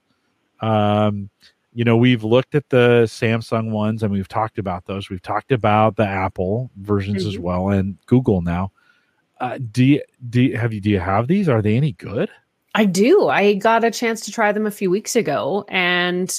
Um 0.61 1.29
you 1.73 1.83
know 1.83 1.97
we've 1.97 2.23
looked 2.23 2.55
at 2.55 2.69
the 2.69 3.03
samsung 3.05 3.69
ones 3.71 4.01
and 4.01 4.11
we've 4.11 4.27
talked 4.27 4.57
about 4.57 4.85
those. 4.85 5.09
We've 5.09 5.21
talked 5.21 5.51
about 5.51 5.95
the 5.95 6.07
apple 6.07 6.71
versions 6.77 7.25
as 7.25 7.35
Mhm. 7.35 7.39
well 7.39 7.69
and 7.69 7.97
google 8.07 8.41
now. 8.41 8.71
Uh, 9.41 9.59
do 9.71 9.83
you 9.83 10.01
do 10.29 10.41
you, 10.41 10.57
have 10.57 10.73
you 10.73 10.79
do 10.81 10.89
you 10.89 10.99
have 10.99 11.27
these? 11.27 11.49
Are 11.49 11.61
they 11.61 11.75
any 11.75 11.91
good 11.91 12.29
I 12.75 12.83
do. 12.83 13.29
I 13.29 13.53
got 13.53 13.85
a 13.85 13.89
chance 13.89 14.21
to 14.25 14.31
try 14.31 14.51
them 14.51 14.65
a 14.65 14.71
few 14.71 14.91
weeks 14.91 15.15
ago 15.15 15.63
and 15.69 16.29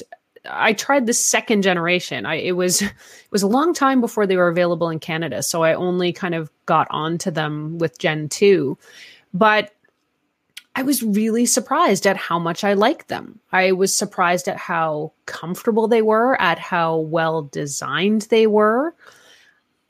I 0.49 0.75
tried 0.75 1.07
the 1.07 1.15
second 1.15 1.63
generation. 1.63 2.27
I 2.27 2.35
it 2.37 2.53
was 2.53 2.83
it 2.83 2.93
was 3.31 3.43
a 3.43 3.49
long 3.49 3.73
time 3.73 4.03
before 4.03 4.27
they 4.27 4.37
were 4.37 4.49
available 4.49 4.91
in 4.91 5.01
Canada, 5.01 5.43
so 5.43 5.63
I 5.63 5.75
only 5.75 6.13
kind 6.13 6.35
of 6.35 6.51
got 6.67 6.87
onto 6.91 7.31
them 7.31 7.79
with 7.79 7.99
Gen 7.99 8.29
2. 8.29 8.77
But 9.33 9.73
I 10.75 10.83
was 10.83 11.03
really 11.03 11.47
surprised 11.47 12.07
at 12.07 12.19
how 12.19 12.39
much 12.39 12.63
I 12.63 12.75
liked 12.75 13.09
them. 13.09 13.41
I 13.51 13.73
was 13.73 13.97
surprised 13.97 14.47
at 14.47 14.59
how 14.59 15.13
comfortable 15.25 15.89
they 15.89 16.03
were, 16.03 16.39
at 16.41 16.59
how 16.59 16.99
well 16.99 17.43
designed 17.43 18.23
they 18.23 18.47
were, 18.47 18.95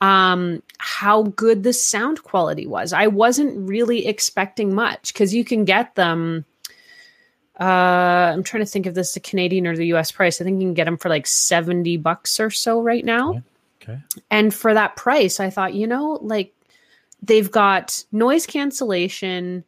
um, 0.01 0.61
how 0.77 1.23
good 1.23 1.63
the 1.63 1.73
sound 1.73 2.23
quality 2.23 2.67
was. 2.67 2.93
I 2.93 3.07
wasn't 3.07 3.67
really 3.67 4.07
expecting 4.07 4.75
much 4.75 5.13
because 5.13 5.33
you 5.33 5.43
can 5.43 5.65
get 5.65 5.95
them. 5.95 6.45
Uh, 7.59 8.33
I'm 8.33 8.43
trying 8.43 8.63
to 8.63 8.69
think 8.69 8.85
if 8.85 8.93
this 8.93 9.09
is 9.09 9.13
the 9.15 9.19
Canadian 9.19 9.65
or 9.65 9.75
the 9.75 9.87
US 9.87 10.11
price. 10.11 10.39
I 10.39 10.43
think 10.43 10.61
you 10.61 10.67
can 10.67 10.75
get 10.75 10.85
them 10.85 10.97
for 10.97 11.09
like 11.09 11.25
70 11.25 11.97
bucks 11.97 12.39
or 12.39 12.51
so 12.51 12.81
right 12.81 13.03
now. 13.03 13.29
Okay. 13.29 13.41
okay 13.83 13.99
And 14.29 14.53
for 14.53 14.73
that 14.73 14.95
price, 14.95 15.39
I 15.39 15.49
thought, 15.49 15.73
you 15.73 15.87
know, 15.87 16.19
like 16.21 16.53
they've 17.23 17.49
got 17.49 18.03
noise 18.11 18.45
cancellation, 18.45 19.63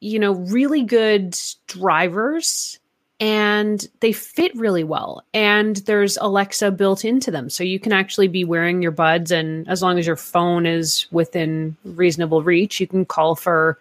you 0.00 0.20
know, 0.20 0.34
really 0.34 0.84
good 0.84 1.36
drivers, 1.66 2.78
and 3.24 3.88
they 4.00 4.12
fit 4.12 4.54
really 4.54 4.84
well. 4.84 5.24
And 5.32 5.76
there's 5.76 6.18
Alexa 6.18 6.72
built 6.72 7.04
into 7.04 7.30
them. 7.30 7.48
So 7.48 7.64
you 7.64 7.80
can 7.80 7.92
actually 7.92 8.28
be 8.28 8.44
wearing 8.44 8.82
your 8.82 8.90
buds, 8.92 9.30
and 9.30 9.66
as 9.68 9.82
long 9.82 9.98
as 9.98 10.06
your 10.06 10.16
phone 10.16 10.66
is 10.66 11.06
within 11.10 11.76
reasonable 11.84 12.42
reach, 12.42 12.80
you 12.80 12.86
can 12.86 13.06
call 13.06 13.34
for, 13.34 13.78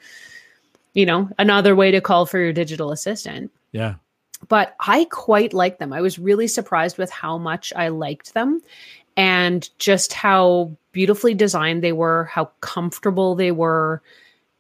you 0.94 1.06
know, 1.06 1.30
another 1.38 1.76
way 1.76 1.92
to 1.92 2.00
call 2.00 2.26
for 2.26 2.40
your 2.40 2.54
digital 2.54 2.92
assistant 2.92 3.52
yeah 3.74 3.96
but 4.48 4.76
I 4.80 5.06
quite 5.06 5.54
like 5.54 5.80
them. 5.80 5.94
I 5.94 6.02
was 6.02 6.20
really 6.20 6.48
surprised 6.48 6.98
with 6.98 7.10
how 7.10 7.38
much 7.38 7.74
I 7.76 7.90
liked 7.90 8.34
them 8.34 8.62
and 9.16 9.70
just 9.80 10.14
how 10.14 10.72
beautifully 10.92 11.34
designed 11.34 11.84
they 11.84 11.92
were, 11.92 12.26
how 12.26 12.52
comfortable 12.62 13.36
they 13.36 13.52
were. 13.52 14.02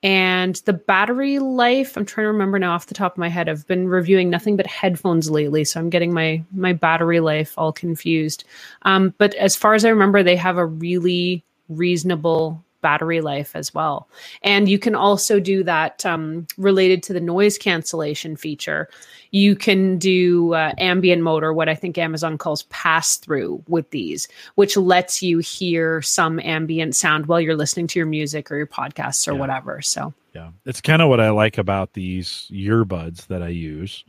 And 0.03 0.55
the 0.65 0.73
battery 0.73 1.39
life, 1.39 1.95
I'm 1.95 2.05
trying 2.05 2.25
to 2.25 2.31
remember 2.31 2.59
now 2.59 2.73
off 2.73 2.87
the 2.87 2.93
top 2.93 3.13
of 3.13 3.17
my 3.17 3.29
head. 3.29 3.47
I've 3.47 3.65
been 3.67 3.87
reviewing 3.87 4.29
nothing 4.29 4.57
but 4.57 4.67
headphones 4.67 5.31
lately, 5.31 5.63
so 5.63 5.79
I'm 5.79 5.89
getting 5.89 6.13
my 6.13 6.43
my 6.51 6.73
battery 6.73 7.21
life 7.21 7.53
all 7.57 7.71
confused. 7.71 8.43
Um, 8.81 9.13
but 9.17 9.33
as 9.35 9.55
far 9.55 9.73
as 9.75 9.85
I 9.85 9.89
remember, 9.89 10.21
they 10.21 10.35
have 10.35 10.57
a 10.57 10.65
really 10.65 11.45
reasonable 11.69 12.61
battery 12.83 13.21
life 13.21 13.55
as 13.55 13.73
well. 13.73 14.07
And 14.43 14.69
you 14.69 14.77
can 14.77 14.93
also 14.93 15.39
do 15.39 15.63
that 15.63 16.05
um, 16.05 16.45
related 16.59 17.01
to 17.03 17.13
the 17.13 17.19
noise 17.19 17.57
cancellation 17.57 18.35
feature. 18.35 18.87
You 19.31 19.55
can 19.55 19.97
do 19.97 20.53
uh, 20.53 20.73
ambient 20.77 21.23
mode 21.23 21.43
or 21.43 21.53
what 21.53 21.67
I 21.67 21.73
think 21.73 21.97
Amazon 21.97 22.37
calls 22.37 22.63
pass 22.63 23.17
through 23.17 23.63
with 23.67 23.89
these, 23.89 24.27
which 24.53 24.77
lets 24.77 25.23
you 25.23 25.39
hear 25.39 26.03
some 26.03 26.39
ambient 26.39 26.95
sound 26.95 27.25
while 27.25 27.41
you're 27.41 27.55
listening 27.55 27.87
to 27.87 27.97
your 27.99 28.05
music 28.05 28.51
or 28.51 28.57
your 28.57 28.67
podcasts 28.67 29.27
or 29.27 29.33
Yeah. 29.33 29.39
whatever. 29.39 29.81
So, 29.81 30.13
Yeah, 30.35 30.49
it's 30.65 30.81
kind 30.81 31.01
of 31.01 31.09
what 31.09 31.19
I 31.19 31.29
like 31.31 31.57
about 31.57 31.93
these 31.93 32.47
earbuds 32.51 33.27
that 33.27 33.41
I 33.41 33.49
use, 33.49 34.03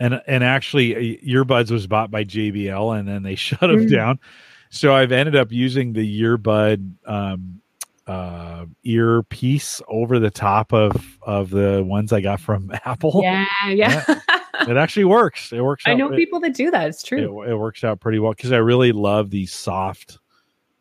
and 0.00 0.20
and 0.26 0.44
actually, 0.44 0.94
uh, 0.94 1.26
earbuds 1.26 1.70
was 1.70 1.86
bought 1.86 2.10
by 2.10 2.24
JBL, 2.24 2.98
and 2.98 3.08
then 3.08 3.22
they 3.22 3.34
shut 3.46 3.60
them 3.60 3.86
Mm. 3.86 3.90
down. 3.90 4.18
So 4.70 4.94
I've 4.94 5.12
ended 5.12 5.34
up 5.34 5.50
using 5.50 5.92
the 5.92 6.20
earbud 6.22 6.92
um, 7.06 7.60
uh, 8.08 8.64
earpiece 8.84 9.80
over 9.88 10.18
the 10.18 10.30
top 10.30 10.72
of 10.72 11.18
of 11.22 11.50
the 11.50 11.84
ones 11.86 12.12
I 12.12 12.20
got 12.20 12.40
from 12.40 12.72
Apple. 12.84 13.20
yeah, 13.22 13.46
yeah. 13.68 14.20
It 14.68 14.76
actually 14.76 15.04
works. 15.04 15.52
It 15.52 15.60
works. 15.60 15.84
I 15.86 15.94
know 15.94 16.08
it- 16.12 16.16
people 16.16 16.40
that 16.40 16.54
do 16.54 16.70
that. 16.70 16.88
It's 16.88 17.02
true. 17.02 17.42
It, 17.42 17.50
it 17.50 17.56
works 17.56 17.84
out 17.84 18.00
pretty 18.00 18.18
well 18.18 18.32
because 18.32 18.50
I 18.52 18.56
really 18.56 18.92
love 18.92 19.30
these 19.30 19.52
soft 19.52 20.18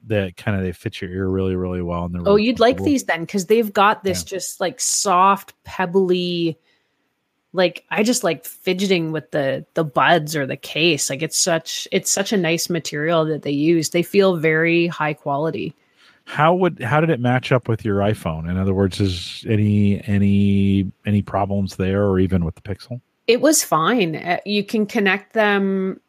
that 0.08 0.38
kind 0.38 0.56
of 0.58 0.64
they 0.64 0.72
fit 0.72 1.02
your 1.02 1.12
ear 1.12 1.28
really 1.28 1.56
really 1.56 1.82
well. 1.82 2.06
And 2.06 2.16
they're 2.16 2.22
Oh, 2.22 2.36
really 2.36 2.44
you'd 2.46 2.60
like 2.62 2.82
these 2.82 3.04
then 3.04 3.22
because 3.22 3.48
they've 3.48 3.72
got 3.74 4.04
this 4.04 4.24
just 4.24 4.60
like 4.62 4.80
soft, 4.80 5.54
pebbly. 5.66 6.58
Like 7.54 7.86
I 7.90 8.04
just 8.04 8.24
like 8.24 8.46
fidgeting 8.46 9.12
with 9.12 9.32
the 9.32 9.66
the 9.74 9.84
buds 9.84 10.36
or 10.36 10.46
the 10.46 10.58
case. 10.58 11.10
Like 11.10 11.22
it's 11.22 11.38
such 11.38 11.88
it's 11.92 12.10
such 12.12 12.32
a 12.32 12.38
nice 12.38 12.70
material 12.70 13.26
that 13.26 13.42
they 13.44 13.52
use. 13.52 13.90
They 13.90 14.04
feel 14.04 14.38
very 14.38 14.88
high 14.88 15.14
quality. 15.14 15.76
How 16.28 16.54
would 16.54 16.82
how 16.84 17.00
did 17.00 17.10
it 17.10 17.22
match 17.22 17.54
up 17.54 17.70
with 17.70 17.86
your 17.86 18.00
iphone 18.00 18.50
in 18.50 18.58
other 18.58 18.74
words 18.74 19.00
is 19.00 19.46
any 19.48 20.02
any 20.06 20.92
any 21.06 21.22
problems 21.22 21.78
there 21.78 22.04
or 22.04 22.20
even 22.20 22.44
with 22.44 22.54
the 22.56 22.62
pixel 22.62 23.00
It 23.28 23.42
was 23.42 23.64
fine. 23.64 24.16
Uh, 24.16 24.38
You 24.46 24.64
can 24.64 24.86
connect 24.86 25.34
them 25.34 26.00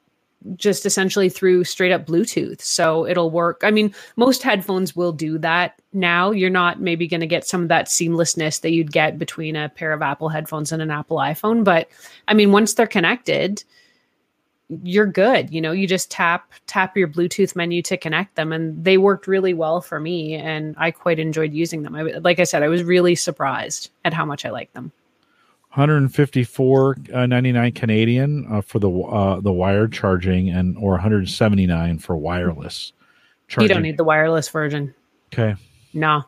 just 0.54 0.86
essentially 0.86 1.28
through 1.28 1.64
straight 1.64 1.90
up 1.90 2.06
Bluetooth. 2.06 2.60
So 2.60 3.04
it'll 3.06 3.30
work. 3.30 3.62
I 3.64 3.72
mean, 3.72 3.92
most 4.16 4.42
headphones 4.44 4.94
will 4.94 5.12
do 5.12 5.36
that 5.38 5.80
now. 5.92 6.30
You're 6.30 6.48
not 6.48 6.80
maybe 6.80 7.08
going 7.08 7.20
to 7.22 7.26
get 7.26 7.44
some 7.44 7.62
of 7.62 7.68
that 7.68 7.86
seamlessness 7.86 8.60
that 8.60 8.70
you'd 8.70 8.92
get 8.92 9.18
between 9.18 9.56
a 9.56 9.68
pair 9.68 9.92
of 9.92 10.00
Apple 10.00 10.28
headphones 10.28 10.70
and 10.70 10.80
an 10.80 10.92
Apple 10.92 11.16
iPhone. 11.16 11.64
But 11.64 11.88
I 12.28 12.34
mean, 12.34 12.52
once 12.52 12.74
they're 12.74 12.86
connected, 12.86 13.64
you're 14.82 15.06
good. 15.06 15.52
You 15.52 15.60
know, 15.60 15.72
you 15.72 15.86
just 15.86 16.10
tap 16.10 16.52
tap 16.66 16.96
your 16.96 17.08
Bluetooth 17.08 17.56
menu 17.56 17.82
to 17.82 17.96
connect 17.96 18.34
them, 18.36 18.52
and 18.52 18.82
they 18.82 18.98
worked 18.98 19.26
really 19.26 19.54
well 19.54 19.80
for 19.80 19.98
me, 19.98 20.34
and 20.34 20.74
I 20.78 20.90
quite 20.90 21.18
enjoyed 21.18 21.52
using 21.52 21.82
them. 21.82 21.94
I, 21.94 22.02
like 22.02 22.38
I 22.38 22.44
said, 22.44 22.62
I 22.62 22.68
was 22.68 22.82
really 22.82 23.14
surprised 23.14 23.90
at 24.04 24.12
how 24.12 24.24
much 24.24 24.44
I 24.44 24.50
like 24.50 24.72
them. 24.74 24.92
154 25.70 26.96
uh, 27.12 27.26
99 27.26 27.72
canadian 27.72 28.46
uh, 28.50 28.62
for 28.62 28.78
the 28.78 28.90
uh 28.90 29.38
the 29.40 29.52
wired 29.52 29.92
charging 29.92 30.48
and 30.48 30.78
or 30.78 30.92
179 30.92 31.98
for 31.98 32.16
wireless 32.16 32.94
charging 33.48 33.68
You 33.68 33.74
don't 33.74 33.82
need 33.82 33.98
the 33.98 34.02
wireless 34.04 34.48
version. 34.48 34.94
okay 35.32 35.56
No, 35.92 36.24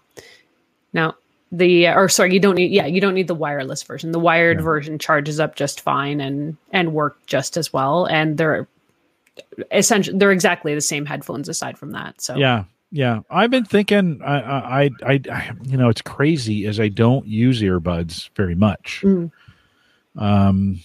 no. 0.92 1.14
The 1.52 1.88
or 1.88 2.08
sorry, 2.08 2.32
you 2.32 2.40
don't 2.40 2.54
need. 2.54 2.70
Yeah, 2.70 2.86
you 2.86 3.00
don't 3.00 3.14
need 3.14 3.26
the 3.28 3.34
wireless 3.34 3.82
version. 3.82 4.12
The 4.12 4.20
wired 4.20 4.58
Yeah. 4.58 4.64
version 4.64 4.98
charges 4.98 5.40
up 5.40 5.56
just 5.56 5.80
fine 5.80 6.20
and 6.20 6.56
and 6.72 6.92
work 6.92 7.18
just 7.26 7.56
as 7.56 7.72
well. 7.72 8.06
And 8.06 8.38
they're 8.38 8.68
essentially 9.72 10.16
they're 10.18 10.30
exactly 10.32 10.74
the 10.74 10.80
same 10.80 11.06
headphones 11.06 11.48
aside 11.48 11.76
from 11.78 11.92
that. 11.92 12.20
So 12.20 12.36
yeah 12.36 12.64
yeah 12.92 13.20
i've 13.30 13.52
been 13.52 13.64
thinking 13.64 14.20
I, 14.20 14.40
I 14.40 14.90
i 15.06 15.20
i 15.30 15.52
you 15.62 15.76
know 15.76 15.88
it's 15.88 16.02
crazy 16.02 16.66
is 16.66 16.80
i 16.80 16.88
don't 16.88 17.24
use 17.24 17.60
earbuds 17.62 18.30
very 18.34 18.56
much 18.56 19.02
Mm. 19.04 19.30
um 20.16 20.80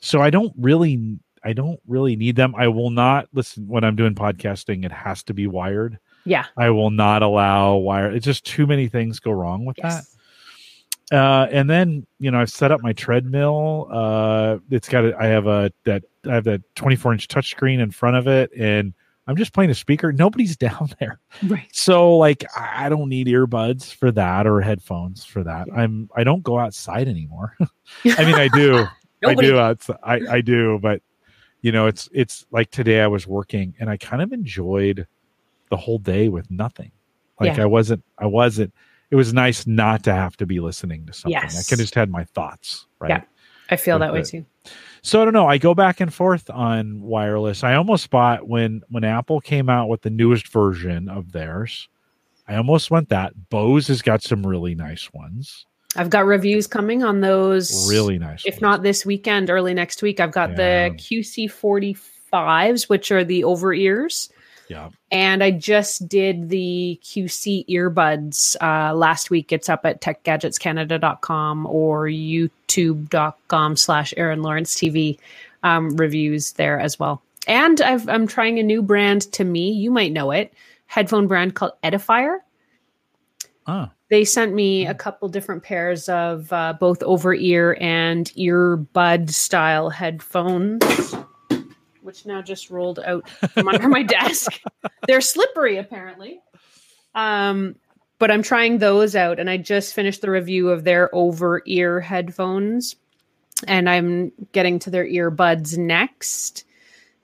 so 0.00 0.20
i 0.22 0.30
don't 0.30 0.52
really 0.56 1.18
i 1.42 1.52
don't 1.52 1.80
really 1.88 2.14
need 2.14 2.36
them 2.36 2.54
i 2.56 2.68
will 2.68 2.90
not 2.90 3.26
listen 3.32 3.66
when 3.66 3.82
i'm 3.82 3.96
doing 3.96 4.14
podcasting 4.14 4.84
it 4.84 4.92
has 4.92 5.24
to 5.24 5.34
be 5.34 5.48
wired 5.48 5.98
yeah, 6.28 6.46
I 6.56 6.70
will 6.70 6.90
not 6.90 7.22
allow 7.22 7.76
wire. 7.76 8.10
It's 8.10 8.24
just 8.24 8.44
too 8.44 8.66
many 8.66 8.88
things 8.88 9.20
go 9.20 9.30
wrong 9.30 9.64
with 9.64 9.76
yes. 9.78 10.16
that. 11.10 11.16
Uh, 11.16 11.48
and 11.50 11.70
then 11.70 12.06
you 12.18 12.30
know 12.30 12.38
I've 12.38 12.50
set 12.50 12.70
up 12.70 12.82
my 12.82 12.92
treadmill. 12.92 13.88
Uh, 13.90 14.58
it's 14.70 14.88
got 14.88 15.04
a, 15.04 15.16
I 15.18 15.26
have 15.26 15.46
a 15.46 15.72
that 15.84 16.04
I 16.28 16.34
have 16.34 16.44
that 16.44 16.62
24 16.74 17.12
inch 17.14 17.28
touchscreen 17.28 17.80
in 17.80 17.90
front 17.90 18.16
of 18.16 18.28
it, 18.28 18.50
and 18.56 18.92
I'm 19.26 19.36
just 19.36 19.54
playing 19.54 19.70
a 19.70 19.74
speaker. 19.74 20.12
Nobody's 20.12 20.56
down 20.68 20.90
there, 21.00 21.18
Right. 21.44 21.68
so 21.72 22.16
like 22.16 22.44
I 22.54 22.86
I 22.86 22.88
don't 22.90 23.08
need 23.08 23.26
earbuds 23.26 23.94
for 23.94 24.12
that 24.12 24.46
or 24.46 24.60
headphones 24.60 25.24
for 25.24 25.42
that. 25.44 25.68
I'm 25.74 26.10
I 26.14 26.24
don't 26.24 26.42
go 26.42 26.58
outside 26.58 27.08
anymore. 27.08 27.56
I 28.04 28.24
mean 28.24 28.34
I 28.34 28.48
do. 28.54 28.86
I 29.24 29.34
do 29.34 29.58
outside. 29.58 29.96
I, 30.02 30.20
I 30.30 30.40
do, 30.42 30.78
but 30.80 31.02
you 31.62 31.72
know, 31.72 31.86
it's 31.86 32.08
it's 32.12 32.46
like 32.50 32.70
today 32.70 33.00
I 33.00 33.06
was 33.06 33.26
working 33.26 33.74
and 33.80 33.90
I 33.90 33.96
kind 33.96 34.22
of 34.22 34.32
enjoyed 34.32 35.06
the 35.70 35.76
whole 35.76 35.98
day 35.98 36.28
with 36.28 36.50
nothing. 36.50 36.90
Like 37.40 37.56
Yeah. 37.56 37.64
I 37.64 37.66
wasn't 37.66 38.02
I 38.18 38.26
wasn't 38.26 38.72
it 39.10 39.16
was 39.16 39.32
nice 39.32 39.66
not 39.66 40.02
to 40.04 40.12
have 40.12 40.36
to 40.36 40.46
be 40.46 40.60
listening 40.60 41.06
to 41.06 41.12
something. 41.12 41.36
I 41.38 41.42
Yes. 41.44 41.68
could 41.68 41.78
just 41.78 41.94
had 41.94 42.10
my 42.10 42.24
thoughts, 42.24 42.86
right? 42.98 43.10
Yeah. 43.10 43.22
I 43.70 43.76
feel 43.76 43.98
that 43.98 44.12
way 44.12 44.20
with 44.20 44.30
too. 44.30 44.44
So 45.02 45.20
I 45.22 45.24
don't 45.24 45.34
know. 45.34 45.46
I 45.46 45.58
go 45.58 45.74
back 45.74 46.00
and 46.00 46.12
forth 46.12 46.50
on 46.50 47.02
wireless. 47.02 47.62
I 47.64 47.74
almost 47.74 48.10
bought 48.10 48.48
when 48.48 48.82
when 48.88 49.04
Apple 49.04 49.40
came 49.40 49.68
out 49.68 49.88
with 49.88 50.02
the 50.02 50.10
newest 50.10 50.48
version 50.48 51.08
of 51.08 51.32
theirs. 51.32 51.88
I 52.46 52.56
almost 52.56 52.90
went 52.90 53.10
that. 53.10 53.50
Bose 53.50 53.88
has 53.88 54.00
got 54.02 54.22
some 54.22 54.46
really 54.46 54.74
nice 54.74 55.12
ones. 55.12 55.66
I've 55.96 56.10
got 56.10 56.24
reviews 56.26 56.66
coming 56.66 57.02
on 57.02 57.20
those. 57.20 57.90
Really 57.90 58.18
nice. 58.18 58.42
If 58.46 58.54
ones. 58.56 58.62
not 58.62 58.82
this 58.82 59.04
weekend, 59.06 59.48
early 59.50 59.74
next 59.74 60.02
week. 60.02 60.18
I've 60.20 60.32
got 60.32 60.50
Yeah. 60.50 60.88
the 60.88 60.94
QC 60.96 61.46
forty 61.50 61.94
fives, 61.94 62.88
which 62.88 63.10
are 63.12 63.24
the 63.24 63.44
over 63.44 63.72
ears. 63.74 64.30
Yeah. 64.68 64.90
And 65.10 65.42
I 65.42 65.50
just 65.50 66.08
did 66.08 66.50
the 66.50 67.00
QC 67.02 67.66
earbuds 67.68 68.56
uh, 68.60 68.94
last 68.94 69.30
week. 69.30 69.52
It's 69.52 69.68
up 69.68 69.86
at 69.86 70.00
techgadgetscanada.com 70.02 71.66
or 71.66 72.04
youtube.com 72.04 73.76
slash 73.76 74.12
Erin 74.16 74.42
Lawrence 74.42 74.74
TV 74.74 75.18
um, 75.62 75.96
reviews 75.96 76.52
there 76.52 76.78
as 76.78 76.98
well. 76.98 77.22
And 77.46 77.80
I've, 77.80 78.08
I'm 78.08 78.26
trying 78.26 78.58
a 78.58 78.62
new 78.62 78.82
brand 78.82 79.22
to 79.32 79.44
me. 79.44 79.70
You 79.72 79.90
might 79.90 80.12
know 80.12 80.30
it. 80.32 80.52
Headphone 80.86 81.26
brand 81.26 81.54
called 81.54 81.72
Edifier. 81.82 82.38
Ah, 83.66 83.90
They 84.10 84.24
sent 84.24 84.54
me 84.54 84.86
a 84.86 84.94
couple 84.94 85.28
different 85.28 85.62
pairs 85.62 86.08
of 86.08 86.50
uh, 86.52 86.74
both 86.78 87.02
over 87.02 87.34
ear 87.34 87.76
and 87.80 88.26
earbud 88.36 89.30
style 89.30 89.90
headphones, 89.90 91.14
which 92.08 92.24
now 92.24 92.40
just 92.40 92.70
rolled 92.70 93.00
out 93.00 93.28
from 93.28 93.68
under 93.68 93.86
my 93.86 94.02
desk. 94.02 94.62
They're 95.06 95.20
slippery, 95.20 95.76
apparently. 95.76 96.40
Um, 97.14 97.76
but 98.18 98.30
I'm 98.30 98.42
trying 98.42 98.78
those 98.78 99.14
out, 99.14 99.38
and 99.38 99.50
I 99.50 99.58
just 99.58 99.92
finished 99.92 100.22
the 100.22 100.30
review 100.30 100.70
of 100.70 100.84
their 100.84 101.14
over 101.14 101.60
ear 101.66 102.00
headphones, 102.00 102.96
and 103.66 103.90
I'm 103.90 104.32
getting 104.52 104.78
to 104.78 104.90
their 104.90 105.04
earbuds 105.04 105.76
next. 105.76 106.64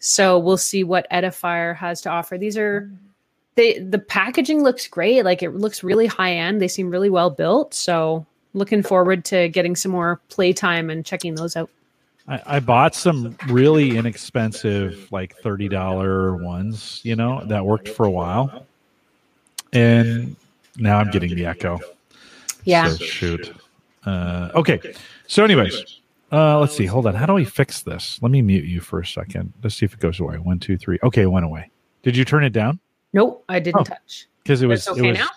So 0.01 0.39
we'll 0.39 0.59
see 0.59 0.85
what 0.85 1.11
Edifier 1.11 1.75
has 1.75 2.03
to 2.03 2.11
offer. 2.11 2.37
These 2.37 2.59
are 2.59 2.91
they 3.55 3.79
the 3.79 3.99
packaging 3.99 4.63
looks 4.63 4.87
great 4.87 5.25
like 5.25 5.43
it 5.43 5.53
looks 5.53 5.83
really 5.83 6.07
high 6.07 6.35
end 6.35 6.61
they 6.61 6.67
seem 6.67 6.91
really 6.91 7.09
well 7.09 7.31
built 7.31 7.73
so 7.73 8.27
looking 8.53 8.83
forward 8.83 9.25
to 9.25 9.49
getting 9.49 9.77
some 9.77 9.93
more 9.93 10.21
playtime 10.29 10.91
and 10.91 11.07
checking 11.07 11.37
those 11.37 11.55
out 11.55 11.71
I, 12.27 12.43
I 12.47 12.61
bought 12.61 12.95
some 12.95 13.37
really 13.49 13.97
inexpensive, 13.97 15.09
like 15.13 15.37
thirty 15.37 15.69
dollar 15.69 16.37
ones, 16.37 17.01
you 17.05 17.17
know, 17.17 17.45
that 17.47 17.65
worked 17.65 17.89
for 17.89 18.07
a 18.07 18.11
while, 18.11 18.67
and 19.73 20.35
now 20.79 20.99
I'm 20.99 21.11
getting 21.11 21.35
the 21.35 21.47
echo. 21.47 21.81
yeah 22.65 22.89
So 22.89 23.05
shoot. 23.05 23.55
Uh, 24.07 24.51
okay. 24.55 24.81
So, 25.27 25.45
anyways, 25.45 26.01
uh, 26.33 26.59
let's 26.61 26.77
see. 26.77 26.87
Hold 26.87 27.07
on. 27.07 27.15
How 27.15 27.27
do 27.27 27.35
we 27.35 27.45
fix 27.45 27.83
this? 27.83 28.19
Let 28.23 28.31
me 28.31 28.43
mute 28.43 28.65
you 28.65 28.81
for 28.81 29.01
a 29.01 29.07
second. 29.07 29.53
Let's 29.63 29.75
see 29.77 29.85
if 29.87 29.95
it 29.95 30.01
goes 30.01 30.21
away. 30.21 30.37
One, 30.37 30.59
two, 30.59 30.77
three. 30.77 30.99
Okay, 31.03 31.23
it 31.23 31.31
went 31.31 31.45
away. 31.47 31.71
Did 32.03 32.17
you 32.17 32.25
turn 32.25 32.45
it 32.45 32.53
down? 32.53 32.79
nope 33.15 33.45
i 33.49 33.61
didn't 33.61 33.81
Oh, 33.81 33.85
touch 33.85 34.27
Because 34.43 34.61
it 34.61 34.67
was 34.67 34.89
okay 34.89 35.07
it 35.07 35.11
was 35.11 35.19
now? 35.21 35.29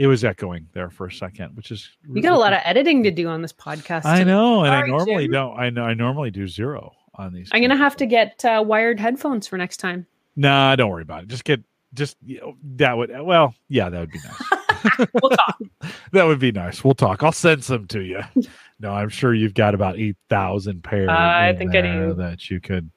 It 0.00 0.06
was 0.06 0.24
echoing 0.24 0.66
there 0.72 0.88
for 0.88 1.08
a 1.08 1.12
second, 1.12 1.54
which 1.54 1.70
is 1.70 1.90
you 2.10 2.22
got 2.22 2.32
a 2.32 2.38
lot 2.38 2.54
of 2.54 2.60
editing 2.64 3.02
to 3.02 3.10
do 3.10 3.28
on 3.28 3.42
this 3.42 3.52
podcast 3.52 4.06
I 4.06 4.24
know, 4.24 4.64
and 4.64 4.74
I 4.74 4.86
normally 4.86 5.24
Jim. 5.24 5.32
don't. 5.32 5.60
I 5.60 5.68
know 5.68 5.82
I 5.84 5.92
normally 5.92 6.30
do 6.30 6.48
zero 6.48 6.92
on 7.16 7.34
these. 7.34 7.50
i'm 7.52 7.60
gonna 7.60 7.76
have 7.76 7.96
to 7.96 8.06
get 8.06 8.42
uh, 8.44 8.64
wired 8.66 8.98
headphones 8.98 9.46
for 9.46 9.58
next 9.58 9.76
time 9.76 10.06
Nah, 10.36 10.74
don't 10.76 10.88
worry 10.88 11.02
about 11.02 11.24
it. 11.24 11.28
Just 11.28 11.44
get 11.44 11.62
just 11.92 12.16
you 12.24 12.40
know, 12.40 12.56
that 12.76 12.96
would 12.96 13.10
well, 13.20 13.54
yeah, 13.68 13.90
that 13.90 14.00
would 14.00 14.10
be 14.10 14.20
nice. 14.24 15.08
we'll 15.22 15.30
talk. 15.30 15.60
that 16.12 16.24
would 16.24 16.38
be 16.38 16.50
nice. 16.52 16.82
We'll 16.82 16.94
talk. 16.94 17.22
I'll 17.22 17.32
send 17.32 17.62
some 17.62 17.86
to 17.88 18.00
you. 18.00 18.22
No, 18.78 18.92
I'm 18.92 19.10
sure 19.10 19.34
you've 19.34 19.52
got 19.52 19.74
about 19.74 19.98
eight 19.98 20.16
thousand 20.30 20.82
pairs. 20.82 21.10
Uh, 21.10 21.12
I 21.12 21.54
think 21.58 21.74
I 21.74 21.82
do. 21.82 22.14
that 22.14 22.48
you 22.48 22.58
could 22.58 22.90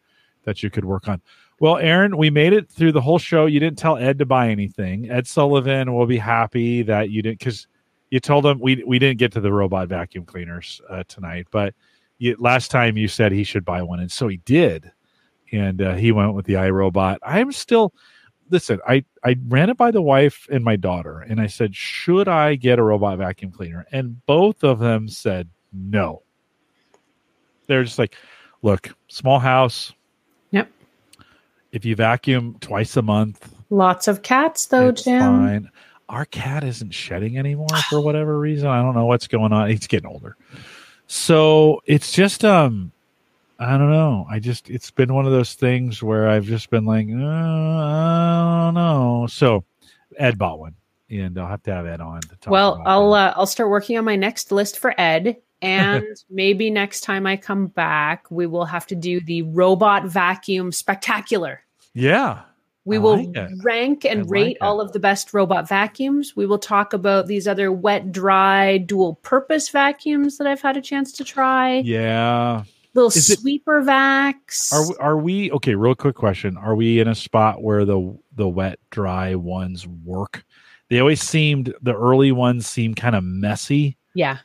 that 0.46 0.64
you 0.64 0.70
could 0.70 0.86
work 0.86 1.10
on. 1.10 1.22
Well, 1.60 1.78
Erin, 1.78 2.18
we 2.18 2.30
made 2.30 2.54
it 2.54 2.70
through 2.70 2.92
the 2.92 3.02
whole 3.02 3.20
show. 3.20 3.46
You 3.46 3.60
didn't 3.60 3.78
tell 3.78 3.98
Ed 3.98 4.20
to 4.20 4.26
buy 4.26 4.50
anything. 4.50 5.10
Ed 5.10 5.28
Sullivan 5.28 5.94
will 5.94 6.06
be 6.06 6.18
happy 6.18 6.82
that 6.84 7.10
you 7.10 7.22
didn't 7.22 7.40
because 7.40 7.68
you 8.10 8.20
told 8.20 8.46
him 8.46 8.60
we 8.60 8.84
we 8.86 9.00
didn't 9.00 9.18
get 9.18 9.32
to 9.34 9.42
the 9.42 9.52
robot 9.52 9.88
vacuum 9.88 10.26
cleaners 10.26 10.82
uh, 10.90 11.04
tonight, 11.08 11.48
but 11.52 11.74
you, 12.18 12.36
last 12.40 12.70
time 12.70 12.98
you 12.98 13.08
said 13.08 13.32
he 13.32 13.44
should 13.44 13.66
buy 13.66 13.82
one, 13.82 14.00
and 14.00 14.12
so 14.12 14.28
he 14.28 14.38
did, 14.38 14.92
and 15.52 15.82
uh, 15.82 15.96
he 15.96 16.12
went 16.12 16.34
with 16.34 16.46
the 16.46 16.54
iRobot. 16.54 17.18
I'm 17.24 17.52
still 17.52 17.94
listen. 18.50 18.80
I 18.88 19.04
I 19.24 19.36
ran 19.48 19.70
it 19.70 19.78
by 19.78 19.92
the 19.92 20.02
wife 20.02 20.48
and 20.52 20.64
my 20.64 20.76
daughter, 20.76 21.22
and 21.22 21.42
I 21.42 21.48
said, 21.48 21.76
should 21.76 22.28
I 22.28 22.56
get 22.56 22.80
a 22.80 22.84
robot 22.84 23.18
vacuum 23.18 23.52
cleaner? 23.52 23.86
And 23.92 24.24
both 24.26 24.64
of 24.64 24.80
them 24.80 25.08
said 25.08 25.50
no. 25.72 26.24
They're 27.68 27.84
just 27.84 28.00
like, 28.00 28.16
look, 28.62 28.90
small 29.08 29.40
house. 29.40 29.94
If 31.74 31.84
you 31.84 31.96
vacuum 31.96 32.56
twice 32.62 32.96
a 32.96 33.02
month, 33.02 33.54
Lots 33.70 34.08
of 34.08 34.22
cats, 34.22 34.68
though, 34.68 34.92
Jim. 34.92 35.20
fine. 35.20 35.70
Our 36.08 36.26
cat 36.26 36.64
isn't 36.64 36.92
shedding 36.92 37.38
anymore 37.40 37.68
for 37.90 38.00
whatever 38.06 38.40
reason. 38.40 38.68
I 38.68 38.82
don't 38.82 38.94
know 38.94 39.08
what's 39.08 39.28
going 39.28 39.52
on. 39.52 39.70
He's 39.70 39.88
getting 39.88 40.08
older. 40.10 40.38
So 41.08 41.82
it's 41.86 42.12
just 42.12 42.46
um 42.46 42.92
I 43.60 43.78
don't 43.78 43.90
know. 43.92 44.26
I 44.30 44.40
just 44.40 44.70
it's 44.70 44.92
been 44.92 45.14
one 45.14 45.26
of 45.26 45.32
those 45.32 45.54
things 45.56 46.04
where 46.04 46.30
I've 46.30 46.46
just 46.46 46.70
been 46.70 46.86
like, 46.86 47.08
uh, 47.08 47.12
I 47.14 48.64
don't 48.66 48.74
know. 48.76 49.28
So 49.30 49.64
Ed 50.18 50.38
bought 50.38 50.60
one, 50.60 50.76
and 51.10 51.38
I'll 51.40 51.48
have 51.48 51.64
to 51.64 51.74
have 51.74 51.86
Ed 51.88 52.02
on 52.02 52.22
to 52.22 52.28
talk. 52.36 52.52
Well, 52.52 52.82
I'll 52.86 53.14
uh, 53.14 53.34
I'll 53.36 53.48
start 53.48 53.70
working 53.70 53.98
on 53.98 54.06
my 54.06 54.16
next 54.16 54.52
list 54.52 54.80
for 54.80 54.94
Ed, 55.00 55.38
and 55.64 56.06
maybe 56.30 56.70
next 56.70 57.02
time 57.02 57.26
I 57.26 57.38
come 57.38 57.68
back, 57.68 58.30
we 58.30 58.46
will 58.48 58.66
have 58.66 58.86
to 58.88 58.96
do 58.96 59.20
the 59.22 59.42
robot 59.44 60.06
vacuum 60.06 60.72
spectacular. 60.72 61.62
yeah. 61.94 62.42
We 62.86 62.98
I 62.98 63.00
will 63.00 63.32
like 63.32 63.50
rank 63.64 64.04
and 64.04 64.24
I 64.24 64.26
rate 64.28 64.58
it. 64.58 64.62
all 64.62 64.82
of 64.82 64.92
the 64.92 65.00
best 65.00 65.34
robot 65.34 65.70
vacuums. 65.70 66.36
We 66.36 66.46
will 66.46 66.60
talk 66.60 66.92
about 66.92 67.28
these 67.28 67.48
other 67.48 67.72
wet, 67.72 68.12
dry, 68.12 68.78
dual 68.78 69.16
purpose 69.22 69.70
vacuums 69.70 70.38
that 70.38 70.48
I've 70.48 70.60
had 70.62 70.76
a 70.76 70.82
chance 70.82 71.14
to 71.14 71.24
try. 71.24 71.76
Yeah. 71.78 72.64
Little 72.94 73.08
Is 73.08 73.30
it- 73.30 73.40
sweeper 73.40 73.82
vacs. 73.82 74.74
Are 74.74 74.86
we, 74.90 74.96
are 75.00 75.18
we 75.18 75.52
okay? 75.54 75.76
Real 75.76 75.96
quick 75.96 76.16
question: 76.18 76.58
Are 76.58 76.76
we 76.76 77.00
in 77.00 77.08
a 77.08 77.16
spot 77.16 77.64
where 77.64 77.86
the 77.86 78.18
the 78.36 78.50
wet 78.50 78.80
dry 78.92 79.34
ones 79.36 79.88
work? 79.88 80.44
They 80.90 81.00
always 81.00 81.22
seemed 81.22 81.74
the 81.82 81.96
early 81.96 82.34
ones 82.34 82.68
seem 82.68 82.96
kind 82.96 83.16
of 83.16 83.24
messy. 83.24 83.98
yeah. 84.14 84.40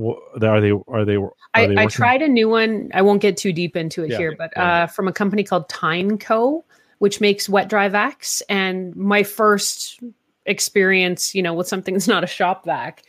Are 0.00 0.60
they? 0.60 0.70
Are 0.88 1.04
they? 1.04 1.16
Are 1.16 1.32
I, 1.54 1.66
they 1.66 1.76
I 1.76 1.86
tried 1.86 2.22
a 2.22 2.28
new 2.28 2.48
one. 2.48 2.90
I 2.94 3.02
won't 3.02 3.20
get 3.20 3.36
too 3.36 3.52
deep 3.52 3.76
into 3.76 4.04
it 4.04 4.10
Yeah, 4.10 4.18
here, 4.18 4.34
but 4.36 4.52
yeah. 4.56 4.84
uh, 4.84 4.86
from 4.86 5.08
a 5.08 5.12
company 5.12 5.42
called 5.42 5.68
Tineco, 5.68 6.62
which 6.98 7.20
makes 7.20 7.48
wet 7.48 7.68
dry 7.68 7.88
vacs. 7.88 8.42
And 8.48 8.94
my 8.96 9.22
first 9.22 10.00
experience, 10.46 11.34
you 11.34 11.42
know, 11.42 11.54
with 11.54 11.68
something 11.68 11.94
that's 11.94 12.08
not 12.08 12.24
a 12.24 12.28
shop 12.28 12.64
vac, 12.64 13.02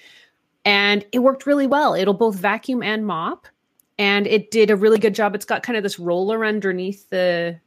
and 0.66 1.06
it 1.12 1.20
worked 1.20 1.46
really 1.46 1.68
well. 1.68 1.94
It'll 1.94 2.14
both 2.14 2.36
vacuum 2.36 2.84
and 2.84 3.06
mop, 3.06 3.48
and 3.98 4.28
it 4.28 4.52
did 4.52 4.70
a 4.70 4.76
really 4.76 5.00
good 5.00 5.16
job. 5.16 5.36
It's 5.36 5.46
got 5.46 5.64
kind 5.64 5.78
of 5.78 5.84
this 5.84 6.00
roller 6.00 6.46
underneath 6.46 7.10
the 7.10 7.60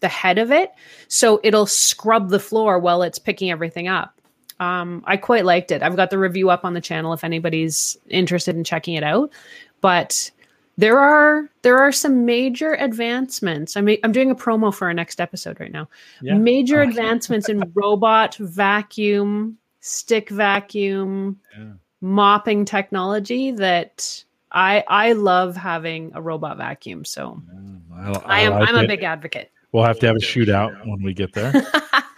the 0.00 0.08
head 0.08 0.38
of 0.38 0.50
it, 0.50 0.70
so 1.08 1.40
it'll 1.42 1.66
scrub 1.66 2.30
the 2.30 2.40
floor 2.40 2.78
while 2.78 3.02
it's 3.02 3.18
picking 3.18 3.50
everything 3.50 3.86
up. 3.86 4.19
Um, 4.60 5.02
I 5.06 5.16
quite 5.16 5.44
liked 5.44 5.72
it. 5.72 5.82
I've 5.82 5.96
got 5.96 6.10
the 6.10 6.18
review 6.18 6.50
up 6.50 6.64
on 6.64 6.74
the 6.74 6.80
channel 6.80 7.12
if 7.12 7.24
anybody's 7.24 7.96
interested 8.08 8.54
in 8.54 8.62
checking 8.62 8.94
it 8.94 9.02
out. 9.02 9.32
But 9.80 10.30
there 10.76 10.98
are 10.98 11.48
there 11.62 11.78
are 11.78 11.90
some 11.92 12.24
major 12.26 12.74
advancements. 12.74 13.76
I 13.76 13.80
mean, 13.80 13.98
I'm 14.04 14.12
doing 14.12 14.30
a 14.30 14.34
promo 14.34 14.72
for 14.74 14.86
our 14.86 14.94
next 14.94 15.20
episode 15.20 15.58
right 15.58 15.72
now. 15.72 15.88
Yeah. 16.22 16.34
Major 16.34 16.80
Okay. 16.82 16.90
advancements 16.90 17.48
in 17.48 17.72
robot 17.74 18.36
vacuum, 18.36 19.58
stick 19.80 20.28
vacuum, 20.30 21.40
Yeah. 21.58 21.72
mopping 22.02 22.64
technology 22.66 23.50
that 23.52 24.24
I 24.52 24.84
I 24.88 25.12
love 25.12 25.56
having 25.56 26.12
a 26.14 26.20
robot 26.22 26.56
vacuum. 26.58 27.04
So 27.04 27.42
I, 27.94 28.12
I 28.26 28.40
am 28.42 28.52
like 28.52 28.68
I'm 28.68 28.84
a 28.84 28.86
big 28.86 29.02
advocate. 29.02 29.50
We'll 29.72 29.84
have 29.84 29.98
to 30.00 30.06
have 30.06 30.16
a 30.16 30.20
shootout 30.20 30.86
when 30.86 31.02
we 31.02 31.14
get 31.14 31.32
there. 31.32 31.52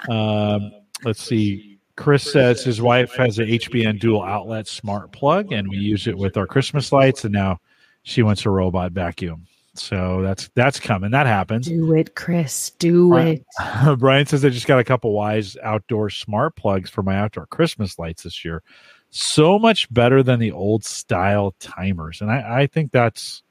Um, 0.09 0.73
let's 1.05 1.23
see. 1.23 1.72
Chris 1.97 2.23
says 2.31 2.64
his 2.64 2.81
wife 2.81 3.14
has 3.16 3.39
a 3.39 3.44
HBN 3.44 4.01
dual 4.01 4.23
outlet 4.23 4.66
smart 4.66 5.12
plug, 5.12 5.52
and 5.52 5.69
we 5.69 5.77
use 5.77 6.06
it 6.06 6.16
with 6.16 6.36
our 6.36 6.47
Christmas 6.47 6.90
lights. 6.93 7.24
And 7.24 7.32
now 7.32 7.59
she 8.02 8.23
wants 8.23 8.47
a 8.47 8.51
robot 8.51 8.93
vacuum. 8.93 9.47
So 9.74 10.20
that's 10.23 10.51
that's 10.55 10.78
coming. 10.81 11.10
That 11.12 11.27
happens. 11.27 11.66
Do 11.66 11.94
it, 11.94 12.14
Chris. 12.14 12.70
Do 12.78 13.10
Right. 13.12 13.43
it. 13.60 13.98
Brian 13.98 14.27
says 14.27 14.44
I 14.44 14.51
just 14.51 14.66
got 14.66 14.78
a 14.78 14.85
couple 14.85 15.14
Wyze 15.14 15.56
outdoor 15.62 16.10
smart 16.10 16.56
plugs 16.56 16.90
for 16.90 17.02
my 17.02 17.16
outdoor 17.16 17.47
Christmas 17.47 17.98
lights 17.98 18.23
this 18.24 18.44
year. 18.44 18.62
So 19.10 19.59
much 19.59 19.93
better 19.93 20.23
than 20.23 20.40
the 20.40 20.52
old 20.52 20.85
style 20.85 21.55
timers, 21.59 22.20
and 22.20 22.31
I, 22.31 22.62
I 22.62 22.66
think 22.66 22.93
that's 22.93 23.43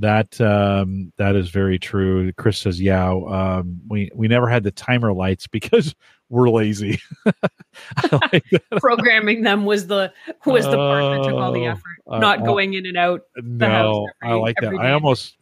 that 0.00 0.40
um, 0.40 1.12
that 1.16 1.36
is 1.36 1.50
very 1.50 1.78
true. 1.78 2.32
Chris 2.32 2.58
says, 2.58 2.80
"Yeah, 2.80 3.10
um, 3.12 3.80
we 3.88 4.10
we 4.14 4.28
never 4.28 4.48
had 4.48 4.62
the 4.64 4.70
timer 4.70 5.12
lights 5.12 5.46
because 5.46 5.94
we're 6.28 6.50
lazy." 6.50 6.98
Like. 8.10 8.44
Programming 8.78 9.42
them 9.42 9.64
was 9.64 9.86
the 9.86 10.12
was 10.44 10.64
the 10.64 10.76
part 10.76 11.02
that 11.22 11.28
took 11.28 11.38
all 11.38 11.52
the 11.52 11.66
Oh, 11.66 11.70
effort. 11.70 11.98
uh, 12.08 12.18
Not 12.18 12.40
uh, 12.40 12.44
going 12.44 12.74
in 12.74 12.84
and 12.86 12.96
out. 12.96 13.20
house 13.36 13.44
No, 13.44 14.08
I 14.22 14.32
like 14.34 14.56
that. 14.56 14.66
every 14.66 14.78
I 14.78 14.92
almost 14.92 15.36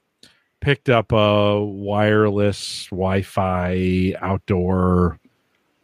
picked 0.61 0.89
up 0.91 1.11
a 1.13 1.65
wireless 1.65 2.87
Wi-Fi 2.91 4.15
outdoor 4.21 5.19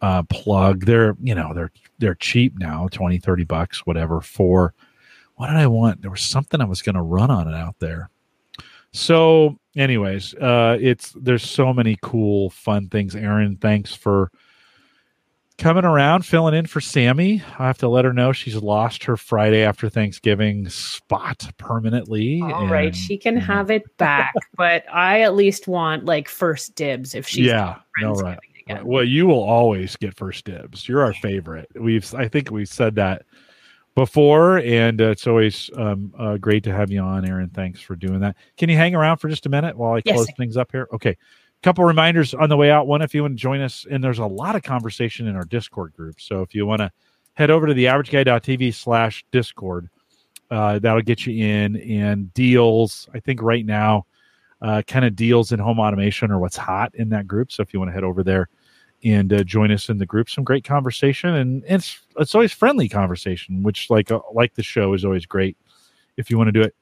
uh, 0.02 0.22
plug. 0.24 0.84
They're 0.84 1.16
you 1.22 1.34
know 1.34 1.52
they're 1.54 1.72
they're 1.98 2.14
cheap 2.16 2.58
now, 2.58 2.88
20, 2.92 3.18
30 3.18 3.44
bucks, 3.44 3.86
whatever. 3.86 4.20
For 4.20 4.74
what 5.36 5.46
did 5.48 5.56
I 5.56 5.66
want? 5.66 6.02
There 6.02 6.10
was 6.10 6.22
something 6.22 6.60
I 6.60 6.64
was 6.66 6.82
going 6.82 6.96
to 6.96 7.02
run 7.02 7.30
on 7.30 7.48
it 7.48 7.54
out 7.54 7.76
there. 7.78 8.10
So, 8.94 9.58
anyways, 9.76 10.34
uh, 10.34 10.78
it's 10.80 11.12
there's 11.20 11.42
so 11.42 11.72
many 11.72 11.98
cool, 12.00 12.50
fun 12.50 12.88
things. 12.88 13.16
Erin, 13.16 13.56
thanks 13.56 13.92
for 13.92 14.30
coming 15.58 15.84
around, 15.84 16.24
filling 16.24 16.54
in 16.54 16.66
for 16.66 16.80
Sammy. 16.80 17.42
I 17.58 17.66
have 17.66 17.78
to 17.78 17.88
let 17.88 18.04
her 18.04 18.12
know 18.12 18.30
she's 18.30 18.54
lost 18.54 19.02
her 19.04 19.16
Friday 19.16 19.64
after 19.64 19.88
Thanksgiving 19.88 20.68
spot 20.68 21.50
permanently. 21.58 22.40
All 22.40 22.68
right, 22.68 22.86
and- 22.86 22.96
she 22.96 23.18
can 23.18 23.36
have 23.36 23.68
it 23.68 23.82
back, 23.96 24.32
but 24.56 24.84
I 24.92 25.22
at 25.22 25.34
least 25.34 25.66
want 25.66 26.04
like 26.04 26.28
first 26.28 26.76
dibs 26.76 27.16
if 27.16 27.26
she's 27.26 27.46
yeah, 27.46 27.78
no, 27.98 28.12
right. 28.12 28.38
again. 28.64 28.86
Well, 28.86 29.02
you 29.02 29.26
will 29.26 29.42
always 29.42 29.96
get 29.96 30.14
first 30.14 30.44
dibs. 30.44 30.88
You're 30.88 31.02
our 31.02 31.14
favorite. 31.14 31.68
We've, 31.74 32.14
I 32.14 32.28
think, 32.28 32.52
we've 32.52 32.68
said 32.68 32.94
that 32.94 33.22
before, 33.94 34.58
and 34.58 35.00
uh, 35.00 35.10
it's 35.10 35.26
always 35.26 35.70
um, 35.76 36.12
uh, 36.18 36.36
great 36.36 36.64
to 36.64 36.72
have 36.72 36.90
you 36.90 37.00
on, 37.00 37.24
Erin. 37.24 37.50
Thanks 37.50 37.80
for 37.80 37.94
doing 37.94 38.20
that. 38.20 38.36
Can 38.56 38.68
you 38.68 38.76
hang 38.76 38.94
around 38.94 39.18
for 39.18 39.28
just 39.28 39.46
a 39.46 39.48
minute 39.48 39.76
while 39.76 39.94
I 39.94 40.02
Yes. 40.04 40.14
close 40.14 40.30
things 40.36 40.56
up 40.56 40.72
here? 40.72 40.88
Okay. 40.92 41.16
Couple 41.62 41.84
reminders 41.84 42.34
on 42.34 42.48
the 42.50 42.56
way 42.56 42.70
out. 42.70 42.86
One, 42.86 43.00
if 43.00 43.14
you 43.14 43.22
want 43.22 43.38
to 43.38 43.40
join 43.40 43.60
us, 43.60 43.86
and 43.90 44.04
there's 44.04 44.18
a 44.18 44.26
lot 44.26 44.54
of 44.54 44.62
conversation 44.62 45.26
in 45.26 45.36
our 45.36 45.44
Discord 45.44 45.94
group. 45.94 46.20
So 46.20 46.42
if 46.42 46.54
you 46.54 46.66
want 46.66 46.80
to 46.80 46.90
head 47.34 47.50
over 47.50 47.66
to 47.66 47.72
the 47.74 47.86
averageguy.tv 47.86 48.74
slash 48.74 49.24
Discord, 49.32 49.88
uh, 50.50 50.78
that'll 50.80 51.00
get 51.00 51.26
you 51.26 51.42
in 51.44 51.76
and 51.76 52.34
deals. 52.34 53.08
I 53.14 53.20
think 53.20 53.40
right 53.40 53.64
now, 53.64 54.06
uh, 54.60 54.82
kind 54.86 55.04
of 55.04 55.16
deals 55.16 55.52
in 55.52 55.58
home 55.58 55.78
automation 55.78 56.30
or 56.30 56.38
what's 56.38 56.56
hot 56.56 56.94
in 56.94 57.10
that 57.10 57.26
group. 57.26 57.50
So 57.50 57.62
if 57.62 57.72
you 57.72 57.78
want 57.78 57.88
to 57.90 57.94
head 57.94 58.04
over 58.04 58.22
there 58.22 58.48
and 59.04 59.32
uh, 59.32 59.44
join 59.44 59.70
us 59.70 59.88
in 59.88 59.98
the 59.98 60.06
group, 60.06 60.30
some 60.30 60.44
great 60.44 60.64
conversation, 60.64 61.34
and 61.34 61.62
it's 61.68 62.00
it's 62.18 62.34
always 62.34 62.52
friendly 62.52 62.88
conversation, 62.88 63.62
which 63.62 63.90
like 63.90 64.10
uh, 64.10 64.20
like 64.32 64.54
the 64.54 64.62
show 64.62 64.94
is 64.94 65.04
always 65.04 65.26
great. 65.26 65.56
If 66.16 66.30
you 66.30 66.38
want 66.38 66.48
to 66.48 66.52
do 66.52 66.62
it, 66.62 66.74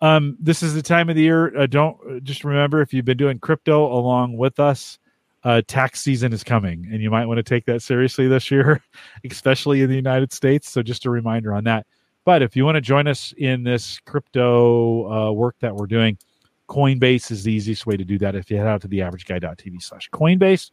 um, 0.00 0.36
this 0.38 0.62
is 0.62 0.74
the 0.74 0.82
time 0.82 1.08
of 1.10 1.16
the 1.16 1.22
year. 1.22 1.56
Uh, 1.56 1.66
don't 1.66 1.96
uh, 2.08 2.20
just 2.20 2.44
remember 2.44 2.80
if 2.80 2.94
you've 2.94 3.04
been 3.04 3.16
doing 3.16 3.38
crypto 3.38 3.92
along 3.92 4.36
with 4.36 4.60
us. 4.60 4.98
Uh, 5.42 5.60
tax 5.66 6.00
season 6.00 6.32
is 6.32 6.42
coming, 6.42 6.88
and 6.90 7.02
you 7.02 7.10
might 7.10 7.26
want 7.26 7.36
to 7.36 7.42
take 7.42 7.66
that 7.66 7.82
seriously 7.82 8.26
this 8.26 8.50
year, 8.50 8.82
especially 9.30 9.82
in 9.82 9.90
the 9.90 9.96
United 9.96 10.32
States. 10.32 10.70
So, 10.70 10.82
just 10.82 11.04
a 11.04 11.10
reminder 11.10 11.52
on 11.54 11.64
that. 11.64 11.86
But 12.24 12.40
if 12.40 12.56
you 12.56 12.64
want 12.64 12.76
to 12.76 12.80
join 12.80 13.06
us 13.06 13.34
in 13.36 13.62
this 13.62 14.00
crypto 14.06 15.10
uh, 15.10 15.32
work 15.32 15.56
that 15.60 15.76
we're 15.76 15.86
doing, 15.86 16.16
Coinbase 16.68 17.30
is 17.30 17.44
the 17.44 17.52
easiest 17.52 17.84
way 17.84 17.98
to 17.98 18.04
do 18.04 18.16
that. 18.18 18.34
If 18.34 18.50
you 18.50 18.56
head 18.56 18.66
out 18.66 18.80
to 18.82 18.88
the 18.88 19.00
averageguy.tv 19.00 19.82
slash 19.82 20.08
Coinbase 20.10 20.70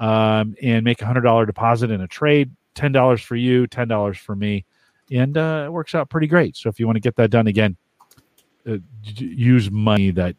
um, 0.00 0.56
and 0.60 0.82
make 0.82 1.00
a 1.02 1.06
hundred 1.06 1.20
dollar 1.20 1.46
deposit 1.46 1.90
in 1.90 2.00
a 2.00 2.08
trade, 2.08 2.50
ten 2.74 2.90
dollars 2.90 3.20
for 3.20 3.36
you, 3.36 3.66
ten 3.68 3.86
dollars 3.86 4.18
for 4.18 4.34
me, 4.34 4.64
and 5.12 5.36
uh, 5.36 5.64
it 5.66 5.72
works 5.72 5.94
out 5.94 6.08
pretty 6.10 6.26
great. 6.26 6.56
So 6.56 6.68
if 6.68 6.80
you 6.80 6.86
want 6.86 6.96
to 6.96 7.00
get 7.00 7.14
that 7.16 7.30
done 7.30 7.46
again, 7.46 7.76
uh, 8.66 8.78
use 9.04 9.70
money 9.70 10.10
that 10.12 10.34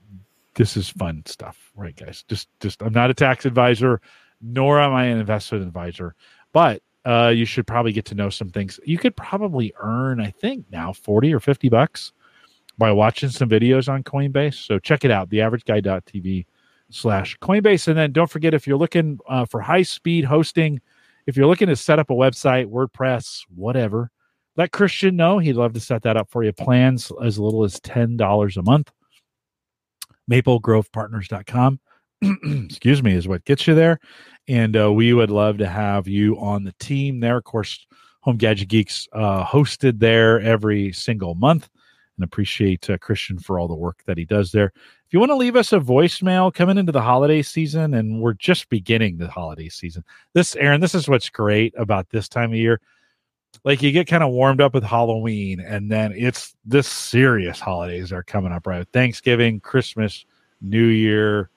this 0.55 0.75
is 0.75 0.89
fun 0.89 1.23
stuff, 1.25 1.71
right, 1.75 1.95
guys? 1.95 2.25
Just 2.27 2.49
just 2.59 2.81
I'm 2.81 2.91
not 2.91 3.11
a 3.11 3.13
tax 3.13 3.45
advisor, 3.45 4.01
nor 4.41 4.81
am 4.81 4.93
I 4.93 5.05
an 5.05 5.19
investment 5.19 5.63
advisor, 5.63 6.15
but 6.51 6.81
uh, 7.05 7.31
you 7.33 7.45
should 7.45 7.67
probably 7.67 7.91
get 7.91 8.05
to 8.05 8.15
know 8.15 8.29
some 8.29 8.49
things. 8.49 8.79
You 8.83 8.97
could 8.97 9.15
probably 9.15 9.73
earn, 9.79 10.19
I 10.19 10.31
think, 10.31 10.65
now 10.71 10.93
40 10.93 11.33
or 11.33 11.39
50 11.39 11.69
bucks 11.69 12.13
by 12.77 12.91
watching 12.91 13.29
some 13.29 13.49
videos 13.49 13.91
on 13.91 14.03
Coinbase. 14.03 14.65
So 14.65 14.77
check 14.77 15.03
it 15.03 15.11
out, 15.11 15.29
theaverageguy.tv 15.29 16.45
slash 16.91 17.37
Coinbase. 17.39 17.87
And 17.87 17.97
then 17.97 18.11
don't 18.11 18.29
forget 18.29 18.53
if 18.53 18.67
you're 18.67 18.77
looking 18.77 19.19
uh, 19.27 19.45
for 19.45 19.61
high 19.61 19.81
speed 19.81 20.25
hosting, 20.25 20.79
if 21.25 21.35
you're 21.35 21.47
looking 21.47 21.67
to 21.67 21.75
set 21.75 21.99
up 21.99 22.09
a 22.09 22.13
website, 22.13 22.67
WordPress, 22.67 23.41
whatever, 23.55 24.11
let 24.57 24.71
Christian 24.71 25.15
know. 25.15 25.39
He'd 25.39 25.53
love 25.53 25.73
to 25.73 25.79
set 25.79 26.03
that 26.03 26.17
up 26.17 26.29
for 26.29 26.43
you. 26.43 26.51
Plans 26.51 27.11
as 27.23 27.39
little 27.39 27.63
as 27.63 27.79
$10 27.79 28.57
a 28.57 28.61
month. 28.61 28.91
MapleGrovePartners.com. 30.29 31.79
excuse 32.67 33.01
me, 33.01 33.15
is 33.15 33.27
what 33.27 33.45
gets 33.45 33.65
you 33.65 33.73
there. 33.73 33.99
And 34.47 34.77
uh, 34.77 34.91
we 34.91 35.13
would 35.13 35.31
love 35.31 35.57
to 35.59 35.67
have 35.67 36.07
you 36.07 36.39
on 36.39 36.63
the 36.63 36.73
team 36.79 37.19
there. 37.19 37.37
Of 37.37 37.45
course, 37.45 37.85
Home 38.21 38.37
Gadget 38.37 38.67
Geeks 38.67 39.07
uh, 39.13 39.43
hosted 39.43 39.99
there 39.99 40.39
every 40.39 40.91
single 40.91 41.35
month 41.35 41.69
and 42.17 42.23
appreciate 42.23 42.89
uh, 42.89 42.97
Christian 42.99 43.39
for 43.39 43.59
all 43.59 43.67
the 43.67 43.75
work 43.75 44.03
that 44.05 44.17
he 44.17 44.25
does 44.25 44.51
there. 44.51 44.71
If 45.11 45.15
you 45.15 45.19
want 45.19 45.31
to 45.31 45.35
leave 45.35 45.57
us 45.57 45.73
a 45.73 45.79
voicemail 45.81 46.53
coming 46.53 46.77
into 46.77 46.93
the 46.93 47.01
holiday 47.01 47.41
season, 47.41 47.95
and 47.95 48.21
we're 48.21 48.31
just 48.31 48.69
beginning 48.69 49.17
the 49.17 49.27
holiday 49.27 49.67
season, 49.67 50.05
this, 50.31 50.55
Erin, 50.55 50.79
this 50.79 50.95
is 50.95 51.09
what's 51.09 51.29
great 51.29 51.73
about 51.77 52.09
this 52.11 52.29
time 52.29 52.51
of 52.51 52.57
year. 52.57 52.79
Like 53.65 53.81
you 53.81 53.91
get 53.91 54.07
kind 54.07 54.23
of 54.23 54.31
warmed 54.31 54.61
up 54.61 54.73
with 54.73 54.85
Halloween, 54.85 55.59
and 55.59 55.91
then 55.91 56.13
it's 56.15 56.55
this 56.63 56.87
serious 56.87 57.59
holidays 57.59 58.13
are 58.13 58.23
coming 58.23 58.53
up, 58.53 58.65
right? 58.65 58.87
Thanksgiving, 58.93 59.59
Christmas, 59.59 60.23
New 60.61 60.85
Year. 60.85 61.49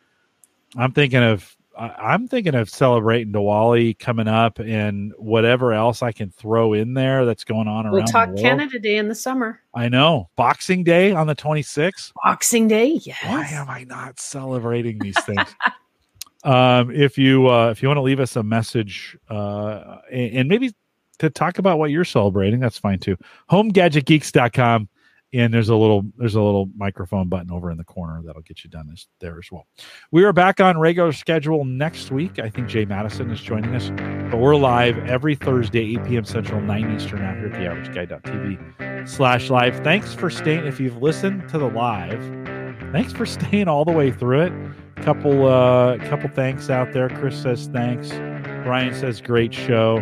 I'm 0.76 0.90
thinking 0.90 1.22
of 1.22 1.56
I'm 1.76 2.28
thinking 2.28 2.55
of 2.55 2.70
celebrating 2.70 3.32
Diwali 3.32 3.98
coming 3.98 4.28
up 4.28 4.59
and 4.59 5.12
whatever 5.18 5.72
else 5.72 6.02
I 6.02 6.12
can 6.12 6.30
throw 6.30 6.72
in 6.72 6.94
there 6.94 7.24
that's 7.24 7.44
going 7.44 7.68
on 7.68 7.86
around. 7.86 7.94
We'll 7.94 8.05
talk 8.05 8.36
Canada 8.36 8.78
Day 8.78 8.96
in 8.96 9.09
the 9.09 9.14
summer. 9.14 9.60
I 9.74 9.88
know. 9.88 10.30
Boxing 10.36 10.84
Day 10.84 11.12
on 11.12 11.26
the 11.26 11.34
26th. 11.34 12.12
Boxing 12.22 12.68
Day, 12.68 13.01
yes. 13.02 13.18
Why 13.24 13.46
am 13.46 13.68
I 13.68 13.84
not 13.84 14.20
celebrating 14.20 14.98
these 14.98 15.20
things? 15.24 15.55
um, 16.44 16.90
if 16.90 17.18
you 17.18 17.48
uh, 17.48 17.70
if 17.70 17.82
you 17.82 17.88
want 17.88 17.98
to 17.98 18.02
leave 18.02 18.20
us 18.20 18.36
a 18.36 18.42
message 18.42 19.16
uh, 19.28 19.98
and, 20.12 20.36
and 20.38 20.48
maybe 20.48 20.72
to 21.18 21.30
talk 21.30 21.59
about 21.59 21.78
what 21.78 21.90
you're 21.90 22.05
celebrating, 22.05 22.60
that's 22.60 22.78
fine 22.78 22.98
too. 22.98 23.16
HomeGadgetGeeks.com 23.51 24.88
and 25.35 25.52
there's 25.52 25.69
a 25.69 25.74
little 25.74 26.05
there's 26.16 26.36
a 26.36 26.40
little 26.40 26.69
microphone 26.77 27.28
button 27.28 27.51
over 27.51 27.70
in 27.70 27.77
the 27.77 27.85
corner 27.85 28.23
that'll 28.24 28.43
get 28.43 28.62
you 28.62 28.70
done 28.70 28.89
as, 28.93 29.09
there 29.20 29.36
as 29.39 29.51
well. 29.51 29.66
We 30.12 30.23
are 30.24 30.32
back 30.32 30.61
on 30.61 30.78
regular 30.78 31.12
schedule 31.12 31.65
next 31.65 32.12
week. 32.12 32.39
I 32.39 32.48
think 32.48 32.69
Jay 32.69 32.85
Madison 32.85 33.31
is 33.31 33.40
joining 33.40 33.74
us, 33.74 33.90
but 34.31 34.39
we're 34.39 34.55
live 34.55 34.97
every 35.06 35.35
Thursday, 35.35 35.97
8 35.97 36.05
p.m. 36.05 36.24
Central, 36.24 36.61
9 36.61 36.97
Eastern, 36.97 37.23
out 37.23 37.36
here 37.36 37.48
at 37.48 37.52
theaverageguy.tv 37.55 39.09
slash 39.09 39.51
live. 39.51 39.77
Thanks 39.82 40.15
for 40.15 40.31
staying. 40.31 40.66
If 40.66 40.78
you've 40.78 41.02
listened 41.02 41.48
to 41.48 41.59
the 41.59 41.69
live, 41.69 42.23
thanks 42.93 43.12
for 43.12 43.27
staying 43.27 43.66
all 43.66 43.85
the 43.85 43.93
way 43.93 44.12
through 44.12 44.43
it. 44.43 44.52
Couple 44.97 45.48
uh 45.48 45.98
couple 46.09 46.31
thanks 46.31 46.70
out 46.70 46.93
there. 46.93 47.09
Chris 47.09 47.36
says 47.43 47.66
thanks. 47.66 48.11
Brian 48.62 48.94
says 48.94 49.20
great 49.20 49.52
show. 49.52 49.98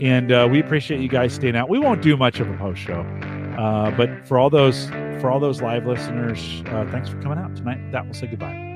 And 0.00 0.32
uh, 0.32 0.48
we 0.50 0.60
appreciate 0.60 1.00
you 1.00 1.08
guys 1.08 1.32
staying 1.32 1.54
out. 1.54 1.68
We 1.68 1.78
won't 1.78 2.02
do 2.02 2.16
much 2.16 2.40
of 2.40 2.50
a 2.50 2.56
post 2.58 2.80
show. 2.80 3.06
Uh, 3.56 3.90
but 3.92 4.26
for 4.26 4.38
all 4.38 4.50
those 4.50 4.88
for 5.20 5.30
all 5.30 5.40
those 5.40 5.62
live 5.62 5.86
listeners, 5.86 6.62
uh, 6.66 6.86
thanks 6.90 7.08
for 7.08 7.20
coming 7.22 7.38
out 7.38 7.54
tonight. 7.56 7.92
That 7.92 8.06
will 8.06 8.14
say 8.14 8.26
goodbye. 8.26 8.73